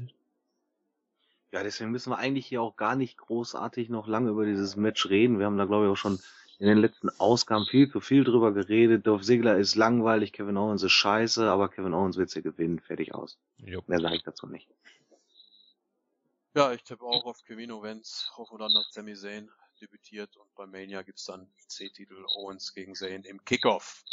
Ja, 1.52 1.64
deswegen 1.64 1.92
müssen 1.92 2.10
wir 2.10 2.18
eigentlich 2.18 2.48
hier 2.48 2.62
auch 2.62 2.76
gar 2.76 2.96
nicht 2.96 3.18
großartig 3.18 3.90
noch 3.90 4.08
lange 4.08 4.30
über 4.30 4.46
dieses 4.46 4.76
Match 4.76 5.10
reden. 5.10 5.40
Wir 5.40 5.46
haben 5.46 5.58
da, 5.58 5.66
glaube 5.66 5.86
ich, 5.86 5.92
auch 5.92 5.98
schon 5.98 6.20
in 6.60 6.68
den 6.68 6.78
letzten 6.78 7.10
Ausgaben 7.20 7.66
viel 7.66 7.90
zu 7.90 8.00
viel 8.00 8.24
drüber 8.24 8.54
geredet. 8.54 9.06
Dolph 9.06 9.24
Ziggler 9.24 9.58
ist 9.58 9.76
langweilig, 9.76 10.32
Kevin 10.32 10.58
Owens 10.58 10.84
ist 10.84 10.94
scheiße, 10.94 11.50
aber 11.50 11.70
Kevin 11.70 11.94
Owens 11.94 12.18
wird 12.18 12.30
sie 12.30 12.42
gewinnen. 12.42 12.80
Fertig 12.80 13.14
aus. 13.14 13.38
Mehr 13.88 14.00
sage 14.00 14.16
ich 14.16 14.24
dazu 14.24 14.48
nicht. 14.48 14.68
Ja, 16.56 16.72
ich 16.72 16.84
tippe 16.84 17.04
auch 17.04 17.26
auf 17.26 17.44
Kevin 17.44 17.72
Owens. 17.72 18.32
Hoffe 18.38 18.58
dann, 18.58 18.74
dass 18.74 18.88
Sami 18.94 19.14
Zayn 19.14 19.52
debütiert 19.82 20.38
und 20.38 20.56
bei 20.56 20.66
Mania 20.66 21.02
gibt's 21.02 21.26
dann 21.26 21.54
IC-Titel 21.58 22.26
Owens 22.38 22.74
gegen 22.74 22.96
Zayn 22.96 23.24
im 23.24 23.44
Kickoff. 23.44 24.04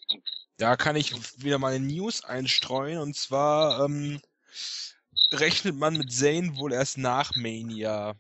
Da 0.57 0.77
kann 0.77 0.97
ich 0.97 1.13
wieder 1.41 1.59
mal 1.59 1.73
eine 1.73 1.87
News 1.87 2.25
einstreuen 2.25 2.99
und 2.99 3.15
zwar 3.15 3.85
ähm, 3.85 4.21
rechnet 5.33 5.77
man 5.77 5.97
mit 5.97 6.13
Zayn 6.13 6.57
wohl 6.57 6.73
erst 6.73 6.99
nach 6.99 7.31
Mania. 7.37 8.15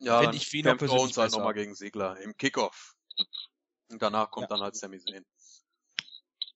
Ja, 0.00 0.18
Fänd 0.18 0.34
dann 0.34 0.36
ich 0.36 0.50
kämpft 0.50 0.88
Owens 0.88 1.16
halt 1.18 1.30
nochmal 1.30 1.54
gegen 1.54 1.76
Segler 1.76 2.18
im 2.18 2.36
Kickoff. 2.36 2.96
Und 3.90 4.02
danach 4.02 4.28
kommt 4.32 4.50
Ja. 4.50 4.56
dann 4.56 4.60
halt 4.64 4.74
Sami 4.74 4.98
Zayn. 4.98 5.24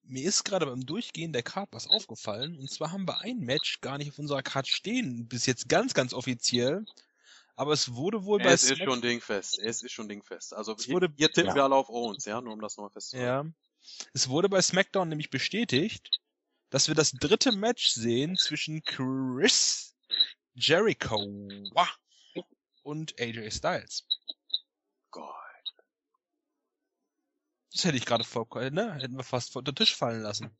Mir 0.07 0.29
ist 0.29 0.45
gerade 0.45 0.67
beim 0.67 0.85
Durchgehen 0.85 1.33
der 1.33 1.43
Card 1.43 1.69
was 1.73 1.87
aufgefallen 1.89 2.59
und 2.59 2.71
zwar 2.71 2.93
haben 2.93 3.07
wir 3.09 3.21
ein 3.23 3.39
Match 3.39 3.81
gar 3.81 3.97
nicht 3.99 4.11
auf 4.11 4.19
unserer 4.19 4.43
Card 4.43 4.69
stehen, 4.69 5.27
bis 5.29 5.47
jetzt 5.47 5.69
ganz, 5.69 5.95
ganz 5.95 6.13
offiziell. 6.13 6.85
Aber 7.57 7.73
es 7.73 7.95
wurde 7.95 8.25
wohl 8.25 8.39
bei 8.41 8.53
Es 8.53 8.65
ist 8.65 8.77
Smack- 8.77 8.89
schon 8.89 9.01
dingfest. 9.01 9.59
Es 9.61 9.83
ist 9.83 9.93
schon 9.93 10.09
dingfest. 10.09 10.53
Also 10.55 10.75
Es 10.75 10.89
wurde- 10.89 11.09
hier 11.17 11.31
tippen 11.31 11.51
ja. 11.51 11.55
wir 11.55 11.65
alle 11.65 11.77
auf 11.77 11.89
Owens, 11.89 12.25
ja, 12.25 12.41
nur 12.41 12.53
um 12.53 12.61
das 12.61 12.77
nochmal 12.77 12.91
festzuhalten. 12.91 13.55
Ja. 13.81 13.99
Es 14.13 14.29
wurde 14.29 14.49
bei 14.49 14.61
SmackDown 14.61 15.09
nämlich 15.09 15.31
bestätigt, 15.31 16.11
dass 16.71 16.89
wir 16.89 16.95
das 16.97 17.13
dritte 17.13 17.53
Match 17.53 17.89
sehen 17.89 18.37
zwischen 18.37 18.83
Chris 18.83 19.95
Jericho 20.55 21.49
und 22.83 23.21
AJ 23.21 23.51
Styles. 23.53 24.05
Gott. 25.11 25.35
Das 27.75 27.85
hätte 27.85 27.97
ich 27.97 28.07
gerade 28.07 28.23
vor, 28.23 28.47
ne? 28.71 28.95
Hätten 28.95 29.17
wir 29.17 29.25
fast 29.25 29.53
vor 29.53 29.63
den 29.63 29.75
Tisch 29.75 29.97
fallen 29.97 30.23
lassen. 30.23 30.57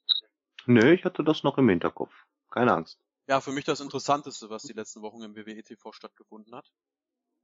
Nö, 0.67 0.93
ich 0.93 1.05
hatte 1.05 1.23
das 1.23 1.45
noch 1.45 1.59
im 1.59 1.69
Hinterkopf. 1.69 2.13
Keine 2.51 2.73
Angst. 2.73 2.99
Ja, 3.29 3.41
für 3.41 3.53
mich 3.53 3.65
das 3.65 3.81
Interessanteste, 3.81 4.51
was 4.51 4.65
die 4.65 4.73
letzten 4.73 5.01
Wochen 5.01 5.23
im 5.23 5.37
WWE 5.37 5.63
TV 5.63 5.93
stattgefunden 5.93 6.55
hat. 6.55 6.71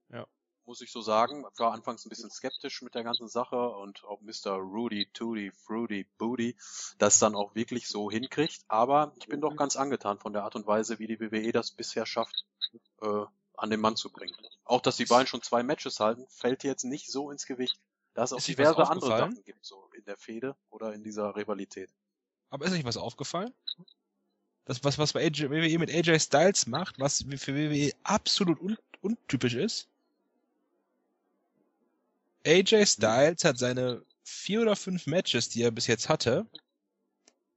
Ja. 0.08 0.26
Muss 0.66 0.80
ich 0.80 0.90
so 0.90 1.00
sagen. 1.00 1.44
Ich 1.52 1.58
war 1.60 1.72
anfangs 1.72 2.04
ein 2.04 2.08
bisschen 2.08 2.30
skeptisch 2.30 2.82
mit 2.82 2.96
der 2.96 3.04
ganzen 3.04 3.28
Sache 3.28 3.70
und 3.70 4.04
auch 4.04 4.20
Mr. 4.20 4.56
Rudy, 4.56 5.08
Tooty, 5.12 5.52
Fruity, 5.52 6.06
Booty 6.18 6.56
das 6.98 7.20
dann 7.20 7.36
auch 7.36 7.54
wirklich 7.54 7.86
so 7.86 8.10
hinkriegt. 8.10 8.64
Aber 8.66 9.12
ich 9.18 9.26
bin 9.26 9.40
doch 9.40 9.54
ganz 9.54 9.76
angetan 9.76 10.18
von 10.18 10.32
der 10.32 10.42
Art 10.42 10.56
und 10.56 10.66
Weise, 10.66 10.98
wie 10.98 11.06
die 11.06 11.20
WWE 11.20 11.52
das 11.52 11.70
bisher 11.70 12.06
schafft, 12.06 12.44
äh, 13.02 13.24
an 13.56 13.70
den 13.70 13.80
Mann 13.80 13.96
zu 13.96 14.10
bringen. 14.10 14.34
Auch, 14.64 14.80
dass 14.80 14.96
die 14.96 15.06
beiden 15.06 15.28
schon 15.28 15.42
zwei 15.42 15.62
Matches 15.62 16.00
halten, 16.00 16.26
fällt 16.28 16.64
jetzt 16.64 16.84
nicht 16.84 17.10
so 17.10 17.30
ins 17.30 17.46
Gewicht. 17.46 17.80
Da 18.14 18.24
es 18.24 18.32
auch 18.32 18.40
diverse 18.40 18.88
andere? 18.88 19.18
Sachen 19.18 19.44
gibt, 19.44 19.64
so 19.64 19.88
in 19.96 20.04
der 20.04 20.16
Fehde 20.16 20.56
oder 20.70 20.92
in 20.92 21.02
dieser 21.02 21.36
Rivalität. 21.36 21.90
Aber 22.50 22.66
ist 22.66 22.72
euch 22.72 22.84
was 22.84 22.96
aufgefallen? 22.96 23.52
Das, 24.64 24.84
was, 24.84 24.98
was 24.98 25.12
bei 25.12 25.24
AJ, 25.24 25.50
WWE 25.50 25.78
mit 25.78 25.90
AJ 25.90 26.20
Styles 26.20 26.66
macht, 26.66 26.98
was 26.98 27.24
für 27.36 27.54
WWE 27.54 27.92
absolut 28.02 28.60
un, 28.60 28.76
untypisch 29.00 29.54
ist. 29.54 29.88
AJ 32.46 32.86
Styles 32.86 33.44
hat 33.44 33.58
seine 33.58 34.02
vier 34.22 34.62
oder 34.62 34.76
fünf 34.76 35.06
Matches, 35.06 35.48
die 35.48 35.62
er 35.62 35.70
bis 35.70 35.86
jetzt 35.86 36.08
hatte, 36.08 36.46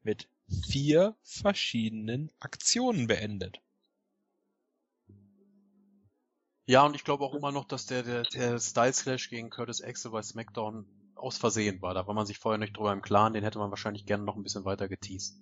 mit 0.04 0.28
vier 0.68 1.16
verschiedenen 1.24 2.32
Aktionen 2.40 3.08
beendet. 3.08 3.60
Ja, 6.66 6.86
und 6.86 6.96
ich 6.96 7.04
glaube 7.04 7.24
auch 7.26 7.34
immer 7.34 7.52
noch, 7.52 7.66
dass 7.66 7.86
der, 7.86 8.04
der, 8.04 8.24
der 8.24 8.60
Style 8.60 8.94
Clash 8.94 9.30
gegen 9.30 9.50
Curtis 9.50 9.82
Axel 9.82 10.12
bei 10.12 10.22
SmackDown 10.22 10.86
aus 11.16 11.38
Versehen 11.38 11.82
war. 11.82 11.94
Da 11.94 12.08
war 12.08 12.14
man 12.14 12.26
sich 12.26 12.40
vorher 12.40 12.58
nicht 12.58 12.78
drüber 12.78 12.94
im 12.94 13.02
Klaren. 13.02 13.34
Den 13.34 13.44
hätte 13.44 13.60
man 13.60 13.70
wahrscheinlich 13.70 14.06
gerne 14.06 14.24
noch 14.24 14.36
ein 14.36 14.44
bisschen 14.44 14.66
weiter 14.66 14.88
geteased. 14.88 15.36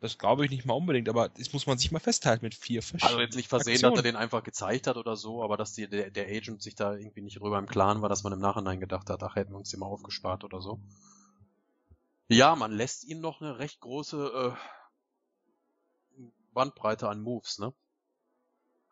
Das 0.00 0.18
glaube 0.18 0.44
ich 0.44 0.50
nicht 0.50 0.66
mal 0.66 0.74
unbedingt, 0.74 1.08
aber 1.08 1.30
das 1.30 1.52
muss 1.52 1.66
man 1.66 1.78
sich 1.78 1.90
mal 1.90 2.00
festhalten 2.00 2.44
mit 2.44 2.54
vier 2.54 2.82
verschiedenen. 2.82 3.16
Also 3.16 3.22
jetzt 3.22 3.36
nicht 3.36 3.48
versehen, 3.48 3.74
Aktionen. 3.74 3.94
dass 3.94 4.04
er 4.04 4.12
den 4.12 4.16
einfach 4.16 4.42
gezeigt 4.42 4.86
hat 4.86 4.98
oder 4.98 5.16
so, 5.16 5.42
aber 5.42 5.56
dass 5.56 5.72
die, 5.72 5.88
der, 5.88 6.10
der 6.10 6.26
Agent 6.26 6.62
sich 6.62 6.74
da 6.74 6.94
irgendwie 6.94 7.22
nicht 7.22 7.40
drüber 7.40 7.58
im 7.58 7.66
Klaren 7.66 8.02
war, 8.02 8.10
dass 8.10 8.22
man 8.22 8.32
im 8.32 8.38
Nachhinein 8.38 8.78
gedacht 8.78 9.08
hat, 9.08 9.22
ach, 9.22 9.36
hätten 9.36 9.52
wir 9.52 9.58
uns 9.58 9.70
den 9.70 9.80
mal 9.80 9.86
aufgespart 9.86 10.44
oder 10.44 10.60
so. 10.60 10.80
Ja, 12.28 12.56
man 12.56 12.72
lässt 12.72 13.04
ihm 13.04 13.20
noch 13.20 13.40
eine 13.40 13.58
recht 13.58 13.80
große 13.80 14.54
äh, 16.18 16.22
Bandbreite 16.52 17.08
an 17.08 17.20
Moves, 17.22 17.58
ne? 17.58 17.72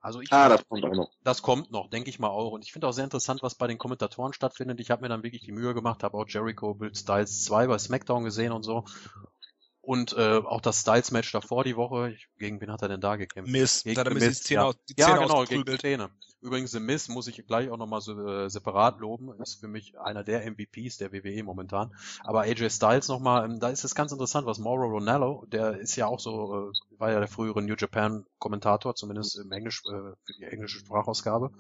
Also 0.05 0.21
ich 0.21 0.31
Ah, 0.31 0.51
das 0.51 0.69
kommt 0.69 0.85
auch 0.85 0.93
noch. 0.93 1.11
das 1.23 1.41
kommt 1.41 1.71
noch, 1.71 1.89
denke 1.89 2.11
ich 2.11 2.19
mal 2.19 2.29
auch. 2.29 2.53
Und 2.53 2.63
ich 2.63 2.73
finde 2.73 2.87
auch 2.87 2.93
sehr 2.93 3.05
interessant, 3.05 3.43
was 3.43 3.55
bei 3.55 3.67
den 3.67 3.79
Kommentatoren 3.79 4.35
stattfindet. 4.35 4.79
Ich 4.81 4.91
habe 4.91 5.01
mir 5.01 5.09
dann 5.09 5.23
wirklich 5.23 5.41
die 5.43 5.53
Mühe 5.53 5.73
gemacht, 5.73 6.03
habe 6.03 6.19
auch 6.19 6.29
Jericho 6.29 6.75
Bill 6.75 6.95
Styles 6.95 7.43
2 7.45 7.67
bei 7.67 7.79
SmackDown 7.79 8.23
gesehen 8.23 8.53
und 8.53 8.65
so. 8.65 8.85
Und 9.85 10.15
äh, 10.15 10.39
auch 10.39 10.61
das 10.61 10.81
Styles-Match 10.81 11.31
davor 11.33 11.65
die 11.65 11.77
Woche. 11.77 12.11
Ich, 12.11 12.29
gegen 12.39 12.61
wen 12.61 12.71
hat 12.73 12.83
er 12.83 12.89
denn 12.89 13.01
da 13.01 13.17
gekämpft? 13.17 13.53
Miss, 13.53 13.83
Gegen 13.83 13.97
da 13.97 14.01
hat 14.01 14.07
er 14.09 14.15
The 14.19 14.21
mir 14.21 14.31
die 14.31 14.35
Zähne 14.37 14.63
ja. 14.63 14.73
die 14.89 14.95
Ja, 14.97 15.07
Zähne 15.07 15.21
genau, 15.21 15.45
gegen. 15.45 15.79
Zähne. 15.79 16.11
Übrigens, 16.41 16.73
The 16.73 16.81
Miz 16.81 17.09
muss 17.09 17.27
ich 17.27 17.47
gleich 17.47 17.71
auch 17.71 17.79
nochmal 17.79 18.03
so, 18.03 18.19
äh, 18.27 18.51
separat 18.51 19.01
loben. 19.01 19.33
Ist 19.41 19.61
für 19.61 19.69
mich 19.69 19.99
einer 19.99 20.25
der 20.25 20.45
MVPs 20.51 20.99
der 20.99 21.13
WWE 21.13 21.43
momentan. 21.43 21.95
Aber 22.23 22.43
AJ 22.43 22.69
Styles 22.71 23.09
nochmal, 23.09 23.45
ähm, 23.47 23.61
da 23.61 23.69
ist 23.69 23.85
es 23.85 23.95
ganz 23.95 24.13
interessant, 24.13 24.47
was 24.47 24.59
Mauro 24.59 24.87
Ronaldo, 24.87 25.47
der 25.51 25.79
ist 25.79 25.97
ja 25.97 26.07
auch 26.07 26.21
so, 26.21 26.71
äh, 26.71 26.99
war 26.99 27.13
ja 27.13 27.19
der 27.19 27.29
frühere 27.29 27.63
New 27.63 27.75
Japan 27.79 28.27
Kommentator, 28.39 28.95
zumindest 28.95 29.39
im 29.39 29.53
Englisch, 29.53 29.83
äh, 29.87 29.91
für 29.91 30.33
die 30.39 30.45
englische 30.45 30.79
Sprachausgabe. 30.81 31.51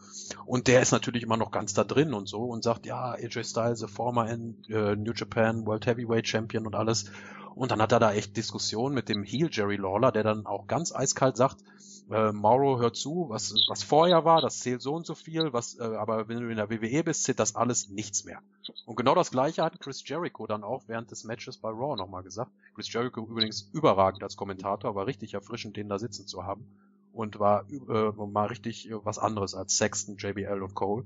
Und 0.44 0.66
der 0.66 0.82
ist 0.82 0.92
natürlich 0.92 1.22
immer 1.22 1.36
noch 1.38 1.50
ganz 1.50 1.72
da 1.74 1.84
drin 1.84 2.12
und 2.12 2.28
so 2.28 2.44
und 2.44 2.62
sagt, 2.62 2.84
ja, 2.86 3.12
AJ 3.12 3.44
Styles, 3.44 3.82
a 3.82 3.86
former 3.86 4.28
N- 4.28 4.62
äh, 4.68 4.96
New 4.96 5.12
Japan 5.12 5.66
World 5.66 5.86
Heavyweight 5.86 6.28
Champion 6.28 6.66
und 6.66 6.74
alles. 6.74 7.06
Und 7.54 7.70
dann 7.70 7.80
hat 7.80 7.92
er 7.92 8.00
da 8.00 8.12
echt 8.12 8.36
Diskussionen 8.36 8.94
mit 8.94 9.08
dem 9.08 9.22
Heel 9.22 9.48
Jerry 9.50 9.76
Lawler, 9.76 10.10
der 10.10 10.24
dann 10.24 10.46
auch 10.46 10.66
ganz 10.66 10.94
eiskalt 10.94 11.36
sagt, 11.36 11.62
äh, 12.10 12.32
Mauro, 12.32 12.78
hör 12.80 12.92
zu, 12.92 13.26
was, 13.28 13.54
was 13.68 13.82
vorher 13.82 14.24
war, 14.24 14.42
das 14.42 14.60
zählt 14.60 14.82
so 14.82 14.94
und 14.94 15.06
so 15.06 15.14
viel, 15.14 15.52
was, 15.52 15.78
äh, 15.78 15.82
aber 15.82 16.28
wenn 16.28 16.40
du 16.40 16.50
in 16.50 16.56
der 16.56 16.68
WWE 16.68 17.04
bist, 17.04 17.24
zählt 17.24 17.38
das 17.38 17.54
alles 17.54 17.88
nichts 17.88 18.24
mehr. 18.24 18.42
Und 18.84 18.96
genau 18.96 19.14
das 19.14 19.30
gleiche 19.30 19.62
hat 19.62 19.80
Chris 19.80 20.06
Jericho 20.06 20.46
dann 20.46 20.64
auch 20.64 20.82
während 20.86 21.10
des 21.10 21.24
Matches 21.24 21.56
bei 21.58 21.70
Raw 21.70 21.96
nochmal 21.96 22.22
gesagt. 22.22 22.50
Chris 22.74 22.92
Jericho 22.92 23.20
übrigens 23.20 23.70
überragend 23.72 24.22
als 24.22 24.36
Kommentator, 24.36 24.94
war 24.94 25.06
richtig 25.06 25.34
erfrischend, 25.34 25.76
den 25.76 25.88
da 25.88 25.98
sitzen 25.98 26.26
zu 26.26 26.44
haben. 26.44 26.66
Und 27.12 27.38
war 27.38 27.64
äh, 27.70 28.10
mal 28.26 28.46
richtig 28.46 28.90
was 29.04 29.18
anderes 29.18 29.54
als 29.54 29.76
Sexton, 29.76 30.16
JBL 30.16 30.62
und 30.62 30.74
Cole. 30.74 31.04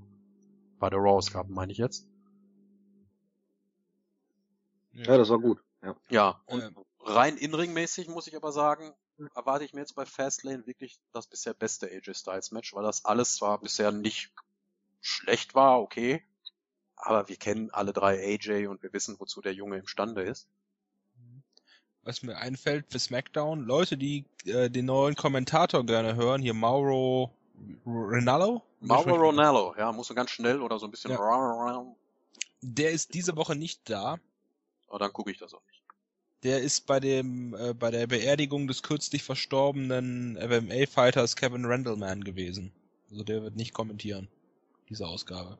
Bei 0.78 0.88
der 0.88 0.98
Raw-Ausgabe 0.98 1.52
meine 1.52 1.70
ich 1.70 1.78
jetzt. 1.78 2.08
Ja, 4.94 5.18
das 5.18 5.28
war 5.28 5.38
gut. 5.38 5.60
Ja. 5.82 5.96
Ja, 6.10 6.40
und 6.46 6.62
Ähm, 6.62 6.76
rein 7.00 7.36
inringmäßig 7.36 8.08
muss 8.08 8.26
ich 8.26 8.36
aber 8.36 8.52
sagen, 8.52 8.94
erwarte 9.34 9.64
ich 9.64 9.72
mir 9.74 9.80
jetzt 9.80 9.94
bei 9.94 10.04
Fastlane 10.06 10.66
wirklich 10.66 10.98
das 11.12 11.26
bisher 11.26 11.54
beste 11.54 11.86
AJ 11.86 12.14
Styles 12.14 12.50
Match, 12.50 12.74
weil 12.74 12.82
das 12.84 13.04
alles 13.04 13.36
zwar 13.36 13.60
bisher 13.60 13.92
nicht 13.92 14.32
schlecht 15.00 15.54
war, 15.54 15.80
okay, 15.80 16.22
aber 16.96 17.28
wir 17.28 17.36
kennen 17.36 17.70
alle 17.70 17.92
drei 17.92 18.18
AJ 18.24 18.66
und 18.66 18.82
wir 18.82 18.92
wissen, 18.92 19.16
wozu 19.20 19.40
der 19.40 19.54
Junge 19.54 19.78
imstande 19.78 20.22
ist. 20.22 20.48
was 22.02 22.22
mir 22.22 22.36
einfällt 22.38 22.86
für 22.90 22.98
SmackDown, 22.98 23.60
Leute, 23.60 23.96
die 23.96 24.24
äh, 24.46 24.70
den 24.70 24.86
neuen 24.86 25.14
Kommentator 25.14 25.84
gerne 25.84 26.16
hören, 26.16 26.40
hier 26.40 26.54
Mauro 26.54 27.30
Ronaldo, 27.86 28.62
Mauro 28.80 29.14
Ronaldo, 29.14 29.74
ja, 29.76 29.92
muss 29.92 30.06
so 30.08 30.14
ganz 30.14 30.30
schnell 30.30 30.62
oder 30.62 30.78
so 30.78 30.86
ein 30.86 30.90
bisschen, 30.90 31.10
Ja. 31.10 31.84
der 32.62 32.92
ist 32.92 33.14
diese 33.14 33.36
Woche 33.36 33.56
nicht 33.56 33.88
da. 33.90 34.18
Dann 34.96 35.12
gucke 35.12 35.30
ich 35.30 35.38
das 35.38 35.52
auch 35.54 35.62
nicht. 35.66 35.82
Der 36.44 36.62
ist 36.62 36.86
bei 36.86 37.00
dem 37.00 37.54
äh, 37.54 37.74
bei 37.74 37.90
der 37.90 38.06
Beerdigung 38.06 38.68
des 38.68 38.82
kürzlich 38.82 39.24
verstorbenen 39.24 40.34
MMA-Fighters 40.34 41.36
Kevin 41.36 41.64
Randleman 41.64 42.22
gewesen. 42.22 42.72
Also 43.10 43.24
der 43.24 43.42
wird 43.42 43.56
nicht 43.56 43.74
kommentieren 43.74 44.28
diese 44.88 45.06
Ausgabe. 45.06 45.58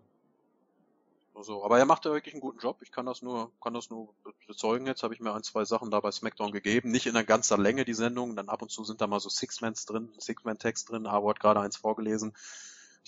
Also, 1.35 1.65
aber 1.65 1.79
er 1.79 1.85
macht 1.85 2.05
ja 2.05 2.13
wirklich 2.13 2.35
einen 2.35 2.41
guten 2.41 2.59
Job. 2.59 2.79
Ich 2.83 2.91
kann 2.91 3.07
das 3.07 3.23
nur, 3.23 3.53
kann 3.63 3.73
das 3.73 3.91
nur 3.91 4.13
bezeugen. 4.49 4.89
Jetzt 4.89 5.05
habe 5.05 5.15
ich 5.15 5.21
mir 5.21 5.33
ein, 5.35 5.45
zwei 5.45 5.65
Sachen 5.65 5.91
da 5.91 6.01
bei 6.01 6.11
SmackDown 6.11 6.51
gegeben. 6.51 6.91
Nicht 6.91 7.07
in 7.07 7.15
der 7.15 7.23
ganzen 7.23 7.61
Länge 7.61 7.85
die 7.85 7.95
Sendung. 7.95 8.35
Dann 8.35 8.49
ab 8.49 8.61
und 8.61 8.73
zu 8.73 8.83
sind 8.83 9.01
da 9.01 9.07
mal 9.07 9.21
so 9.21 9.29
Six-Mans 9.29 9.87
drin, 9.87 10.13
Six-Man-Text 10.19 10.91
drin. 10.91 11.11
Hat 11.11 11.39
gerade 11.39 11.61
eins 11.61 11.77
vorgelesen. 11.77 12.35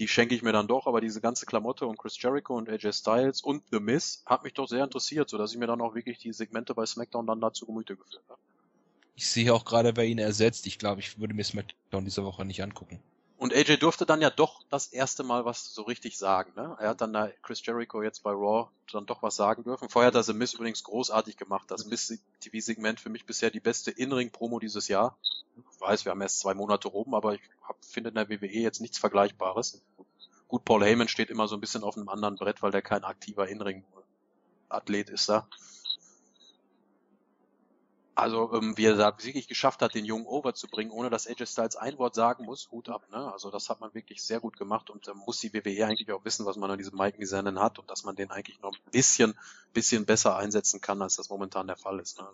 Die 0.01 0.09
schenke 0.09 0.35
ich 0.35 0.43
mir 0.43 0.53
dann 0.53 0.67
doch. 0.67 0.87
Aber 0.87 1.01
diese 1.01 1.21
ganze 1.21 1.47
Klamotte 1.47 1.87
und 1.87 1.99
Chris 1.99 2.21
Jericho 2.21 2.57
und 2.57 2.69
AJ 2.69 2.93
Styles 2.95 3.43
und 3.43 3.63
The 3.71 3.79
Miz 3.79 4.23
hat 4.27 4.43
mich 4.43 4.55
doch 4.55 4.67
sehr 4.67 4.83
interessiert, 4.83 5.29
so 5.29 5.39
dass 5.39 5.53
ich 5.53 5.59
mir 5.59 5.67
dann 5.67 5.81
auch 5.81 5.95
wirklich 5.95 6.19
die 6.19 6.33
Segmente 6.33 6.75
bei 6.75 6.87
SmackDown 6.87 7.27
dann 7.27 7.41
dazu 7.41 7.67
Gemüte 7.67 7.97
geführt 7.97 8.25
habe. 8.29 8.41
Ich 9.15 9.29
sehe 9.29 9.53
auch 9.53 9.67
gerade, 9.67 9.95
wer 9.97 10.07
ihn 10.07 10.19
ersetzt. 10.19 10.67
Ich 10.67 10.79
glaube, 10.79 11.01
ich 11.01 11.21
würde 11.21 11.35
mir 11.35 11.45
SmackDown 11.45 12.05
diese 12.05 12.25
Woche 12.25 12.47
nicht 12.47 12.63
angucken. 12.63 13.01
Und 13.41 13.55
AJ 13.55 13.79
durfte 13.79 14.05
dann 14.05 14.21
ja 14.21 14.29
doch 14.29 14.63
das 14.69 14.89
erste 14.89 15.23
Mal 15.23 15.47
was 15.47 15.73
so 15.73 15.81
richtig 15.81 16.19
sagen. 16.19 16.53
Ne? 16.57 16.77
Er 16.79 16.91
hat 16.91 17.01
dann 17.01 17.15
da 17.15 17.31
Chris 17.41 17.65
Jericho 17.65 18.03
jetzt 18.03 18.23
bei 18.23 18.33
Raw 18.33 18.69
dann 18.93 19.07
doch 19.07 19.23
was 19.23 19.35
sagen 19.35 19.65
dürfen. 19.65 19.89
Vorher 19.89 20.09
hat 20.09 20.15
er 20.15 20.23
The 20.23 20.35
Miz 20.35 20.53
übrigens 20.53 20.85
großartig 20.85 21.39
gemacht. 21.39 21.71
Das 21.71 21.87
Miz-TV-Segment 21.87 23.01
für 23.01 23.09
mich 23.09 23.25
bisher 23.25 23.51
die 23.51 23.59
beste 23.59 23.93
In-Ring-Promo 23.93 24.59
dieses 24.59 24.89
Jahr. 24.89 25.17
Ich 25.57 25.81
weiß, 25.81 26.05
wir 26.05 26.13
haben 26.13 26.21
erst 26.21 26.41
zwei 26.41 26.53
Monate 26.53 26.89
rum, 26.89 27.15
aber 27.15 27.33
ich 27.33 27.41
hab, 27.67 27.83
finde 27.83 28.11
in 28.11 28.17
der 28.17 28.29
WWE 28.29 28.47
jetzt 28.47 28.83
nichts 28.83 28.99
Vergleichbares. 28.99 29.81
Gut, 30.47 30.67
Paul 30.67 30.85
Heyman 30.85 31.09
steht 31.09 31.31
immer 31.31 31.49
so 31.49 31.57
ein 31.57 31.63
bisschen 31.63 31.83
auf 31.83 31.97
einem 31.97 32.11
anderen 32.11 32.37
Brett, 32.37 32.61
weil 32.61 32.73
der 32.73 32.83
kein 32.83 33.05
aktiver 33.05 33.49
In-Ring-Athlet 33.49 35.09
ist 35.09 35.31
da. 35.31 35.49
Also, 38.21 38.53
ähm, 38.53 38.77
wie 38.77 38.85
er 38.85 38.97
da 38.97 39.17
wirklich 39.25 39.49
geschafft 39.49 39.81
hat, 39.81 39.95
den 39.95 40.05
Jungen 40.05 40.27
overzubringen, 40.27 40.93
ohne 40.93 41.09
dass 41.09 41.27
AJ 41.27 41.47
Styles 41.47 41.77
ein 41.77 41.97
Wort 41.97 42.15
sagen 42.15 42.45
muss, 42.45 42.71
Hut 42.71 42.91
ab, 42.91 43.07
ne? 43.11 43.33
Also 43.33 43.51
das 43.51 43.71
hat 43.71 43.81
man 43.81 43.95
wirklich 43.95 44.23
sehr 44.23 44.41
gut 44.41 44.59
gemacht 44.59 44.91
und 44.91 45.09
da 45.09 45.15
muss 45.15 45.41
die 45.41 45.55
WWE 45.55 45.87
eigentlich 45.87 46.13
auch 46.13 46.23
wissen, 46.23 46.45
was 46.45 46.57
man 46.57 46.71
an 46.71 46.77
diesem 46.77 46.99
Mike 46.99 47.19
Misanen 47.19 47.59
hat 47.59 47.79
und 47.79 47.91
dass 47.91 48.05
man 48.05 48.17
den 48.17 48.31
eigentlich 48.31 48.61
noch 48.61 48.73
ein 48.73 48.91
bisschen, 48.91 49.35
bisschen 49.73 50.05
besser 50.05 50.37
einsetzen 50.37 50.83
kann, 50.83 51.01
als 51.01 51.17
das 51.17 51.31
momentan 51.31 51.67
der 51.67 51.77
Fall 51.77 51.99
ist. 51.99 52.19
Ne? 52.19 52.27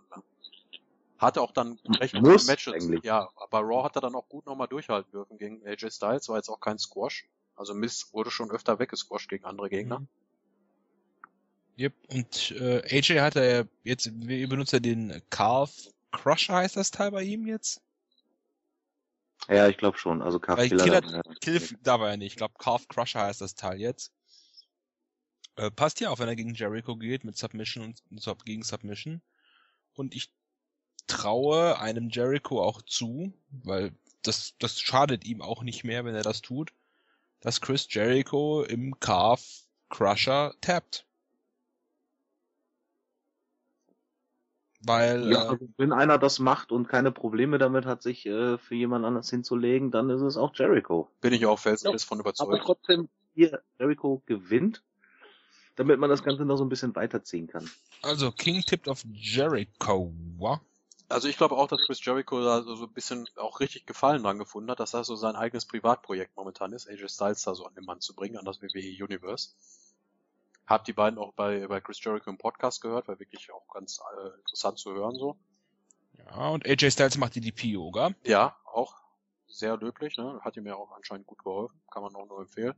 Hatte 1.18 1.40
auch 1.40 1.52
dann 1.52 1.78
recht 2.00 2.14
gute 2.14 2.44
Matches. 2.46 2.74
eigentlich. 2.74 3.04
Ja, 3.04 3.30
aber 3.36 3.60
Raw 3.60 3.84
hat 3.84 3.94
er 3.94 4.02
dann 4.02 4.16
auch 4.16 4.28
gut 4.28 4.44
nochmal 4.46 4.66
durchhalten 4.66 5.12
dürfen 5.12 5.38
gegen 5.38 5.64
AJ 5.64 5.92
Styles, 5.92 6.28
war 6.28 6.36
jetzt 6.36 6.48
auch 6.48 6.60
kein 6.60 6.78
Squash. 6.78 7.28
Also 7.54 7.74
Miss 7.74 8.12
wurde 8.12 8.32
schon 8.32 8.50
öfter 8.50 8.80
weggesquasht 8.80 9.28
gegen 9.28 9.44
andere 9.44 9.70
Gegner. 9.70 10.00
Mhm. 10.00 10.08
Yep. 11.78 11.94
Und 12.08 12.52
äh, 12.52 12.82
AJ 12.90 13.20
hat 13.20 13.36
er 13.36 13.68
jetzt, 13.84 14.10
wie 14.14 14.46
benutzt 14.46 14.72
er 14.72 14.80
den 14.80 15.22
Calf 15.30 15.88
Crusher 16.10 16.54
heißt 16.54 16.76
das 16.76 16.90
Teil 16.90 17.10
bei 17.10 17.22
ihm 17.22 17.46
jetzt? 17.46 17.82
Ja, 19.48 19.68
ich 19.68 19.76
glaube 19.76 19.98
schon. 19.98 20.22
Also 20.22 20.40
Weil 20.46 20.68
Killer. 20.68 21.00
Killer, 21.02 21.22
Kill, 21.40 21.60
da 21.82 22.00
war 22.00 22.10
er 22.10 22.16
nicht. 22.16 22.32
Ich 22.32 22.36
glaube, 22.36 22.54
Calf 22.58 22.88
Crusher 22.88 23.20
heißt 23.20 23.40
das 23.40 23.54
Teil 23.54 23.80
jetzt. 23.80 24.12
Äh, 25.56 25.70
passt 25.70 26.00
ja 26.00 26.10
auch, 26.10 26.18
wenn 26.18 26.28
er 26.28 26.36
gegen 26.36 26.54
Jericho 26.54 26.96
geht 26.96 27.24
mit 27.24 27.36
Submission 27.36 27.84
und 27.84 28.02
und 28.10 28.20
Sub 28.20 28.44
gegen 28.44 28.62
Submission. 28.62 29.22
Und 29.94 30.14
ich 30.14 30.30
traue 31.06 31.78
einem 31.78 32.08
Jericho 32.10 32.62
auch 32.62 32.82
zu, 32.82 33.32
weil 33.50 33.92
das, 34.22 34.54
das 34.58 34.80
schadet 34.80 35.24
ihm 35.24 35.40
auch 35.40 35.62
nicht 35.62 35.84
mehr, 35.84 36.04
wenn 36.04 36.14
er 36.14 36.22
das 36.22 36.42
tut, 36.42 36.72
dass 37.40 37.60
Chris 37.60 37.86
Jericho 37.90 38.62
im 38.62 38.98
Calf 38.98 39.66
Crusher 39.88 40.54
tappt. 40.60 41.05
Weil 44.86 45.30
Ja, 45.30 45.44
äh, 45.44 45.48
also 45.48 45.68
wenn 45.76 45.92
einer 45.92 46.18
das 46.18 46.38
macht 46.38 46.72
und 46.72 46.88
keine 46.88 47.12
Probleme 47.12 47.58
damit 47.58 47.86
hat, 47.86 48.02
sich 48.02 48.26
äh, 48.26 48.58
für 48.58 48.74
jemand 48.74 49.04
anders 49.04 49.28
hinzulegen, 49.30 49.90
dann 49.90 50.10
ist 50.10 50.22
es 50.22 50.36
auch 50.36 50.54
Jericho. 50.54 51.10
Bin 51.20 51.32
ich 51.32 51.46
auch 51.46 51.58
felsenfest 51.58 52.06
von 52.06 52.18
Aber 52.18 52.28
überzeugt. 52.28 52.62
trotzdem 52.64 53.08
hier 53.34 53.62
Jericho 53.78 54.22
gewinnt, 54.26 54.82
damit 55.74 55.98
man 55.98 56.08
das 56.08 56.22
Ganze 56.22 56.44
noch 56.44 56.56
so 56.56 56.64
ein 56.64 56.68
bisschen 56.68 56.94
weiterziehen 56.94 57.46
kann. 57.46 57.68
Also 58.02 58.30
King 58.32 58.62
tippt 58.62 58.88
auf 58.88 59.04
Jericho. 59.12 60.12
Also 61.08 61.28
ich 61.28 61.36
glaube 61.36 61.56
auch, 61.56 61.68
dass 61.68 61.82
Chris 61.82 62.04
Jericho 62.04 62.42
da 62.42 62.62
so 62.62 62.74
so 62.74 62.86
ein 62.86 62.92
bisschen 62.92 63.28
auch 63.36 63.60
richtig 63.60 63.86
Gefallen 63.86 64.22
dran 64.22 64.38
gefunden 64.38 64.70
hat, 64.70 64.80
dass 64.80 64.90
das 64.90 65.06
so 65.06 65.14
sein 65.14 65.36
eigenes 65.36 65.66
Privatprojekt 65.66 66.36
momentan 66.36 66.72
ist, 66.72 66.88
AJ 66.88 67.08
Styles 67.08 67.42
da 67.42 67.54
so 67.54 67.64
an 67.64 67.74
den 67.74 67.84
Mann 67.84 68.00
zu 68.00 68.14
bringen, 68.14 68.36
an 68.36 68.44
das 68.44 68.60
WWE 68.60 69.04
Universe. 69.04 69.50
Hab 70.66 70.84
die 70.84 70.92
beiden 70.92 71.18
auch 71.18 71.32
bei, 71.32 71.66
bei 71.66 71.80
Chris 71.80 72.02
Jericho 72.02 72.30
im 72.30 72.38
Podcast 72.38 72.80
gehört, 72.80 73.08
war 73.08 73.18
wirklich 73.20 73.52
auch 73.52 73.68
ganz 73.72 74.00
äh, 74.18 74.38
interessant 74.38 74.78
zu 74.78 74.92
hören 74.92 75.16
so. 75.16 75.36
Ja, 76.18 76.48
und 76.48 76.66
AJ 76.66 76.90
Styles 76.90 77.18
macht 77.18 77.34
die 77.34 77.40
DP-Yoga. 77.40 78.10
Ja, 78.24 78.56
auch 78.64 78.94
sehr 79.46 79.76
löblich, 79.76 80.16
ne? 80.16 80.40
Hat 80.42 80.56
ihm 80.56 80.66
ja 80.66 80.74
auch 80.74 80.92
anscheinend 80.92 81.26
gut 81.26 81.42
geholfen, 81.44 81.80
kann 81.90 82.02
man 82.02 82.14
auch 82.14 82.26
nur 82.26 82.40
empfehlen. 82.40 82.74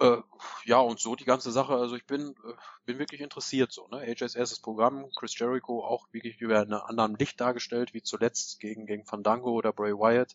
Äh, 0.00 0.16
ja, 0.64 0.78
und 0.78 0.98
so 0.98 1.14
die 1.14 1.24
ganze 1.24 1.52
Sache, 1.52 1.74
also 1.74 1.94
ich 1.94 2.06
bin, 2.06 2.30
äh, 2.30 2.52
bin 2.86 2.98
wirklich 2.98 3.20
interessiert 3.20 3.70
so, 3.70 3.86
ne? 3.88 3.98
AJs 3.98 4.34
erstes 4.34 4.60
Programm, 4.60 5.10
Chris 5.14 5.38
Jericho 5.38 5.84
auch 5.84 6.06
wirklich 6.12 6.40
über 6.40 6.60
einem 6.60 6.80
anderen 6.80 7.16
Licht 7.16 7.40
dargestellt, 7.40 7.92
wie 7.92 8.02
zuletzt 8.02 8.60
gegen, 8.60 8.86
gegen 8.86 9.04
Fandango 9.04 9.52
oder 9.52 9.72
Bray 9.72 9.92
Wyatt. 9.92 10.34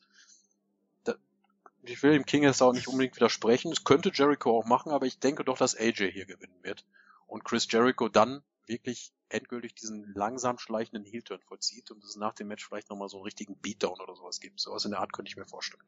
Ich 1.87 2.01
will 2.03 2.13
dem 2.13 2.25
King 2.25 2.43
jetzt 2.43 2.61
auch 2.61 2.73
nicht 2.73 2.87
unbedingt 2.87 3.15
widersprechen, 3.15 3.71
es 3.71 3.83
könnte 3.83 4.11
Jericho 4.13 4.57
auch 4.57 4.65
machen, 4.65 4.91
aber 4.91 5.05
ich 5.05 5.19
denke 5.19 5.43
doch, 5.43 5.57
dass 5.57 5.75
AJ 5.75 6.11
hier 6.11 6.25
gewinnen 6.25 6.63
wird. 6.63 6.85
Und 7.27 7.43
Chris 7.43 7.67
Jericho 7.69 8.09
dann 8.09 8.43
wirklich 8.65 9.11
endgültig 9.29 9.75
diesen 9.75 10.13
langsam 10.13 10.57
schleichenden 10.57 11.03
Heel-Turn 11.03 11.41
vollzieht 11.41 11.91
und 11.91 12.03
es 12.03 12.15
nach 12.15 12.33
dem 12.33 12.47
Match 12.47 12.65
vielleicht 12.65 12.89
nochmal 12.89 13.09
so 13.09 13.17
einen 13.17 13.25
richtigen 13.25 13.57
Beatdown 13.59 13.99
oder 13.99 14.15
sowas 14.15 14.39
gibt. 14.39 14.59
Sowas 14.59 14.85
in 14.85 14.91
der 14.91 14.99
Art 14.99 15.13
könnte 15.13 15.29
ich 15.29 15.37
mir 15.37 15.45
vorstellen. 15.45 15.83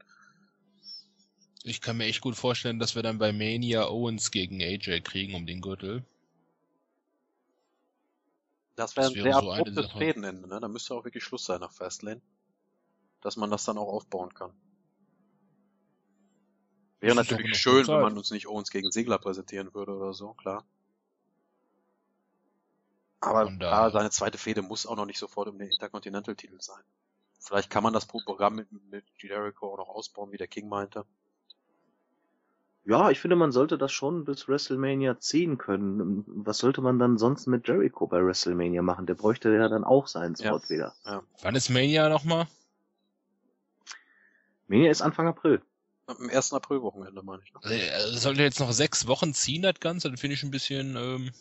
Ich 1.64 1.82
kann 1.82 1.98
mir 1.98 2.06
echt 2.06 2.22
gut 2.22 2.36
vorstellen, 2.36 2.80
dass 2.80 2.96
wir 2.96 3.04
dann 3.04 3.18
bei 3.18 3.34
Mania 3.34 3.88
Owens 3.88 4.32
gegen 4.32 4.62
AJ 4.62 5.02
kriegen 5.02 5.36
um 5.36 5.46
den 5.46 5.62
Gürtel. 5.62 6.06
Das 8.76 8.96
wäre 8.96 9.08
Das 9.08 9.16
ein 9.16 9.16
wäre 9.16 9.34
sehr 9.34 9.42
so 9.42 9.52
abruptes 9.52 9.86
Sache. 9.88 9.98
Fädenende, 9.98 10.48
ne? 10.48 10.60
Da 10.60 10.68
müsste 10.68 10.94
auch 10.94 11.04
wirklich 11.04 11.24
Schluss 11.24 11.46
sein 11.46 11.60
nach 11.60 11.72
Fastlane. 11.72 12.22
Dass 13.22 13.36
man 13.36 13.50
das 13.50 13.66
dann 13.66 13.78
auch 13.78 13.88
aufbauen 13.88 14.34
kann. 14.34 14.54
Wäre 17.00 17.16
Das 17.16 17.30
natürlich 17.30 17.58
schön, 17.58 17.88
wenn 17.88 18.02
man 18.02 18.18
uns 18.18 18.32
nicht 18.32 18.48
Owens 18.48 18.72
gegen 18.72 18.92
Segler 18.92 19.20
präsentieren 19.20 19.74
würde 19.74 19.96
oder 19.96 20.14
so, 20.14 20.34
klar. 20.34 20.66
Aber 23.20 23.46
Von 23.46 23.60
klar, 23.60 23.92
seine 23.92 24.10
zweite 24.10 24.38
Fehde 24.38 24.62
muss 24.62 24.86
auch 24.86 24.96
noch 24.96 25.06
nicht 25.06 25.20
sofort 25.20 25.48
um 25.48 25.58
den 25.58 25.70
Intercontinental-Titel 25.70 26.60
sein. 26.60 26.84
Vielleicht 27.40 27.70
kann 27.70 27.84
man 27.84 27.94
das 27.94 28.06
Programm 28.06 28.56
mit, 28.56 28.68
mit 28.90 29.06
Jericho 29.20 29.74
auch 29.74 29.78
noch 29.78 29.90
ausbauen, 29.90 30.32
wie 30.32 30.38
der 30.38 30.48
King 30.48 30.70
meinte. 30.70 31.06
Ja, 32.84 33.10
ich 33.10 33.20
finde, 33.20 33.36
man 33.36 33.52
sollte 33.52 33.78
das 33.78 33.92
schon 33.92 34.24
bis 34.24 34.48
WrestleMania 34.48 35.20
ziehen 35.20 35.58
können. 35.58 36.24
Was 36.28 36.60
sollte 36.60 36.82
man 36.82 37.00
dann 37.00 37.18
sonst 37.18 37.46
mit 37.46 37.68
Jericho 37.68 38.08
bei 38.08 38.24
WrestleMania 38.24 38.82
machen? 38.82 39.06
Der 39.06 39.16
bräuchte 39.16 39.54
ja 39.54 39.68
dann 39.68 39.84
auch 39.84 40.08
seinen 40.08 40.36
Spot 40.36 40.46
Ja. 40.46 40.70
wieder. 40.70 40.96
Wann 41.42 41.56
ist 41.56 41.70
Mania 41.70 42.08
nochmal? 42.08 42.48
Mania 44.68 44.90
ist 44.90 45.02
Anfang 45.02 45.28
April. 45.28 45.62
Am 46.08 46.30
1. 46.30 46.54
April-Wochenende, 46.54 47.22
meine 47.22 47.44
ich. 47.44 47.54
Also, 47.54 47.70
äh, 47.76 48.18
sollte 48.18 48.42
jetzt 48.42 48.60
noch 48.60 48.72
sechs 48.72 49.08
Wochen 49.08 49.34
ziehen, 49.34 49.62
das 49.62 49.80
Ganze? 49.80 50.08
Dann 50.08 50.18
finde 50.18 50.36
ich 50.36 50.44
ein 50.44 50.52
bisschen, 50.52 50.96
ähm, 50.96 51.32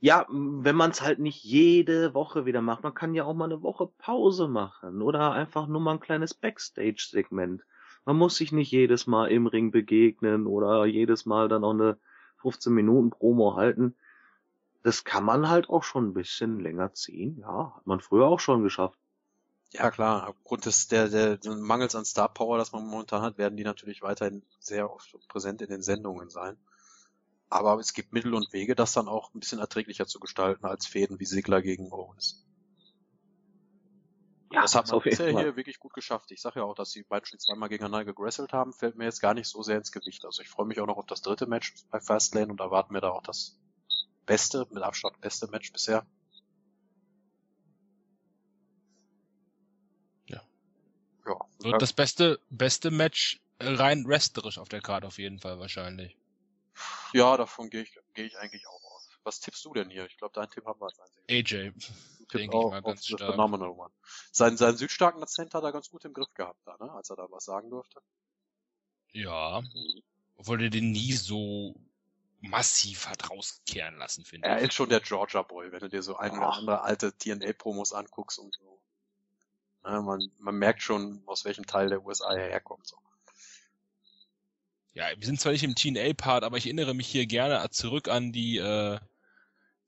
Ja, 0.00 0.26
wenn 0.28 0.76
man 0.76 0.90
es 0.90 1.02
halt 1.02 1.18
nicht 1.18 1.42
jede 1.42 2.14
Woche 2.14 2.46
wieder 2.46 2.62
macht. 2.62 2.82
Man 2.82 2.94
kann 2.94 3.14
ja 3.14 3.24
auch 3.24 3.34
mal 3.34 3.46
eine 3.46 3.62
Woche 3.62 3.86
Pause 3.86 4.46
machen 4.48 5.02
oder 5.02 5.32
einfach 5.32 5.66
nur 5.66 5.80
mal 5.80 5.92
ein 5.92 6.00
kleines 6.00 6.34
Backstage-Segment. 6.34 7.62
Man 8.04 8.16
muss 8.16 8.36
sich 8.36 8.52
nicht 8.52 8.70
jedes 8.70 9.06
Mal 9.06 9.30
im 9.30 9.46
Ring 9.46 9.70
begegnen 9.70 10.46
oder 10.46 10.86
jedes 10.86 11.26
Mal 11.26 11.48
dann 11.48 11.64
auch 11.64 11.72
eine 11.72 11.98
15 12.38 12.72
Minuten 12.72 13.10
Promo 13.10 13.56
halten. 13.56 13.94
Das 14.82 15.04
kann 15.04 15.24
man 15.24 15.48
halt 15.48 15.68
auch 15.68 15.82
schon 15.82 16.08
ein 16.08 16.14
bisschen 16.14 16.60
länger 16.60 16.92
ziehen. 16.92 17.38
Ja, 17.40 17.74
hat 17.76 17.86
man 17.86 18.00
früher 18.00 18.26
auch 18.26 18.40
schon 18.40 18.62
geschafft. 18.62 18.98
Ja 19.72 19.90
klar, 19.90 20.28
aufgrund 20.28 20.64
des 20.66 20.88
der, 20.88 21.08
der, 21.08 21.38
Mangels 21.56 21.94
an 21.94 22.04
Star 22.04 22.28
Power, 22.28 22.56
das 22.58 22.72
man 22.72 22.86
momentan 22.86 23.22
hat, 23.22 23.36
werden 23.36 23.56
die 23.56 23.64
natürlich 23.64 24.02
weiterhin 24.02 24.42
sehr 24.58 24.90
oft 24.90 25.16
präsent 25.28 25.60
in 25.60 25.68
den 25.68 25.82
Sendungen 25.82 26.30
sein. 26.30 26.56
Aber 27.48 27.78
es 27.78 27.92
gibt 27.92 28.12
Mittel 28.12 28.34
und 28.34 28.52
Wege, 28.52 28.74
das 28.74 28.92
dann 28.92 29.08
auch 29.08 29.32
ein 29.34 29.40
bisschen 29.40 29.58
erträglicher 29.58 30.06
zu 30.06 30.18
gestalten 30.18 30.66
als 30.66 30.86
Fäden 30.86 31.20
wie 31.20 31.26
Sigler 31.26 31.62
gegen 31.62 31.92
Owens. 31.92 32.46
Ja, 34.52 34.62
das 34.62 34.74
hat 34.74 34.88
man 34.88 35.00
bisher 35.02 35.32
Fall. 35.32 35.42
hier 35.42 35.56
wirklich 35.56 35.78
gut 35.78 35.92
geschafft. 35.92 36.30
Ich 36.30 36.40
sage 36.40 36.60
ja 36.60 36.64
auch, 36.64 36.74
dass 36.74 36.90
die 36.90 37.02
beiden 37.02 37.26
schon 37.26 37.38
zweimal 37.38 37.68
gegeneinander 37.68 38.12
gewrestelt 38.12 38.52
haben, 38.52 38.72
fällt 38.72 38.96
mir 38.96 39.04
jetzt 39.04 39.20
gar 39.20 39.34
nicht 39.34 39.48
so 39.48 39.62
sehr 39.62 39.76
ins 39.76 39.92
Gewicht. 39.92 40.24
Also 40.24 40.42
ich 40.42 40.48
freue 40.48 40.66
mich 40.66 40.80
auch 40.80 40.86
noch 40.86 40.96
auf 40.96 41.06
das 41.06 41.20
dritte 41.20 41.46
Match 41.46 41.74
bei 41.90 42.00
Fastlane 42.00 42.50
und 42.50 42.60
erwarten 42.60 42.92
mir 42.92 43.00
da 43.00 43.10
auch 43.10 43.22
das 43.22 43.58
beste, 44.24 44.66
mit 44.70 44.82
Abstand 44.82 45.20
beste 45.20 45.48
Match 45.48 45.72
bisher. 45.72 46.06
Wird 51.60 51.80
das 51.82 51.92
beste, 51.92 52.40
beste 52.50 52.90
Match 52.90 53.40
äh, 53.58 53.68
rein 53.68 54.06
wrestlerisch 54.06 54.58
auf 54.58 54.68
der 54.68 54.80
Karte 54.80 55.06
auf 55.06 55.18
jeden 55.18 55.38
Fall 55.38 55.58
wahrscheinlich. 55.58 56.16
Ja, 57.12 57.36
davon 57.36 57.70
gehe 57.70 57.82
ich, 57.82 57.98
gehe 58.14 58.26
ich 58.26 58.36
eigentlich 58.38 58.66
auch 58.66 58.84
aus. 58.94 59.08
Was 59.24 59.40
tippst 59.40 59.64
du 59.64 59.72
denn 59.72 59.90
hier? 59.90 60.06
Ich 60.06 60.18
glaube, 60.18 60.34
dein 60.34 60.48
Tipp 60.50 60.64
haben 60.66 60.80
wir 60.80 60.86
als 60.86 61.00
einziges. 61.00 61.52
AJ. 61.52 61.72
Denke 62.32 62.56
ich 62.58 62.64
mal 62.70 62.82
ganz 62.82 63.06
stark. 63.06 63.30
Phenomenal 63.30 63.70
One. 63.70 63.92
Sein, 64.30 64.56
seinen 64.56 64.76
südstarken 64.76 65.22
Akzent 65.22 65.54
hat 65.54 65.64
er 65.64 65.72
ganz 65.72 65.90
gut 65.90 66.04
im 66.04 66.12
Griff 66.12 66.32
gehabt 66.34 66.60
da, 66.66 66.76
ne? 66.78 66.92
als 66.92 67.10
er 67.10 67.16
da 67.16 67.26
was 67.30 67.44
sagen 67.44 67.70
durfte. 67.70 68.00
Ja. 69.12 69.62
Obwohl 70.36 70.62
er 70.62 70.70
den 70.70 70.90
nie 70.92 71.12
so 71.12 71.74
massiv 72.40 73.08
hat 73.08 73.30
rauskehren 73.30 73.96
lassen, 73.96 74.24
finde 74.24 74.48
Er 74.48 74.58
ich. 74.58 74.64
ist 74.68 74.74
schon 74.74 74.88
der 74.90 75.00
Georgia 75.00 75.42
Boy, 75.42 75.72
wenn 75.72 75.80
du 75.80 75.88
dir 75.88 76.02
so 76.02 76.16
ein 76.16 76.32
oder 76.32 76.52
andere 76.52 76.82
alte 76.82 77.16
TNA-Promos 77.16 77.92
anguckst 77.94 78.38
und 78.38 78.54
so. 78.54 78.78
Ne, 79.86 80.02
man, 80.02 80.20
man 80.38 80.56
merkt 80.56 80.82
schon, 80.82 81.22
aus 81.26 81.44
welchem 81.44 81.64
Teil 81.64 81.88
der 81.88 82.04
USA 82.04 82.34
er 82.34 82.48
herkommt. 82.48 82.86
So. 82.86 82.96
Ja, 84.94 85.04
wir 85.16 85.24
sind 85.24 85.40
zwar 85.40 85.52
nicht 85.52 85.62
im 85.62 85.76
TNA-Part, 85.76 86.42
aber 86.42 86.56
ich 86.56 86.66
erinnere 86.66 86.94
mich 86.94 87.06
hier 87.06 87.26
gerne 87.26 87.68
zurück 87.70 88.08
an 88.08 88.32
die 88.32 88.56
äh, 88.56 88.98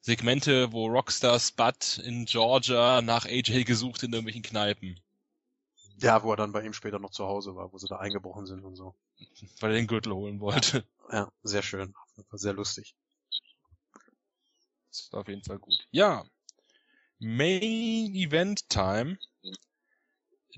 Segmente, 0.00 0.72
wo 0.72 0.86
Rockstar 0.86 1.40
Spud 1.40 1.98
in 2.04 2.26
Georgia 2.26 3.02
nach 3.02 3.26
AJ 3.26 3.64
gesucht 3.64 4.04
in 4.04 4.12
irgendwelchen 4.12 4.42
Kneipen, 4.42 5.00
Ja, 5.96 6.22
wo 6.22 6.30
er 6.32 6.36
dann 6.36 6.52
bei 6.52 6.62
ihm 6.62 6.74
später 6.74 7.00
noch 7.00 7.10
zu 7.10 7.26
Hause 7.26 7.56
war, 7.56 7.72
wo 7.72 7.78
sie 7.78 7.88
da 7.88 7.96
eingebrochen 7.96 8.46
sind 8.46 8.64
und 8.64 8.76
so. 8.76 8.94
weil 9.60 9.72
er 9.72 9.78
den 9.78 9.88
Gürtel 9.88 10.12
holen 10.12 10.38
wollte. 10.38 10.84
Ja, 11.10 11.32
sehr 11.42 11.62
schön. 11.62 11.94
Sehr 12.32 12.52
lustig. 12.52 12.94
Das 14.90 15.12
war 15.12 15.20
auf 15.20 15.28
jeden 15.28 15.42
Fall 15.42 15.58
gut. 15.58 15.74
Ja. 15.90 16.24
Main 17.18 18.14
Event 18.14 18.68
Time. 18.68 19.18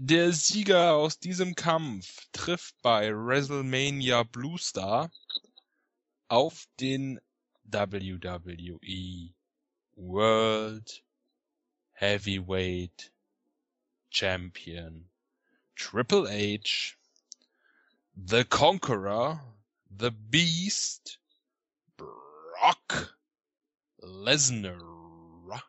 Der 0.02 0.32
Sieger 0.32 0.94
aus 0.94 1.18
diesem 1.18 1.55
Kampf 1.55 2.27
trifft 2.32 2.74
bei 2.81 3.10
WrestleMania 3.10 4.22
Blue 4.22 4.59
Star 4.59 5.10
auf 6.28 6.66
den 6.81 7.20
WWE 7.64 9.35
World 9.97 11.05
Heavyweight 11.93 13.12
Champion 14.09 15.10
Triple 15.77 16.27
H, 16.31 16.97
The 18.14 18.44
Conqueror, 18.44 19.55
The 19.90 20.12
Beast, 20.12 21.20
Brock 21.98 23.18
Lesnar 23.98 25.62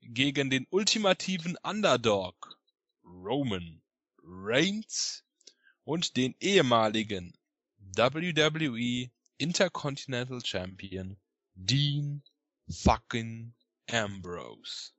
gegen 0.00 0.48
den 0.48 0.68
ultimativen 0.70 1.56
Underdog 1.64 2.55
Roman 3.26 3.82
Reigns 4.22 5.24
und 5.84 6.16
den 6.16 6.36
ehemaligen 6.38 7.36
WWE 7.78 9.10
Intercontinental 9.38 10.44
Champion 10.44 11.16
Dean 11.54 12.22
fucking 12.68 13.52
Ambrose. 13.90 14.92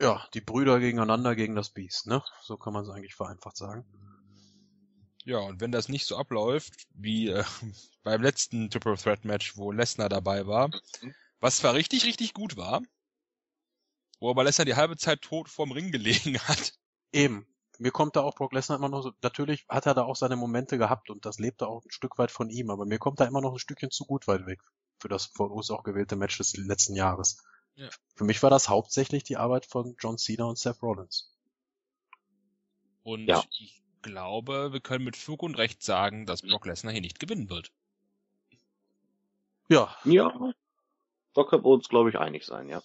Ja, 0.00 0.28
die 0.34 0.40
Brüder 0.40 0.78
gegeneinander 0.80 1.34
gegen 1.34 1.54
das 1.54 1.70
Biest, 1.70 2.06
ne? 2.06 2.22
So 2.42 2.56
kann 2.56 2.72
man 2.72 2.84
es 2.84 2.90
eigentlich 2.90 3.14
vereinfacht 3.14 3.56
sagen. 3.56 3.86
Ja, 5.24 5.38
und 5.38 5.60
wenn 5.60 5.72
das 5.72 5.88
nicht 5.88 6.06
so 6.06 6.16
abläuft, 6.16 6.86
wie 6.90 7.28
äh, 7.28 7.44
beim 8.02 8.22
letzten 8.22 8.68
Triple 8.70 8.96
Threat 8.96 9.24
Match, 9.24 9.56
wo 9.56 9.72
Lesnar 9.72 10.08
dabei 10.08 10.46
war, 10.46 10.70
was 11.40 11.58
zwar 11.58 11.74
richtig, 11.74 12.04
richtig 12.04 12.34
gut 12.34 12.56
war, 12.56 12.82
wo 14.20 14.30
aber 14.30 14.44
Lesnar 14.44 14.64
die 14.64 14.74
halbe 14.74 14.96
Zeit 14.96 15.22
tot 15.22 15.48
vorm 15.48 15.72
Ring 15.72 15.92
gelegen 15.92 16.38
hat. 16.48 16.74
Eben. 17.12 17.46
Mir 17.78 17.90
kommt 17.90 18.16
da 18.16 18.20
auch 18.20 18.34
Brock 18.34 18.52
Lesnar 18.52 18.78
immer 18.78 18.88
noch 18.88 19.02
so, 19.02 19.12
natürlich 19.22 19.66
hat 19.68 19.86
er 19.86 19.94
da 19.94 20.02
auch 20.02 20.14
seine 20.14 20.36
Momente 20.36 20.78
gehabt 20.78 21.10
und 21.10 21.24
das 21.26 21.38
lebte 21.38 21.66
auch 21.66 21.84
ein 21.84 21.90
Stück 21.90 22.18
weit 22.18 22.30
von 22.30 22.48
ihm, 22.50 22.70
aber 22.70 22.84
mir 22.84 22.98
kommt 22.98 23.18
da 23.18 23.24
immer 23.24 23.40
noch 23.40 23.52
ein 23.52 23.58
Stückchen 23.58 23.90
zu 23.90 24.04
gut 24.04 24.28
weit 24.28 24.46
weg 24.46 24.60
für 25.02 25.08
das 25.08 25.26
von 25.26 25.50
uns 25.50 25.70
auch 25.70 25.82
gewählte 25.82 26.16
Match 26.16 26.38
des 26.38 26.56
letzten 26.56 26.94
Jahres. 26.94 27.42
Ja. 27.74 27.88
Für 28.14 28.24
mich 28.24 28.42
war 28.42 28.50
das 28.50 28.68
hauptsächlich 28.68 29.24
die 29.24 29.36
Arbeit 29.36 29.66
von 29.66 29.96
John 29.98 30.16
Cena 30.16 30.44
und 30.44 30.58
Seth 30.58 30.80
Rollins. 30.80 31.34
Und 33.02 33.26
Ja. 33.26 33.42
ich 33.58 33.82
glaube, 34.02 34.72
wir 34.72 34.80
können 34.80 35.04
mit 35.04 35.16
Fug 35.16 35.42
und 35.42 35.58
Recht 35.58 35.82
sagen, 35.82 36.24
dass 36.24 36.42
Brock 36.42 36.66
Lesnar 36.66 36.92
hier 36.92 37.00
nicht 37.02 37.18
gewinnen 37.18 37.50
wird. 37.50 37.72
Ja, 39.68 39.96
Ja, 40.04 40.52
da 41.34 41.44
können 41.44 41.64
wir 41.64 41.70
uns, 41.70 41.88
glaube 41.88 42.10
ich, 42.10 42.18
einig 42.18 42.44
sein, 42.44 42.68
ja. 42.68 42.82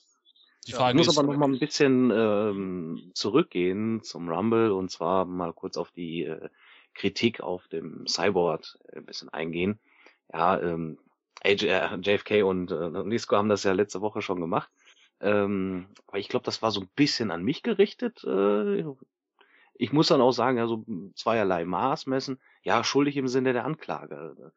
Die 0.67 0.71
Ja, 0.71 0.77
Ich 0.77 0.81
Frage 0.81 0.97
muss 0.97 1.07
ist, 1.07 1.17
aber 1.17 1.27
noch 1.27 1.37
mal 1.37 1.47
ein 1.49 1.59
bisschen 1.59 2.11
ähm, 2.13 3.11
zurückgehen 3.13 4.03
zum 4.03 4.29
Rumble 4.29 4.71
und 4.71 4.91
zwar 4.91 5.25
mal 5.25 5.53
kurz 5.53 5.77
auf 5.77 5.91
die 5.91 6.25
äh, 6.25 6.49
Kritik 6.93 7.39
auf 7.39 7.67
dem 7.69 8.05
Cyborg 8.05 8.77
äh, 8.91 8.97
ein 8.97 9.05
bisschen 9.05 9.29
eingehen. 9.29 9.79
Ja, 10.31 10.59
ähm, 10.59 10.97
AJ, 11.43 11.67
äh, 11.67 11.95
JFK 12.01 12.43
und 12.43 12.71
äh, 12.71 12.89
Nisco 13.03 13.37
haben 13.37 13.47
das 13.49 13.63
ja 13.63 13.71
letzte 13.71 14.01
Woche 14.01 14.21
schon 14.21 14.41
gemacht. 14.41 14.69
Ähm, 15.21 15.87
aber 16.05 16.19
ich 16.19 16.27
glaube, 16.27 16.43
das 16.43 16.61
war 16.61 16.71
so 16.71 16.81
ein 16.81 16.89
bisschen 16.95 17.31
an 17.31 17.43
mich 17.43 17.63
gerichtet. 17.63 18.23
Äh, 18.25 18.83
ich 19.75 19.93
muss 19.93 20.07
dann 20.07 20.21
auch 20.21 20.31
sagen, 20.31 20.57
ja, 20.57 20.67
so 20.67 20.83
zweierlei 21.15 21.63
Maß 21.63 22.07
messen. 22.07 22.39
Ja, 22.61 22.83
schuldig 22.83 23.15
im 23.15 23.29
Sinne 23.29 23.53
der 23.53 23.63
Anklage. 23.65 24.51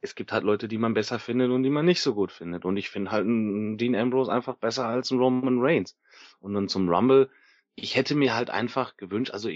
Es 0.00 0.14
gibt 0.14 0.32
halt 0.32 0.44
Leute, 0.44 0.68
die 0.68 0.78
man 0.78 0.94
besser 0.94 1.18
findet 1.18 1.50
und 1.50 1.62
die 1.62 1.70
man 1.70 1.84
nicht 1.84 2.02
so 2.02 2.14
gut 2.14 2.30
findet. 2.30 2.64
Und 2.64 2.76
ich 2.76 2.88
finde 2.88 3.10
halt 3.10 3.26
einen 3.26 3.78
Dean 3.78 3.96
Ambrose 3.96 4.32
einfach 4.32 4.56
besser 4.56 4.86
als 4.86 5.10
einen 5.10 5.20
Roman 5.20 5.58
Reigns. 5.60 5.98
Und 6.40 6.54
dann 6.54 6.68
zum 6.68 6.88
Rumble, 6.88 7.30
ich 7.74 7.96
hätte 7.96 8.14
mir 8.14 8.34
halt 8.34 8.50
einfach 8.50 8.96
gewünscht, 8.96 9.32
also 9.32 9.50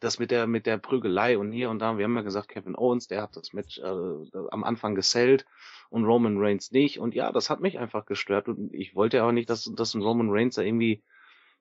das 0.00 0.18
mit 0.18 0.30
der 0.30 0.46
mit 0.46 0.66
der 0.66 0.78
Prügelei 0.78 1.36
und 1.38 1.52
hier 1.52 1.70
und 1.70 1.78
da, 1.78 1.98
wir 1.98 2.04
haben 2.04 2.16
ja 2.16 2.22
gesagt, 2.22 2.48
Kevin 2.48 2.74
Owens, 2.74 3.06
der 3.06 3.22
hat 3.22 3.36
das 3.36 3.52
Match 3.52 3.78
äh, 3.78 4.38
am 4.50 4.64
Anfang 4.64 4.94
gesellt 4.94 5.44
und 5.90 6.04
Roman 6.04 6.38
Reigns 6.38 6.70
nicht. 6.70 6.98
Und 6.98 7.14
ja, 7.14 7.32
das 7.32 7.50
hat 7.50 7.60
mich 7.60 7.78
einfach 7.78 8.06
gestört. 8.06 8.48
Und 8.48 8.72
ich 8.72 8.94
wollte 8.94 9.22
auch 9.24 9.32
nicht, 9.32 9.50
dass, 9.50 9.70
dass 9.74 9.94
ein 9.94 10.02
Roman 10.02 10.30
Reigns 10.30 10.54
da 10.54 10.62
irgendwie 10.62 11.02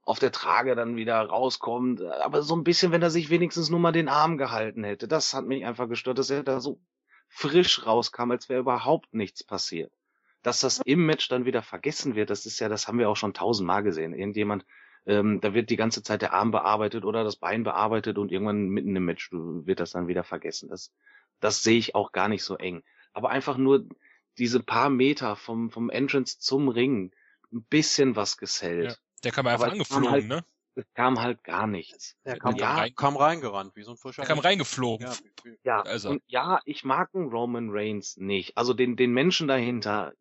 auf 0.04 0.20
der 0.20 0.32
Trage 0.32 0.76
dann 0.76 0.96
wieder 0.96 1.20
rauskommt. 1.20 2.02
Aber 2.02 2.42
so 2.42 2.56
ein 2.56 2.64
bisschen, 2.64 2.92
wenn 2.92 3.02
er 3.02 3.10
sich 3.10 3.30
wenigstens 3.30 3.70
nur 3.70 3.80
mal 3.80 3.92
den 3.92 4.08
Arm 4.08 4.38
gehalten 4.38 4.84
hätte. 4.84 5.08
Das 5.08 5.34
hat 5.34 5.46
mich 5.46 5.66
einfach 5.66 5.90
gestört, 5.90 6.20
dass 6.20 6.30
er 6.30 6.44
da 6.44 6.62
so 6.62 6.80
frisch 7.30 7.85
rauskam, 7.85 8.31
als 8.31 8.49
wäre 8.49 8.60
überhaupt 8.60 9.14
nichts 9.14 9.43
passiert. 9.43 9.91
Dass 10.41 10.60
das 10.60 10.81
im 10.84 11.06
Match 11.06 11.27
dann 11.30 11.45
wieder 11.45 11.61
vergessen 11.61 12.15
wird, 12.15 12.30
das 12.30 12.45
ist 12.45 12.60
ja, 12.60 12.69
das 12.69 12.88
haben 12.88 12.99
wir 12.99 13.10
auch 13.10 13.15
schon 13.15 13.34
tausendmal 13.34 13.84
gesehen. 13.84 14.14
Irgendjemand, 14.14 14.65
ähm, 15.06 15.39
da 15.39 15.53
wird 15.53 15.69
die 15.69 15.76
ganze 15.76 16.03
Zeit 16.03 16.22
der 16.22 16.34
Arm 16.34 16.51
bearbeitet 16.51 17.06
oder 17.06 17.23
das 17.23 17.35
Bein 17.35 17.64
bearbeitet 17.64 18.18
und 18.18 18.31
irgendwann 18.31 18.69
mitten 18.69 18.95
im 18.95 19.06
Match 19.06 19.30
wird 19.31 19.80
das 19.80 19.91
dann 19.91 20.07
wieder 20.07 20.23
vergessen. 20.23 20.69
Das, 20.69 20.93
das 21.39 21.64
sehe 21.64 21.77
ich 21.77 21.95
auch 21.95 22.11
gar 22.11 22.27
nicht 22.27 22.43
so 22.43 22.56
eng. 22.57 22.84
Aber 23.14 23.30
einfach 23.30 23.57
nur 23.57 23.85
diese 24.38 24.61
paar 24.61 24.89
Meter 24.89 25.35
vom, 25.35 25.69
vom 25.69 25.89
Entrance 25.89 26.39
zum 26.39 26.69
Ring, 26.69 27.11
ein 27.51 27.64
bisschen 27.64 28.15
was 28.15 28.38
gesellt. 28.38 28.91
Ja, 28.91 28.95
der 29.23 29.31
kam 29.31 29.47
einfach 29.47 29.72
angeflogen, 29.72 30.10
halt, 30.10 30.27
ne? 30.27 30.45
Es 30.80 30.93
kam 30.93 31.19
halt 31.19 31.43
gar 31.43 31.68
nichts. 31.68 32.15
Er 32.23 32.39
kam, 32.39 32.56
ja, 32.56 32.73
rein, 32.73 32.95
kam 32.95 33.18
reingerannt, 33.18 33.76
wie 33.76 33.84
so 33.84 33.91
ein 33.91 33.97
frischer. 33.97 34.22
Er 34.22 34.27
kam 34.27 34.39
reingeflogen. 34.39 35.07
Ja, 35.07 35.51
ja 35.64 35.81
also. 35.81 36.11
und 36.11 36.23
ja, 36.27 36.61
ich 36.65 36.85
mag 36.85 37.10
einen 37.14 37.30
Roman 37.30 37.69
Reigns 37.69 38.15
nicht. 38.18 38.57
Also 38.57 38.73
den, 38.73 38.95
den 38.95 39.11
Menschen 39.11 39.47
dahinter, 39.47 40.14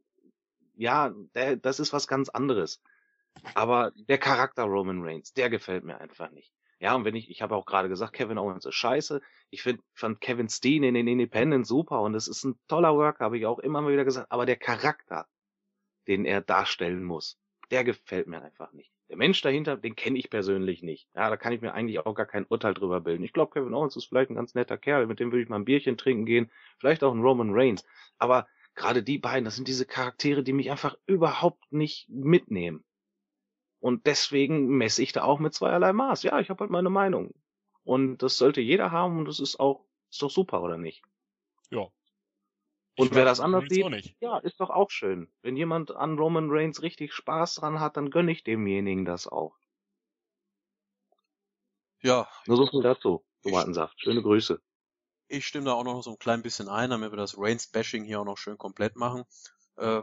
ja, 0.74 1.12
der, 1.34 1.56
das 1.56 1.78
ist 1.78 1.92
was 1.92 2.08
ganz 2.08 2.28
anderes. 2.28 2.80
Aber 3.54 3.92
der 3.94 4.18
Charakter 4.18 4.64
Roman 4.64 5.02
Reigns, 5.02 5.32
der 5.32 5.48
gefällt 5.48 5.84
mir 5.84 6.00
einfach 6.00 6.30
nicht. 6.30 6.52
Ja, 6.80 6.94
und 6.94 7.04
wenn 7.04 7.14
ich, 7.14 7.30
ich 7.30 7.40
habe 7.42 7.54
auch 7.54 7.66
gerade 7.66 7.88
gesagt, 7.88 8.12
Kevin 8.12 8.38
Owens 8.38 8.64
ist 8.64 8.74
scheiße. 8.74 9.20
Ich 9.50 9.62
find, 9.62 9.80
fand 9.94 10.20
Kevin 10.20 10.48
Steen 10.48 10.82
in 10.82 10.94
den 10.94 11.08
Independent 11.08 11.66
super 11.66 12.02
und 12.02 12.14
es 12.14 12.28
ist 12.28 12.44
ein 12.44 12.58
toller 12.66 12.94
Worker, 12.96 13.24
habe 13.24 13.38
ich 13.38 13.46
auch 13.46 13.58
immer 13.58 13.80
mal 13.80 13.92
wieder 13.92 14.04
gesagt. 14.04 14.30
Aber 14.30 14.46
der 14.46 14.56
Charakter, 14.56 15.26
den 16.06 16.24
er 16.24 16.40
darstellen 16.40 17.04
muss, 17.04 17.38
der 17.70 17.84
gefällt 17.84 18.26
mir 18.26 18.42
einfach 18.42 18.72
nicht. 18.72 18.92
Der 19.08 19.16
Mensch 19.16 19.40
dahinter, 19.40 19.76
den 19.76 19.96
kenne 19.96 20.18
ich 20.18 20.28
persönlich 20.28 20.82
nicht. 20.82 21.08
Ja, 21.14 21.30
da 21.30 21.36
kann 21.36 21.52
ich 21.52 21.62
mir 21.62 21.72
eigentlich 21.72 21.98
auch 22.00 22.14
gar 22.14 22.26
kein 22.26 22.44
Urteil 22.46 22.74
drüber 22.74 23.00
bilden. 23.00 23.24
Ich 23.24 23.32
glaube, 23.32 23.52
Kevin 23.52 23.72
Owens 23.72 23.96
ist 23.96 24.06
vielleicht 24.06 24.30
ein 24.30 24.34
ganz 24.34 24.54
netter 24.54 24.76
Kerl, 24.76 25.06
mit 25.06 25.18
dem 25.18 25.32
würde 25.32 25.42
ich 25.42 25.48
mal 25.48 25.56
ein 25.56 25.64
Bierchen 25.64 25.96
trinken 25.96 26.26
gehen, 26.26 26.50
vielleicht 26.78 27.02
auch 27.02 27.14
ein 27.14 27.22
Roman 27.22 27.50
Reigns. 27.52 27.84
Aber 28.18 28.46
gerade 28.74 29.02
die 29.02 29.18
beiden, 29.18 29.44
das 29.44 29.56
sind 29.56 29.66
diese 29.66 29.86
Charaktere, 29.86 30.42
die 30.42 30.52
mich 30.52 30.70
einfach 30.70 30.96
überhaupt 31.06 31.72
nicht 31.72 32.08
mitnehmen. 32.10 32.84
Und 33.80 34.06
deswegen 34.06 34.68
messe 34.68 35.02
ich 35.02 35.12
da 35.12 35.22
auch 35.22 35.38
mit 35.38 35.54
zweierlei 35.54 35.92
Maß. 35.92 36.22
Ja, 36.24 36.40
ich 36.40 36.50
habe 36.50 36.60
halt 36.60 36.70
meine 36.70 36.90
Meinung. 36.90 37.32
Und 37.84 38.18
das 38.18 38.36
sollte 38.36 38.60
jeder 38.60 38.90
haben 38.90 39.18
und 39.18 39.24
das 39.24 39.40
ist 39.40 39.58
auch, 39.58 39.84
ist 40.10 40.20
doch 40.20 40.30
super, 40.30 40.62
oder 40.62 40.76
nicht? 40.76 41.02
Ja. 41.70 41.88
Und 42.98 43.14
wer 43.14 43.24
das 43.24 43.38
anders 43.38 43.64
sieht, 43.68 44.16
ja, 44.20 44.38
ist 44.38 44.58
doch 44.58 44.70
auch 44.70 44.90
schön. 44.90 45.30
Wenn 45.42 45.56
jemand 45.56 45.92
an 45.92 46.18
Roman 46.18 46.50
Reigns 46.50 46.82
richtig 46.82 47.12
Spaß 47.12 47.54
dran 47.54 47.78
hat, 47.78 47.96
dann 47.96 48.10
gönne 48.10 48.32
ich 48.32 48.42
demjenigen 48.42 49.04
das 49.04 49.28
auch. 49.28 49.56
Ja. 52.02 52.28
Nur 52.46 52.56
so 52.56 52.66
viel 52.66 52.82
dazu, 52.82 53.24
Tomatensaft. 53.44 54.00
Schöne 54.00 54.20
Grüße. 54.20 54.60
Ich 55.28 55.46
stimme 55.46 55.66
da 55.66 55.74
auch 55.74 55.84
noch 55.84 56.02
so 56.02 56.10
ein 56.10 56.18
klein 56.18 56.42
bisschen 56.42 56.68
ein, 56.68 56.90
damit 56.90 57.12
wir 57.12 57.16
das 57.16 57.38
Reigns-Bashing 57.38 58.02
hier 58.02 58.20
auch 58.20 58.24
noch 58.24 58.38
schön 58.38 58.58
komplett 58.58 58.96
machen. 58.96 59.24
Äh, 59.76 60.02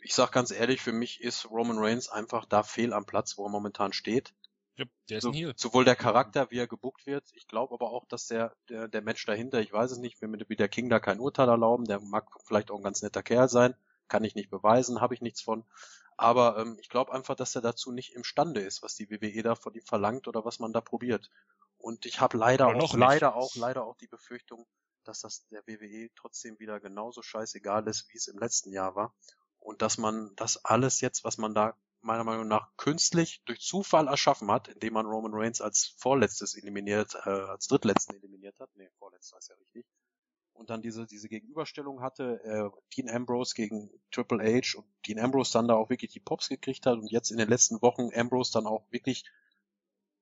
ich 0.00 0.14
sag 0.14 0.32
ganz 0.32 0.50
ehrlich, 0.50 0.80
für 0.80 0.92
mich 0.92 1.20
ist 1.20 1.48
Roman 1.48 1.78
Reigns 1.78 2.08
einfach 2.08 2.46
da 2.46 2.64
fehl 2.64 2.92
am 2.92 3.06
Platz, 3.06 3.38
wo 3.38 3.46
er 3.46 3.50
momentan 3.50 3.92
steht. 3.92 4.34
Ja, 4.78 4.84
der 5.08 5.18
ist 5.18 5.24
so, 5.24 5.30
ein 5.30 5.34
Heel. 5.34 5.54
Sowohl 5.56 5.84
der 5.84 5.96
Charakter, 5.96 6.50
wie 6.50 6.58
er 6.58 6.68
gebuckt 6.68 7.04
wird. 7.06 7.24
Ich 7.34 7.48
glaube 7.48 7.74
aber 7.74 7.90
auch, 7.90 8.06
dass 8.06 8.28
der, 8.28 8.54
der, 8.68 8.86
der 8.86 9.02
Match 9.02 9.26
dahinter, 9.26 9.60
ich 9.60 9.72
weiß 9.72 9.90
es 9.90 9.98
nicht, 9.98 10.22
will 10.22 10.28
mir 10.28 10.38
der 10.38 10.68
King 10.68 10.88
da 10.88 11.00
kein 11.00 11.18
Urteil 11.18 11.48
erlauben. 11.48 11.84
Der 11.84 12.00
mag 12.00 12.28
vielleicht 12.44 12.70
auch 12.70 12.76
ein 12.76 12.84
ganz 12.84 13.02
netter 13.02 13.22
Kerl 13.22 13.48
sein. 13.48 13.74
Kann 14.06 14.24
ich 14.24 14.36
nicht 14.36 14.50
beweisen, 14.50 15.00
habe 15.00 15.14
ich 15.14 15.20
nichts 15.20 15.42
von. 15.42 15.64
Aber 16.16 16.58
ähm, 16.58 16.78
ich 16.80 16.88
glaube 16.88 17.12
einfach, 17.12 17.34
dass 17.34 17.54
er 17.56 17.60
dazu 17.60 17.90
nicht 17.90 18.14
imstande 18.14 18.60
ist, 18.60 18.82
was 18.82 18.94
die 18.94 19.10
WWE 19.10 19.42
da 19.42 19.54
von 19.56 19.74
ihm 19.74 19.84
verlangt 19.84 20.28
oder 20.28 20.44
was 20.44 20.60
man 20.60 20.72
da 20.72 20.80
probiert. 20.80 21.30
Und 21.76 22.06
ich 22.06 22.20
habe 22.20 22.38
leider 22.38 22.68
auch, 22.68 22.94
leider 22.94 23.34
auch, 23.34 23.54
leider 23.56 23.84
auch 23.84 23.96
die 23.96 24.08
Befürchtung, 24.08 24.66
dass 25.04 25.20
das 25.20 25.46
der 25.48 25.66
WWE 25.66 26.10
trotzdem 26.14 26.58
wieder 26.60 26.80
genauso 26.80 27.22
scheißegal 27.22 27.86
ist, 27.88 28.08
wie 28.12 28.16
es 28.16 28.28
im 28.28 28.38
letzten 28.38 28.72
Jahr 28.72 28.94
war 28.94 29.14
und 29.60 29.82
dass 29.82 29.98
man 29.98 30.32
das 30.36 30.64
alles 30.64 31.00
jetzt, 31.00 31.24
was 31.24 31.38
man 31.38 31.54
da 31.54 31.76
meiner 32.08 32.24
Meinung 32.24 32.48
nach 32.48 32.76
künstlich 32.76 33.42
durch 33.44 33.60
Zufall 33.60 34.08
erschaffen 34.08 34.50
hat, 34.50 34.68
indem 34.68 34.94
man 34.94 35.06
Roman 35.06 35.34
Reigns 35.34 35.60
als 35.60 35.94
vorletztes 35.98 36.56
eliminiert, 36.56 37.14
äh, 37.24 37.30
als 37.30 37.68
drittletzten 37.68 38.16
eliminiert 38.16 38.58
hat, 38.58 38.70
nee, 38.74 38.88
vorletztes 38.98 39.38
ist 39.38 39.48
ja 39.50 39.54
richtig, 39.56 39.86
und 40.54 40.70
dann 40.70 40.82
diese, 40.82 41.06
diese 41.06 41.28
Gegenüberstellung 41.28 42.02
hatte, 42.02 42.40
äh, 42.42 42.68
Dean 42.96 43.08
Ambrose 43.08 43.54
gegen 43.54 43.90
Triple 44.10 44.42
H 44.42 44.78
und 44.78 44.86
Dean 45.06 45.20
Ambrose 45.20 45.52
dann 45.52 45.68
da 45.68 45.74
auch 45.74 45.90
wirklich 45.90 46.10
die 46.10 46.20
Pops 46.20 46.48
gekriegt 46.48 46.86
hat 46.86 46.98
und 46.98 47.12
jetzt 47.12 47.30
in 47.30 47.38
den 47.38 47.48
letzten 47.48 47.80
Wochen 47.80 48.10
Ambrose 48.14 48.52
dann 48.52 48.66
auch 48.66 48.84
wirklich 48.90 49.24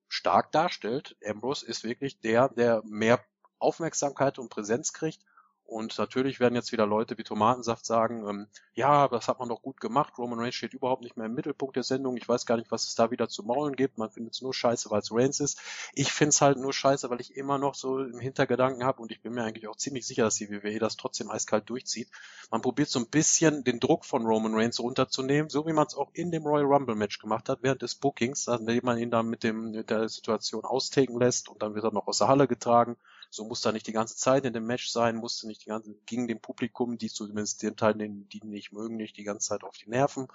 stark 0.09 0.51
darstellt. 0.51 1.17
Ambrose 1.25 1.65
ist 1.65 1.83
wirklich 1.83 2.19
der, 2.19 2.49
der 2.49 2.83
mehr 2.85 3.23
Aufmerksamkeit 3.59 4.37
und 4.37 4.49
Präsenz 4.49 4.93
kriegt 4.93 5.23
und 5.67 5.97
natürlich 5.97 6.39
werden 6.39 6.55
jetzt 6.55 6.71
wieder 6.71 6.87
Leute 6.87 7.17
wie 7.17 7.23
Tomatensaft 7.23 7.85
sagen, 7.85 8.25
ähm, 8.25 8.47
ja, 8.73 9.09
das 9.09 9.27
hat 9.27 9.39
man 9.39 9.49
doch 9.49 9.61
gut 9.61 9.81
gemacht. 9.81 10.17
Roman 10.17 10.39
Reigns 10.39 10.55
steht 10.55 10.73
überhaupt 10.73 11.03
nicht 11.03 11.17
mehr 11.17 11.25
im 11.25 11.33
Mittelpunkt 11.33 11.75
der 11.75 11.83
Sendung. 11.83 12.15
Ich 12.15 12.27
weiß 12.27 12.45
gar 12.45 12.55
nicht, 12.55 12.71
was 12.71 12.87
es 12.87 12.95
da 12.95 13.11
wieder 13.11 13.27
zu 13.27 13.43
maulen 13.43 13.75
gibt. 13.75 13.97
Man 13.97 14.09
findet 14.09 14.33
es 14.33 14.41
nur 14.41 14.53
scheiße, 14.53 14.89
weil 14.91 15.01
es 15.01 15.11
Reigns 15.11 15.41
ist. 15.41 15.59
Ich 15.93 16.13
finde 16.13 16.29
es 16.29 16.39
halt 16.39 16.57
nur 16.57 16.71
scheiße, 16.71 17.09
weil 17.09 17.19
ich 17.19 17.35
immer 17.35 17.57
noch 17.57 17.75
so 17.75 17.99
im 17.99 18.17
Hintergedanken 18.17 18.85
habe 18.85 19.01
und 19.01 19.11
ich 19.11 19.21
bin 19.21 19.33
mir 19.33 19.43
eigentlich 19.43 19.67
auch 19.67 19.75
ziemlich 19.75 20.07
sicher, 20.07 20.23
dass 20.23 20.35
die 20.35 20.49
WWE 20.49 20.79
das 20.79 20.95
trotzdem 20.95 21.29
eiskalt 21.29 21.69
durchzieht. 21.69 22.07
Man 22.49 22.61
probiert 22.61 22.87
so 22.87 22.99
ein 22.99 23.09
bisschen 23.09 23.65
den 23.65 23.81
Druck 23.81 24.05
von 24.05 24.25
Roman 24.25 24.55
Reigns 24.55 24.79
runterzunehmen, 24.79 25.49
so 25.49 25.67
wie 25.67 25.73
man 25.73 25.87
es 25.87 25.95
auch 25.95 26.11
in 26.13 26.31
dem 26.31 26.43
Royal 26.43 26.65
Rumble 26.65 26.95
Match 26.95 27.19
gemacht 27.19 27.49
hat, 27.49 27.59
während 27.61 27.81
des 27.81 27.95
Bookings, 27.95 28.47
indem 28.47 28.85
man 28.85 28.99
ihn 28.99 29.11
dann 29.11 29.27
mit, 29.27 29.43
dem, 29.43 29.71
mit 29.71 29.89
der 29.89 30.07
Situation 30.07 30.63
austaken 30.63 31.19
lässt 31.19 31.49
und 31.49 31.61
dann 31.61 31.75
wird 31.75 31.83
er 31.83 31.91
noch 31.91 32.07
aus 32.07 32.19
der 32.19 32.29
Halle 32.29 32.47
getragen 32.47 32.95
so 33.29 33.45
muss 33.45 33.65
er 33.65 33.71
nicht 33.71 33.87
die 33.87 33.93
ganze 33.93 34.15
Zeit 34.15 34.45
in 34.45 34.53
dem 34.53 34.65
Match 34.65 34.89
sein, 34.89 35.15
musste 35.15 35.47
nicht 35.47 35.65
die 35.65 35.69
ganze 35.69 35.93
gegen 36.05 36.27
dem 36.27 36.39
Publikum, 36.39 36.97
die 36.97 37.09
zumindest 37.09 37.63
den 37.63 37.75
Teil, 37.75 37.95
den 37.95 38.27
die 38.29 38.41
nicht 38.43 38.71
mögen, 38.71 38.97
nicht 38.97 39.17
die 39.17 39.23
ganze 39.23 39.49
Zeit 39.49 39.63
auf 39.63 39.77
die 39.77 39.89
Nerven. 39.89 40.27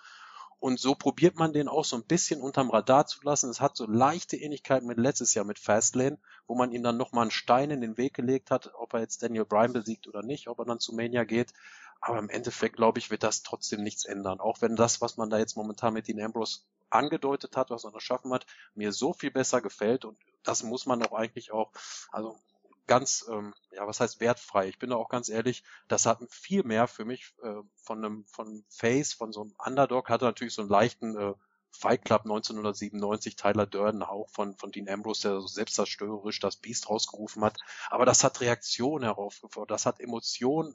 Und 0.63 0.79
so 0.79 0.95
probiert 0.95 1.35
man 1.35 1.53
den 1.53 1.67
auch 1.67 1.85
so 1.85 1.97
ein 1.97 2.05
bisschen 2.05 2.41
unterm 2.41 2.71
Radar 2.71 3.05
zu 3.05 3.21
lassen. 3.25 3.51
Es 3.51 3.61
hat 3.61 3.77
so 3.77 3.85
leichte 3.85 4.37
Ähnlichkeit 4.37 4.85
mit 4.85 4.97
letztes 4.97 5.35
Jahr 5.35 5.45
mit 5.45 5.59
Fastlane, 5.59 6.19
wo 6.47 6.55
man 6.55 6.71
ihm 6.71 6.85
dann 6.85 6.97
nochmal 6.97 7.23
einen 7.23 7.31
Stein 7.33 7.73
in 7.73 7.81
den 7.81 7.97
Weg 7.97 8.15
gelegt 8.15 8.53
hat, 8.53 8.73
ob 8.75 8.95
er 8.95 9.01
jetzt 9.01 9.25
Daniel 9.25 9.45
Bryan 9.45 9.73
besiegt 9.73 10.07
oder 10.07 10.23
nicht, 10.23 10.47
ob 10.47 10.61
er 10.61 10.65
dann 10.65 10.79
zu 10.79 10.95
Mania 10.95 11.25
geht. 11.25 11.53
Aber 12.01 12.21
im 12.21 12.29
Endeffekt, 12.29 12.77
glaube 12.77 13.01
ich, 13.01 13.11
wird 13.11 13.25
das 13.25 13.43
trotzdem 13.43 13.83
nichts 13.83 14.05
ändern. 14.05 14.39
Auch 14.39 14.61
wenn 14.61 14.77
das, 14.77 15.01
was 15.01 15.17
man 15.17 15.31
da 15.31 15.39
jetzt 15.39 15.57
momentan 15.57 15.95
mit 15.95 16.07
Dean 16.07 16.21
Ambrose 16.21 16.61
angedeutet 16.91 17.57
hat, 17.57 17.71
was 17.71 17.83
man 17.83 17.95
erschaffen 17.95 18.33
hat, 18.33 18.47
mir 18.77 18.93
so 18.93 19.13
viel 19.13 19.33
besser 19.33 19.61
gefällt. 19.63 20.05
Und 20.05 20.17
das 20.45 20.63
muss 20.63 20.87
man 20.87 21.03
auch 21.03 21.13
eigentlich 21.13 21.51
auch, 21.51 21.73
also 22.13 22.39
ganz, 22.87 23.25
ähm, 23.31 23.55
ja, 23.73 23.87
was 23.87 24.01
heißt 24.01 24.21
wertfrei? 24.21 24.69
Ich 24.69 24.79
bin 24.79 24.91
da 24.91 24.97
auch 24.97 25.09
ganz 25.09 25.29
ehrlich, 25.29 25.63
das 25.89 26.07
hat 26.07 26.19
viel 26.31 26.65
mehr 26.65 26.87
für 26.87 27.05
mich 27.05 27.33
äh, 27.43 27.63
von 27.77 28.05
einem 28.05 28.25
von 28.27 28.65
Face, 28.69 29.13
von 29.13 29.33
so 29.33 29.43
einem 29.43 29.55
Underdog, 29.65 30.09
hatte 30.09 30.25
natürlich 30.25 30.55
so 30.55 30.63
einen 30.63 30.71
leichten 30.71 31.17
äh, 31.17 31.35
Fight 31.71 32.05
Club 32.05 32.23
1997, 32.23 33.37
Tyler 33.37 33.67
Durden, 33.67 34.03
auch 34.03 34.29
von, 34.29 34.57
von 34.57 34.71
Dean 34.73 34.89
Ambrose, 34.89 35.23
der 35.23 35.41
so 35.41 35.47
selbstzerstörerisch 35.47 36.39
das 36.39 36.57
Biest 36.57 36.91
rausgerufen 36.91 37.43
hat. 37.45 37.57
Aber 37.89 38.05
das 38.05 38.25
hat 38.25 38.41
Reaktion 38.41 39.03
heraufgefordert, 39.03 39.71
das 39.71 39.87
hat 39.87 40.01
Emotionen, 40.01 40.75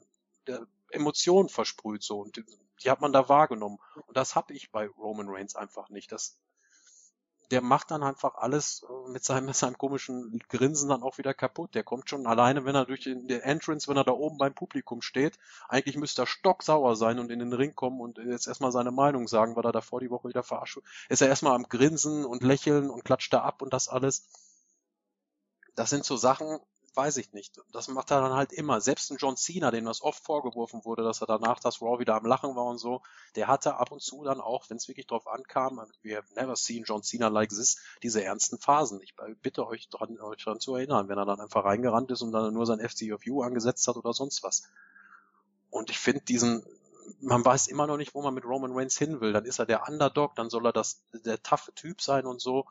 Emotionen 0.90 1.48
versprüht 1.48 2.02
so 2.02 2.20
und 2.20 2.42
die 2.82 2.90
hat 2.90 3.00
man 3.00 3.12
da 3.12 3.28
wahrgenommen. 3.28 3.78
Und 4.06 4.16
das 4.16 4.34
habe 4.34 4.54
ich 4.54 4.72
bei 4.72 4.86
Roman 4.86 5.28
Reigns 5.28 5.54
einfach 5.54 5.88
nicht. 5.88 6.10
Das, 6.10 6.38
der 7.50 7.62
macht 7.62 7.90
dann 7.90 8.02
einfach 8.02 8.34
alles 8.34 8.84
äh, 8.88 9.10
mit 9.10 9.24
seinem, 9.24 9.46
mit 9.46 9.56
seinem 9.56 9.78
komischen 9.78 10.38
Grinsen 10.48 10.88
dann 10.88 11.02
auch 11.02 11.18
wieder 11.18 11.34
kaputt. 11.34 11.74
Der 11.74 11.84
kommt 11.84 12.08
schon 12.08 12.26
alleine, 12.26 12.64
wenn 12.64 12.74
er 12.74 12.84
durch 12.84 13.04
den, 13.04 13.28
der 13.28 13.44
Entrance, 13.44 13.88
wenn 13.88 13.96
er 13.96 14.04
da 14.04 14.12
oben 14.12 14.38
beim 14.38 14.54
Publikum 14.54 15.02
steht. 15.02 15.38
Eigentlich 15.68 15.96
müsste 15.96 16.22
er 16.22 16.26
stocksauer 16.26 16.96
sein 16.96 17.18
und 17.18 17.30
in 17.30 17.38
den 17.38 17.52
Ring 17.52 17.74
kommen 17.74 18.00
und 18.00 18.18
jetzt 18.18 18.46
erstmal 18.46 18.72
seine 18.72 18.90
Meinung 18.90 19.28
sagen, 19.28 19.56
weil 19.56 19.64
er 19.64 19.72
davor 19.72 20.00
die 20.00 20.10
Woche 20.10 20.28
wieder 20.28 20.42
verarscht. 20.42 20.78
Ist 21.08 21.22
er 21.22 21.28
erstmal 21.28 21.54
am 21.54 21.68
Grinsen 21.68 22.24
und 22.24 22.42
lächeln 22.42 22.90
und 22.90 23.04
klatscht 23.04 23.32
da 23.32 23.42
ab 23.42 23.62
und 23.62 23.72
das 23.72 23.88
alles. 23.88 24.26
Das 25.74 25.90
sind 25.90 26.04
so 26.04 26.16
Sachen, 26.16 26.58
weiß 26.98 27.16
ich 27.18 27.32
nicht. 27.32 27.60
Das 27.72 27.86
macht 27.86 28.10
er 28.10 28.20
dann 28.20 28.32
halt 28.32 28.52
immer. 28.52 28.80
Selbst 28.80 29.10
ein 29.12 29.18
John 29.18 29.36
Cena, 29.36 29.70
dem 29.70 29.84
das 29.84 30.02
oft 30.02 30.22
vorgeworfen 30.22 30.84
wurde, 30.84 31.04
dass 31.04 31.20
er 31.20 31.28
danach 31.28 31.60
das 31.60 31.80
Raw 31.80 32.00
wieder 32.00 32.16
am 32.16 32.26
Lachen 32.26 32.56
war 32.56 32.64
und 32.64 32.78
so, 32.78 33.02
der 33.36 33.46
hatte 33.46 33.76
ab 33.76 33.92
und 33.92 34.02
zu 34.02 34.24
dann 34.24 34.40
auch, 34.40 34.68
wenn 34.68 34.78
es 34.78 34.88
wirklich 34.88 35.06
drauf 35.06 35.28
ankam, 35.28 35.80
we 36.02 36.16
have 36.16 36.26
never 36.34 36.56
seen 36.56 36.82
John 36.84 37.04
Cena 37.04 37.28
like 37.28 37.50
this, 37.50 37.78
diese 38.02 38.24
ernsten 38.24 38.58
Phasen. 38.58 39.00
Ich 39.00 39.14
bitte 39.40 39.66
euch 39.68 39.88
dran, 39.88 40.18
euch 40.18 40.42
dran 40.42 40.58
zu 40.58 40.74
erinnern, 40.74 41.08
wenn 41.08 41.18
er 41.18 41.24
dann 41.24 41.40
einfach 41.40 41.64
reingerannt 41.64 42.10
ist 42.10 42.22
und 42.22 42.32
dann 42.32 42.52
nur 42.52 42.66
sein 42.66 42.80
FCFU 42.80 43.42
angesetzt 43.42 43.86
hat 43.86 43.96
oder 43.96 44.12
sonst 44.12 44.42
was. 44.42 44.64
Und 45.70 45.90
ich 45.90 45.98
finde 46.00 46.22
diesen, 46.22 46.64
man 47.20 47.44
weiß 47.44 47.68
immer 47.68 47.86
noch 47.86 47.96
nicht, 47.96 48.14
wo 48.14 48.22
man 48.22 48.34
mit 48.34 48.44
Roman 48.44 48.72
Reigns 48.72 48.98
hin 48.98 49.20
will. 49.20 49.32
Dann 49.32 49.44
ist 49.44 49.60
er 49.60 49.66
der 49.66 49.86
Underdog, 49.86 50.34
dann 50.34 50.50
soll 50.50 50.66
er 50.66 50.72
das, 50.72 51.00
der 51.12 51.40
taffe 51.44 51.72
Typ 51.74 52.02
sein 52.02 52.26
und 52.26 52.40
so 52.40 52.66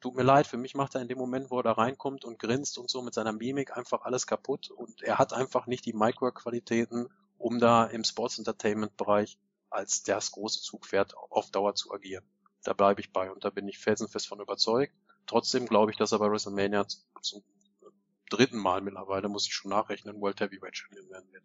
tut 0.00 0.14
mir 0.14 0.22
leid, 0.22 0.46
für 0.46 0.56
mich 0.56 0.74
macht 0.74 0.94
er 0.94 1.00
in 1.00 1.08
dem 1.08 1.18
Moment, 1.18 1.50
wo 1.50 1.58
er 1.58 1.62
da 1.62 1.72
reinkommt 1.72 2.24
und 2.24 2.38
grinst 2.38 2.78
und 2.78 2.90
so 2.90 3.02
mit 3.02 3.14
seiner 3.14 3.32
Mimik 3.32 3.76
einfach 3.76 4.02
alles 4.02 4.26
kaputt 4.26 4.70
und 4.70 5.02
er 5.02 5.18
hat 5.18 5.32
einfach 5.32 5.66
nicht 5.66 5.84
die 5.86 5.92
Micro-Qualitäten, 5.92 7.08
um 7.38 7.58
da 7.58 7.84
im 7.84 8.04
Sports 8.04 8.38
Entertainment 8.38 8.96
Bereich 8.96 9.38
als 9.70 10.02
das 10.02 10.30
große 10.32 10.60
Zugpferd 10.60 11.14
auf 11.16 11.50
Dauer 11.50 11.74
zu 11.74 11.92
agieren. 11.92 12.24
Da 12.62 12.72
bleibe 12.72 13.00
ich 13.00 13.12
bei 13.12 13.30
und 13.30 13.44
da 13.44 13.50
bin 13.50 13.68
ich 13.68 13.78
felsenfest 13.78 14.28
von 14.28 14.40
überzeugt. 14.40 14.94
Trotzdem 15.26 15.66
glaube 15.66 15.90
ich, 15.90 15.96
dass 15.96 16.12
er 16.12 16.18
bei 16.18 16.30
WrestleMania 16.30 16.86
zum 17.20 17.42
dritten 18.30 18.58
Mal 18.58 18.80
mittlerweile, 18.80 19.28
muss 19.28 19.46
ich 19.46 19.54
schon 19.54 19.70
nachrechnen, 19.70 20.20
World 20.20 20.40
Heavyweight 20.40 20.76
Champion 20.76 21.08
werden 21.10 21.32
wird. 21.32 21.44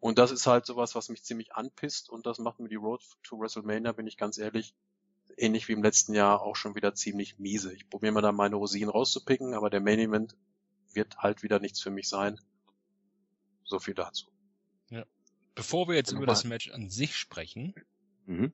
Und 0.00 0.18
das 0.18 0.30
ist 0.30 0.46
halt 0.46 0.66
sowas, 0.66 0.94
was 0.94 1.08
mich 1.08 1.24
ziemlich 1.24 1.54
anpisst 1.54 2.10
und 2.10 2.26
das 2.26 2.38
macht 2.38 2.60
mir 2.60 2.68
die 2.68 2.76
Road 2.76 3.02
to 3.22 3.38
WrestleMania, 3.38 3.92
bin 3.92 4.06
ich 4.06 4.16
ganz 4.16 4.38
ehrlich, 4.38 4.74
ähnlich 5.36 5.68
wie 5.68 5.72
im 5.72 5.82
letzten 5.82 6.14
Jahr 6.14 6.42
auch 6.42 6.56
schon 6.56 6.74
wieder 6.74 6.94
ziemlich 6.94 7.38
miese. 7.38 7.74
Ich 7.74 7.88
probiere 7.88 8.12
mal 8.12 8.22
da 8.22 8.32
meine 8.32 8.56
Rosinen 8.56 8.90
rauszupicken, 8.90 9.54
aber 9.54 9.70
der 9.70 9.80
Main 9.80 9.98
Event 9.98 10.36
wird 10.92 11.18
halt 11.18 11.42
wieder 11.42 11.60
nichts 11.60 11.80
für 11.80 11.90
mich 11.90 12.08
sein. 12.08 12.40
So 13.64 13.78
viel 13.78 13.94
dazu. 13.94 14.26
Ja. 14.90 15.04
Bevor 15.54 15.88
wir 15.88 15.94
jetzt 15.94 16.12
über 16.12 16.26
das 16.26 16.44
Match 16.44 16.70
an 16.70 16.88
sich 16.88 17.16
sprechen, 17.16 17.74
mhm. 18.26 18.52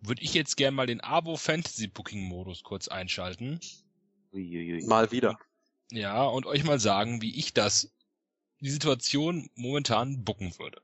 würde 0.00 0.22
ich 0.22 0.34
jetzt 0.34 0.56
gerne 0.56 0.76
mal 0.76 0.86
den 0.86 1.00
Abo 1.00 1.36
Fantasy 1.36 1.88
Booking 1.88 2.22
Modus 2.22 2.62
kurz 2.62 2.88
einschalten. 2.88 3.60
Uiuiui. 4.32 4.84
Mal 4.86 5.12
wieder. 5.12 5.38
Ja, 5.92 6.24
und 6.24 6.46
euch 6.46 6.64
mal 6.64 6.80
sagen, 6.80 7.22
wie 7.22 7.36
ich 7.38 7.54
das, 7.54 7.92
die 8.60 8.70
Situation 8.70 9.50
momentan 9.54 10.24
bucken 10.24 10.58
würde. 10.58 10.82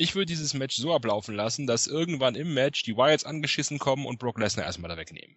Ich 0.00 0.14
würde 0.14 0.26
dieses 0.26 0.54
Match 0.54 0.76
so 0.76 0.94
ablaufen 0.94 1.34
lassen, 1.34 1.66
dass 1.66 1.88
irgendwann 1.88 2.36
im 2.36 2.54
Match 2.54 2.84
die 2.84 2.96
Wyatts 2.96 3.24
angeschissen 3.24 3.80
kommen 3.80 4.06
und 4.06 4.20
Brock 4.20 4.38
Lesnar 4.38 4.64
erstmal 4.64 4.88
da 4.88 4.96
wegnehmen. 4.96 5.36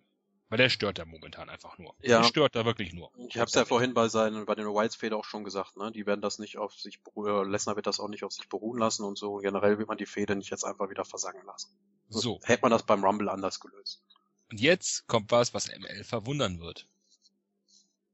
Weil 0.50 0.60
der 0.60 0.70
stört 0.70 1.00
da 1.00 1.06
momentan 1.06 1.50
einfach 1.50 1.80
nur. 1.80 1.96
Ja. 2.02 2.20
Der 2.20 2.28
stört 2.28 2.56
da 2.56 2.64
wirklich 2.64 2.94
nur. 2.94 3.12
Ich 3.28 3.38
habe 3.38 3.48
es 3.48 3.56
ja 3.56 3.66
vorhin 3.66 3.96
bei 3.96 4.08
seinen, 4.08 4.46
bei 4.46 4.54
den 4.54 4.68
Whites 4.68 4.96
Feder 4.96 5.18
auch 5.18 5.26
schon 5.26 5.44
gesagt, 5.44 5.78
ne? 5.78 5.92
Die 5.92 6.06
werden 6.06 6.22
das 6.22 6.38
nicht 6.38 6.58
auf 6.58 6.74
sich, 6.74 7.00
äh, 7.18 7.44
Lesnar 7.44 7.76
wird 7.76 7.88
das 7.88 8.00
auch 8.00 8.08
nicht 8.08 8.24
auf 8.24 8.34
sich 8.34 8.50
beruhen 8.50 8.78
lassen 8.78 9.04
und 9.04 9.18
so. 9.18 9.38
Generell 9.38 9.80
wird 9.80 9.88
man 9.88 9.98
die 9.98 10.06
Feder 10.06 10.36
nicht 10.36 10.52
jetzt 10.52 10.64
einfach 10.64 10.92
wieder 10.92 11.06
versagen 11.06 11.44
lassen. 11.48 11.76
So. 12.10 12.40
Hätte 12.44 12.62
man 12.62 12.72
das 12.72 12.86
beim 12.86 13.04
Rumble 13.04 13.30
anders 13.30 13.60
gelöst. 13.62 14.04
Und 14.52 14.62
jetzt 14.62 15.08
kommt 15.08 15.32
was, 15.32 15.56
was 15.56 15.70
ML 15.70 16.04
verwundern 16.04 16.60
wird. 16.60 16.88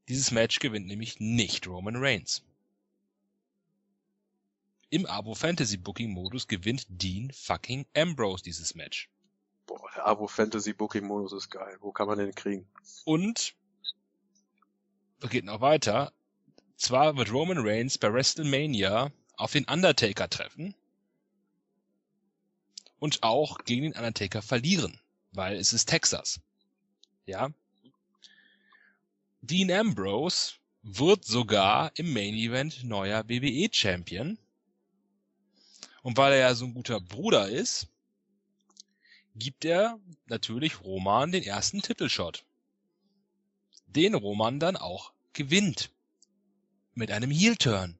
Dieses 0.08 0.30
Match 0.30 0.60
gewinnt 0.60 0.86
nämlich 0.86 1.20
nicht 1.20 1.66
Roman 1.66 1.96
Reigns. 1.96 2.42
Im 4.90 5.04
Abo 5.06 5.34
Fantasy 5.34 5.76
Booking 5.76 6.10
Modus 6.10 6.48
gewinnt 6.48 6.86
Dean 6.88 7.30
fucking 7.32 7.86
Ambrose 7.94 8.42
dieses 8.42 8.74
Match. 8.74 9.10
Boah, 9.66 9.90
der 9.94 10.06
Abo 10.06 10.26
Fantasy 10.26 10.72
Booking 10.72 11.06
Modus 11.06 11.32
ist 11.32 11.50
geil. 11.50 11.76
Wo 11.80 11.92
kann 11.92 12.06
man 12.06 12.18
den 12.18 12.34
kriegen? 12.34 12.66
Und 13.04 13.54
es 15.20 15.30
geht 15.30 15.44
noch 15.44 15.60
weiter. 15.60 16.12
Zwar 16.76 17.16
wird 17.16 17.32
Roman 17.32 17.58
Reigns 17.58 17.98
bei 17.98 18.12
WrestleMania 18.12 19.12
auf 19.36 19.52
den 19.52 19.64
Undertaker 19.64 20.30
treffen 20.30 20.74
und 22.98 23.22
auch 23.22 23.58
gegen 23.64 23.82
den 23.82 23.92
Undertaker 23.92 24.42
verlieren, 24.42 25.00
weil 25.32 25.56
es 25.56 25.72
ist 25.72 25.86
Texas. 25.86 26.40
Ja. 27.26 27.50
Dean 29.42 29.70
Ambrose 29.70 30.54
wird 30.82 31.24
sogar 31.24 31.92
im 31.96 32.12
Main 32.12 32.34
Event 32.34 32.84
neuer 32.84 33.28
WWE 33.28 33.68
Champion. 33.70 34.38
Und 36.08 36.16
weil 36.16 36.32
er 36.32 36.38
ja 36.38 36.54
so 36.54 36.64
ein 36.64 36.72
guter 36.72 37.02
Bruder 37.02 37.50
ist, 37.50 37.86
gibt 39.36 39.66
er 39.66 40.00
natürlich 40.24 40.80
Roman 40.80 41.32
den 41.32 41.42
ersten 41.42 41.82
Titelshot. 41.82 42.46
Den 43.88 44.14
Roman 44.14 44.58
dann 44.58 44.78
auch 44.78 45.12
gewinnt. 45.34 45.90
Mit 46.94 47.10
einem 47.10 47.30
Heel-Turn. 47.30 47.98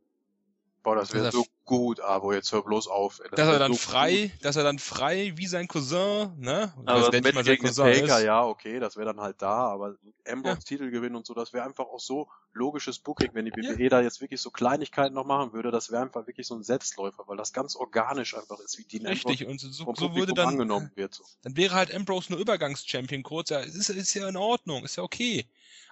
Boah, 0.82 0.96
das 0.96 1.12
wäre 1.12 1.30
so 1.30 1.44
gut, 1.68 2.00
aber 2.00 2.34
jetzt 2.34 2.50
hör 2.50 2.62
bloß 2.62 2.88
auf. 2.88 3.18
Das 3.18 3.30
dass 3.32 3.48
er 3.48 3.58
dann 3.58 3.74
so 3.74 3.78
frei, 3.78 4.32
gut. 4.32 4.44
dass 4.44 4.56
er 4.56 4.64
dann 4.64 4.78
frei 4.78 5.34
wie 5.36 5.46
sein 5.46 5.68
Cousin, 5.68 6.32
ne? 6.38 6.72
Also 6.86 7.10
das 7.10 7.22
Match 7.22 7.44
gegen 7.44 7.62
Cousin 7.62 7.84
Taker, 7.84 8.18
ist. 8.18 8.24
ja, 8.24 8.42
okay, 8.44 8.80
das 8.80 8.96
wäre 8.96 9.06
dann 9.06 9.20
halt 9.20 9.40
da, 9.40 9.68
aber 9.68 9.96
Ambrose 10.26 10.56
ja. 10.56 10.62
Titel 10.64 10.90
gewinnen 10.90 11.14
und 11.14 11.26
so, 11.26 11.34
das 11.34 11.52
wäre 11.52 11.64
einfach 11.64 11.84
auch 11.84 12.00
so 12.00 12.26
logisches 12.54 12.98
Booking, 12.98 13.30
wenn 13.34 13.44
die 13.44 13.52
WWE 13.52 13.82
ja. 13.82 13.88
da 13.90 14.00
jetzt 14.00 14.22
wirklich 14.22 14.40
so 14.40 14.50
Kleinigkeiten 14.50 15.14
noch 15.14 15.26
machen 15.26 15.52
würde, 15.52 15.70
das 15.70 15.92
wäre 15.92 16.02
einfach 16.02 16.26
wirklich 16.26 16.46
so 16.46 16.54
ein 16.54 16.62
Selbstläufer, 16.62 17.24
weil 17.26 17.36
das 17.36 17.52
ganz 17.52 17.76
organisch 17.76 18.34
einfach 18.34 18.58
ist, 18.60 18.78
wie 18.78 18.84
die 18.84 19.06
Richtig, 19.06 19.46
und 19.46 19.60
so, 19.60 19.68
so, 19.70 19.94
so 19.94 20.16
würde 20.16 20.32
dann 20.32 20.48
angenommen 20.48 20.90
wird. 20.94 21.14
So. 21.14 21.24
Dann 21.42 21.54
wäre 21.56 21.74
halt 21.74 21.94
Ambrose 21.94 22.32
nur 22.32 22.40
Übergangschampion 22.40 23.22
kurz, 23.22 23.50
ja, 23.50 23.60
ist, 23.60 23.90
ist 23.90 24.14
ja 24.14 24.26
in 24.26 24.38
Ordnung, 24.38 24.84
ist 24.84 24.96
ja 24.96 25.02
okay. 25.02 25.46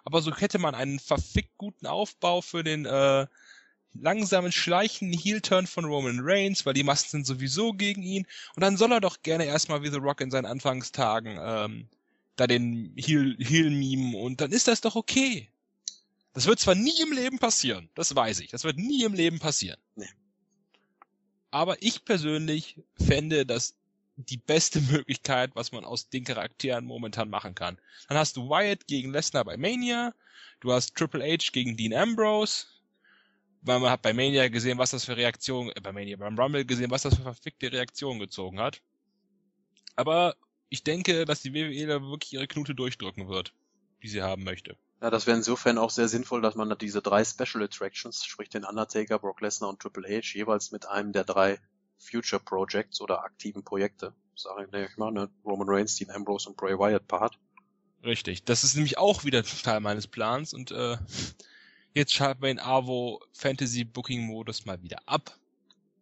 Aber 0.04 0.22
so 0.22 0.34
hätte 0.34 0.58
man 0.58 0.74
einen 0.74 1.00
verfickt 1.00 1.58
guten 1.58 1.86
Aufbau 1.86 2.40
für 2.40 2.64
den 2.64 2.86
äh, 2.86 3.26
langsamen, 4.02 4.52
schleichenden 4.52 5.18
Heel-Turn 5.18 5.66
von 5.66 5.84
Roman 5.84 6.20
Reigns, 6.20 6.66
weil 6.66 6.74
die 6.74 6.82
Massen 6.82 7.08
sind 7.10 7.26
sowieso 7.26 7.72
gegen 7.72 8.02
ihn. 8.02 8.26
Und 8.54 8.62
dann 8.62 8.76
soll 8.76 8.92
er 8.92 9.00
doch 9.00 9.22
gerne 9.22 9.44
erstmal 9.44 9.82
wie 9.82 9.90
The 9.90 9.98
Rock 9.98 10.20
in 10.20 10.30
seinen 10.30 10.46
Anfangstagen 10.46 11.38
ähm, 11.40 11.88
da 12.36 12.46
den 12.46 12.92
Heel, 12.96 13.36
Heel 13.38 14.14
und 14.14 14.40
dann 14.40 14.52
ist 14.52 14.68
das 14.68 14.80
doch 14.80 14.94
okay. 14.94 15.48
Das 16.34 16.46
wird 16.46 16.60
zwar 16.60 16.74
nie 16.74 17.00
im 17.00 17.12
Leben 17.12 17.38
passieren, 17.38 17.88
das 17.94 18.14
weiß 18.14 18.40
ich. 18.40 18.50
Das 18.50 18.64
wird 18.64 18.76
nie 18.76 19.04
im 19.04 19.14
Leben 19.14 19.38
passieren. 19.38 19.80
Nee. 19.94 20.08
Aber 21.50 21.82
ich 21.82 22.04
persönlich 22.04 22.78
fände 22.94 23.46
das 23.46 23.74
die 24.16 24.36
beste 24.36 24.80
Möglichkeit, 24.92 25.52
was 25.54 25.72
man 25.72 25.84
aus 25.84 26.10
den 26.10 26.24
Charakteren 26.24 26.84
momentan 26.84 27.30
machen 27.30 27.54
kann. 27.54 27.78
Dann 28.08 28.18
hast 28.18 28.36
du 28.36 28.48
Wyatt 28.50 28.86
gegen 28.86 29.12
Lesnar 29.12 29.44
bei 29.44 29.56
Mania, 29.56 30.14
du 30.60 30.72
hast 30.72 30.94
Triple 30.94 31.24
H 31.24 31.50
gegen 31.52 31.76
Dean 31.76 31.94
Ambrose, 31.94 32.66
weil 33.62 33.80
man 33.80 33.90
hat 33.90 34.02
bei 34.02 34.12
Mania 34.12 34.48
gesehen, 34.48 34.78
was 34.78 34.90
das 34.90 35.04
für 35.04 35.16
Reaktionen, 35.16 35.70
äh, 35.70 35.80
bei 35.80 35.92
Mania, 35.92 36.16
beim 36.16 36.38
Rumble 36.38 36.64
gesehen, 36.64 36.90
was 36.90 37.02
das 37.02 37.16
für 37.16 37.22
verfickte 37.22 37.72
Reaktionen 37.72 38.20
gezogen 38.20 38.60
hat. 38.60 38.80
Aber 39.96 40.36
ich 40.68 40.84
denke, 40.84 41.24
dass 41.24 41.42
die 41.42 41.54
WWE 41.54 41.86
da 41.86 42.00
wirklich 42.02 42.32
ihre 42.32 42.46
Knute 42.46 42.74
durchdrücken 42.74 43.28
wird, 43.28 43.54
die 44.02 44.08
sie 44.08 44.22
haben 44.22 44.44
möchte. 44.44 44.76
Ja, 45.00 45.10
das 45.10 45.26
wäre 45.26 45.36
insofern 45.36 45.78
auch 45.78 45.90
sehr 45.90 46.08
sinnvoll, 46.08 46.40
dass 46.40 46.54
man 46.54 46.74
diese 46.78 47.02
drei 47.02 47.24
Special 47.24 47.62
Attractions, 47.62 48.24
sprich 48.24 48.48
den 48.48 48.64
Undertaker, 48.64 49.18
Brock 49.18 49.40
Lesnar 49.40 49.70
und 49.70 49.80
Triple 49.80 50.08
H, 50.08 50.34
jeweils 50.34 50.72
mit 50.72 50.88
einem 50.88 51.12
der 51.12 51.24
drei 51.24 51.58
Future 51.98 52.40
Projects 52.42 53.00
oder 53.00 53.22
aktiven 53.22 53.62
Projekte, 53.62 54.14
sage 54.34 54.68
ich 54.90 54.96
mal, 54.96 55.12
ne? 55.12 55.30
Roman 55.44 55.68
Reigns, 55.68 55.96
Dean 55.96 56.10
Ambrose 56.10 56.48
und 56.48 56.56
Bray 56.56 56.78
Wyatt 56.78 57.06
Part. 57.06 57.38
Richtig, 58.04 58.44
das 58.44 58.64
ist 58.64 58.74
nämlich 58.74 58.98
auch 58.98 59.24
wieder 59.24 59.42
Teil 59.42 59.80
meines 59.80 60.06
Plans 60.06 60.54
und 60.54 60.70
äh, 60.70 60.96
Jetzt 61.96 62.12
schalten 62.12 62.42
wir 62.42 62.48
den 62.48 62.58
AWO 62.58 63.22
Fantasy 63.32 63.82
Booking 63.82 64.26
Modus 64.26 64.66
mal 64.66 64.82
wieder 64.82 64.98
ab. 65.06 65.34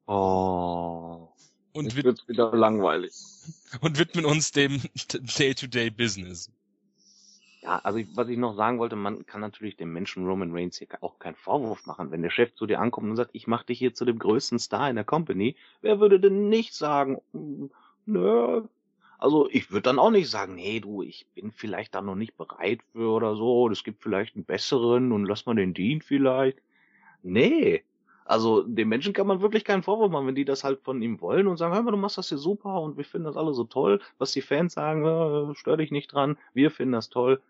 Oh. 0.08 1.28
Und 1.72 1.84
jetzt 1.84 2.02
wird's 2.02 2.26
wieder 2.26 2.50
langweilig. 2.52 3.12
Und 3.80 3.96
widmen 3.96 4.24
uns 4.24 4.50
dem 4.50 4.82
Day-to-Day 5.12 5.86
-Day 5.86 5.96
Business. 5.96 6.50
Ja, 7.62 7.78
also 7.84 8.00
ich, 8.00 8.08
was 8.16 8.28
ich 8.28 8.36
noch 8.36 8.56
sagen 8.56 8.80
wollte, 8.80 8.96
man 8.96 9.24
kann 9.24 9.40
natürlich 9.40 9.76
dem 9.76 9.92
Menschen 9.92 10.26
Roman 10.26 10.50
Reigns 10.50 10.78
hier 10.78 10.88
auch 11.00 11.20
keinen 11.20 11.36
Vorwurf 11.36 11.86
machen. 11.86 12.10
Wenn 12.10 12.22
der 12.22 12.30
Chef 12.30 12.52
zu 12.56 12.66
dir 12.66 12.80
ankommt 12.80 13.10
und 13.10 13.14
sagt, 13.14 13.30
ich 13.32 13.46
mach 13.46 13.62
dich 13.62 13.78
hier 13.78 13.94
zu 13.94 14.04
dem 14.04 14.18
größten 14.18 14.58
Star 14.58 14.90
in 14.90 14.96
der 14.96 15.04
Company, 15.04 15.54
wer 15.80 16.00
würde 16.00 16.18
denn 16.18 16.48
nicht 16.48 16.74
sagen, 16.74 17.22
hm, 17.30 17.70
nö, 18.04 18.62
also 19.24 19.48
ich 19.50 19.70
würde 19.70 19.84
dann 19.84 19.98
auch 19.98 20.10
nicht 20.10 20.28
sagen, 20.28 20.56
nee, 20.56 20.80
du, 20.80 21.00
ich 21.00 21.26
bin 21.34 21.50
vielleicht 21.50 21.94
da 21.94 22.02
noch 22.02 22.14
nicht 22.14 22.36
bereit 22.36 22.80
für 22.92 23.08
oder 23.10 23.36
so, 23.36 23.70
es 23.70 23.82
gibt 23.82 24.02
vielleicht 24.02 24.36
einen 24.36 24.44
besseren 24.44 25.12
und 25.12 25.24
lass 25.24 25.46
mal 25.46 25.54
den 25.54 25.72
Dean 25.72 26.02
vielleicht. 26.02 26.58
Nee. 27.22 27.84
Also 28.26 28.64
den 28.64 28.86
Menschen 28.86 29.14
kann 29.14 29.26
man 29.26 29.40
wirklich 29.40 29.64
keinen 29.64 29.82
Vorwurf 29.82 30.12
machen, 30.12 30.26
wenn 30.26 30.34
die 30.34 30.44
das 30.44 30.62
halt 30.62 30.82
von 30.82 31.00
ihm 31.00 31.22
wollen 31.22 31.46
und 31.46 31.56
sagen, 31.56 31.72
hör 31.74 31.82
mal, 31.82 31.92
du 31.92 31.96
machst 31.96 32.18
das 32.18 32.28
hier 32.28 32.36
super 32.36 32.82
und 32.82 32.98
wir 32.98 33.04
finden 33.06 33.24
das 33.24 33.38
alle 33.38 33.54
so 33.54 33.64
toll, 33.64 34.02
was 34.18 34.32
die 34.32 34.42
Fans 34.42 34.74
sagen, 34.74 35.06
äh, 35.06 35.54
stör 35.54 35.78
dich 35.78 35.90
nicht 35.90 36.12
dran, 36.12 36.36
wir 36.52 36.70
finden 36.70 36.92
das 36.92 37.08
toll. 37.08 37.40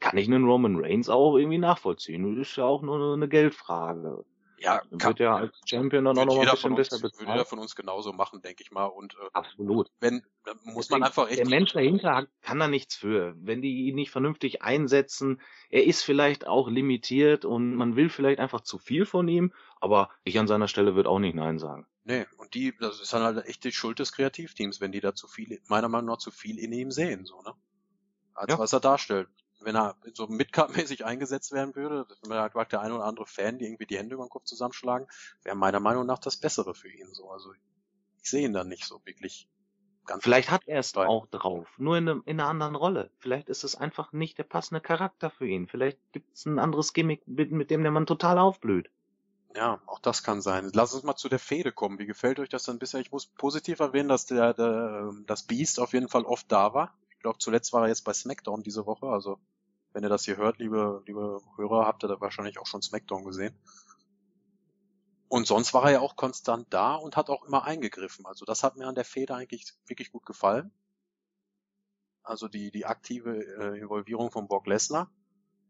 Kann 0.00 0.18
ich 0.18 0.28
einen 0.28 0.44
Roman 0.44 0.76
Reigns 0.76 1.08
auch 1.08 1.38
irgendwie 1.38 1.56
nachvollziehen. 1.56 2.38
Ist 2.38 2.56
ja 2.56 2.66
auch 2.66 2.82
nur 2.82 3.14
eine 3.14 3.26
Geldfrage. 3.26 4.22
Ja, 4.58 4.80
dann 4.90 5.02
wird 5.02 5.18
ja 5.20 5.36
als 5.36 5.60
Champion 5.66 6.04
dann 6.04 6.18
auch 6.18 6.24
noch 6.24 6.38
ein 6.38 6.50
bisschen 6.50 6.72
uns, 6.72 6.88
besser 6.88 7.02
bezahlt. 7.02 7.20
Würde 7.20 7.32
jeder 7.32 7.44
von 7.44 7.58
uns 7.58 7.76
genauso 7.76 8.12
machen, 8.12 8.40
denke 8.40 8.62
ich 8.62 8.70
mal. 8.70 8.86
Und 8.86 9.14
äh, 9.14 9.28
absolut. 9.32 9.90
Wenn 10.00 10.22
muss 10.64 10.90
man 10.90 11.02
einfach 11.02 11.28
echt. 11.28 11.38
Der 11.38 11.48
Mensch 11.48 11.72
dahinter 11.72 12.26
kann 12.42 12.58
da 12.58 12.68
nichts 12.68 12.94
für. 12.96 13.34
Wenn 13.38 13.60
die 13.60 13.86
ihn 13.86 13.94
nicht 13.94 14.10
vernünftig 14.10 14.62
einsetzen, 14.62 15.40
er 15.68 15.84
ist 15.84 16.02
vielleicht 16.02 16.46
auch 16.46 16.68
limitiert 16.68 17.44
und 17.44 17.74
man 17.74 17.96
will 17.96 18.08
vielleicht 18.08 18.40
einfach 18.40 18.62
zu 18.62 18.78
viel 18.78 19.04
von 19.04 19.28
ihm. 19.28 19.52
Aber 19.80 20.10
ich 20.24 20.38
an 20.38 20.46
seiner 20.46 20.68
Stelle 20.68 20.94
würde 20.94 21.10
auch 21.10 21.18
nicht 21.18 21.34
nein 21.34 21.58
sagen. 21.58 21.86
Nee, 22.04 22.24
und 22.38 22.54
die, 22.54 22.74
das 22.78 23.00
ist 23.00 23.12
dann 23.12 23.22
halt 23.22 23.44
echt 23.46 23.64
die 23.64 23.72
Schuld 23.72 23.98
des 23.98 24.12
Kreativteams, 24.12 24.80
wenn 24.80 24.92
die 24.92 25.00
da 25.00 25.14
zu 25.14 25.26
viel, 25.26 25.60
meiner 25.66 25.88
Meinung 25.88 26.06
nach 26.06 26.18
zu 26.18 26.30
viel 26.30 26.58
in 26.58 26.72
ihm 26.72 26.90
sehen, 26.90 27.24
so 27.24 27.42
ne? 27.42 27.52
Als 28.32 28.52
ja. 28.52 28.58
was 28.58 28.72
er 28.72 28.80
darstellt 28.80 29.28
wenn 29.66 29.76
er 29.76 29.96
so 30.14 30.28
Midcard-mäßig 30.28 31.04
eingesetzt 31.04 31.52
werden 31.52 31.74
würde, 31.74 32.06
wenn 32.22 32.38
halt 32.38 32.54
der 32.72 32.80
ein 32.80 32.92
oder 32.92 33.04
andere 33.04 33.26
Fan, 33.26 33.58
die 33.58 33.66
irgendwie 33.66 33.86
die 33.86 33.98
Hände 33.98 34.14
über 34.14 34.24
den 34.24 34.30
Kopf 34.30 34.44
zusammenschlagen, 34.44 35.08
wäre 35.42 35.56
meiner 35.56 35.80
Meinung 35.80 36.06
nach 36.06 36.20
das 36.20 36.36
Bessere 36.36 36.74
für 36.74 36.88
ihn. 36.88 37.12
So, 37.12 37.30
also 37.30 37.52
ich 38.22 38.30
sehe 38.30 38.46
ihn 38.46 38.52
dann 38.52 38.68
nicht 38.68 38.84
so 38.84 39.00
wirklich. 39.04 39.48
Ganz 40.06 40.22
Vielleicht 40.22 40.52
hat 40.52 40.62
er 40.66 40.78
es 40.78 40.92
bei. 40.92 41.04
auch 41.04 41.26
drauf, 41.26 41.66
nur 41.78 41.98
in, 41.98 42.08
eine, 42.08 42.22
in 42.26 42.38
einer 42.38 42.48
anderen 42.48 42.76
Rolle. 42.76 43.10
Vielleicht 43.18 43.48
ist 43.48 43.64
es 43.64 43.74
einfach 43.74 44.12
nicht 44.12 44.38
der 44.38 44.44
passende 44.44 44.80
Charakter 44.80 45.30
für 45.30 45.48
ihn. 45.48 45.66
Vielleicht 45.66 45.98
gibt 46.12 46.32
es 46.32 46.46
ein 46.46 46.60
anderes 46.60 46.92
Gimmick, 46.92 47.26
mit, 47.26 47.50
mit 47.50 47.72
dem 47.72 47.82
der 47.82 47.90
Mann 47.90 48.06
total 48.06 48.38
aufblüht. 48.38 48.88
Ja, 49.56 49.80
auch 49.86 49.98
das 49.98 50.22
kann 50.22 50.42
sein. 50.42 50.70
Lass 50.74 50.94
uns 50.94 51.02
mal 51.02 51.16
zu 51.16 51.28
der 51.28 51.40
Fehde 51.40 51.72
kommen. 51.72 51.98
Wie 51.98 52.06
gefällt 52.06 52.38
euch 52.38 52.50
das 52.50 52.64
denn 52.64 52.78
bisher? 52.78 53.00
Ich 53.00 53.10
muss 53.10 53.26
positiv 53.26 53.80
erwähnen, 53.80 54.08
dass 54.08 54.26
der, 54.26 54.54
der 54.54 55.12
das 55.26 55.42
Beast 55.42 55.80
auf 55.80 55.92
jeden 55.92 56.08
Fall 56.08 56.24
oft 56.24 56.52
da 56.52 56.72
war. 56.72 56.94
Ich 57.10 57.18
glaube, 57.18 57.38
zuletzt 57.38 57.72
war 57.72 57.82
er 57.82 57.88
jetzt 57.88 58.04
bei 58.04 58.12
SmackDown 58.12 58.62
diese 58.62 58.86
Woche. 58.86 59.06
Also, 59.06 59.40
wenn 59.96 60.04
ihr 60.04 60.10
das 60.10 60.26
hier 60.26 60.36
hört, 60.36 60.58
liebe, 60.58 61.02
liebe 61.06 61.40
Hörer, 61.56 61.86
habt 61.86 62.04
ihr 62.04 62.08
da 62.08 62.20
wahrscheinlich 62.20 62.58
auch 62.58 62.66
schon 62.66 62.82
SmackDown 62.82 63.24
gesehen. 63.24 63.58
Und 65.28 65.46
sonst 65.46 65.72
war 65.72 65.84
er 65.84 65.90
ja 65.90 66.00
auch 66.00 66.16
konstant 66.16 66.66
da 66.68 66.96
und 66.96 67.16
hat 67.16 67.30
auch 67.30 67.44
immer 67.44 67.64
eingegriffen. 67.64 68.26
Also 68.26 68.44
das 68.44 68.62
hat 68.62 68.76
mir 68.76 68.86
an 68.86 68.94
der 68.94 69.06
Fehde 69.06 69.34
eigentlich 69.34 69.72
wirklich 69.86 70.12
gut 70.12 70.26
gefallen. 70.26 70.70
Also 72.22 72.46
die, 72.46 72.70
die 72.70 72.84
aktive 72.84 73.38
äh, 73.38 73.78
Involvierung 73.78 74.30
von 74.30 74.48
Brock 74.48 74.66
Lesnar. 74.66 75.10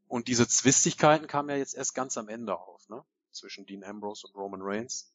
Und 0.09 0.27
diese 0.27 0.49
Zwistigkeiten 0.49 1.29
kamen 1.29 1.51
ja 1.51 1.57
jetzt 1.57 1.77
erst 1.77 1.95
ganz 1.95 2.19
am 2.19 2.29
Ende 2.29 2.59
auf, 2.59 2.89
ne? 2.89 3.05
Zwischen 3.31 3.65
Dean 3.65 3.85
Ambrose 3.85 4.27
und 4.27 4.35
Roman 4.35 4.63
Reigns. 4.63 5.15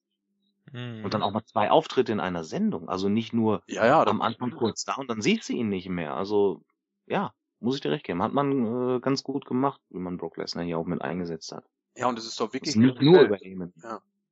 Und 1.04 1.14
dann 1.14 1.22
auch 1.22 1.32
mal 1.32 1.44
zwei 1.44 1.70
Auftritte 1.70 2.14
in 2.14 2.22
einer 2.22 2.46
Sendung. 2.46 2.88
Also 2.88 3.10
nicht 3.10 3.34
nur 3.34 3.62
Ja, 3.68 3.86
ja, 3.86 4.02
am 4.06 4.22
Anfang 4.22 4.52
kurz 4.52 4.86
da 4.86 4.96
und 4.96 5.10
dann 5.10 5.22
sieht 5.22 5.44
sie 5.44 5.58
ihn 5.58 5.68
nicht 5.68 5.90
mehr. 5.90 6.14
Also, 6.14 6.64
ja, 7.08 7.34
muss 7.62 7.76
ich 7.76 7.82
dir 7.82 7.92
recht 7.92 8.06
geben. 8.06 8.22
Hat 8.22 8.34
man 8.34 8.96
äh, 8.96 9.00
ganz 9.00 9.24
gut 9.24 9.46
gemacht, 9.46 9.80
wie 9.90 10.00
man 10.00 10.18
Brock 10.18 10.38
Lesnar 10.38 10.66
hier 10.66 10.78
auch 10.78 10.86
mit 10.86 11.02
eingesetzt 11.02 11.52
hat. 11.52 11.64
Ja, 11.96 12.08
und 12.08 12.18
es 12.18 12.26
ist 12.26 12.40
doch 12.40 12.54
wirklich 12.54 12.76
ist 12.76 12.82
nicht 12.82 13.00
die 13.00 13.06
nur 13.06 13.20
Welt. 13.20 13.28
über 13.28 13.38
Heyman. 13.38 13.74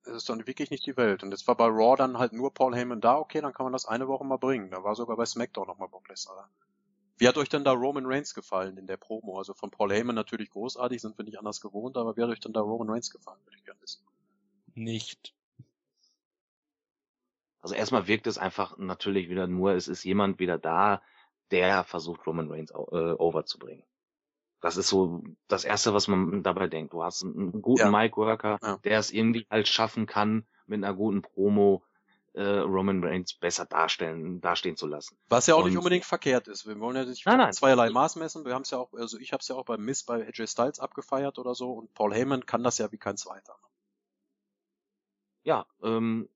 Es 0.03 0.13
ist 0.13 0.29
doch 0.29 0.37
wirklich 0.47 0.71
nicht 0.71 0.85
die 0.85 0.97
Welt. 0.97 1.23
Und 1.23 1.31
jetzt 1.31 1.47
war 1.47 1.55
bei 1.55 1.67
Raw 1.67 1.95
dann 1.95 2.17
halt 2.17 2.33
nur 2.33 2.53
Paul 2.53 2.75
Heyman 2.75 3.01
da, 3.01 3.17
okay, 3.17 3.41
dann 3.41 3.53
kann 3.53 3.65
man 3.65 3.73
das 3.73 3.85
eine 3.85 4.07
Woche 4.07 4.25
mal 4.25 4.37
bringen. 4.37 4.71
Da 4.71 4.83
war 4.83 4.95
sogar 4.95 5.17
bei 5.17 5.25
SmackDown 5.25 5.67
nochmal 5.67 5.89
Brock 5.89 6.07
Lesnar 6.09 6.35
da. 6.35 6.49
Wie 7.17 7.27
hat 7.27 7.37
euch 7.37 7.49
denn 7.49 7.65
da 7.65 7.73
Roman 7.73 8.05
Reigns 8.05 8.33
gefallen 8.33 8.77
in 8.77 8.87
der 8.87 8.95
Promo? 8.95 9.37
Also 9.37 9.53
von 9.53 9.69
Paul 9.69 9.91
Heyman 9.91 10.15
natürlich 10.15 10.49
großartig, 10.49 11.01
sind 11.01 11.17
wir 11.17 11.25
nicht 11.25 11.37
anders 11.37 11.59
gewohnt, 11.59 11.97
aber 11.97 12.15
wie 12.15 12.23
hat 12.23 12.29
euch 12.29 12.39
denn 12.39 12.53
da 12.53 12.61
Roman 12.61 12.89
Reigns 12.89 13.11
gefallen, 13.11 13.39
würde 13.43 13.57
ich 13.57 13.65
gerne 13.65 13.81
wissen. 13.81 14.05
Nicht. 14.73 15.35
Also 17.59 17.75
erstmal 17.75 18.07
wirkt 18.07 18.25
es 18.25 18.37
einfach 18.37 18.77
natürlich 18.77 19.29
wieder 19.29 19.47
nur, 19.47 19.73
es 19.73 19.89
ist 19.89 20.05
jemand 20.05 20.39
wieder 20.39 20.57
da, 20.57 21.01
der 21.51 21.83
versucht, 21.83 22.25
Roman 22.27 22.49
Reigns 22.51 22.71
äh, 22.71 22.75
overzubringen. 22.75 23.83
Das 24.61 24.75
ist 24.77 24.89
so 24.89 25.23
das 25.47 25.63
Erste, 25.63 25.93
was 25.93 26.07
man 26.07 26.43
dabei 26.43 26.67
denkt. 26.67 26.93
Du 26.93 27.01
hast 27.03 27.23
einen 27.23 27.61
guten 27.61 27.79
Ja. 27.81 27.91
Mic-Worker, 27.91 28.59
Ja. 28.61 28.77
der 28.77 28.99
es 28.99 29.11
irgendwie 29.11 29.47
halt 29.49 29.67
schaffen 29.67 30.05
kann, 30.05 30.45
mit 30.65 30.83
einer 30.83 30.93
guten 30.93 31.21
Promo 31.21 31.83
äh, 32.33 32.43
Roman 32.59 33.03
Reigns 33.03 33.33
besser 33.33 33.65
darstellen, 33.65 34.39
dastehen 34.39 34.75
zu 34.77 34.85
lassen. 34.85 35.17
Was 35.29 35.47
ja 35.47 35.55
auch 35.55 35.63
nicht 35.63 35.71
Und- 35.73 35.79
unbedingt 35.79 36.05
verkehrt 36.05 36.47
ist. 36.47 36.67
Wir 36.67 36.79
wollen 36.79 36.95
ja 36.95 37.03
nicht 37.05 37.25
Nein, 37.25 37.37
nein. 37.39 37.53
zweierlei 37.53 37.89
Maß 37.89 38.17
messen. 38.17 38.45
Wir 38.45 38.53
haben 38.53 38.61
es 38.61 38.69
ja 38.69 38.77
auch, 38.77 38.93
also 38.93 39.17
ich 39.17 39.33
habe 39.33 39.41
es 39.41 39.47
ja 39.47 39.55
auch 39.55 39.65
beim 39.65 39.83
Miss 39.83 40.03
bei 40.03 40.27
AJ 40.27 40.45
Styles 40.47 40.79
abgefeiert 40.79 41.39
oder 41.39 41.55
so 41.55 41.71
und 41.73 41.91
Paul 41.95 42.13
Heyman 42.13 42.45
kann 42.45 42.63
das 42.63 42.77
ja 42.77 42.91
wie 42.91 42.97
kein 42.99 43.17
zweiter. 43.17 43.55
Ja, 45.43 45.65
ähm, 45.81 46.29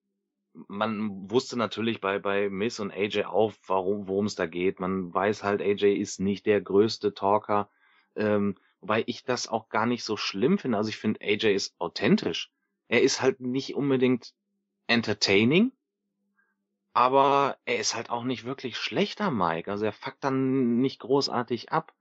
man 0.67 1.29
wusste 1.29 1.57
natürlich 1.57 1.99
bei, 2.01 2.19
bei 2.19 2.49
Miss 2.49 2.79
und 2.79 2.91
AJ 2.91 3.25
auch, 3.25 3.53
warum, 3.67 4.07
worum 4.07 4.25
es 4.25 4.35
da 4.35 4.45
geht. 4.45 4.79
Man 4.79 5.13
weiß 5.13 5.43
halt, 5.43 5.61
AJ 5.61 5.95
ist 5.95 6.19
nicht 6.19 6.45
der 6.45 6.61
größte 6.61 7.13
Talker, 7.13 7.69
ähm, 8.15 8.55
wobei 8.79 9.03
ich 9.07 9.23
das 9.23 9.47
auch 9.47 9.69
gar 9.69 9.85
nicht 9.85 10.03
so 10.03 10.17
schlimm 10.17 10.57
finde. 10.57 10.77
Also 10.77 10.89
ich 10.89 10.97
finde, 10.97 11.21
AJ 11.21 11.53
ist 11.53 11.75
authentisch. 11.79 12.51
Er 12.87 13.01
ist 13.01 13.21
halt 13.21 13.39
nicht 13.39 13.75
unbedingt 13.75 14.33
entertaining, 14.87 15.71
aber 16.93 17.57
er 17.65 17.79
ist 17.79 17.95
halt 17.95 18.09
auch 18.09 18.23
nicht 18.23 18.43
wirklich 18.43 18.77
schlechter 18.77 19.31
Mike. 19.31 19.71
Also 19.71 19.85
er 19.85 19.93
fuckt 19.93 20.23
dann 20.23 20.79
nicht 20.79 20.99
großartig 20.99 21.71
ab. 21.71 21.93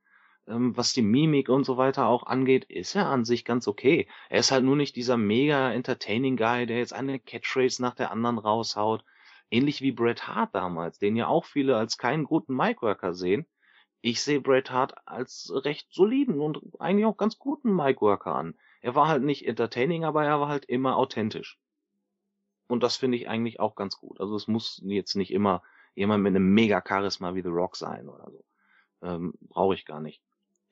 Ähm, 0.47 0.77
was 0.77 0.93
die 0.93 1.03
Mimik 1.03 1.49
und 1.49 1.65
so 1.65 1.77
weiter 1.77 2.07
auch 2.07 2.25
angeht, 2.25 2.65
ist 2.65 2.95
er 2.95 3.07
an 3.07 3.25
sich 3.25 3.45
ganz 3.45 3.69
okay. 3.69 4.09
Er 4.29 4.41
ist 4.41 4.51
halt 4.51 4.65
nur 4.65 4.77
nicht 4.77 4.97
dieser 4.97 5.17
mega 5.17 5.73
entertaining 5.73 6.37
Guy, 6.37 6.67
der 6.67 6.79
jetzt 6.79 6.93
eine 6.93 7.21
Catchphrase 7.21 7.81
nach 7.81 7.95
der 7.95 8.11
anderen 8.11 8.39
raushaut. 8.39 9.05
Ähnlich 9.51 9.83
wie 9.83 9.93
Bret 9.93 10.27
Hart 10.27 10.55
damals, 10.55 10.99
den 10.99 11.15
ja 11.17 11.29
auch 11.29 11.45
viele 11.45 11.77
als 11.77 11.99
keinen 11.99 12.25
guten 12.25 12.57
Micworker 12.57 13.15
sehen. 13.15 13.47
Ich 14.01 14.23
sehe 14.23 14.41
Bret 14.41 14.71
Hart 14.71 14.95
als 15.07 15.53
recht 15.55 15.93
soliden 15.93 16.41
und 16.41 16.61
eigentlich 16.81 17.07
auch 17.07 17.17
ganz 17.17 17.39
guten 17.39 17.75
Micworker 17.75 18.35
an. 18.35 18.55
Er 18.81 18.97
war 18.97 19.07
halt 19.07 19.23
nicht 19.23 19.47
entertaining, 19.47 20.05
aber 20.05 20.25
er 20.25 20.41
war 20.41 20.49
halt 20.49 20.65
immer 20.65 20.97
authentisch. 20.97 21.59
Und 22.67 22.83
das 22.83 22.97
finde 22.97 23.17
ich 23.17 23.29
eigentlich 23.29 23.61
auch 23.61 23.77
ganz 23.77 23.97
gut. 23.99 24.19
Also 24.21 24.35
es 24.35 24.49
muss 24.49 24.81
jetzt 24.85 25.15
nicht 25.15 25.31
immer 25.31 25.63
jemand 25.95 26.25
mit 26.25 26.31
einem 26.31 26.53
mega 26.53 26.83
Charisma 26.85 27.35
wie 27.35 27.43
The 27.43 27.49
Rock 27.49 27.77
sein 27.77 28.09
oder 28.09 28.31
so. 28.31 28.45
Ähm, 29.03 29.35
Brauche 29.41 29.75
ich 29.75 29.85
gar 29.85 30.01
nicht. 30.01 30.21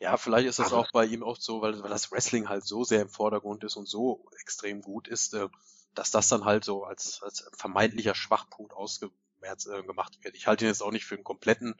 Ja, 0.01 0.17
vielleicht 0.17 0.49
ist 0.49 0.59
das 0.59 0.73
Aber- 0.73 0.79
auch 0.81 0.91
bei 0.93 1.05
ihm 1.05 1.23
auch 1.23 1.37
so, 1.37 1.61
weil, 1.61 1.83
weil 1.83 1.91
das 1.91 2.11
Wrestling 2.11 2.49
halt 2.49 2.65
so 2.65 2.85
sehr 2.85 3.03
im 3.03 3.11
Vordergrund 3.11 3.63
ist 3.65 3.77
und 3.77 3.87
so 3.87 4.27
extrem 4.41 4.81
gut 4.81 5.07
ist, 5.09 5.35
äh, 5.35 5.49
dass 5.95 6.11
das 6.11 6.29
dann 6.29 6.45
halt 6.47 6.65
so 6.65 6.85
als, 6.85 7.23
als 7.23 7.49
vermeintlicher 7.53 8.15
Schwachpunkt 8.15 8.73
ausgemerzt 8.73 9.67
äh, 9.69 9.83
gemacht 9.83 10.19
wird. 10.25 10.35
Ich 10.37 10.47
halte 10.47 10.65
ihn 10.65 10.69
jetzt 10.69 10.83
auch 10.83 10.91
nicht 10.91 11.05
für 11.05 11.17
einen 11.17 11.25
kompletten 11.25 11.75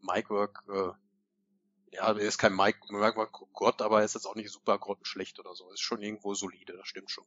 Micwork. 0.00 0.62
Äh, 0.68 0.90
ja, 1.96 2.08
er 2.08 2.16
ist 2.18 2.36
kein 2.38 2.54
Micwork 2.54 3.32
Gott, 3.54 3.80
aber 3.80 4.00
er 4.00 4.04
ist 4.04 4.14
jetzt 4.14 4.26
auch 4.26 4.34
nicht 4.34 4.50
super 4.50 4.78
grottenschlecht 4.78 5.38
oder 5.38 5.54
so. 5.54 5.70
Ist 5.72 5.80
schon 5.80 6.02
irgendwo 6.02 6.34
solide, 6.34 6.76
das 6.76 6.86
stimmt 6.86 7.10
schon. 7.10 7.24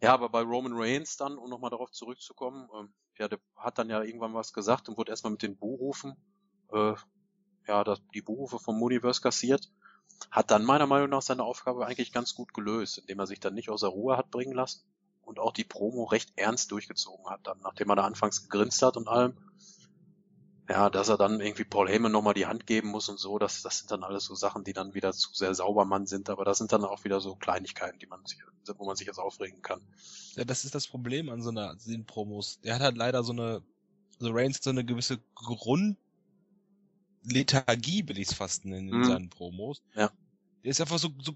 Ja, 0.00 0.14
aber 0.14 0.28
bei 0.30 0.40
Roman 0.42 0.72
Reigns 0.74 1.16
dann, 1.16 1.36
um 1.36 1.50
nochmal 1.50 1.70
darauf 1.70 1.90
zurückzukommen, 1.90 2.68
ähm, 2.78 2.94
ja, 3.18 3.28
der 3.28 3.40
hat 3.56 3.78
dann 3.78 3.90
ja 3.90 4.02
irgendwann 4.02 4.34
was 4.34 4.52
gesagt 4.52 4.88
und 4.88 4.96
wurde 4.96 5.10
erstmal 5.10 5.32
mit 5.32 5.42
den 5.42 5.56
Buhrufen 5.56 6.16
äh, 6.72 6.94
ja, 7.66 7.84
das, 7.84 8.00
die 8.14 8.22
Buchrufe 8.22 8.58
vom 8.58 8.82
Universe 8.82 9.20
kassiert, 9.20 9.70
hat 10.30 10.50
dann 10.50 10.64
meiner 10.64 10.86
Meinung 10.86 11.10
nach 11.10 11.22
seine 11.22 11.44
Aufgabe 11.44 11.86
eigentlich 11.86 12.12
ganz 12.12 12.34
gut 12.34 12.54
gelöst, 12.54 12.98
indem 12.98 13.18
er 13.18 13.26
sich 13.26 13.40
dann 13.40 13.54
nicht 13.54 13.68
außer 13.68 13.88
Ruhe 13.88 14.16
hat 14.16 14.30
bringen 14.30 14.54
lassen 14.54 14.82
und 15.22 15.38
auch 15.38 15.52
die 15.52 15.64
Promo 15.64 16.04
recht 16.04 16.32
ernst 16.36 16.70
durchgezogen 16.70 17.26
hat, 17.26 17.40
dann, 17.44 17.58
nachdem 17.62 17.90
er 17.90 17.96
da 17.96 18.04
anfangs 18.04 18.48
gegrinst 18.48 18.82
hat 18.82 18.96
und 18.96 19.08
allem. 19.08 19.36
Ja, 20.68 20.90
dass 20.90 21.08
er 21.08 21.16
dann 21.16 21.40
irgendwie 21.40 21.62
Paul 21.62 21.88
Heyman 21.88 22.10
nochmal 22.10 22.34
die 22.34 22.46
Hand 22.46 22.66
geben 22.66 22.88
muss 22.88 23.08
und 23.08 23.20
so, 23.20 23.38
das, 23.38 23.62
das 23.62 23.78
sind 23.78 23.90
dann 23.92 24.02
alles 24.02 24.24
so 24.24 24.34
Sachen, 24.34 24.64
die 24.64 24.72
dann 24.72 24.94
wieder 24.94 25.12
zu 25.12 25.32
sehr 25.32 25.54
saubermann 25.54 26.06
sind, 26.06 26.28
aber 26.28 26.44
das 26.44 26.58
sind 26.58 26.72
dann 26.72 26.84
auch 26.84 27.04
wieder 27.04 27.20
so 27.20 27.36
Kleinigkeiten, 27.36 28.00
die 28.00 28.06
man 28.06 28.26
sich, 28.26 28.40
wo 28.76 28.84
man 28.84 28.96
sich 28.96 29.06
jetzt 29.06 29.20
aufregen 29.20 29.62
kann. 29.62 29.80
Ja, 30.34 30.44
das 30.44 30.64
ist 30.64 30.74
das 30.74 30.88
Problem 30.88 31.28
an 31.28 31.40
so 31.40 31.50
einer 31.50 31.76
den 31.76 32.04
Promos. 32.04 32.60
Der 32.62 32.74
hat 32.74 32.82
halt 32.82 32.96
leider 32.96 33.22
so 33.22 33.30
eine, 33.30 33.62
so 34.18 34.30
Reigns 34.32 34.58
so 34.60 34.70
eine 34.70 34.84
gewisse 34.84 35.20
Grundlethargie, 37.26 38.06
will 38.08 38.18
ich 38.18 38.28
es 38.28 38.34
fast 38.34 38.64
nennen, 38.64 38.88
in 38.88 38.98
Mhm. 39.00 39.04
seinen 39.04 39.30
Promos. 39.30 39.82
Ja. 39.94 40.10
Der 40.62 40.70
ist 40.70 40.80
einfach 40.80 40.98
so, 40.98 41.10
so, 41.20 41.34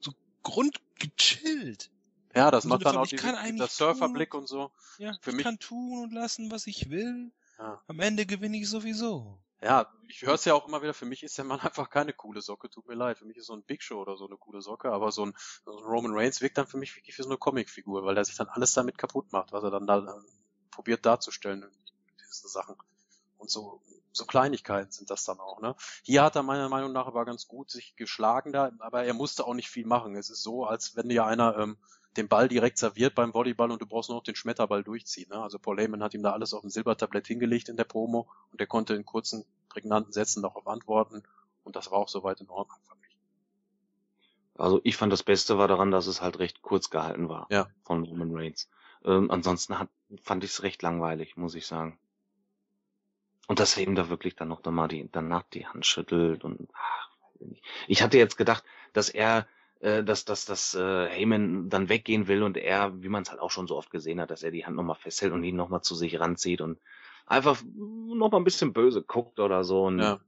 so 0.00 0.12
grundgechillt. 0.42 1.90
Ja, 2.34 2.50
das 2.50 2.64
macht 2.64 2.84
dann 2.84 2.96
auch 2.96 3.02
eigentlich 3.10 3.56
der 3.56 3.66
Surferblick 3.68 4.34
und 4.34 4.46
so. 4.48 4.70
Ja, 4.98 5.12
Für 5.20 5.30
ich 5.30 5.36
mich- 5.36 5.44
kann 5.44 5.58
tun 5.58 6.02
und 6.04 6.12
lassen, 6.12 6.50
was 6.50 6.66
ich 6.66 6.90
will. 6.90 7.32
Ja. 7.58 7.80
Am 7.88 8.00
Ende 8.00 8.24
gewinne 8.26 8.56
ich 8.56 8.68
sowieso. 8.68 9.38
Ja, 9.62 9.92
ich 10.08 10.22
höre 10.22 10.34
es 10.34 10.44
ja 10.46 10.54
auch 10.54 10.66
immer 10.66 10.80
wieder, 10.80 10.94
für 10.94 11.04
mich 11.04 11.22
ist 11.22 11.36
der 11.36 11.44
Mann 11.44 11.60
einfach 11.72 11.90
keine 11.90 12.12
coole 12.14 12.40
Socke, 12.40 12.70
tut 12.70 12.86
mir 12.86 12.94
leid. 12.94 13.18
Für 13.18 13.24
mich 13.26 13.36
ist 13.36 13.46
so 13.46 13.52
ein 13.54 13.62
Big 13.62 13.82
Show 13.82 14.00
oder 14.00 14.16
so 14.16 14.26
eine 14.26 14.36
coole 14.36 14.62
Socke, 14.62 14.90
aber 14.92 15.10
so 15.12 15.26
ein, 15.26 15.34
so 15.64 15.76
ein 15.76 15.84
Roman 15.84 16.12
Reigns 16.14 16.40
wirkt 16.40 16.56
dann 16.56 16.66
für 16.66 16.78
mich 16.78 16.96
wirklich 16.96 17.18
wie 17.18 17.22
so 17.22 17.28
eine 17.28 17.36
Comicfigur, 17.38 18.04
weil 18.04 18.16
er 18.16 18.24
sich 18.24 18.36
dann 18.36 18.48
alles 18.48 18.72
damit 18.72 18.96
kaputt 18.96 19.32
macht, 19.32 19.52
was 19.52 19.62
er 19.64 19.70
dann 19.70 19.86
da 19.86 19.98
äh, 19.98 20.20
probiert 20.70 21.04
darzustellen, 21.04 21.66
diese 22.30 22.48
Sachen. 22.48 22.76
Und 23.40 23.50
so, 23.50 23.80
so 24.12 24.26
Kleinigkeiten 24.26 24.92
sind 24.92 25.08
das 25.08 25.24
dann 25.24 25.40
auch, 25.40 25.60
ne? 25.60 25.74
Hier 26.02 26.22
hat 26.22 26.36
er 26.36 26.42
meiner 26.42 26.68
Meinung 26.68 26.92
nach 26.92 27.06
aber 27.06 27.24
ganz 27.24 27.48
gut 27.48 27.70
sich 27.70 27.96
geschlagen 27.96 28.52
da, 28.52 28.70
aber 28.78 29.04
er 29.04 29.14
musste 29.14 29.46
auch 29.46 29.54
nicht 29.54 29.70
viel 29.70 29.86
machen. 29.86 30.14
Es 30.14 30.28
ist 30.28 30.42
so, 30.42 30.66
als 30.66 30.94
wenn 30.94 31.08
dir 31.08 31.24
einer 31.24 31.56
ähm, 31.56 31.78
den 32.18 32.28
Ball 32.28 32.48
direkt 32.48 32.76
serviert 32.76 33.14
beim 33.14 33.32
Volleyball 33.32 33.70
und 33.70 33.80
du 33.80 33.86
brauchst 33.86 34.10
nur 34.10 34.18
noch 34.18 34.24
den 34.24 34.34
Schmetterball 34.34 34.84
durchziehen. 34.84 35.30
Ne? 35.30 35.40
Also 35.40 35.58
Paul 35.58 35.78
Heyman 35.78 36.02
hat 36.02 36.12
ihm 36.12 36.22
da 36.22 36.32
alles 36.32 36.52
auf 36.52 36.62
ein 36.62 36.70
Silbertablett 36.70 37.26
hingelegt 37.26 37.68
in 37.70 37.76
der 37.78 37.84
Promo 37.84 38.28
und 38.52 38.60
er 38.60 38.66
konnte 38.66 38.94
in 38.94 39.06
kurzen, 39.06 39.46
prägnanten 39.70 40.12
Sätzen 40.12 40.42
darauf 40.42 40.66
antworten 40.66 41.22
und 41.64 41.76
das 41.76 41.90
war 41.90 41.98
auch 41.98 42.08
soweit 42.08 42.40
in 42.42 42.50
Ordnung 42.50 42.78
für 42.86 42.96
mich. 42.96 43.16
Also 44.56 44.80
ich 44.84 44.98
fand 44.98 45.12
das 45.12 45.22
Beste 45.22 45.56
war 45.56 45.68
daran, 45.68 45.90
dass 45.90 46.08
es 46.08 46.20
halt 46.20 46.38
recht 46.40 46.60
kurz 46.60 46.90
gehalten 46.90 47.30
war 47.30 47.46
Ja. 47.48 47.68
von 47.84 48.02
Roman 48.04 48.36
Reigns. 48.36 48.68
Ähm, 49.04 49.30
ansonsten 49.30 49.78
hat, 49.78 49.88
fand 50.22 50.44
ich 50.44 50.50
es 50.50 50.62
recht 50.62 50.82
langweilig, 50.82 51.36
muss 51.36 51.54
ich 51.54 51.66
sagen. 51.66 51.98
Und 53.50 53.58
dass 53.58 53.76
er 53.76 53.82
ihm 53.82 53.96
da 53.96 54.08
wirklich 54.08 54.36
dann 54.36 54.46
noch 54.46 54.64
mal 54.64 54.86
die, 54.86 55.08
danach 55.10 55.42
die 55.42 55.66
Hand 55.66 55.84
schüttelt 55.84 56.44
und 56.44 56.68
ach, 56.72 57.08
ich 57.88 58.00
hatte 58.00 58.16
jetzt 58.16 58.36
gedacht, 58.36 58.62
dass 58.92 59.08
er, 59.08 59.48
äh, 59.80 60.04
dass, 60.04 60.24
dass, 60.24 60.44
dass 60.44 60.72
äh, 60.76 61.08
Heyman 61.08 61.68
dann 61.68 61.88
weggehen 61.88 62.28
will 62.28 62.44
und 62.44 62.56
er, 62.56 63.02
wie 63.02 63.08
man 63.08 63.24
es 63.24 63.30
halt 63.32 63.40
auch 63.40 63.50
schon 63.50 63.66
so 63.66 63.76
oft 63.76 63.90
gesehen 63.90 64.20
hat, 64.20 64.30
dass 64.30 64.44
er 64.44 64.52
die 64.52 64.64
Hand 64.64 64.76
nochmal 64.76 64.94
festhält 64.94 65.32
und 65.32 65.42
ihn 65.42 65.56
nochmal 65.56 65.82
zu 65.82 65.96
sich 65.96 66.20
ranzieht 66.20 66.60
und 66.60 66.78
einfach 67.26 67.60
nochmal 67.74 68.40
ein 68.40 68.44
bisschen 68.44 68.72
böse 68.72 69.02
guckt 69.02 69.40
oder 69.40 69.64
so 69.64 69.86
und 69.86 69.98
Ja. 69.98 70.20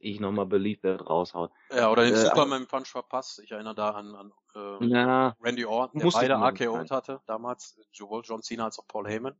ich 0.00 0.18
nochmal 0.18 0.46
Believe 0.46 0.80
That 0.80 1.08
raushaut. 1.08 1.52
Ja, 1.70 1.88
oder 1.92 2.02
den 2.02 2.14
Äh, 2.14 2.16
Superman 2.16 2.66
Punch 2.66 2.88
verpasst. 2.88 3.38
Ich 3.44 3.52
erinnere 3.52 3.76
da 3.76 3.90
an, 3.90 4.12
an 4.16 4.32
äh, 4.56 4.86
Ja, 4.86 5.36
Randy 5.40 5.64
Orton, 5.66 6.00
der 6.00 6.10
beide 6.10 6.36
sein. 6.36 6.90
hatte, 6.90 7.20
damals, 7.28 7.78
sowohl 7.92 8.22
John 8.24 8.42
Cena 8.42 8.64
als 8.64 8.80
auch 8.80 8.88
Paul 8.88 9.06
Heyman. 9.06 9.36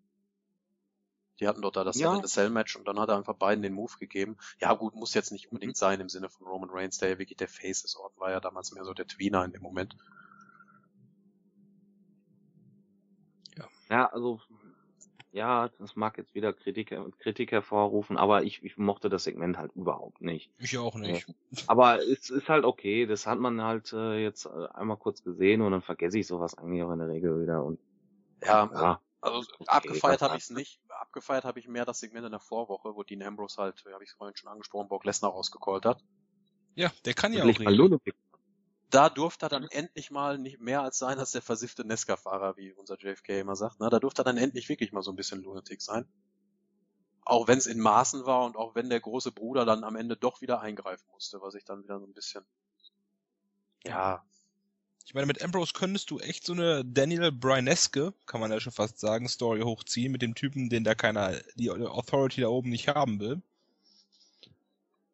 Die 1.40 1.48
hatten 1.48 1.62
doch 1.62 1.72
da 1.72 1.84
das 1.84 1.98
ja. 1.98 2.14
Hell 2.14 2.24
Cell 2.24 2.50
Match 2.50 2.76
und 2.76 2.86
dann 2.88 2.98
hat 2.98 3.08
er 3.08 3.16
einfach 3.16 3.36
beiden 3.36 3.62
den 3.62 3.74
Move 3.74 3.92
gegeben. 3.98 4.36
Ja 4.60 4.74
gut, 4.74 4.94
muss 4.94 5.14
jetzt 5.14 5.32
nicht 5.32 5.50
unbedingt 5.50 5.76
mhm. 5.76 5.78
sein 5.78 6.00
im 6.00 6.08
Sinne 6.08 6.28
von 6.28 6.46
Roman 6.46 6.70
Reigns, 6.70 6.98
der 6.98 7.10
ja 7.10 7.18
wirklich 7.18 7.36
der 7.36 7.48
Face 7.48 7.84
ist. 7.84 7.96
Orton 7.96 8.20
war 8.20 8.30
ja 8.30 8.40
damals 8.40 8.72
mehr 8.72 8.84
so 8.84 8.94
der 8.94 9.06
Tweener 9.06 9.44
in 9.44 9.52
dem 9.52 9.62
Moment. 9.62 9.96
Ja, 13.56 13.68
ja 13.90 14.06
also 14.06 14.40
ja, 15.36 15.68
das 15.78 15.96
mag 15.96 16.16
jetzt 16.16 16.34
wieder 16.34 16.54
Kritik, 16.54 16.98
Kritik 17.18 17.52
hervorrufen, 17.52 18.16
aber 18.16 18.44
ich, 18.44 18.64
ich 18.64 18.78
mochte 18.78 19.10
das 19.10 19.24
Segment 19.24 19.58
halt 19.58 19.70
überhaupt 19.76 20.22
nicht. 20.22 20.50
Ich 20.58 20.78
auch 20.78 20.94
nicht. 20.94 21.26
Aber 21.66 21.98
es 22.02 22.30
ist 22.30 22.48
halt 22.48 22.64
okay, 22.64 23.04
das 23.04 23.26
hat 23.26 23.38
man 23.38 23.60
halt 23.60 23.92
äh, 23.92 24.22
jetzt 24.22 24.46
äh, 24.46 24.66
einmal 24.72 24.96
kurz 24.96 25.22
gesehen 25.22 25.60
und 25.60 25.72
dann 25.72 25.82
vergesse 25.82 26.18
ich 26.18 26.26
sowas 26.26 26.56
eigentlich 26.56 26.82
auch 26.82 26.90
in 26.90 27.00
der 27.00 27.08
Regel 27.08 27.42
wieder 27.42 27.62
und 27.62 27.78
ja, 28.42 28.70
ja 28.72 29.00
also 29.26 29.50
okay, 29.58 29.64
abgefeiert 29.68 30.22
habe 30.22 30.36
ich 30.36 30.44
es 30.44 30.50
nicht. 30.50 30.80
Abgefeiert 30.88 31.44
habe 31.44 31.58
ich 31.58 31.68
mehr 31.68 31.84
das 31.84 32.00
Segment 32.00 32.26
in 32.26 32.32
der 32.32 32.40
Vorwoche, 32.40 32.94
wo 32.94 33.02
Dean 33.02 33.22
Ambrose 33.22 33.60
halt, 33.60 33.84
habe 33.92 34.04
ich 34.04 34.12
vorhin 34.12 34.36
schon 34.36 34.50
angesprochen, 34.50 34.88
Brock 34.88 35.04
Lesnar 35.04 35.30
rausgecallt 35.30 35.84
hat. 35.84 36.02
Ja, 36.74 36.92
der 37.04 37.14
kann 37.14 37.32
ja 37.32 37.42
auch 37.42 37.46
reden. 37.46 38.00
Da 38.90 39.08
durfte 39.08 39.46
er 39.46 39.48
dann 39.48 39.64
endlich 39.64 40.10
mal 40.10 40.38
nicht 40.38 40.60
mehr 40.60 40.82
als 40.82 40.98
sein 40.98 41.18
als 41.18 41.32
der 41.32 41.42
versiffte 41.42 41.84
Nesca-Fahrer, 41.84 42.56
wie 42.56 42.72
unser 42.72 42.96
JFK 42.96 43.40
immer 43.40 43.56
sagt. 43.56 43.80
Ne? 43.80 43.90
Da 43.90 43.98
durfte 43.98 44.22
er 44.22 44.24
dann 44.24 44.36
endlich 44.36 44.68
wirklich 44.68 44.92
mal 44.92 45.02
so 45.02 45.10
ein 45.10 45.16
bisschen 45.16 45.42
Lunatic 45.42 45.82
sein. 45.82 46.06
Auch 47.24 47.48
wenn 47.48 47.58
es 47.58 47.66
in 47.66 47.80
Maßen 47.80 48.26
war 48.26 48.44
und 48.44 48.56
auch 48.56 48.76
wenn 48.76 48.88
der 48.88 49.00
große 49.00 49.32
Bruder 49.32 49.64
dann 49.64 49.82
am 49.82 49.96
Ende 49.96 50.16
doch 50.16 50.40
wieder 50.40 50.60
eingreifen 50.60 51.06
musste, 51.10 51.40
was 51.40 51.54
ich 51.54 51.64
dann 51.64 51.82
wieder 51.82 51.98
so 51.98 52.06
ein 52.06 52.12
bisschen, 52.12 52.44
ja, 53.84 54.24
Ich 55.06 55.14
meine, 55.14 55.26
mit 55.26 55.40
Ambrose 55.40 55.72
könntest 55.72 56.10
du 56.10 56.18
echt 56.18 56.44
so 56.44 56.52
eine 56.52 56.84
Daniel 56.84 57.30
Bryaneske, 57.30 58.12
kann 58.26 58.40
man 58.40 58.50
ja 58.50 58.58
schon 58.58 58.72
fast 58.72 58.98
sagen, 58.98 59.28
Story 59.28 59.60
hochziehen 59.60 60.10
mit 60.10 60.20
dem 60.20 60.34
Typen, 60.34 60.68
den 60.68 60.82
da 60.82 60.96
keiner, 60.96 61.40
die 61.54 61.70
Authority 61.70 62.40
da 62.40 62.48
oben 62.48 62.70
nicht 62.70 62.88
haben 62.88 63.20
will. 63.20 63.40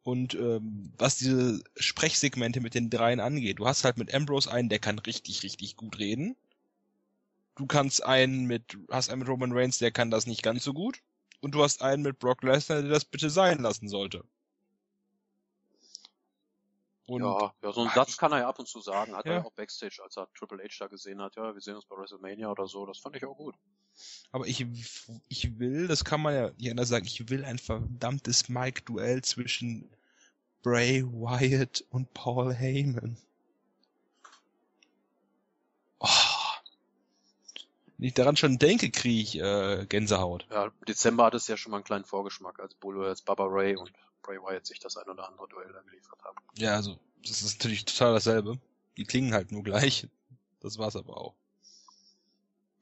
Und 0.02 0.34
ähm, 0.34 0.94
was 0.96 1.18
diese 1.18 1.62
Sprechsegmente 1.76 2.62
mit 2.62 2.74
den 2.74 2.88
dreien 2.88 3.20
angeht, 3.20 3.58
du 3.58 3.66
hast 3.66 3.84
halt 3.84 3.98
mit 3.98 4.14
Ambrose 4.14 4.50
einen, 4.50 4.70
der 4.70 4.78
kann 4.78 4.98
richtig, 4.98 5.42
richtig 5.42 5.76
gut 5.76 5.98
reden. 5.98 6.36
Du 7.56 7.66
kannst 7.66 8.02
einen 8.02 8.46
mit, 8.46 8.78
hast 8.90 9.10
einen 9.10 9.18
mit 9.18 9.28
Roman 9.28 9.52
Reigns, 9.52 9.76
der 9.76 9.92
kann 9.92 10.10
das 10.10 10.26
nicht 10.26 10.42
ganz 10.42 10.64
so 10.64 10.72
gut. 10.72 11.00
Und 11.40 11.54
du 11.54 11.62
hast 11.62 11.82
einen 11.82 12.02
mit 12.02 12.18
Brock 12.18 12.42
Lesnar, 12.42 12.80
der 12.80 12.90
das 12.90 13.04
bitte 13.04 13.28
sein 13.28 13.58
lassen 13.58 13.88
sollte. 13.88 14.24
Und 17.12 17.22
ja, 17.22 17.52
ja, 17.62 17.72
so 17.72 17.82
einen 17.82 17.90
Satz 17.90 18.16
kann 18.16 18.32
er 18.32 18.38
ja 18.38 18.48
ab 18.48 18.58
und 18.58 18.66
zu 18.66 18.80
sagen. 18.80 19.14
Hat 19.14 19.26
Ja. 19.26 19.32
er 19.34 19.46
auch 19.46 19.52
Backstage, 19.52 20.00
als 20.02 20.16
er 20.16 20.28
Triple 20.32 20.62
H 20.62 20.76
da 20.78 20.86
gesehen 20.86 21.20
hat. 21.20 21.36
Ja, 21.36 21.52
wir 21.52 21.60
sehen 21.60 21.76
uns 21.76 21.84
bei 21.84 21.96
WrestleMania 21.96 22.50
oder 22.50 22.66
so. 22.66 22.86
Das 22.86 22.98
fand 22.98 23.16
ich 23.16 23.24
auch 23.26 23.36
gut. 23.36 23.54
Aber 24.30 24.46
ich, 24.46 24.64
ich 25.28 25.58
will, 25.58 25.86
das 25.88 26.04
kann 26.04 26.22
man 26.22 26.34
ja 26.34 26.50
nicht 26.56 26.70
anders 26.70 26.88
sagen, 26.88 27.04
ich 27.04 27.28
will 27.28 27.44
ein 27.44 27.58
verdammtes 27.58 28.48
Mike-Duell 28.48 29.22
zwischen 29.22 29.90
Bray 30.62 31.04
Wyatt 31.04 31.84
und 31.90 32.14
Paul 32.14 32.54
Heyman. 32.54 33.18
Oh. 35.98 36.08
Wenn 37.98 38.08
ich 38.08 38.14
daran 38.14 38.36
schon 38.36 38.58
denke, 38.58 38.90
kriege 38.90 39.20
ich 39.20 39.38
äh, 39.38 39.86
Gänsehaut. 39.86 40.46
Ja, 40.50 40.72
Dezember 40.88 41.26
hat 41.26 41.34
es 41.34 41.46
ja 41.46 41.56
schon 41.56 41.70
mal 41.70 41.76
einen 41.78 41.84
kleinen 41.84 42.04
Vorgeschmack, 42.04 42.58
als 42.58 42.74
Bull, 42.74 43.04
als 43.04 43.22
Baba 43.22 43.44
Ray 43.46 43.76
und 43.76 43.92
Bray 44.22 44.38
Wyatt 44.38 44.66
sich 44.66 44.78
das 44.78 44.96
ein 44.96 45.08
oder 45.08 45.28
andere 45.28 45.48
Duell 45.48 45.72
da 45.72 45.80
geliefert 45.82 46.22
haben. 46.24 46.36
Ja, 46.56 46.74
also, 46.74 46.98
das 47.22 47.42
ist 47.42 47.58
natürlich 47.58 47.84
total 47.84 48.14
dasselbe. 48.14 48.58
Die 48.96 49.04
klingen 49.04 49.34
halt 49.34 49.52
nur 49.52 49.62
gleich. 49.62 50.08
Das 50.60 50.78
war's 50.78 50.96
aber 50.96 51.16
auch. 51.16 51.34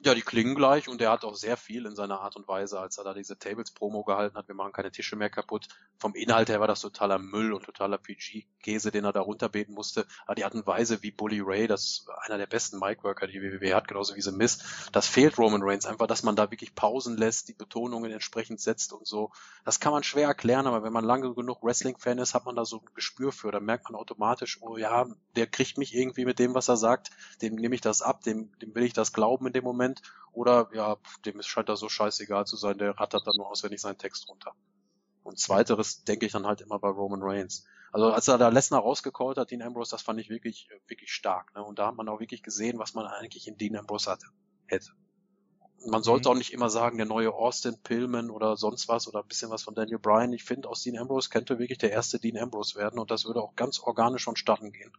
Ja, 0.02 0.14
die 0.14 0.22
klingen 0.22 0.54
gleich 0.54 0.88
und 0.88 1.02
er 1.02 1.10
hat 1.10 1.24
auch 1.24 1.34
sehr 1.34 1.58
viel 1.58 1.84
in 1.84 1.94
seiner 1.94 2.22
Art 2.22 2.34
und 2.34 2.48
Weise, 2.48 2.80
als 2.80 2.96
er 2.96 3.04
da 3.04 3.12
diese 3.12 3.38
Tables-Promo 3.38 4.02
gehalten 4.02 4.34
hat, 4.34 4.48
wir 4.48 4.54
machen 4.54 4.72
keine 4.72 4.90
Tische 4.90 5.14
mehr 5.14 5.28
kaputt. 5.28 5.68
Vom 5.98 6.14
Inhalt 6.14 6.48
her 6.48 6.58
war 6.58 6.66
das 6.66 6.80
totaler 6.80 7.18
Müll 7.18 7.52
und 7.52 7.66
totaler 7.66 7.98
PG-Käse, 7.98 8.92
den 8.92 9.04
er 9.04 9.12
da 9.12 9.20
runterbeten 9.20 9.74
musste. 9.74 10.06
Aber 10.24 10.36
die 10.36 10.44
Art 10.46 10.54
und 10.54 10.66
Weise, 10.66 11.02
wie 11.02 11.10
Bully 11.10 11.42
Ray, 11.44 11.66
das 11.66 11.82
ist 11.82 12.08
einer 12.24 12.38
der 12.38 12.46
besten 12.46 12.78
Mic-Worker, 12.78 13.26
die 13.26 13.42
WWE 13.42 13.74
hat, 13.74 13.88
genauso 13.88 14.16
wie 14.16 14.22
The 14.22 14.32
Miz, 14.32 14.88
das 14.90 15.06
fehlt 15.06 15.36
Roman 15.36 15.60
Reigns 15.62 15.84
einfach, 15.84 16.06
dass 16.06 16.22
man 16.22 16.34
da 16.34 16.50
wirklich 16.50 16.74
Pausen 16.74 17.18
lässt, 17.18 17.48
die 17.48 17.52
Betonungen 17.52 18.10
entsprechend 18.10 18.62
setzt 18.62 18.94
und 18.94 19.06
so. 19.06 19.32
Das 19.66 19.80
kann 19.80 19.92
man 19.92 20.02
schwer 20.02 20.28
erklären, 20.28 20.66
aber 20.66 20.82
wenn 20.82 20.94
man 20.94 21.04
lange 21.04 21.34
genug 21.34 21.62
Wrestling-Fan 21.62 22.16
ist, 22.16 22.32
hat 22.32 22.46
man 22.46 22.56
da 22.56 22.64
so 22.64 22.78
ein 22.78 22.94
Gespür 22.94 23.32
für. 23.32 23.50
Da 23.50 23.60
merkt 23.60 23.90
man 23.90 24.00
automatisch, 24.00 24.62
oh 24.62 24.78
ja, 24.78 25.06
der 25.36 25.46
kriegt 25.46 25.76
mich 25.76 25.94
irgendwie 25.94 26.24
mit 26.24 26.38
dem, 26.38 26.54
was 26.54 26.68
er 26.68 26.78
sagt, 26.78 27.10
dem 27.42 27.56
nehme 27.56 27.74
ich 27.74 27.82
das 27.82 28.00
ab, 28.00 28.22
dem, 28.22 28.50
dem 28.60 28.74
will 28.74 28.84
ich 28.84 28.94
das 28.94 29.12
glauben 29.12 29.46
in 29.46 29.52
dem 29.52 29.64
Moment. 29.64 29.89
Oder 30.32 30.68
ja, 30.74 30.96
dem 31.24 31.40
ist 31.40 31.46
scheint 31.48 31.68
da 31.68 31.76
so 31.76 31.88
scheißegal 31.88 32.46
zu 32.46 32.56
sein, 32.56 32.78
der 32.78 32.98
rattert 32.98 33.26
dann 33.26 33.36
nur 33.36 33.48
auswendig 33.50 33.80
seinen 33.80 33.98
Text 33.98 34.28
runter. 34.28 34.54
Und 35.22 35.38
zweiteres 35.38 36.04
denke 36.04 36.26
ich 36.26 36.32
dann 36.32 36.46
halt 36.46 36.60
immer 36.60 36.78
bei 36.78 36.88
Roman 36.88 37.22
Reigns. 37.22 37.64
Also 37.92 38.12
als 38.12 38.28
er 38.28 38.38
da 38.38 38.48
Lesnar 38.48 38.80
rausgecallt 38.80 39.36
hat, 39.38 39.50
Dean 39.50 39.62
Ambrose, 39.62 39.90
das 39.90 40.02
fand 40.02 40.20
ich 40.20 40.30
wirklich, 40.30 40.68
wirklich 40.86 41.12
stark. 41.12 41.54
Ne? 41.54 41.62
Und 41.64 41.78
da 41.78 41.88
hat 41.88 41.96
man 41.96 42.08
auch 42.08 42.20
wirklich 42.20 42.42
gesehen, 42.42 42.78
was 42.78 42.94
man 42.94 43.06
eigentlich 43.06 43.48
in 43.48 43.56
Dean 43.56 43.76
Ambrose 43.76 44.10
hatte, 44.10 44.26
hätte. 44.66 44.90
Man 45.86 46.02
sollte 46.02 46.28
Mhm. 46.28 46.32
auch 46.32 46.38
nicht 46.38 46.52
immer 46.52 46.70
sagen, 46.70 46.98
der 46.98 47.06
neue 47.06 47.32
Austin 47.32 47.80
Pillman 47.82 48.30
oder 48.30 48.56
sonst 48.56 48.88
was 48.88 49.08
oder 49.08 49.20
ein 49.20 49.28
bisschen 49.28 49.50
was 49.50 49.62
von 49.62 49.74
Daniel 49.74 49.98
Bryan. 49.98 50.32
Ich 50.32 50.44
finde, 50.44 50.68
aus 50.68 50.82
Dean 50.82 50.98
Ambrose 50.98 51.30
könnte 51.30 51.58
wirklich 51.58 51.78
der 51.78 51.90
erste 51.90 52.18
Dean 52.20 52.38
Ambrose 52.38 52.78
werden 52.78 52.98
und 53.00 53.10
das 53.10 53.24
würde 53.24 53.42
auch 53.42 53.56
ganz 53.56 53.80
organisch 53.80 54.24
vonstatten 54.24 54.72
gehen, 54.72 54.92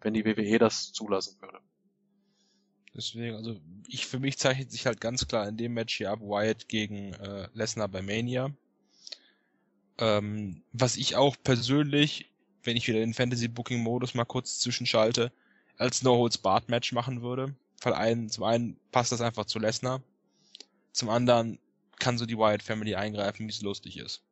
wenn 0.00 0.14
die 0.14 0.24
WWE 0.24 0.58
das 0.58 0.92
zulassen 0.92 1.40
würde. 1.40 1.60
Deswegen, 2.94 3.36
also 3.36 3.58
ich 3.88 4.06
für 4.06 4.18
mich 4.18 4.38
zeichnet 4.38 4.70
sich 4.70 4.86
halt 4.86 5.00
ganz 5.00 5.26
klar 5.26 5.48
in 5.48 5.56
dem 5.56 5.72
Match 5.72 5.96
hier 5.96 6.10
ab 6.10 6.20
Wyatt 6.20 6.68
gegen 6.68 7.14
äh, 7.14 7.48
Lesnar 7.54 7.88
bei 7.88 8.02
Mania. 8.02 8.50
Ähm, 9.98 10.62
was 10.72 10.96
ich 10.96 11.16
auch 11.16 11.36
persönlich, 11.42 12.30
wenn 12.62 12.76
ich 12.76 12.86
wieder 12.86 12.98
den 12.98 13.14
Fantasy 13.14 13.48
Booking 13.48 13.82
Modus 13.82 14.14
mal 14.14 14.24
kurz 14.24 14.58
zwischenschalte, 14.58 15.32
als 15.78 16.02
No 16.02 16.16
Holds 16.16 16.38
Barred 16.38 16.68
Match 16.68 16.92
machen 16.92 17.22
würde. 17.22 17.54
Weil 17.80 17.94
einen, 17.94 18.28
zum 18.28 18.44
einen 18.44 18.76
passt 18.92 19.10
das 19.10 19.20
einfach 19.20 19.46
zu 19.46 19.58
Lesnar, 19.58 20.02
zum 20.92 21.08
anderen 21.08 21.58
kann 21.98 22.18
so 22.18 22.26
die 22.26 22.36
Wyatt 22.36 22.62
Family 22.62 22.94
eingreifen, 22.94 23.46
wie 23.46 23.50
es 23.50 23.62
lustig 23.62 23.96
ist. 23.96 24.22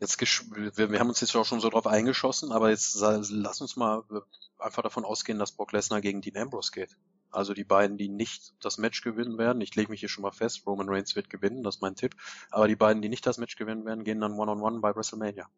Jetzt 0.00 0.20
wir, 0.20 0.90
wir 0.90 1.00
haben 1.00 1.08
uns 1.08 1.20
jetzt 1.20 1.34
auch 1.34 1.44
schon 1.44 1.60
so 1.60 1.70
drauf 1.70 1.86
eingeschossen, 1.86 2.52
aber 2.52 2.70
jetzt 2.70 2.96
lass 3.00 3.60
uns 3.60 3.76
mal 3.76 4.04
äh, 4.10 4.20
einfach 4.62 4.82
davon 4.82 5.04
ausgehen, 5.04 5.38
dass 5.38 5.52
Brock 5.52 5.72
Lesnar 5.72 6.00
gegen 6.00 6.20
Dean 6.20 6.36
Ambrose 6.36 6.72
geht. 6.72 6.96
Also 7.30 7.52
die 7.52 7.64
beiden, 7.64 7.98
die 7.98 8.08
nicht 8.08 8.54
das 8.60 8.78
Match 8.78 9.02
gewinnen 9.02 9.36
werden, 9.36 9.60
ich 9.60 9.74
lege 9.74 9.90
mich 9.90 10.00
hier 10.00 10.08
schon 10.08 10.22
mal 10.22 10.32
fest, 10.32 10.66
Roman 10.66 10.88
Reigns 10.88 11.14
wird 11.14 11.28
gewinnen, 11.28 11.62
das 11.62 11.76
ist 11.76 11.82
mein 11.82 11.94
Tipp. 11.94 12.14
Aber 12.50 12.68
die 12.68 12.76
beiden, 12.76 13.02
die 13.02 13.08
nicht 13.08 13.26
das 13.26 13.38
Match 13.38 13.56
gewinnen 13.56 13.84
werden, 13.84 14.04
gehen 14.04 14.20
dann 14.20 14.32
One-on-One 14.32 14.80
bei 14.80 14.94
WrestleMania. 14.94 15.48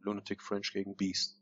Lunatic 0.00 0.42
French 0.42 0.72
gegen 0.72 0.96
Beast. 0.96 1.40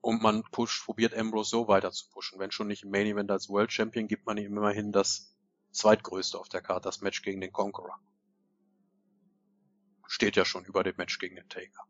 Und 0.00 0.22
man 0.22 0.42
pusht, 0.52 0.84
probiert 0.84 1.14
Ambrose 1.14 1.50
so 1.50 1.66
weiter 1.68 1.90
zu 1.90 2.08
pushen. 2.10 2.38
Wenn 2.38 2.50
schon 2.50 2.68
nicht 2.68 2.84
im 2.84 2.90
Main 2.90 3.06
Event 3.06 3.30
als 3.30 3.48
World 3.48 3.72
Champion, 3.72 4.06
gibt 4.06 4.26
man 4.26 4.36
ihm 4.36 4.56
immerhin 4.56 4.92
das 4.92 5.34
zweitgrößte 5.72 6.38
auf 6.38 6.48
der 6.48 6.60
Karte, 6.60 6.88
das 6.88 7.00
Match 7.00 7.22
gegen 7.22 7.40
den 7.40 7.52
Conqueror. 7.52 7.98
Steht 10.06 10.36
ja 10.36 10.44
schon 10.44 10.64
über 10.64 10.84
dem 10.84 10.96
Match 10.96 11.18
gegen 11.18 11.36
den 11.36 11.48
Taker. 11.48 11.86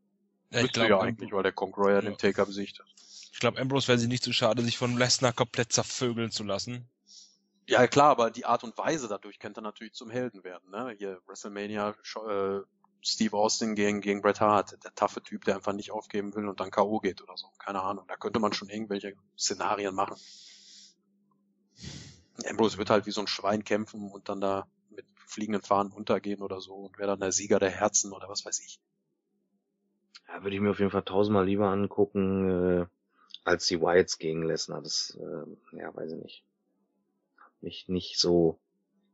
Ja, 0.50 0.60
ich 0.60 0.72
glaube, 0.72 0.90
ja 0.90 1.00
eigentlich, 1.00 1.32
weil 1.32 1.42
der 1.42 1.52
Conqueror 1.52 1.90
ja 1.90 1.96
Ja. 1.96 2.02
den 2.02 2.16
Taker 2.16 2.46
besiegt 2.46 2.78
hat. 2.78 2.86
Ich 3.34 3.40
glaub, 3.40 3.58
Ambrose 3.58 3.88
wäre 3.88 3.98
sich 3.98 4.06
nicht 4.06 4.22
zu 4.22 4.32
schade, 4.32 4.62
sich 4.62 4.78
von 4.78 4.96
Lesnar 4.96 5.32
komplett 5.32 5.72
zervögeln 5.72 6.30
zu 6.30 6.44
lassen. 6.44 6.88
Ja 7.66 7.88
klar, 7.88 8.10
aber 8.10 8.30
die 8.30 8.44
Art 8.44 8.62
und 8.62 8.78
Weise 8.78 9.08
dadurch 9.08 9.40
könnte 9.40 9.58
er 9.58 9.64
natürlich 9.64 9.92
zum 9.94 10.08
Helden 10.08 10.44
werden. 10.44 10.70
Ne? 10.70 10.94
Hier 10.96 11.20
WrestleMania, 11.26 11.96
äh, 12.28 12.60
Steve 13.02 13.36
Austin 13.36 13.74
gegen, 13.74 14.00
gegen 14.00 14.22
Bret 14.22 14.40
Hart, 14.40 14.84
der 14.84 14.94
taffe 14.94 15.20
Typ, 15.20 15.44
der 15.46 15.56
einfach 15.56 15.72
nicht 15.72 15.90
aufgeben 15.90 16.32
will 16.36 16.46
und 16.46 16.60
dann 16.60 16.70
K.O. 16.70 17.00
geht 17.00 17.22
oder 17.22 17.36
so. 17.36 17.48
Keine 17.58 17.82
Ahnung. 17.82 18.04
Da 18.06 18.16
könnte 18.16 18.38
man 18.38 18.52
schon 18.52 18.68
irgendwelche 18.68 19.14
Szenarien 19.36 19.96
machen. 19.96 20.16
Ambrose 22.48 22.78
wird 22.78 22.90
halt 22.90 23.04
wie 23.06 23.10
so 23.10 23.20
ein 23.20 23.26
Schwein 23.26 23.64
kämpfen 23.64 24.12
und 24.12 24.28
dann 24.28 24.40
da 24.40 24.68
mit 24.90 25.06
fliegenden 25.26 25.62
Fahnen 25.62 25.90
untergehen 25.90 26.40
oder 26.40 26.60
so 26.60 26.74
und 26.74 26.98
wäre 26.98 27.08
dann 27.08 27.20
der 27.20 27.32
Sieger 27.32 27.58
der 27.58 27.70
Herzen 27.70 28.12
oder 28.12 28.28
was 28.28 28.44
weiß 28.44 28.60
ich. 28.60 28.78
Ja, 30.28 30.44
würde 30.44 30.54
ich 30.54 30.62
mir 30.62 30.70
auf 30.70 30.78
jeden 30.78 30.92
Fall 30.92 31.02
tausendmal 31.02 31.44
lieber 31.44 31.68
angucken, 31.68 32.82
äh, 32.82 32.86
als 33.44 33.66
die 33.66 33.80
Whites 33.80 34.18
gegen 34.18 34.42
Lesnar. 34.42 34.82
Das, 34.82 35.16
äh, 35.20 35.78
ja, 35.78 35.94
weiß 35.94 36.12
ich 36.12 36.22
nicht. 36.22 36.44
Hat 37.38 37.52
mich 37.62 37.88
nicht 37.88 38.18
so 38.18 38.58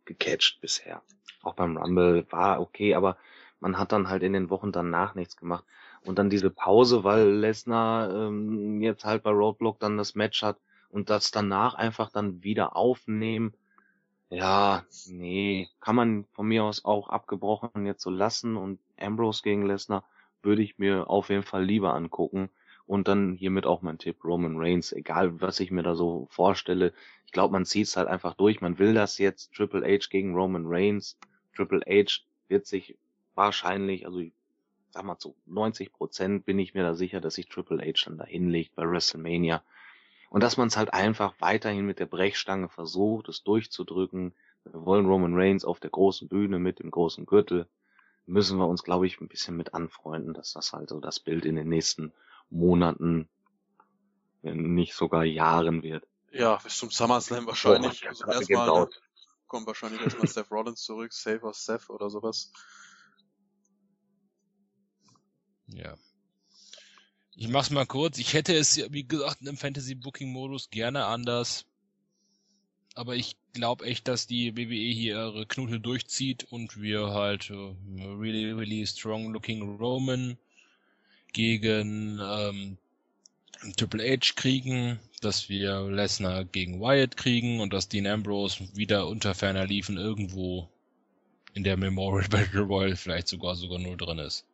gecatcht 0.05 0.61
bisher. 0.61 1.03
Auch 1.43 1.55
beim 1.55 1.77
Rumble 1.77 2.27
war 2.31 2.61
okay, 2.61 2.95
aber 2.95 3.17
man 3.61 3.79
hat 3.79 3.93
dann 3.93 4.09
halt 4.09 4.23
in 4.23 4.33
den 4.33 4.51
Wochen 4.51 4.73
danach 4.73 5.15
nichts 5.15 5.37
gemacht. 5.37 5.65
Und 6.05 6.19
dann 6.19 6.31
diese 6.31 6.51
Pause, 6.51 7.05
weil 7.05 7.29
Lesnar 7.31 8.11
ähm, 8.11 8.81
jetzt 8.81 9.05
halt 9.05 9.23
bei 9.23 9.31
Roadblock 9.31 9.79
dann 9.81 9.99
das 9.99 10.15
Match 10.15 10.43
hat 10.43 10.59
und 10.89 11.11
das 11.11 11.31
danach 11.31 11.75
einfach 11.75 12.11
dann 12.11 12.43
wieder 12.43 12.77
aufnehmen. 12.77 13.55
Ja, 14.31 14.85
nee, 15.07 15.69
kann 15.81 15.97
man 15.97 16.25
von 16.33 16.47
mir 16.47 16.65
aus 16.65 16.85
auch 16.85 17.09
abgebrochen 17.09 17.85
jetzt 17.85 18.03
so 18.03 18.11
lassen 18.11 18.57
und 18.57 18.79
Ambrose 18.99 19.43
gegen 19.43 19.67
Lesnar 19.67 20.05
würde 20.43 20.63
ich 20.63 20.79
mir 20.79 21.11
auf 21.11 21.29
jeden 21.29 21.43
Fall 21.43 21.65
lieber 21.65 21.95
angucken. 21.95 22.49
Und 22.91 23.07
dann 23.07 23.35
hiermit 23.35 23.67
auch 23.67 23.83
mein 23.83 23.99
Tipp, 23.99 24.25
Roman 24.25 24.57
Reigns, 24.57 24.91
egal 24.91 25.41
was 25.41 25.61
ich 25.61 25.71
mir 25.71 25.85
da 25.85 25.95
so 25.95 26.27
vorstelle. 26.29 26.93
Ich 27.25 27.31
glaube, 27.31 27.53
man 27.53 27.65
zieht 27.65 27.87
es 27.87 27.97
halt 27.97 28.09
einfach 28.09 28.35
durch. 28.35 28.61
Man 28.61 28.81
will 28.81 28.95
das 28.95 29.19
jetzt, 29.19 29.55
Triple 29.55 29.87
H 29.87 30.09
gegen 30.11 30.35
Roman 30.35 30.65
Reigns. 30.67 31.17
Triple 31.55 31.83
H 31.87 32.23
wird 32.49 32.67
sich 32.67 32.99
wahrscheinlich, 33.37 34.07
also 34.07 34.19
ich 34.19 34.33
sag 34.91 35.05
mal 35.05 35.19
zu 35.19 35.37
90 35.47 35.93
Prozent 35.93 36.45
bin 36.45 36.59
ich 36.59 36.75
mir 36.75 36.83
da 36.83 36.97
sicher, 36.97 37.21
dass 37.21 37.37
sich 37.37 37.47
Triple 37.47 37.81
H 37.81 38.07
dann 38.07 38.19
da 38.19 38.25
hinlegt 38.25 38.75
bei 38.75 38.83
WrestleMania. 38.83 39.63
Und 40.29 40.43
dass 40.43 40.57
man 40.57 40.67
es 40.67 40.77
halt 40.77 40.93
einfach 40.93 41.35
weiterhin 41.39 41.87
mit 41.87 42.01
der 42.01 42.07
Brechstange 42.07 42.69
versucht, 42.69 43.29
es 43.29 43.45
durchzudrücken. 43.45 44.33
Wir 44.65 44.85
wollen 44.85 45.07
Roman 45.07 45.37
Reigns 45.37 45.65
auf 45.65 45.79
der 45.79 45.91
großen 45.91 46.27
Bühne 46.27 46.59
mit 46.59 46.81
dem 46.81 46.91
großen 46.91 47.25
Gürtel. 47.25 47.69
Müssen 48.27 48.59
wir 48.59 48.67
uns, 48.67 48.83
glaube 48.83 49.07
ich, 49.07 49.21
ein 49.21 49.29
bisschen 49.29 49.57
mit 49.57 49.75
anfreunden, 49.75 50.35
dass 50.35 50.55
das 50.55 50.73
halt 50.73 50.89
so 50.89 50.99
das 50.99 51.21
Bild 51.21 51.45
in 51.45 51.55
den 51.55 51.69
nächsten 51.69 52.13
Monaten, 52.51 53.29
wenn 54.43 54.75
nicht 54.75 54.95
sogar 54.95 55.25
Jahren 55.25 55.83
wird. 55.83 56.07
Ja, 56.33 56.57
bis 56.57 56.77
zum 56.77 56.91
SummerSlam 56.91 57.47
wahrscheinlich. 57.47 58.03
Boah, 58.03 58.09
also 58.09 58.53
erstmal 58.53 58.89
kommt 59.47 59.67
wahrscheinlich 59.67 60.01
erstmal 60.01 60.27
Seth 60.29 60.51
Rollins 60.51 60.83
zurück, 60.83 61.13
Save 61.13 61.43
us 61.43 61.65
Seth 61.65 61.91
oder 61.91 62.09
sowas. 62.09 62.53
Ja. 65.67 65.97
Ich 67.35 67.49
mach's 67.49 67.71
mal 67.71 67.87
kurz. 67.87 68.19
Ich 68.19 68.35
hätte 68.35 68.55
es, 68.55 68.77
ja, 68.77 68.87
wie 68.91 69.07
gesagt, 69.07 69.43
im 69.43 69.57
Fantasy-Booking-Modus 69.57 70.71
gerne 70.71 71.07
anders. 71.07 71.67
Aber 72.95 73.15
ich 73.15 73.37
glaube 73.53 73.87
echt, 73.87 74.09
dass 74.09 74.27
die 74.27 74.57
WWE 74.57 74.93
hier 74.93 75.17
ihre 75.17 75.47
Knute 75.47 75.81
durchzieht 75.81 76.45
und 76.51 76.81
wir 76.81 77.13
halt 77.13 77.51
äh, 77.51 77.55
really, 77.55 78.53
really 78.53 78.87
strong 78.87 79.33
looking 79.33 79.79
Roman 79.79 80.39
gegen 81.33 82.21
ähm, 82.23 82.79
Triple 83.77 84.03
H 84.03 84.35
kriegen, 84.37 84.99
dass 85.21 85.49
wir 85.49 85.83
Lesnar 85.83 86.45
gegen 86.45 86.81
Wyatt 86.81 87.17
kriegen 87.17 87.61
und 87.61 87.73
dass 87.73 87.89
Dean 87.89 88.07
Ambrose 88.07 88.69
wieder 88.75 89.07
unter 89.07 89.35
ferner 89.35 89.67
Liefen 89.67 89.97
irgendwo 89.97 90.69
in 91.53 91.65
der 91.65 91.77
Memorial 91.77 92.29
Battle 92.31 92.63
Royal 92.63 92.97
vielleicht 92.97 93.29
sogar 93.29 93.55
sogar 93.55 93.79
nur 93.79 93.97
drin 93.97 94.19
ist. 94.19 94.47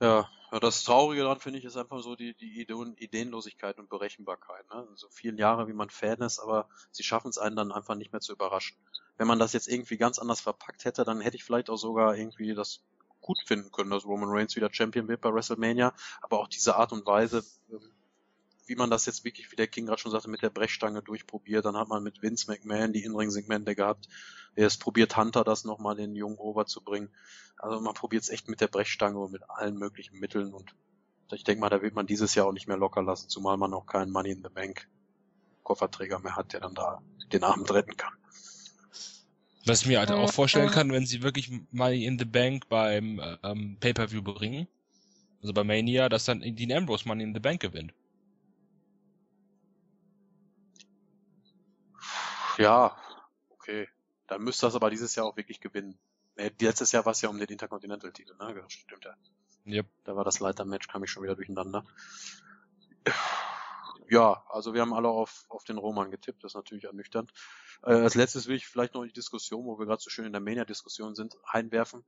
Ja, 0.00 0.28
das 0.60 0.82
Traurige 0.82 1.22
daran 1.22 1.38
finde 1.38 1.60
ich 1.60 1.64
ist 1.64 1.76
einfach 1.76 2.00
so 2.00 2.16
die, 2.16 2.34
die 2.34 2.60
Ideen, 2.60 2.96
Ideenlosigkeit 2.96 3.78
und 3.78 3.88
Berechenbarkeit. 3.88 4.68
Ne? 4.70 4.88
So 4.96 5.08
viele 5.10 5.38
Jahre, 5.38 5.68
wie 5.68 5.72
man 5.72 5.90
Fan 5.90 6.20
ist, 6.20 6.40
aber 6.40 6.68
sie 6.90 7.04
schaffen 7.04 7.28
es 7.28 7.38
einen 7.38 7.54
dann 7.54 7.70
einfach 7.70 7.94
nicht 7.94 8.12
mehr 8.12 8.20
zu 8.20 8.32
überraschen. 8.32 8.76
Wenn 9.16 9.28
man 9.28 9.38
das 9.38 9.52
jetzt 9.52 9.68
irgendwie 9.68 9.96
ganz 9.96 10.18
anders 10.18 10.40
verpackt 10.40 10.84
hätte, 10.84 11.04
dann 11.04 11.20
hätte 11.20 11.36
ich 11.36 11.44
vielleicht 11.44 11.70
auch 11.70 11.76
sogar 11.76 12.16
irgendwie 12.16 12.54
das 12.54 12.82
gut 13.30 13.46
finden 13.46 13.70
können, 13.70 13.90
dass 13.90 14.04
Roman 14.04 14.30
Reigns 14.30 14.56
wieder 14.56 14.68
Champion 14.72 15.06
wird 15.06 15.20
bei 15.20 15.32
WrestleMania. 15.32 15.94
Aber 16.20 16.40
auch 16.40 16.48
diese 16.48 16.74
Art 16.74 16.92
und 16.92 17.06
Weise, 17.06 17.44
ähm, 17.70 17.80
wie 18.66 18.74
man 18.74 18.90
das 18.90 19.06
jetzt 19.06 19.24
wirklich, 19.24 19.52
wie 19.52 19.56
der 19.56 19.68
King 19.68 19.86
gerade 19.86 20.00
schon 20.00 20.10
sagte, 20.10 20.28
mit 20.28 20.42
der 20.42 20.50
Brechstange 20.50 21.00
durchprobiert. 21.00 21.64
Dann 21.64 21.76
hat 21.76 21.88
man 21.88 22.02
mit 22.02 22.22
Vince 22.22 22.50
McMahon 22.50 22.92
die 22.92 23.04
Inring-Segmente 23.04 23.76
gehabt. 23.76 24.08
Jetzt 24.56 24.80
probiert 24.80 25.16
Hunter 25.16 25.44
das 25.44 25.64
nochmal 25.64 25.94
den 25.94 26.16
Jungen 26.16 26.38
over 26.38 26.66
zu 26.66 26.82
bringen. 26.82 27.10
Also 27.56 27.80
man 27.80 27.94
probiert 27.94 28.24
es 28.24 28.30
echt 28.30 28.48
mit 28.48 28.60
der 28.60 28.68
Brechstange 28.68 29.18
und 29.18 29.30
mit 29.30 29.48
allen 29.48 29.76
möglichen 29.76 30.18
Mitteln 30.18 30.52
und 30.52 30.74
ich 31.32 31.44
denke 31.44 31.60
mal, 31.60 31.70
da 31.70 31.80
wird 31.80 31.94
man 31.94 32.08
dieses 32.08 32.34
Jahr 32.34 32.48
auch 32.48 32.52
nicht 32.52 32.66
mehr 32.66 32.76
locker 32.76 33.04
lassen, 33.04 33.28
zumal 33.28 33.56
man 33.56 33.72
auch 33.72 33.86
keinen 33.86 34.10
Money 34.10 34.32
in 34.32 34.42
the 34.42 34.48
Bank 34.48 34.88
Kofferträger 35.62 36.18
mehr 36.18 36.34
hat, 36.34 36.52
der 36.52 36.60
dann 36.60 36.74
da 36.74 37.00
den 37.32 37.44
Abend 37.44 37.72
retten 37.72 37.96
kann. 37.96 38.12
Was 39.66 39.82
ich 39.82 39.88
mir 39.88 39.98
halt 39.98 40.10
auch 40.10 40.32
vorstellen 40.32 40.70
kann, 40.70 40.90
wenn 40.90 41.06
sie 41.06 41.22
wirklich 41.22 41.50
Money 41.70 42.04
in 42.04 42.18
the 42.18 42.24
Bank 42.24 42.68
beim 42.68 43.20
ähm, 43.42 43.76
Pay-Per-View 43.78 44.22
bringen, 44.22 44.66
also 45.42 45.52
bei 45.52 45.64
Mania, 45.64 46.08
dass 46.08 46.24
dann 46.24 46.40
Dean 46.40 46.72
Ambrose 46.72 47.06
Money 47.06 47.24
in 47.24 47.34
the 47.34 47.40
Bank 47.40 47.60
gewinnt. 47.60 47.92
Ja, 52.58 52.96
okay. 53.50 53.88
Dann 54.26 54.42
müsste 54.42 54.66
das 54.66 54.74
aber 54.74 54.90
dieses 54.90 55.14
Jahr 55.14 55.26
auch 55.26 55.36
wirklich 55.36 55.60
gewinnen. 55.60 55.98
Äh, 56.36 56.50
Letztes 56.60 56.92
Jahr 56.92 57.04
war 57.04 57.12
es 57.12 57.20
ja 57.20 57.28
um 57.28 57.38
den 57.38 57.48
Intercontinental-Titel, 57.48 58.34
ne? 58.38 58.54
Das 58.54 58.72
stimmt 58.72 59.04
ja. 59.04 59.14
Yep. 59.66 59.86
Da 60.04 60.16
war 60.16 60.24
das 60.24 60.40
Leiter-Match, 60.40 60.88
kam 60.88 61.04
ich 61.04 61.10
schon 61.10 61.22
wieder 61.22 61.36
durcheinander. 61.36 61.84
Ja, 64.10 64.44
also 64.48 64.74
wir 64.74 64.80
haben 64.80 64.92
alle 64.92 65.08
auf, 65.08 65.44
auf 65.48 65.64
den 65.64 65.78
Roman 65.78 66.10
getippt, 66.10 66.42
das 66.42 66.52
ist 66.52 66.56
natürlich 66.56 66.84
ernüchternd. 66.84 67.32
Äh, 67.84 67.92
als 67.92 68.16
letztes 68.16 68.48
will 68.48 68.56
ich 68.56 68.66
vielleicht 68.66 68.94
noch 68.94 69.04
die 69.04 69.12
Diskussion, 69.12 69.64
wo 69.64 69.78
wir 69.78 69.86
gerade 69.86 70.02
so 70.02 70.10
schön 70.10 70.26
in 70.26 70.32
der 70.32 70.40
Mania-Diskussion 70.40 71.14
sind, 71.14 71.36
einwerfen. 71.44 72.04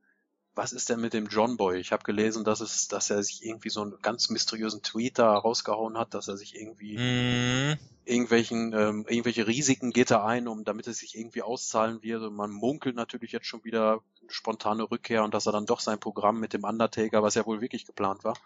Was 0.55 0.71
ist 0.71 0.89
denn 0.89 0.99
mit 0.99 1.13
dem 1.13 1.27
John 1.27 1.57
Boy? 1.57 1.79
Ich 1.79 1.91
habe 1.91 2.03
gelesen, 2.03 2.43
dass 2.43 2.59
es, 2.59 2.87
dass 2.87 3.09
er 3.09 3.23
sich 3.23 3.43
irgendwie 3.43 3.69
so 3.69 3.81
einen 3.81 3.99
ganz 4.01 4.29
mysteriösen 4.29 4.83
Tweet 4.83 5.17
da 5.17 5.33
rausgehauen 5.35 5.97
hat, 5.97 6.13
dass 6.13 6.27
er 6.27 6.37
sich 6.37 6.55
irgendwie 6.55 6.97
Mm, 6.97 7.79
irgendwelchen 8.05 8.73
ähm, 8.73 9.05
irgendwelche 9.07 9.47
Risiken 9.47 9.91
geht 9.91 10.11
er 10.11 10.25
ein, 10.25 10.47
um 10.47 10.63
damit 10.63 10.87
es 10.87 10.99
sich 10.99 11.17
irgendwie 11.17 11.41
auszahlen 11.41 12.03
wird. 12.03 12.21
Und 12.21 12.35
man 12.35 12.51
munkelt 12.51 12.95
natürlich 12.95 13.31
jetzt 13.31 13.47
schon 13.47 13.63
wieder 13.63 14.03
eine 14.21 14.29
spontane 14.29 14.83
Rückkehr 14.83 15.23
und 15.23 15.33
dass 15.33 15.47
er 15.47 15.53
dann 15.53 15.65
doch 15.65 15.79
sein 15.79 15.99
Programm 15.99 16.39
mit 16.39 16.53
dem 16.53 16.65
Undertaker, 16.65 17.23
was 17.23 17.35
ja 17.35 17.45
wohl 17.45 17.61
wirklich 17.61 17.85
geplant 17.85 18.23
war, 18.23 18.37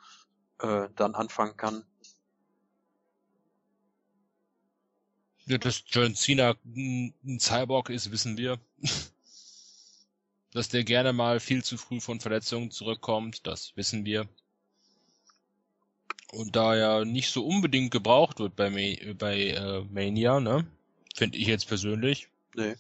äh, 0.60 0.88
dann 0.96 1.16
anfangen 1.16 1.58
kann. 1.58 1.84
Dass 5.48 5.84
John 5.88 6.16
Cena 6.16 6.56
ein 6.76 7.40
Cyborg 7.40 7.90
ist, 7.90 8.12
wissen 8.12 8.38
wir. 8.38 8.60
Dass 10.52 10.70
der 10.70 10.84
gerne 10.84 11.14
mal 11.14 11.40
viel 11.40 11.64
zu 11.64 11.78
früh 11.78 12.02
von 12.02 12.20
Verletzungen 12.20 12.72
zurückkommt, 12.72 13.46
das 13.46 13.76
wissen 13.76 14.06
wir. 14.06 14.28
Und 16.32 16.56
da 16.56 16.76
er 16.76 17.06
nicht 17.06 17.30
so 17.30 17.46
unbedingt 17.46 17.92
gebraucht 17.92 18.40
wird 18.40 18.56
bei, 18.56 18.70
Ma 18.70 19.14
bei 19.14 19.50
äh, 19.50 19.84
Mania, 19.84 20.40
ne? 20.40 20.68
Finde 21.16 21.38
ich 21.38 21.48
jetzt 21.48 21.68
persönlich. 21.68 22.28
Nee. 22.56 22.76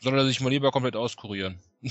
Soll 0.00 0.16
er 0.18 0.26
sich 0.26 0.40
mal 0.40 0.50
lieber 0.50 0.70
komplett 0.70 0.96
auskurieren. 0.96 1.58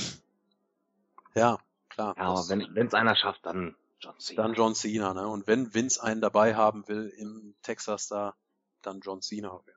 Ja, 1.37 1.59
klar. 1.89 2.15
Ja, 2.15 2.23
aber 2.23 2.47
wenn 2.47 2.87
es 2.87 2.93
einer 2.93 3.13
schafft, 3.17 3.45
dann 3.45 3.75
John 3.99 4.17
Cena. 4.19 4.41
dann 4.41 4.53
John 4.53 4.73
Cena, 4.73 5.13
ne? 5.13 5.27
Und 5.27 5.47
wenn 5.47 5.73
Vince 5.73 6.01
einen 6.01 6.21
dabei 6.21 6.55
haben 6.55 6.87
will 6.87 7.09
im 7.17 7.55
Texas 7.61 8.07
da, 8.07 8.35
dann 8.81 9.01
John 9.01 9.21
Cena 9.21 9.49
Fall. 9.49 9.74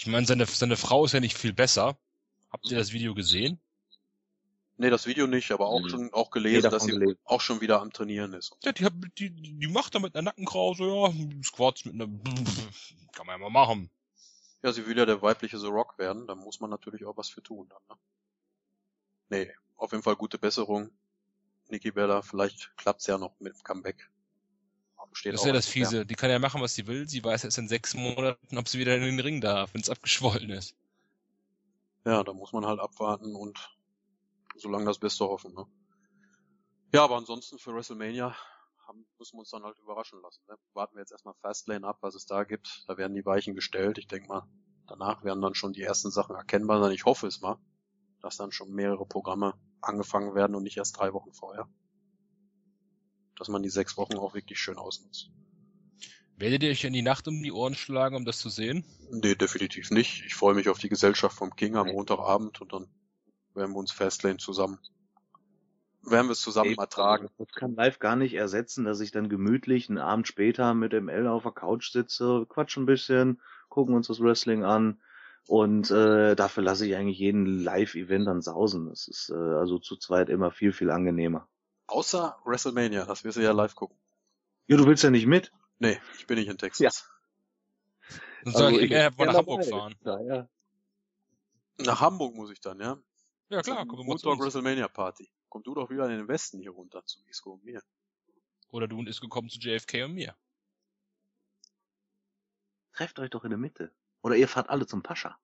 Ich 0.00 0.06
meine, 0.06 0.24
seine, 0.26 0.46
seine 0.46 0.78
Frau 0.78 1.04
ist 1.04 1.12
ja 1.12 1.20
nicht 1.20 1.36
viel 1.36 1.52
besser. 1.52 1.98
Habt 2.50 2.70
ihr 2.70 2.78
das 2.78 2.92
Video 2.92 3.14
gesehen? 3.14 3.60
Nee, 4.78 4.88
das 4.88 5.06
Video 5.06 5.26
nicht, 5.26 5.50
aber 5.52 5.66
auch 5.68 5.82
Mhm. 5.82 5.88
schon 5.90 6.12
auch 6.14 6.28
Nee, 6.28 6.40
gelesen, 6.40 6.62
dass 6.62 6.72
davon 6.72 6.86
sie 6.86 6.92
gelesen. 6.98 7.18
auch 7.24 7.42
schon 7.42 7.60
wieder 7.60 7.82
am 7.82 7.92
Trainieren 7.92 8.32
ist. 8.32 8.56
Ja, 8.64 8.72
die, 8.72 8.86
hat- 8.86 8.94
die, 9.18 9.28
die 9.28 9.58
die 9.58 9.66
macht 9.66 9.94
da 9.94 9.98
mit 9.98 10.14
einer 10.14 10.22
Nackenkrause, 10.22 10.84
ja, 10.84 11.12
Squats 11.44 11.84
mit 11.84 11.96
einer, 11.96 12.06
kann 13.12 13.26
man 13.26 13.34
ja 13.34 13.38
mal 13.38 13.50
machen. 13.50 13.90
Ja, 14.62 14.72
sie 14.72 14.86
will 14.86 14.96
ja 14.96 15.04
der 15.04 15.20
weibliche 15.20 15.58
The 15.58 15.66
Rock 15.66 15.98
werden, 15.98 16.26
da 16.26 16.34
muss 16.34 16.60
man 16.60 16.70
natürlich 16.70 17.04
auch 17.04 17.18
was 17.18 17.28
für 17.28 17.42
tun 17.42 17.68
dann, 17.68 17.82
ne? 17.90 17.96
Nee, 19.28 19.52
auf 19.76 19.92
jeden 19.92 20.02
Fall 20.02 20.16
gute 20.16 20.38
Besserung. 20.38 20.90
Nikki 21.68 21.90
Bella, 21.90 22.22
vielleicht 22.22 22.74
klappt's 22.78 23.06
ja 23.06 23.18
noch 23.18 23.38
mit 23.38 23.52
dem 23.54 23.62
Comeback. 23.64 24.08
Steht 25.12 25.34
Das 25.34 25.44
wäre 25.44 25.54
das. 25.54 25.66
Fiese. 25.66 26.06
Die 26.06 26.14
kann 26.14 26.30
ja 26.30 26.38
machen, 26.38 26.60
was 26.60 26.74
sie 26.74 26.86
will. 26.86 27.08
Sie 27.08 27.22
weiß 27.22 27.44
erst 27.44 27.58
in 27.58 27.68
sechs 27.68 27.94
Monaten, 27.94 28.58
ob 28.58 28.68
sie 28.68 28.78
wieder 28.78 28.94
in 28.96 29.02
den 29.02 29.20
Ring 29.20 29.40
darf, 29.40 29.74
wenn 29.74 29.80
es 29.80 29.90
abgeschwollen 29.90 30.50
ist. 30.50 30.76
Ja, 32.04 32.22
da 32.22 32.32
muss 32.32 32.52
man 32.52 32.64
halt 32.64 32.80
abwarten 32.80 33.34
und 33.34 33.76
solange 34.56 34.86
das 34.86 34.98
Beste 34.98 35.24
hoffen, 35.24 35.52
ne? 35.54 35.66
Ja, 36.92 37.04
aber 37.04 37.16
ansonsten 37.16 37.58
für 37.58 37.74
WrestleMania 37.74 38.34
haben, 38.86 39.06
müssen 39.18 39.36
wir 39.36 39.40
uns 39.40 39.50
dann 39.50 39.62
halt 39.62 39.78
überraschen 39.78 40.20
lassen. 40.22 40.42
Ne? 40.48 40.56
Warten 40.74 40.96
wir 40.96 41.00
jetzt 41.00 41.12
erstmal 41.12 41.34
Fastlane 41.34 41.86
ab, 41.86 41.98
was 42.00 42.14
es 42.14 42.26
da 42.26 42.44
gibt. 42.44 42.84
Da 42.88 42.96
werden 42.96 43.14
die 43.14 43.24
Weichen 43.24 43.54
gestellt. 43.54 43.98
Ich 43.98 44.08
denke 44.08 44.28
mal, 44.28 44.48
danach 44.88 45.22
werden 45.22 45.40
dann 45.40 45.54
schon 45.54 45.72
die 45.72 45.82
ersten 45.82 46.10
Sachen 46.10 46.34
erkennbar 46.34 46.82
sein. 46.82 46.92
Ich 46.92 47.04
hoffe 47.04 47.28
es 47.28 47.40
mal, 47.40 47.58
dass 48.22 48.36
dann 48.36 48.50
schon 48.50 48.72
mehrere 48.72 49.06
Programme 49.06 49.54
angefangen 49.80 50.34
werden 50.34 50.56
und 50.56 50.64
nicht 50.64 50.78
erst 50.78 50.98
drei 50.98 51.12
Wochen 51.12 51.32
vorher. 51.32 51.68
Dass 53.40 53.48
man 53.48 53.62
die 53.62 53.70
sechs 53.70 53.96
Wochen 53.96 54.18
auch 54.18 54.34
wirklich 54.34 54.60
schön 54.60 54.76
ausnutzt. 54.76 55.30
Werdet 56.36 56.62
ihr 56.62 56.70
euch 56.70 56.84
in 56.84 56.92
die 56.92 57.02
Nacht 57.02 57.26
um 57.26 57.42
die 57.42 57.52
Ohren 57.52 57.74
schlagen, 57.74 58.16
um 58.16 58.24
das 58.24 58.38
zu 58.38 58.50
sehen? 58.50 58.84
Nee, 59.10 59.34
definitiv 59.34 59.90
nicht. 59.90 60.24
Ich 60.26 60.34
freue 60.34 60.54
mich 60.54 60.68
auf 60.68 60.78
die 60.78 60.90
Gesellschaft 60.90 61.36
vom 61.36 61.56
King 61.56 61.76
am. 61.76 61.88
Montagabend 61.88 62.60
und 62.60 62.72
dann 62.72 62.86
werden 63.54 63.72
wir 63.72 63.78
uns 63.78 63.92
Fastlane 63.92 64.36
zusammen, 64.36 64.78
werden 66.02 66.28
wir 66.28 66.32
es 66.32 66.40
zusammen 66.40 66.72
Eben, 66.72 66.80
ertragen. 66.80 67.28
Das 67.38 67.48
kann 67.48 67.74
live 67.74 67.98
gar 67.98 68.16
nicht 68.16 68.34
ersetzen, 68.34 68.84
dass 68.84 69.00
ich 69.00 69.10
dann 69.10 69.28
gemütlich 69.28 69.88
einen 69.88 69.98
Abend 69.98 70.28
später 70.28 70.74
mit 70.74 70.92
ML 70.92 71.26
auf 71.26 71.42
der 71.42 71.52
Couch 71.52 71.90
sitze, 71.92 72.46
quatsch 72.48 72.76
ein 72.76 72.86
bisschen, 72.86 73.40
gucken 73.68 73.94
uns 73.94 74.08
das 74.08 74.20
Wrestling 74.20 74.64
an 74.64 75.00
und 75.46 75.90
äh, 75.90 76.36
dafür 76.36 76.62
lasse 76.62 76.86
ich 76.86 76.94
eigentlich 76.94 77.18
jeden 77.18 77.44
Live-Event 77.44 78.26
dann 78.26 78.40
sausen. 78.40 78.88
Das 78.88 79.08
ist 79.08 79.30
äh, 79.30 79.34
also 79.34 79.78
zu 79.78 79.96
zweit 79.96 80.28
immer 80.28 80.50
viel, 80.50 80.72
viel 80.72 80.90
angenehmer. 80.90 81.48
Außer 81.90 82.38
WrestleMania, 82.44 83.04
das 83.04 83.24
wirst 83.24 83.36
du 83.36 83.42
ja 83.42 83.50
live 83.52 83.74
gucken. 83.74 83.98
Ja, 84.68 84.76
du 84.76 84.86
willst 84.86 85.02
ja 85.02 85.10
nicht 85.10 85.26
mit. 85.26 85.52
Nee, 85.80 86.00
ich 86.16 86.26
bin 86.26 86.38
nicht 86.38 86.48
in 86.48 86.56
Texas. 86.56 87.10
Dann 88.44 88.54
Also 88.54 88.58
sag 88.58 88.72
ich, 88.74 88.82
ich- 88.82 88.90
er 88.92 89.16
wollen 89.18 89.26
nach 89.26 89.34
Ja, 89.34 89.38
Hamburg 89.40 89.64
fahren. 89.66 89.96
Ja, 90.04 90.20
ja. 90.20 90.48
Nach 91.78 92.00
Hamburg 92.00 92.34
muss 92.34 92.50
ich 92.50 92.60
dann, 92.60 92.78
ja? 92.80 92.96
Ja 93.48 93.62
klar, 93.62 93.84
kommen 93.86 94.02
wir 94.02 94.04
mal 94.12 94.18
zu 94.18 94.28
Montag 94.28 94.44
uns. 94.44 94.54
WrestleMania 94.54 94.86
Party. 94.88 95.30
Komm 95.48 95.62
du 95.64 95.74
doch 95.74 95.90
wieder 95.90 96.04
in 96.04 96.18
den 96.18 96.28
Westen 96.28 96.60
hier 96.60 96.70
runter 96.70 97.04
zu 97.04 97.18
Isco 97.26 97.52
und 97.54 97.64
mir. 97.64 97.82
Oder 98.68 98.86
du 98.86 99.02
ist 99.04 99.20
gekommen 99.20 99.48
zu 99.48 99.58
JFK 99.58 100.04
und 100.04 100.14
mir. 100.14 100.36
Trefft 102.92 103.18
euch 103.18 103.30
doch 103.30 103.42
in 103.44 103.50
der 103.50 103.58
Mitte. 103.58 103.92
Oder 104.22 104.36
ihr 104.36 104.46
fahrt 104.46 104.68
alle 104.68 104.86
zum 104.86 105.02
Pascha. 105.02 105.36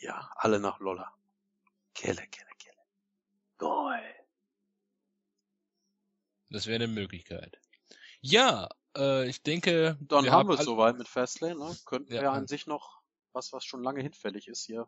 Ja, 0.00 0.30
alle 0.36 0.58
nach 0.60 0.80
Lolla. 0.80 1.12
Kelle, 1.94 2.26
kelle, 2.28 2.50
kelle. 2.58 2.78
Geil. 3.58 4.14
Das 6.52 6.66
wäre 6.66 6.76
eine 6.84 6.92
Möglichkeit. 6.92 7.58
Ja, 8.20 8.68
äh, 8.96 9.26
ich 9.28 9.42
denke, 9.42 9.96
Dann 10.00 10.24
wir 10.24 10.32
haben 10.32 10.48
wir 10.50 10.58
es 10.58 10.64
soweit 10.66 10.98
mit 10.98 11.08
Fastlane, 11.08 11.58
ne? 11.58 11.76
Könnten 11.86 12.12
Ja. 12.12 12.20
wir 12.20 12.32
an 12.32 12.46
sich 12.46 12.66
noch 12.66 13.00
was, 13.32 13.52
was 13.52 13.64
schon 13.64 13.82
lange 13.82 14.02
hinfällig 14.02 14.48
ist, 14.48 14.66
hier 14.66 14.86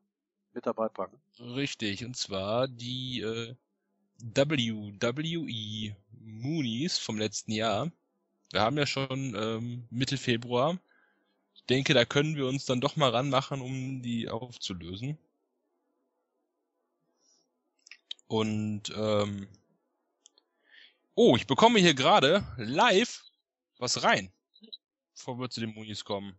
mit 0.52 0.66
dabei 0.66 0.88
packen. 0.88 1.18
Richtig, 1.40 2.04
und 2.04 2.16
zwar 2.16 2.68
die 2.68 3.20
äh, 3.22 3.54
WWE 4.18 5.96
Moonies 6.20 6.98
vom 6.98 7.18
letzten 7.18 7.52
Jahr. 7.52 7.90
Wir 8.50 8.60
haben 8.60 8.76
ja 8.76 8.86
schon 8.86 9.34
ähm, 9.34 9.86
Mitte 9.90 10.18
Februar. 10.18 10.78
Ich 11.54 11.64
denke, 11.64 11.94
da 11.94 12.04
können 12.04 12.36
wir 12.36 12.46
uns 12.46 12.66
dann 12.66 12.80
doch 12.80 12.96
mal 12.96 13.10
ranmachen, 13.10 13.62
um 13.62 14.02
die 14.02 14.28
aufzulösen. 14.28 15.16
Und 18.26 18.92
ähm, 18.94 19.48
oh, 21.14 21.36
ich 21.36 21.46
bekomme 21.46 21.78
hier 21.78 21.94
gerade 21.94 22.44
live 22.56 23.22
was 23.78 24.02
rein, 24.02 24.32
bevor 25.14 25.38
wir 25.38 25.50
zu 25.50 25.60
den 25.60 25.74
Moonies 25.74 26.04
kommen. 26.04 26.38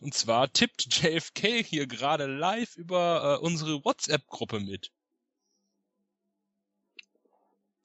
Und 0.00 0.14
zwar 0.14 0.52
tippt 0.52 0.86
JFK 1.02 1.62
hier 1.62 1.86
gerade 1.86 2.26
live 2.26 2.76
über 2.76 3.38
äh, 3.40 3.44
unsere 3.44 3.84
WhatsApp-Gruppe 3.84 4.60
mit. 4.60 4.90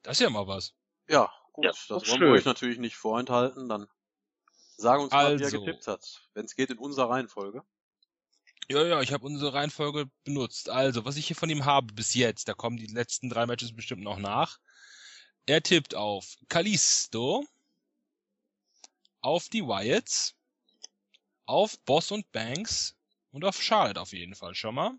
Das 0.02 0.16
ist 0.18 0.22
ja 0.22 0.30
mal 0.30 0.46
was. 0.46 0.74
Ja, 1.08 1.32
gut, 1.52 1.64
Ja, 1.64 1.70
das 1.70 1.88
wollen 1.90 2.04
schön. 2.04 2.20
wir 2.22 2.30
euch 2.30 2.44
natürlich 2.44 2.78
nicht 2.78 2.96
vorenthalten. 2.96 3.68
Dann 3.68 3.86
sagen 4.76 5.02
uns 5.04 5.12
mal, 5.12 5.38
wie 5.38 5.42
er 5.42 5.46
Also. 5.46 5.60
getippt 5.60 5.86
hat. 5.86 6.28
Wenn 6.34 6.44
es 6.44 6.54
geht 6.54 6.70
in 6.70 6.78
unserer 6.78 7.10
Reihenfolge. 7.10 7.62
Ja, 8.68 8.84
ja, 8.86 9.00
ich 9.02 9.12
habe 9.12 9.26
unsere 9.26 9.52
Reihenfolge 9.52 10.06
benutzt. 10.24 10.70
Also, 10.70 11.04
was 11.04 11.16
ich 11.16 11.26
hier 11.26 11.36
von 11.36 11.50
ihm 11.50 11.64
habe 11.64 11.92
bis 11.92 12.14
jetzt, 12.14 12.48
da 12.48 12.54
kommen 12.54 12.76
die 12.76 12.86
letzten 12.86 13.28
drei 13.28 13.46
Matches 13.46 13.74
bestimmt 13.74 14.02
noch 14.02 14.18
nach. 14.18 14.58
Er 15.46 15.62
tippt 15.62 15.94
auf 15.94 16.36
Kalisto, 16.48 17.44
auf 19.20 19.48
die 19.48 19.62
Wyatts, 19.62 20.34
auf 21.46 21.78
Boss 21.80 22.10
und 22.12 22.30
Banks 22.32 22.96
und 23.32 23.44
auf 23.44 23.60
Charlotte 23.60 24.00
auf 24.00 24.12
jeden 24.12 24.34
Fall 24.34 24.54
schon 24.54 24.74
mal. 24.74 24.92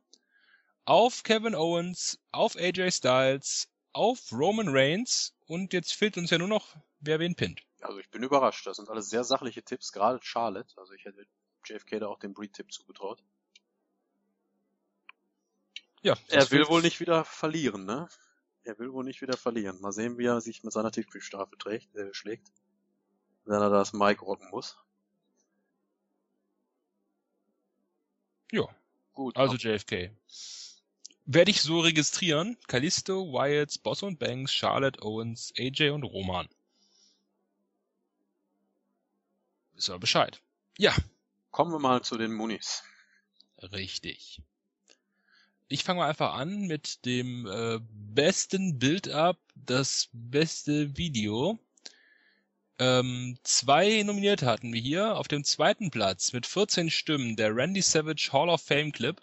Auf 0.86 1.24
Kevin 1.24 1.56
Owens, 1.56 2.20
auf 2.32 2.56
AJ 2.56 2.92
Styles, 2.92 3.70
auf 3.94 4.32
Roman 4.32 4.70
Reigns 4.70 5.34
und 5.46 5.74
jetzt 5.74 5.94
fehlt 5.94 6.18
uns 6.18 6.30
ja 6.30 6.38
nur 6.38 6.48
noch, 6.48 6.76
wer 7.00 7.20
wen 7.20 7.36
pinnt. 7.36 7.62
Also 7.82 8.00
ich 8.00 8.10
bin 8.10 8.24
überrascht. 8.24 8.66
Das 8.66 8.78
sind 8.78 8.90
alles 8.90 9.10
sehr 9.10 9.24
sachliche 9.24 9.64
Tipps, 9.64 9.92
gerade 9.92 10.20
Charlotte. 10.22 10.74
Also 10.78 10.94
ich 10.94 11.06
hätte 11.06 11.26
JFK 11.66 12.00
da 12.00 12.08
auch 12.08 12.20
den 12.20 12.34
Breed-Tipp 12.34 12.72
zugetraut. 12.72 13.24
Ja, 16.04 16.18
Er 16.30 16.50
will 16.52 16.68
wohl 16.68 16.82
nicht 16.82 17.00
wieder 17.00 17.24
verlieren, 17.26 17.86
ne? 17.86 18.10
Er 18.64 18.78
will 18.80 18.94
wohl 18.94 19.04
nicht 19.04 19.22
wieder 19.22 19.38
verlieren. 19.38 19.82
Mal 19.82 19.92
sehen, 19.92 20.18
wie 20.18 20.26
er 20.26 20.42
sich 20.42 20.64
mit 20.64 20.74
seiner 20.74 20.92
Tippspielstrafe 20.92 21.58
trägt, 21.58 21.96
äh, 21.96 22.14
schlägt. 22.14 22.52
Wenn 23.46 23.62
er 23.62 23.70
das 23.70 23.94
Mike 23.94 24.24
rocken 24.24 24.50
muss. 24.52 24.78
Ja, 28.52 28.68
Gut. 29.14 29.38
Also 29.38 29.56
JFK. 29.56 30.12
Werde 31.26 31.52
ich 31.52 31.62
so 31.62 31.80
registrieren. 31.80 32.58
Kalisto, 32.68 33.32
Wyatts, 33.32 33.78
Boss 33.78 34.04
und 34.04 34.20
Banks, 34.20 34.54
Charlotte, 34.54 35.02
Owens, 35.04 35.54
AJ 35.58 35.90
und 35.92 36.04
Roman. 36.04 36.50
Ist 39.76 39.90
aber 39.90 40.00
Bescheid. 40.00 40.42
Ja, 40.78 40.96
kommen 41.52 41.72
wir 41.72 41.80
mal 41.80 42.02
zu 42.02 42.18
den 42.18 42.34
Munis. 42.34 42.84
richtig. 43.62 44.42
Ich 45.72 45.86
fange 45.86 46.02
mal 46.02 46.10
einfach 46.10 46.34
an 46.34 46.68
mit 46.68 47.06
dem 47.06 47.48
äh, 47.48 47.80
besten 47.94 48.78
Build-up, 48.78 49.40
das 49.56 50.10
beste 50.12 50.98
Video. 50.98 51.60
Ähm, 52.78 53.38
zwei 53.44 54.04
Nominierte 54.04 54.48
hatten 54.48 54.74
wir 54.74 54.82
hier. 54.82 55.16
Auf 55.16 55.30
dem 55.30 55.46
zweiten 55.46 55.90
Platz 55.90 56.34
mit 56.34 56.46
14 56.46 56.90
Stimmen 56.90 57.38
der 57.38 57.56
Randy 57.56 57.82
Savage 57.82 58.32
Hall 58.34 58.50
of 58.50 58.62
Fame 58.62 58.92
Clip. 58.92 59.22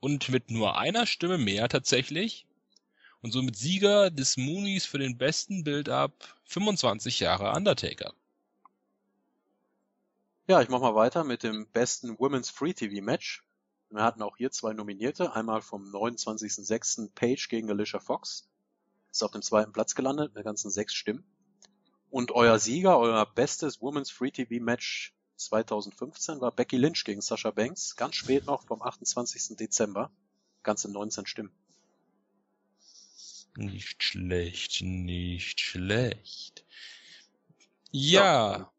Und 0.00 0.30
mit 0.30 0.50
nur 0.50 0.78
einer 0.78 1.04
Stimme 1.04 1.36
mehr 1.36 1.68
tatsächlich. 1.68 2.46
Und 3.20 3.32
somit 3.32 3.56
Sieger 3.56 4.10
des 4.10 4.38
Moonies 4.38 4.86
für 4.86 4.98
den 4.98 5.18
besten 5.18 5.64
Build-up 5.64 6.14
25 6.44 7.20
Jahre 7.20 7.52
Undertaker. 7.52 8.14
Ja, 10.46 10.62
ich 10.62 10.70
mach 10.70 10.80
mal 10.80 10.94
weiter 10.94 11.24
mit 11.24 11.42
dem 11.42 11.66
besten 11.66 12.18
Women's 12.18 12.48
Free 12.48 12.72
TV 12.72 13.04
Match. 13.04 13.44
Wir 13.92 14.02
hatten 14.02 14.22
auch 14.22 14.36
hier 14.36 14.50
zwei 14.50 14.72
Nominierte. 14.72 15.34
Einmal 15.34 15.60
vom 15.60 15.84
29.06. 15.84 17.10
Page 17.14 17.48
gegen 17.48 17.70
Alicia 17.70 18.00
Fox. 18.00 18.48
Ist 19.10 19.22
auf 19.22 19.30
dem 19.30 19.42
zweiten 19.42 19.72
Platz 19.72 19.94
gelandet 19.94 20.34
mit 20.34 20.44
ganzen 20.44 20.70
sechs 20.70 20.94
Stimmen. 20.94 21.24
Und 22.10 22.32
euer 22.32 22.58
Sieger, 22.58 22.98
euer 22.98 23.26
bestes 23.26 23.80
Women's 23.82 24.10
Free 24.10 24.30
TV 24.30 24.62
Match 24.64 25.14
2015 25.36 26.40
war 26.40 26.52
Becky 26.52 26.76
Lynch 26.76 27.04
gegen 27.04 27.20
Sasha 27.20 27.50
Banks. 27.50 27.96
Ganz 27.96 28.16
spät 28.16 28.46
noch 28.46 28.64
vom 28.64 28.80
28. 28.80 29.56
Dezember. 29.56 30.10
Ganze 30.62 30.90
19 30.90 31.26
Stimmen. 31.26 31.52
Nicht 33.56 34.02
schlecht, 34.02 34.80
nicht 34.82 35.60
schlecht. 35.60 36.64
Ja, 37.90 38.72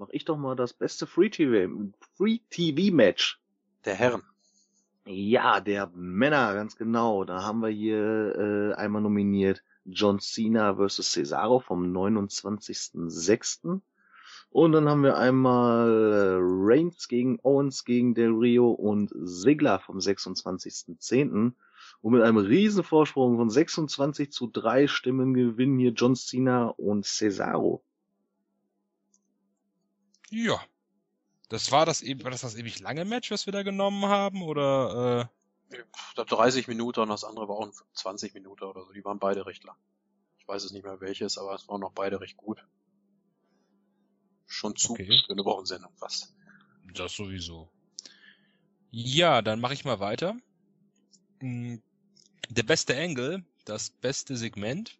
Mach 0.00 0.08
ich 0.12 0.24
doch 0.24 0.38
mal 0.38 0.56
das 0.56 0.72
beste 0.72 1.06
Free 1.06 1.28
TV, 1.28 1.92
Free 2.16 2.38
TV 2.48 2.94
Match. 2.94 3.38
Der 3.84 3.94
Herren. 3.94 4.22
Ja, 5.12 5.60
der 5.60 5.90
Männer, 5.96 6.54
ganz 6.54 6.76
genau. 6.76 7.24
Da 7.24 7.42
haben 7.42 7.62
wir 7.62 7.68
hier 7.68 8.36
äh, 8.38 8.74
einmal 8.74 9.02
nominiert 9.02 9.64
John 9.84 10.20
Cena 10.20 10.76
vs. 10.76 11.10
Cesaro 11.10 11.58
vom 11.58 11.92
29.06. 11.92 13.80
Und 14.50 14.72
dann 14.72 14.88
haben 14.88 15.02
wir 15.02 15.16
einmal 15.16 15.88
äh, 15.90 16.38
Reigns 16.40 17.08
gegen 17.08 17.40
Owens 17.42 17.84
gegen 17.84 18.14
Del 18.14 18.30
Rio 18.30 18.70
und 18.70 19.12
Ziggler 19.26 19.80
vom 19.80 19.98
26.10. 19.98 21.54
Und 22.02 22.12
mit 22.12 22.22
einem 22.22 22.36
riesen 22.36 22.84
Vorsprung 22.84 23.36
von 23.36 23.50
26 23.50 24.30
zu 24.30 24.46
3 24.46 24.86
Stimmen 24.86 25.34
gewinnen 25.34 25.80
hier 25.80 25.90
John 25.90 26.14
Cena 26.14 26.66
und 26.66 27.04
Cesaro. 27.04 27.82
ja. 30.30 30.60
Das 31.50 31.70
war 31.72 31.84
das 31.84 32.00
eben, 32.00 32.22
war 32.24 32.30
das 32.30 32.40
das 32.42 32.54
ewig 32.56 32.78
lange 32.80 33.04
Match, 33.04 33.30
was 33.30 33.44
wir 33.46 33.52
da 33.52 33.62
genommen 33.62 34.06
haben, 34.06 34.42
oder 34.42 35.30
Ich 35.68 36.14
glaube 36.14 36.30
30 36.30 36.68
Minuten 36.68 37.00
und 37.00 37.08
das 37.10 37.24
andere 37.24 37.48
war 37.48 37.56
auch 37.56 37.70
20 37.94 38.34
Minuten 38.34 38.64
oder 38.64 38.84
so. 38.84 38.92
Die 38.92 39.04
waren 39.04 39.18
beide 39.18 39.44
recht 39.46 39.64
lang. 39.64 39.76
Ich 40.38 40.48
weiß 40.48 40.64
es 40.64 40.70
nicht 40.72 40.84
mehr 40.84 41.00
welches, 41.00 41.38
aber 41.38 41.54
es 41.54 41.68
waren 41.68 41.80
noch 41.80 41.92
beide 41.92 42.20
recht 42.20 42.36
gut. 42.36 42.64
Schon 44.46 44.76
zu 44.76 44.92
Okay. 44.92 45.06
für 45.26 45.32
eine 45.32 45.44
Wochensendung 45.44 45.92
was. 45.98 46.32
äh, 46.88 46.92
das 46.94 47.12
sowieso. 47.14 47.68
Ja, 48.90 49.42
dann 49.42 49.60
mache 49.60 49.74
ich 49.74 49.84
mal 49.84 50.00
weiter. 50.00 50.36
Mm, 51.40 51.76
Der 52.48 52.62
beste 52.64 52.96
Angle, 52.96 53.44
das 53.64 53.90
beste 53.90 54.36
Segment. 54.36 54.98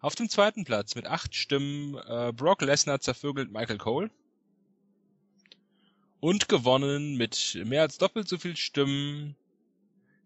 Auf 0.00 0.14
dem 0.14 0.28
zweiten 0.28 0.64
Platz 0.64 0.94
mit 0.94 1.06
acht 1.06 1.34
Stimmen 1.34 1.96
äh, 1.96 2.32
Brock 2.32 2.62
Lesnar 2.62 3.00
zervögelt 3.00 3.50
Michael 3.52 3.78
Cole. 3.78 4.10
Und 6.20 6.48
gewonnen 6.48 7.16
mit 7.16 7.58
mehr 7.64 7.82
als 7.82 7.98
doppelt 7.98 8.28
so 8.28 8.38
viel 8.38 8.56
Stimmen. 8.56 9.36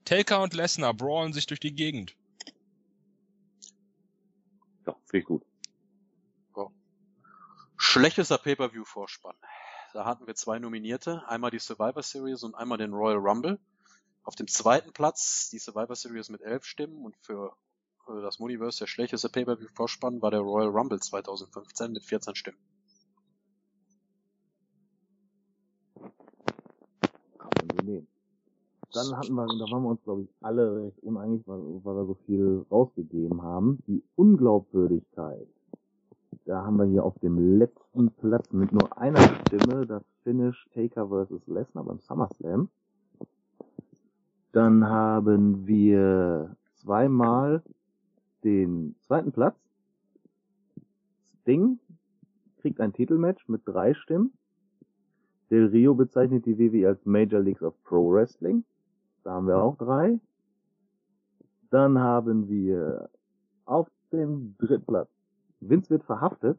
Taker 0.05 0.43
und 0.43 0.55
Lesnar 0.55 0.95
brawlen 0.95 1.33
sich 1.33 1.47
durch 1.47 1.61
die 1.61 1.75
Gegend. 1.75 2.17
Ja, 4.87 4.95
finde 5.07 5.19
ich 5.19 5.25
gut. 5.25 5.43
Schlechtester 7.83 8.37
Pay-Per-View-Vorspann. 8.37 9.35
Da 9.95 10.05
hatten 10.05 10.27
wir 10.27 10.35
zwei 10.35 10.59
Nominierte. 10.59 11.27
Einmal 11.27 11.51
die 11.51 11.59
Survivor 11.59 12.03
Series 12.03 12.43
und 12.45 12.55
einmal 12.55 12.77
den 12.77 12.93
Royal 12.93 13.17
Rumble. 13.17 13.59
Auf 14.23 14.37
dem 14.37 14.47
zweiten 14.47 14.93
Platz 14.93 15.49
die 15.51 15.59
Survivor 15.59 15.97
Series 15.97 16.29
mit 16.29 16.43
elf 16.43 16.65
Stimmen 16.65 17.05
und 17.05 17.17
für 17.17 17.57
äh, 18.07 18.21
das 18.21 18.37
Universe 18.37 18.79
der 18.79 18.87
schlechteste 18.87 19.31
Pay-Per-View-Vorspann 19.31 20.21
war 20.21 20.31
der 20.31 20.41
Royal 20.41 20.69
Rumble 20.69 21.01
2015 21.01 21.91
mit 21.91 22.05
14 22.05 22.37
Stimmen. 22.37 22.59
Kann 27.61 27.77
man 27.77 27.87
so 27.87 27.93
nehmen. 27.93 28.07
Dann 28.93 29.17
hatten 29.17 29.35
wir, 29.35 29.47
da 29.47 29.71
waren 29.71 29.83
wir 29.85 29.91
uns, 29.91 30.03
glaube 30.03 30.23
ich, 30.23 30.29
alle 30.41 30.85
recht 30.85 30.99
uneinig, 31.03 31.47
weil, 31.47 31.61
weil 31.85 31.97
wir 31.97 32.07
so 32.07 32.15
viel 32.27 32.67
rausgegeben 32.71 33.43
haben. 33.43 33.79
Die 33.87 34.03
Unglaubwürdigkeit. 34.17 35.47
Da 36.45 36.65
haben 36.65 36.79
wir 36.79 36.87
hier 36.87 37.05
auf 37.05 37.17
dem 37.21 37.59
letzten 37.59 38.11
Platz 38.11 38.53
mit 38.53 38.73
nur 38.73 38.99
einer 38.99 39.21
Stimme 39.47 39.87
das 39.87 40.03
Finish 40.25 40.69
Taker 40.75 41.09
vs. 41.09 41.47
Lesnar 41.47 41.85
beim 41.85 42.01
SummerSlam. 42.01 42.69
Dann 44.53 44.85
haben 44.89 45.67
wir 45.67 46.57
zweimal 46.75 47.63
den 48.43 48.97
zweiten 49.07 49.31
Platz. 49.31 49.57
Sting 51.43 51.79
kriegt 52.59 52.81
ein 52.81 52.93
Titelmatch 52.93 53.49
mit 53.49 53.63
drei 53.65 53.95
Stimmen. 53.95 54.33
Del 55.51 55.67
Rio 55.67 55.95
bezeichnet 55.95 56.47
die 56.47 56.59
WWE 56.59 56.89
als 56.89 57.05
Major 57.05 57.41
Leagues 57.41 57.63
of 57.63 57.75
Pro 57.85 58.13
Wrestling. 58.13 58.65
Da 59.25 59.33
haben 59.33 59.47
wir 59.47 59.59
auch 59.59 59.77
drei. 59.77 60.19
Dann 61.71 61.99
haben 61.99 62.49
wir 62.49 63.11
auf 63.65 63.89
dem 64.13 64.57
dritten 64.59 64.87
Platz 64.87 65.09
Vince 65.61 65.91
wird 65.91 66.05
verhaftet. 66.05 66.59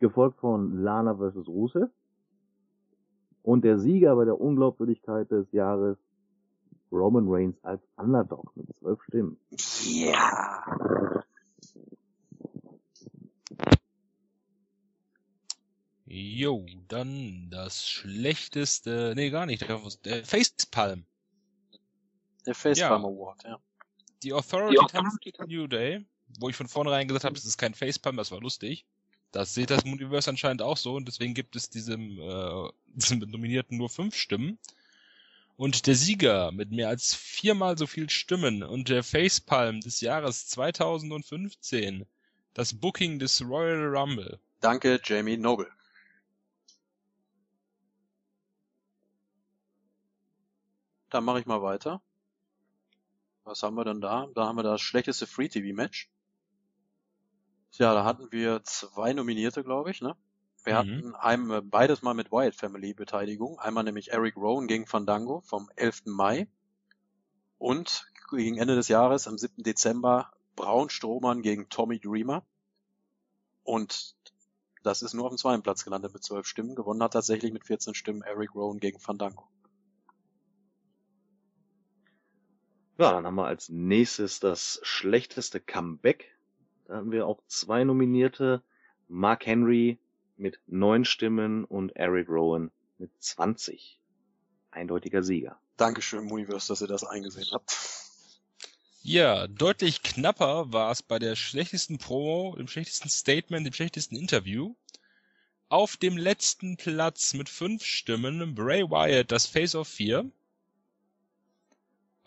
gefolgt 0.00 0.38
von 0.38 0.82
Lana 0.82 1.14
vs. 1.14 1.46
Rusev. 1.46 1.90
Und 3.42 3.64
der 3.64 3.78
Sieger 3.78 4.16
bei 4.16 4.24
der 4.24 4.40
Unglaubwürdigkeit 4.40 5.30
des 5.30 5.50
Jahres 5.52 5.98
Roman 6.90 7.28
Reigns 7.28 7.62
als 7.62 7.82
Underdog 7.96 8.50
mit 8.56 8.74
zwölf 8.74 9.02
Stimmen. 9.04 9.38
Ja. 9.84 11.22
Jo, 16.12 16.66
dann 16.88 17.50
das 17.50 17.86
schlechteste, 17.86 19.12
nee, 19.14 19.30
gar 19.30 19.46
nicht, 19.46 19.62
der, 20.04 20.24
Facepalm. 20.24 21.04
Der 22.44 22.56
Facepalm 22.56 23.02
Ja. 23.02 23.08
Award, 23.08 23.44
ja. 23.44 23.60
Die 24.24 24.32
Authority, 24.32 24.76
Die 24.80 24.92
tanzt 24.92 25.18
New 25.46 25.68
Day, 25.68 26.04
wo 26.40 26.48
ich 26.48 26.56
von 26.56 26.66
vornherein 26.66 27.06
gesagt 27.06 27.24
habe, 27.24 27.36
es 27.36 27.44
ist 27.44 27.58
kein 27.58 27.74
Facepalm, 27.74 28.16
das 28.16 28.32
war 28.32 28.40
lustig. 28.40 28.84
Das 29.30 29.54
sieht 29.54 29.70
das 29.70 29.84
Universe 29.84 30.28
anscheinend 30.28 30.62
auch 30.62 30.76
so 30.76 30.96
und 30.96 31.06
deswegen 31.06 31.32
gibt 31.32 31.54
es 31.54 31.70
diesem, 31.70 32.18
äh, 32.18 32.68
diesem 32.88 33.20
Nominierten 33.20 33.78
nur 33.78 33.88
fünf 33.88 34.16
Stimmen. 34.16 34.58
Und 35.56 35.86
der 35.86 35.94
Sieger 35.94 36.50
mit 36.50 36.72
mehr 36.72 36.88
als 36.88 37.14
viermal 37.14 37.78
so 37.78 37.86
viel 37.86 38.10
Stimmen 38.10 38.64
und 38.64 38.88
der 38.88 39.04
Facepalm 39.04 39.80
des 39.80 40.00
Jahres 40.00 40.48
2015, 40.48 42.04
das 42.52 42.74
Booking 42.74 43.20
des 43.20 43.40
Royal 43.42 43.96
Rumble. 43.96 44.40
Danke, 44.60 45.00
Jamie 45.04 45.36
Noble. 45.36 45.70
Dann 51.10 51.24
mache 51.24 51.40
ich 51.40 51.46
mal 51.46 51.62
weiter. 51.62 52.00
Was 53.44 53.62
haben 53.62 53.74
wir 53.76 53.84
denn 53.84 54.00
da? 54.00 54.28
Da 54.34 54.46
haben 54.46 54.56
wir 54.56 54.62
das 54.62 54.80
schlechteste 54.80 55.26
Free-TV-Match. 55.26 56.08
Ja, 57.72 57.94
da 57.94 58.04
hatten 58.04 58.30
wir 58.32 58.62
zwei 58.64 59.12
Nominierte, 59.12 59.62
glaube 59.64 59.90
ich, 59.90 60.00
ne? 60.00 60.16
Wir 60.64 60.74
Mhm. 60.74 60.76
hatten 60.78 61.14
einem, 61.16 61.50
äh, 61.50 61.60
beides 61.62 62.02
mal 62.02 62.14
mit 62.14 62.30
Wyatt 62.32 62.54
Family 62.54 62.92
Beteiligung. 62.94 63.58
Einmal 63.58 63.84
nämlich 63.84 64.12
Eric 64.12 64.36
Rowan 64.36 64.66
gegen 64.66 64.86
Fandango 64.86 65.40
vom 65.40 65.70
11. 65.76 66.10
Mai. 66.10 66.48
Und 67.58 68.06
gegen 68.30 68.58
Ende 68.58 68.74
des 68.76 68.88
Jahres, 68.88 69.26
am 69.28 69.38
7. 69.38 69.62
Dezember, 69.62 70.32
Braun 70.56 70.90
Strowman 70.90 71.42
gegen 71.42 71.68
Tommy 71.68 71.98
Dreamer. 72.00 72.44
Und 73.62 74.16
das 74.82 75.02
ist 75.02 75.14
nur 75.14 75.24
auf 75.26 75.32
dem 75.32 75.38
zweiten 75.38 75.62
Platz 75.62 75.84
gelandet 75.84 76.12
mit 76.12 76.22
12 76.24 76.46
Stimmen. 76.46 76.74
Gewonnen 76.74 77.02
hat 77.02 77.12
tatsächlich 77.12 77.52
mit 77.52 77.64
14 77.64 77.94
Stimmen 77.94 78.22
Eric 78.22 78.54
Rowan 78.54 78.78
gegen 78.80 78.98
Fandango. 79.00 79.48
Ja, 83.00 83.12
dann 83.12 83.24
haben 83.24 83.36
wir 83.36 83.46
als 83.46 83.70
nächstes 83.70 84.40
das 84.40 84.78
schlechteste 84.82 85.58
Comeback. 85.58 86.36
Da 86.84 86.96
hatten 86.96 87.10
wir 87.10 87.26
auch 87.26 87.40
zwei 87.46 87.82
Nominierte. 87.82 88.62
Mark 89.08 89.46
Henry 89.46 89.98
mit 90.36 90.60
neun 90.66 91.06
Stimmen 91.06 91.64
und 91.64 91.96
Eric 91.96 92.28
Rowan 92.28 92.70
mit 92.98 93.10
20. 93.18 93.98
Eindeutiger 94.70 95.22
Sieger. 95.22 95.58
Dankeschön, 95.78 96.30
Universe, 96.30 96.68
dass 96.68 96.82
ihr 96.82 96.88
das 96.88 97.02
eingesehen 97.02 97.48
habt. 97.52 97.74
Ja, 99.00 99.46
deutlich 99.46 100.02
knapper 100.02 100.70
war 100.70 100.90
es 100.90 101.02
bei 101.02 101.18
der 101.18 101.36
schlechtesten 101.36 101.96
Promo, 101.96 102.54
dem 102.58 102.68
schlechtesten 102.68 103.08
Statement, 103.08 103.66
dem 103.66 103.72
schlechtesten 103.72 104.14
Interview. 104.14 104.74
Auf 105.70 105.96
dem 105.96 106.18
letzten 106.18 106.76
Platz 106.76 107.32
mit 107.32 107.48
fünf 107.48 107.82
Stimmen 107.82 108.54
Bray 108.54 108.82
Wyatt, 108.82 109.32
das 109.32 109.46
Face 109.46 109.74
of 109.74 109.88
Fear. 109.88 110.26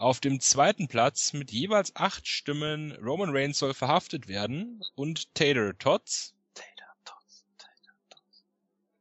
Auf 0.04 0.20
dem 0.20 0.42
zweiten 0.42 0.90
Platz 0.90 1.32
mit 1.32 1.54
jeweils 1.54 1.96
acht 1.96 2.28
Stimmen 2.28 2.92
Roman 3.02 3.30
Reigns 3.30 3.60
soll 3.60 3.74
verhaftet 3.74 4.28
werden 4.28 4.84
und 4.96 5.34
Tater 5.34 5.78
Tots. 5.78 6.36
Tater 6.54 6.94
Tots, 7.06 7.46
Tater 7.58 7.94
Tots. 8.10 8.44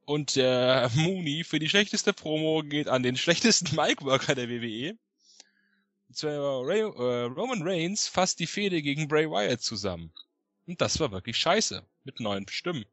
Und 0.05 0.37
der 0.37 0.89
Mooney 0.95 1.43
für 1.43 1.59
die 1.59 1.67
schlechteste 1.67 2.13
Promo 2.13 2.63
geht 2.63 2.87
an 2.87 3.03
den 3.03 3.17
schlechtesten 3.17 3.75
Mic-Worker 3.75 4.33
der 4.33 4.47
WWE. 4.47 4.97
Und 6.07 6.15
zwar 6.15 6.65
Ray, 6.65 6.79
äh, 6.79 7.25
Roman 7.25 7.63
Reigns 7.63 8.07
fasst 8.07 8.39
die 8.39 8.47
Fehde 8.47 8.81
gegen 8.81 9.09
Bray 9.09 9.29
Wyatt 9.29 9.59
zusammen. 9.59 10.13
Und 10.67 10.79
das 10.79 11.01
war 11.01 11.11
wirklich 11.11 11.35
scheiße. 11.35 11.85
Mit 12.05 12.21
neun 12.21 12.47
Stimmen. 12.47 12.85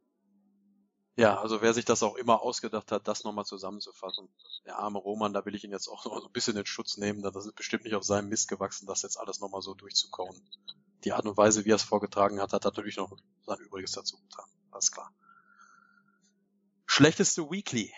Ja, 1.20 1.38
also 1.38 1.60
wer 1.60 1.74
sich 1.74 1.84
das 1.84 2.02
auch 2.02 2.16
immer 2.16 2.40
ausgedacht 2.40 2.90
hat, 2.90 3.06
das 3.06 3.24
nochmal 3.24 3.44
zusammenzufassen. 3.44 4.30
Der 4.64 4.78
arme 4.78 4.98
Roman, 4.98 5.34
da 5.34 5.44
will 5.44 5.55
ich 5.55 5.64
ihn 5.64 5.70
jetzt 5.70 5.86
auch 5.86 6.06
noch 6.06 6.18
so 6.18 6.28
ein 6.28 6.32
bisschen 6.32 6.56
in 6.56 6.64
Schutz 6.64 6.97
nehmen, 6.97 7.20
denn 7.20 7.34
das 7.34 7.44
ist 7.44 7.55
bestimmt 7.56 7.84
nicht 7.84 7.94
auf 7.94 8.05
seinem 8.05 8.30
Mist 8.30 8.48
gewachsen, 8.48 8.86
das 8.86 9.02
jetzt 9.02 9.18
alles 9.18 9.38
nochmal 9.38 9.60
so 9.60 9.74
durchzukauen. 9.74 10.34
Die 11.05 11.12
Art 11.12 11.26
und 11.26 11.36
Weise, 11.36 11.66
wie 11.66 11.72
er 11.72 11.76
es 11.76 11.82
vorgetragen 11.82 12.40
hat, 12.40 12.55
hat 12.55 12.64
natürlich 12.64 12.97
noch 12.97 13.14
sein 13.44 13.59
Übriges 13.59 13.92
dazu 13.92 14.16
getan. 14.16 14.47
Alles 14.70 14.90
klar. 14.92 15.12
Schlechteste 16.86 17.51
Weekly. 17.51 17.92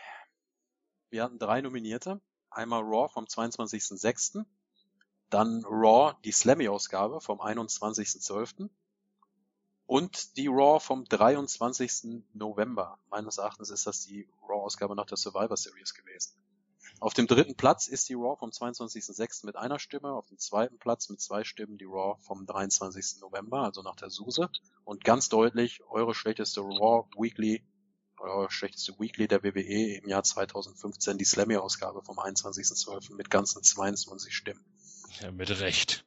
Wir 1.11 1.23
hatten 1.23 1.39
drei 1.39 1.61
Nominierte. 1.61 2.21
Einmal 2.51 2.83
Raw 2.83 3.09
vom 3.09 3.27
22.06., 3.27 4.45
dann 5.31 5.65
Raw, 5.65 6.17
die 6.25 6.33
Slammy-Ausgabe 6.33 7.21
vom 7.21 7.41
21.12., 7.41 8.69
und 9.87 10.37
die 10.37 10.47
Raw 10.47 10.81
vom 10.81 11.05
23. 11.05 12.25
November. 12.33 12.99
Meines 13.11 13.39
Erachtens 13.39 13.71
ist 13.71 13.87
das 13.87 14.05
die 14.05 14.29
Raw-Ausgabe 14.49 14.95
nach 14.95 15.07
der 15.07 15.17
Survivor 15.17 15.57
Series 15.57 15.95
gewesen. 15.95 16.33
Auf 17.01 17.15
dem 17.15 17.27
dritten 17.27 17.57
Platz 17.57 17.89
ist 17.89 18.09
die 18.09 18.15
Raw 18.15 18.37
vom 18.39 18.51
22.06. 18.51 19.45
mit 19.45 19.57
einer 19.57 19.79
Stimme, 19.79 20.13
auf 20.13 20.27
dem 20.27 20.39
zweiten 20.39 20.79
Platz 20.79 21.09
mit 21.09 21.21
zwei 21.21 21.43
Stimmen 21.43 21.77
die 21.77 21.85
Raw 21.85 22.17
vom 22.23 22.47
23. 22.47 23.21
November, 23.21 23.63
also 23.63 23.83
nach 23.83 23.97
der 23.97 24.09
Suse. 24.09 24.49
Und 24.85 25.03
ganz 25.03 25.29
deutlich 25.29 25.83
eure 25.89 26.15
schlechteste 26.15 26.61
Raw 26.61 27.09
Weekly, 27.19 27.65
eure 28.19 28.51
schlechteste 28.51 28.99
Weekly 29.01 29.27
der 29.27 29.43
WWE 29.43 29.97
im 29.97 30.09
Jahr 30.09 30.23
2015, 30.23 31.19
die 31.19 31.25
Slammy-Ausgabe 31.25 32.03
vom 32.03 32.19
21.12. 32.19 33.15
mit 33.15 33.31
ganzen 33.31 33.65
22 33.65 34.35
Stimmen. 34.35 34.65
Ja, 35.21 35.33
mit 35.33 35.51
Recht. 35.61 36.05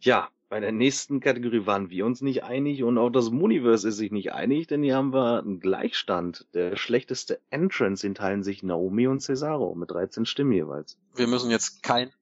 Ja, 0.00 0.30
bei 0.48 0.60
der 0.60 0.72
nächsten 0.72 1.20
Kategorie 1.20 1.66
waren 1.66 1.90
wir 1.90 2.06
uns 2.06 2.20
nicht 2.20 2.44
einig 2.44 2.82
und 2.84 2.98
auch 2.98 3.10
das 3.10 3.30
Mooniverse 3.30 3.88
ist 3.88 3.96
sich 3.96 4.12
nicht 4.12 4.32
einig, 4.32 4.66
denn 4.68 4.82
hier 4.82 4.96
haben 4.96 5.12
wir 5.12 5.40
einen 5.40 5.60
Gleichstand. 5.60 6.46
Der 6.54 6.76
schlechteste 6.76 7.40
Entrance, 7.50 8.06
den 8.06 8.14
teilen 8.14 8.42
sich 8.42 8.62
Naomi 8.62 9.08
und 9.08 9.20
Cesaro 9.20 9.74
mit 9.74 9.90
13 9.90 10.24
Stimmen 10.24 10.52
jeweils. 10.52 10.98
Wir 11.14 11.26
müssen 11.26 11.50
jetzt 11.50 11.82
kein, 11.82 12.12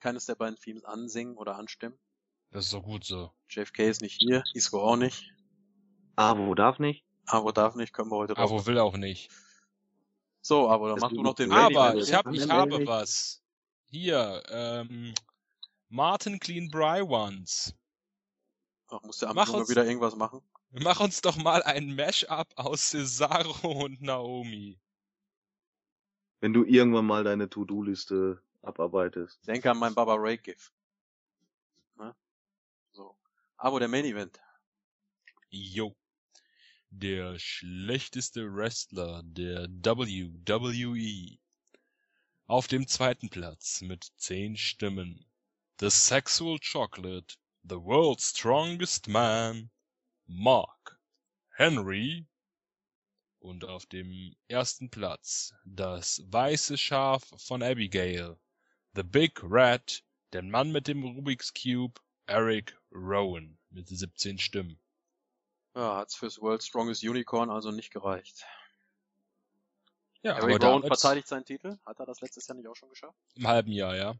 keines 0.00 0.26
der 0.26 0.34
beiden 0.34 0.56
Themes 0.56 0.84
ansingen 0.84 1.36
oder 1.36 1.56
anstimmen. 1.56 1.98
Das 2.50 2.66
ist 2.66 2.72
doch 2.74 2.82
gut 2.82 3.04
so. 3.04 3.32
JFK 3.50 3.80
ist 3.80 4.00
nicht 4.00 4.16
hier, 4.18 4.42
Isco 4.54 4.80
auch 4.80 4.96
nicht. 4.96 5.32
Avo 6.16 6.54
darf 6.54 6.78
nicht. 6.78 7.04
Avo 7.26 7.52
darf 7.52 7.74
nicht, 7.74 7.92
können 7.92 8.10
wir 8.10 8.16
heute 8.16 8.34
drauf. 8.34 8.50
Aber 8.50 8.66
will 8.66 8.78
auch 8.78 8.96
nicht. 8.96 9.30
So, 10.40 10.68
aber 10.68 10.88
dann 10.88 10.96
Das 10.96 11.02
mach 11.02 11.10
du 11.10 11.22
noch 11.22 11.34
den. 11.34 11.50
Ready 11.52 11.76
Aber 11.76 11.96
ich 11.96 12.14
hab, 12.14 12.32
ich 12.32 12.48
habe 12.48 12.86
was. 12.86 13.42
Hier, 13.90 14.42
ähm, 14.50 15.14
Martin 15.98 16.40
Clean 16.40 16.68
Bry 16.68 17.02
Ones. 17.02 17.72
Ach, 18.88 19.00
muss 19.02 19.18
der 19.18 19.32
Mach 19.32 19.46
Amt 19.48 19.58
uns- 19.58 19.68
wieder 19.70 19.86
irgendwas 19.86 20.16
machen? 20.16 20.42
Mach 20.72 20.98
uns 20.98 21.20
doch 21.20 21.36
mal 21.36 21.62
ein 21.62 21.94
Mashup 21.94 22.48
aus 22.56 22.90
Cesaro 22.90 23.84
und 23.84 24.02
Naomi. 24.02 24.80
Wenn 26.40 26.52
du 26.52 26.64
irgendwann 26.64 27.06
mal 27.06 27.22
deine 27.22 27.48
To-Do-Liste 27.48 28.42
abarbeitest. 28.62 29.46
Denke 29.46 29.70
an 29.70 29.78
mein 29.78 29.94
Baba 29.94 30.16
Ray 30.16 30.36
GIF. 30.36 30.72
Ne? 31.96 32.12
So. 32.90 33.16
Aber 33.56 33.78
der 33.78 33.86
Main 33.88 34.04
Event. 34.04 34.40
Jo. 35.48 35.94
Der 36.90 37.38
schlechteste 37.38 38.52
Wrestler 38.52 39.22
der 39.24 39.68
WWE. 39.68 41.38
Auf 42.46 42.66
dem 42.66 42.88
zweiten 42.88 43.30
Platz 43.30 43.80
mit 43.80 44.12
zehn 44.16 44.56
Stimmen. 44.56 45.24
The 45.80 45.90
Sexual 45.90 46.60
Chocolate, 46.60 47.36
The 47.64 47.80
World's 47.80 48.28
Strongest 48.28 49.08
Man, 49.08 49.70
Mark 50.28 51.00
Henry. 51.56 52.26
Und 53.40 53.64
auf 53.64 53.84
dem 53.86 54.36
ersten 54.46 54.88
Platz 54.88 55.52
das 55.64 56.22
weiße 56.26 56.78
Schaf 56.78 57.24
von 57.38 57.60
Abigail, 57.64 58.38
The 58.94 59.02
Big 59.02 59.40
Rat, 59.42 60.04
der 60.32 60.42
Mann 60.42 60.70
mit 60.70 60.86
dem 60.86 61.02
Rubik's 61.02 61.52
Cube, 61.52 62.00
Eric 62.26 62.78
Rowan 62.92 63.58
mit 63.70 63.88
17 63.88 64.38
Stimmen. 64.38 64.78
Ja, 65.74 65.96
hat's 65.96 66.14
fürs 66.14 66.40
World's 66.40 66.66
Strongest 66.66 67.02
Unicorn 67.02 67.50
also 67.50 67.72
nicht 67.72 67.92
gereicht. 67.92 68.46
Ja, 70.22 70.34
Eric 70.36 70.62
aber 70.62 70.66
Rowan 70.66 70.86
verteidigt 70.86 71.26
seinen 71.26 71.44
Titel. 71.44 71.78
Hat 71.84 71.98
er 71.98 72.06
das 72.06 72.20
letztes 72.20 72.46
Jahr 72.46 72.56
nicht 72.56 72.68
auch 72.68 72.76
schon 72.76 72.90
geschafft? 72.90 73.18
Im 73.34 73.48
halben 73.48 73.72
Jahr, 73.72 73.96
ja. 73.96 74.14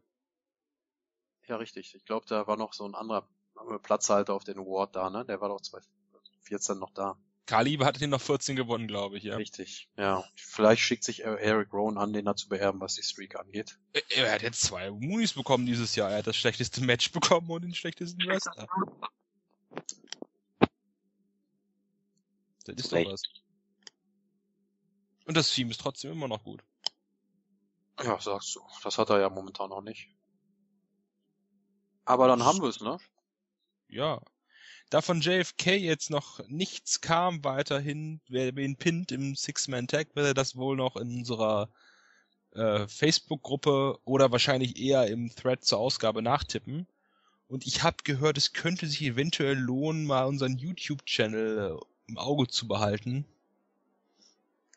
Ja, 1.49 1.57
richtig. 1.57 1.95
Ich 1.95 2.05
glaube, 2.05 2.27
da 2.29 2.47
war 2.47 2.57
noch 2.57 2.73
so 2.73 2.87
ein 2.87 2.95
anderer 2.95 3.29
äh, 3.71 3.79
Platzhalter 3.79 4.33
auf 4.35 4.45
den 4.45 4.59
Award 4.59 4.97
da, 4.97 5.11
ne? 5.11 5.25
Der 5.25 5.41
war 5.41 5.49
doch 5.49 5.61
2014 5.61 6.79
noch 6.79 6.91
da. 6.91 7.17
Kali 7.47 7.77
hat 7.77 8.01
den 8.01 8.09
noch 8.09 8.23
14 8.23 8.57
gewonnen, 8.57 8.89
glaube 8.89 9.19
ich, 9.19 9.25
ja. 9.25 9.37
Richtig. 9.37 9.91
Ja. 9.99 10.25
Vielleicht 10.35 10.81
schickt 10.81 11.05
sich 11.05 11.25
Eric 11.25 11.75
Rowan 11.75 11.99
an, 11.99 12.15
den 12.15 12.25
da 12.25 12.35
zu 12.35 12.49
beerben, 12.49 12.81
was 12.81 12.95
die 12.95 13.03
Streak 13.03 13.37
angeht. 13.39 13.79
Er- 13.93 14.03
Er 14.17 14.33
hat 14.33 14.43
jetzt 14.43 14.63
zwei 14.63 14.91
Moonies 14.91 15.35
bekommen 15.35 15.67
dieses 15.67 15.95
Jahr. 15.95 16.11
Er 16.11 16.19
hat 16.19 16.27
das 16.27 16.37
schlechteste 16.37 16.81
Match 16.83 17.13
bekommen 17.13 17.51
und 17.51 17.63
den 17.63 17.75
schlechtesten 17.75 18.25
Wrestler. 18.27 18.67
Das 22.65 22.77
ist 22.77 22.93
doch 22.93 23.05
was. 23.13 23.23
Und 25.27 25.37
das 25.37 25.53
Theme 25.53 25.71
ist 25.71 25.81
trotzdem 25.81 26.13
immer 26.13 26.29
noch 26.29 26.43
gut. 26.45 26.63
Ja, 28.03 28.19
sagst 28.19 28.55
du. 28.57 28.61
Das 28.83 28.97
hat 28.99 29.11
er 29.11 29.21
ja 29.21 29.29
momentan 29.29 29.69
noch 29.69 29.83
nicht. 29.83 30.09
Aber 32.05 32.29
dann 32.29 32.45
haben 32.45 32.61
wir 32.61 32.69
es, 32.69 32.81
ne? 32.81 32.99
Ja. 33.89 34.21
Da 34.91 35.01
von 35.01 35.21
JFK 35.21 35.77
jetzt 35.77 36.11
noch 36.11 36.47
nichts 36.49 37.01
kam 37.01 37.43
weiterhin, 37.43 38.21
wer 38.29 38.55
wen 38.55 38.77
pinnt 38.77 39.13
im 39.13 39.35
Six-Man-Tag, 39.35 40.15
wird 40.15 40.27
er 40.27 40.35
das 40.35 40.57
wohl 40.57 40.77
noch 40.77 40.97
in 40.97 41.19
unserer 41.19 41.71
äh, 42.53 42.87
Facebook-Gruppe 42.87 43.99
oder 44.05 44.31
wahrscheinlich 44.31 44.79
eher 44.79 45.09
im 45.09 45.35
Thread 45.35 45.65
zur 45.65 45.79
Ausgabe 45.79 46.23
nachtippen. 46.23 46.87
Und 47.49 47.67
ich 47.67 47.83
habe 47.83 47.97
gehört, 48.05 48.39
es 48.39 48.53
könnte 48.53 48.87
sich 48.87 49.03
eventuell 49.03 49.59
lohnen, 49.59 50.07
mal 50.07 50.25
unseren 50.25 50.57
YouTube-Channel 50.57 51.79
äh, 51.79 51.85
im 52.09 52.19
Auge 52.19 52.49
zu 52.49 52.69
behalten. 52.69 53.25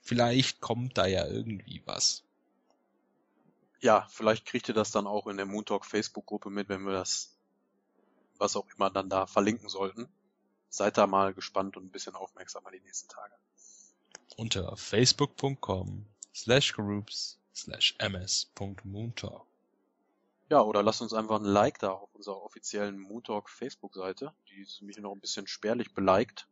Vielleicht 0.01 0.61
kommt 0.61 0.97
da 0.97 1.05
ja 1.05 1.27
irgendwie 1.27 1.81
was. 1.85 2.23
Ja, 3.79 4.07
vielleicht 4.09 4.45
kriegt 4.45 4.67
ihr 4.69 4.73
das 4.73 4.91
dann 4.91 5.07
auch 5.07 5.27
in 5.27 5.37
der 5.37 5.45
Moon 5.45 5.65
Talk 5.65 5.85
Facebook-Gruppe 5.85 6.49
mit, 6.49 6.69
wenn 6.69 6.83
wir 6.83 6.93
das, 6.93 7.37
was 8.37 8.55
auch 8.55 8.65
immer 8.75 8.89
dann 8.89 9.09
da 9.09 9.27
verlinken 9.27 9.69
sollten. 9.69 10.09
Seid 10.69 10.97
da 10.97 11.07
mal 11.07 11.33
gespannt 11.33 11.77
und 11.77 11.85
ein 11.85 11.91
bisschen 11.91 12.15
aufmerksamer 12.15 12.71
die 12.71 12.81
nächsten 12.81 13.07
Tage. 13.07 13.33
Unter 14.35 14.75
facebook.com 14.75 16.05
slash 16.35 16.73
groups 16.73 17.39
slash 17.55 17.95
ms.moontalk. 17.99 19.45
Ja, 20.49 20.61
oder 20.61 20.81
lasst 20.81 21.01
uns 21.01 21.13
einfach 21.13 21.39
ein 21.39 21.45
Like 21.45 21.79
da 21.79 21.91
auf 21.91 22.13
unserer 22.15 22.41
offiziellen 22.41 22.99
Moon 22.99 23.23
Talk 23.23 23.49
Facebook-Seite. 23.49 24.33
Die 24.49 24.61
ist 24.61 24.81
nämlich 24.81 24.97
noch 24.97 25.11
ein 25.13 25.19
bisschen 25.19 25.47
spärlich 25.47 25.93
beliked. 25.93 26.47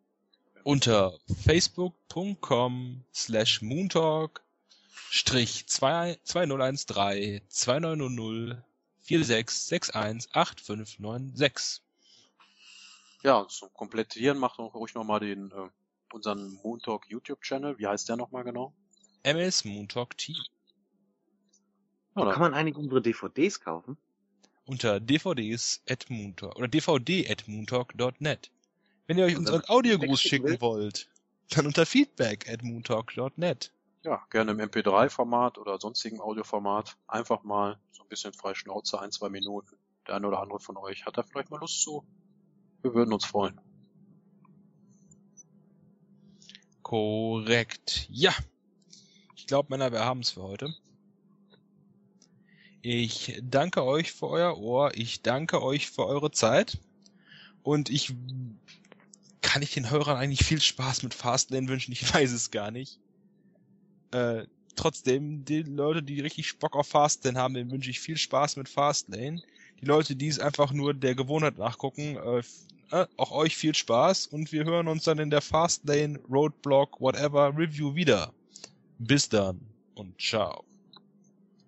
unter 0.63 1.17
facebook.com 1.43 3.03
slash 3.13 3.61
moontalk 3.61 4.43
strich 5.09 5.67
2013 5.67 7.41
2900 7.47 8.63
4661 9.01 10.35
8596. 10.35 11.81
Ja, 13.23 13.37
und 13.37 13.51
zum 13.51 13.73
Komplettieren 13.73 14.37
macht 14.37 14.59
doch 14.59 14.73
ruhig 14.73 14.93
nochmal 14.93 15.19
den, 15.19 15.51
äh, 15.51 15.69
unseren 16.13 16.53
Moon 16.63 16.79
Talk 16.79 17.07
YouTube-Channel. 17.09 17.77
Wie 17.79 17.87
heißt 17.87 18.09
der 18.09 18.17
nochmal 18.17 18.43
genau? 18.43 18.73
MS 19.23 19.65
Moontalk 19.65 20.15
Team. 20.17 20.37
Ja, 22.15 22.31
Kann 22.31 22.41
man 22.41 22.53
eigentlich 22.53 22.77
unsere 22.77 23.01
DVDs 23.01 23.59
kaufen? 23.59 23.97
Unter 24.65 24.99
dvds 24.99 25.81
at 25.89 26.09
moontalk 26.09 26.55
oder 26.55 26.67
dvd 26.67 27.27
at 27.29 27.47
moontalk.net. 27.47 28.51
Wenn 29.07 29.17
ihr 29.17 29.25
euch 29.25 29.37
unseren 29.37 29.63
Audiogruß 29.67 30.21
schicken 30.21 30.45
will? 30.45 30.61
wollt, 30.61 31.09
dann 31.49 31.65
unter 31.65 31.85
feedback 31.85 32.47
at 32.47 32.63
moontalk.net. 32.63 33.71
ja, 34.05 34.21
gerne 34.29 34.51
im 34.51 34.59
MP3-Format 34.59 35.57
oder 35.57 35.79
sonstigen 35.79 36.21
Audioformat. 36.21 36.95
Einfach 37.07 37.43
mal 37.43 37.79
so 37.91 38.03
ein 38.03 38.07
bisschen 38.07 38.33
frei 38.33 38.53
Schnauze, 38.53 38.99
ein, 39.01 39.11
zwei 39.11 39.29
Minuten. 39.29 39.77
Der 40.07 40.15
eine 40.15 40.27
oder 40.27 40.41
andere 40.41 40.59
von 40.59 40.77
euch 40.77 41.05
hat 41.05 41.17
da 41.17 41.23
vielleicht 41.23 41.49
mal 41.49 41.59
Lust 41.59 41.81
zu. 41.81 42.05
Wir 42.83 42.93
würden 42.93 43.11
uns 43.11 43.25
freuen. 43.25 43.59
Korrekt. 46.83 48.07
Ja. 48.11 48.31
Ich 49.35 49.47
glaube, 49.47 49.69
Männer, 49.71 49.91
wir 49.91 50.05
haben 50.05 50.19
es 50.19 50.29
für 50.29 50.43
heute. 50.43 50.71
Ich 52.83 53.39
danke 53.41 53.83
euch 53.83 54.11
für 54.11 54.27
euer 54.27 54.55
Ohr. 54.59 54.91
Ich 54.93 55.23
danke 55.23 55.63
euch 55.63 55.89
für 55.89 56.05
eure 56.05 56.29
Zeit. 56.29 56.77
Und 57.63 57.89
ich 57.89 58.13
kann 59.41 59.63
ich 59.63 59.73
den 59.73 59.89
Hörern 59.89 60.17
eigentlich 60.17 60.45
viel 60.45 60.61
Spaß 60.61 61.01
mit 61.01 61.15
Fastlane 61.15 61.67
wünschen. 61.67 61.91
Ich 61.91 62.03
weiß 62.13 62.31
es 62.31 62.51
gar 62.51 62.69
nicht. 62.69 62.99
Äh, 64.15 64.47
trotzdem, 64.77 65.43
die 65.43 65.63
Leute, 65.63 66.01
die 66.01 66.21
richtig 66.21 66.57
Bock 66.59 66.75
auf 66.75 66.87
Fastlane 66.87 67.37
haben, 67.37 67.53
denen 67.53 67.71
wünsche 67.71 67.89
ich 67.89 67.99
viel 67.99 68.17
Spaß 68.17 68.55
mit 68.55 68.69
Fastlane. 68.69 69.41
Die 69.81 69.85
Leute, 69.85 70.15
die 70.15 70.29
es 70.29 70.39
einfach 70.39 70.71
nur 70.71 70.93
der 70.93 71.15
Gewohnheit 71.15 71.57
nachgucken, 71.57 72.15
äh, 72.15 72.43
äh, 72.91 73.07
auch 73.17 73.31
euch 73.31 73.57
viel 73.57 73.75
Spaß 73.75 74.27
und 74.27 74.53
wir 74.53 74.63
hören 74.63 74.87
uns 74.87 75.03
dann 75.03 75.19
in 75.19 75.29
der 75.29 75.41
Fastlane, 75.41 76.19
Roadblock, 76.31 77.01
whatever 77.01 77.57
Review 77.57 77.95
wieder. 77.95 78.31
Bis 78.99 79.27
dann 79.27 79.59
und 79.95 80.21
ciao. 80.21 80.63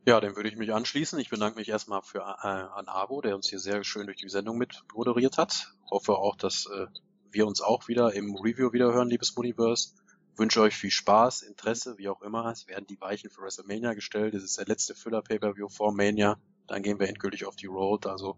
Ja, 0.05 0.21
dem 0.21 0.37
würde 0.37 0.47
ich 0.47 0.55
mich 0.55 0.73
anschließen. 0.73 1.19
Ich 1.19 1.29
bedanke 1.29 1.59
mich 1.59 1.67
erstmal 1.67 2.01
für, 2.01 2.19
äh, 2.19 2.47
an 2.47 2.87
Abo, 2.87 3.19
der 3.19 3.35
uns 3.35 3.49
hier 3.49 3.59
sehr 3.59 3.83
schön 3.83 4.05
durch 4.05 4.19
die 4.19 4.29
Sendung 4.29 4.57
mit 4.57 4.83
moderiert 4.93 5.37
hat. 5.37 5.73
Hoffe 5.91 6.13
auch, 6.17 6.37
dass 6.37 6.65
äh, 6.67 6.85
wir 7.29 7.45
uns 7.45 7.59
auch 7.59 7.89
wieder 7.89 8.13
im 8.13 8.35
Review 8.35 8.71
wiederhören, 8.71 9.09
liebes 9.09 9.31
Universe. 9.31 9.89
Wünsche 10.37 10.61
euch 10.61 10.75
viel 10.75 10.91
Spaß, 10.91 11.41
Interesse, 11.41 11.97
wie 11.97 12.09
auch 12.09 12.21
immer. 12.21 12.45
Es 12.51 12.67
werden 12.67 12.85
die 12.85 13.01
Weichen 13.01 13.31
für 13.31 13.41
WrestleMania 13.41 13.93
gestellt. 13.95 14.35
Es 14.35 14.43
ist 14.43 14.57
der 14.59 14.67
letzte 14.67 14.93
Filler-Pay-Per-View 14.93 15.67
vor 15.67 15.91
Mania. 15.91 16.39
Dann 16.67 16.83
gehen 16.83 16.99
wir 16.99 17.09
endgültig 17.09 17.45
auf 17.45 17.55
die 17.55 17.65
Road. 17.65 18.05
Also 18.05 18.37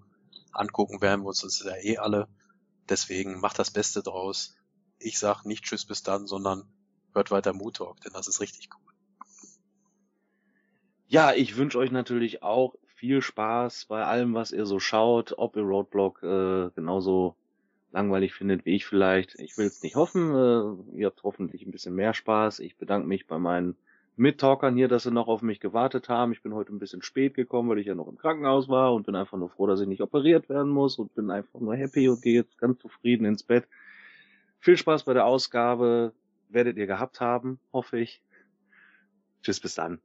angucken 0.54 1.02
werden 1.02 1.22
wir 1.22 1.28
uns 1.28 1.42
das 1.42 1.62
ja 1.64 1.76
eh 1.76 1.98
alle. 1.98 2.30
Deswegen 2.88 3.40
macht 3.40 3.60
das 3.60 3.72
Beste 3.72 4.02
draus. 4.02 4.56
Ich 4.98 5.20
sag 5.20 5.44
nicht 5.44 5.66
Tschüss 5.66 5.86
bis 5.86 6.02
dann, 6.02 6.26
sondern 6.26 6.64
hört 7.14 7.32
weiter 7.32 7.54
Moon 7.54 7.74
Talk, 7.74 8.00
denn 8.02 8.14
das 8.14 8.28
ist 8.28 8.40
richtig 8.40 8.70
cool. 8.74 8.94
Ja, 11.08 11.34
ich 11.34 11.58
wünsche 11.58 11.80
euch 11.80 11.92
natürlich 11.92 12.44
auch 12.44 12.76
viel 12.86 13.22
Spaß 13.22 13.86
bei 13.86 14.06
allem, 14.06 14.34
was 14.34 14.52
ihr 14.52 14.66
so 14.66 14.80
schaut, 14.80 15.34
ob 15.38 15.56
ihr 15.56 15.64
Roadblock 15.64 16.22
äh, 16.24 16.70
genauso 16.76 17.36
langweilig 17.92 18.34
findet 18.34 18.66
wie 18.66 18.76
ich 18.76 18.86
vielleicht. 18.86 19.40
Ich 19.40 19.58
will 19.58 19.66
es 19.66 19.82
nicht 19.84 19.96
hoffen. 19.96 20.34
Äh, 20.36 20.98
ihr 21.00 21.08
habt 21.08 21.24
hoffentlich 21.24 21.66
ein 21.66 21.72
bisschen 21.72 21.96
mehr 21.96 22.14
Spaß. 22.14 22.60
Ich 22.60 22.78
bedanke 22.78 23.08
mich 23.08 23.28
bei 23.28 23.40
meinen 23.40 23.76
Mittalkern 24.16 24.76
hier, 24.76 24.88
dass 24.90 25.04
sie 25.04 25.12
noch 25.12 25.28
auf 25.28 25.42
mich 25.42 25.60
gewartet 25.60 26.10
haben. 26.10 26.32
Ich 26.34 26.44
bin 26.44 26.54
heute 26.54 26.74
ein 26.74 26.80
bisschen 26.80 27.02
spät 27.02 27.34
gekommen, 27.34 27.70
weil 27.70 27.80
ich 27.80 27.88
ja 27.88 27.96
noch 27.96 28.08
im 28.08 28.18
Krankenhaus 28.18 28.68
war 28.68 28.94
und 28.94 29.06
bin 29.06 29.16
einfach 29.16 29.38
nur 29.38 29.50
froh, 29.50 29.66
dass 29.66 29.80
ich 29.80 29.88
nicht 29.88 30.02
operiert 30.02 30.50
werden 30.50 30.72
muss 30.72 31.00
und 31.00 31.16
bin 31.16 31.32
einfach 31.32 31.60
nur 31.60 31.76
happy 31.76 32.10
und 32.10 32.22
gehe 32.22 32.34
jetzt 32.34 32.58
ganz 32.58 32.80
zufrieden 32.80 33.26
ins 33.26 33.44
Bett. 33.44 33.68
Viel 34.60 34.76
Spaß 34.76 35.06
bei 35.06 35.14
der 35.14 35.26
Ausgabe. 35.26 36.14
Werdet 36.50 36.78
ihr 36.78 36.88
gehabt 36.88 37.22
haben, 37.22 37.60
hoffe 37.72 38.00
ich. 38.00 38.22
Tschüss, 39.42 39.60
bis 39.60 39.76
dann. 39.76 40.02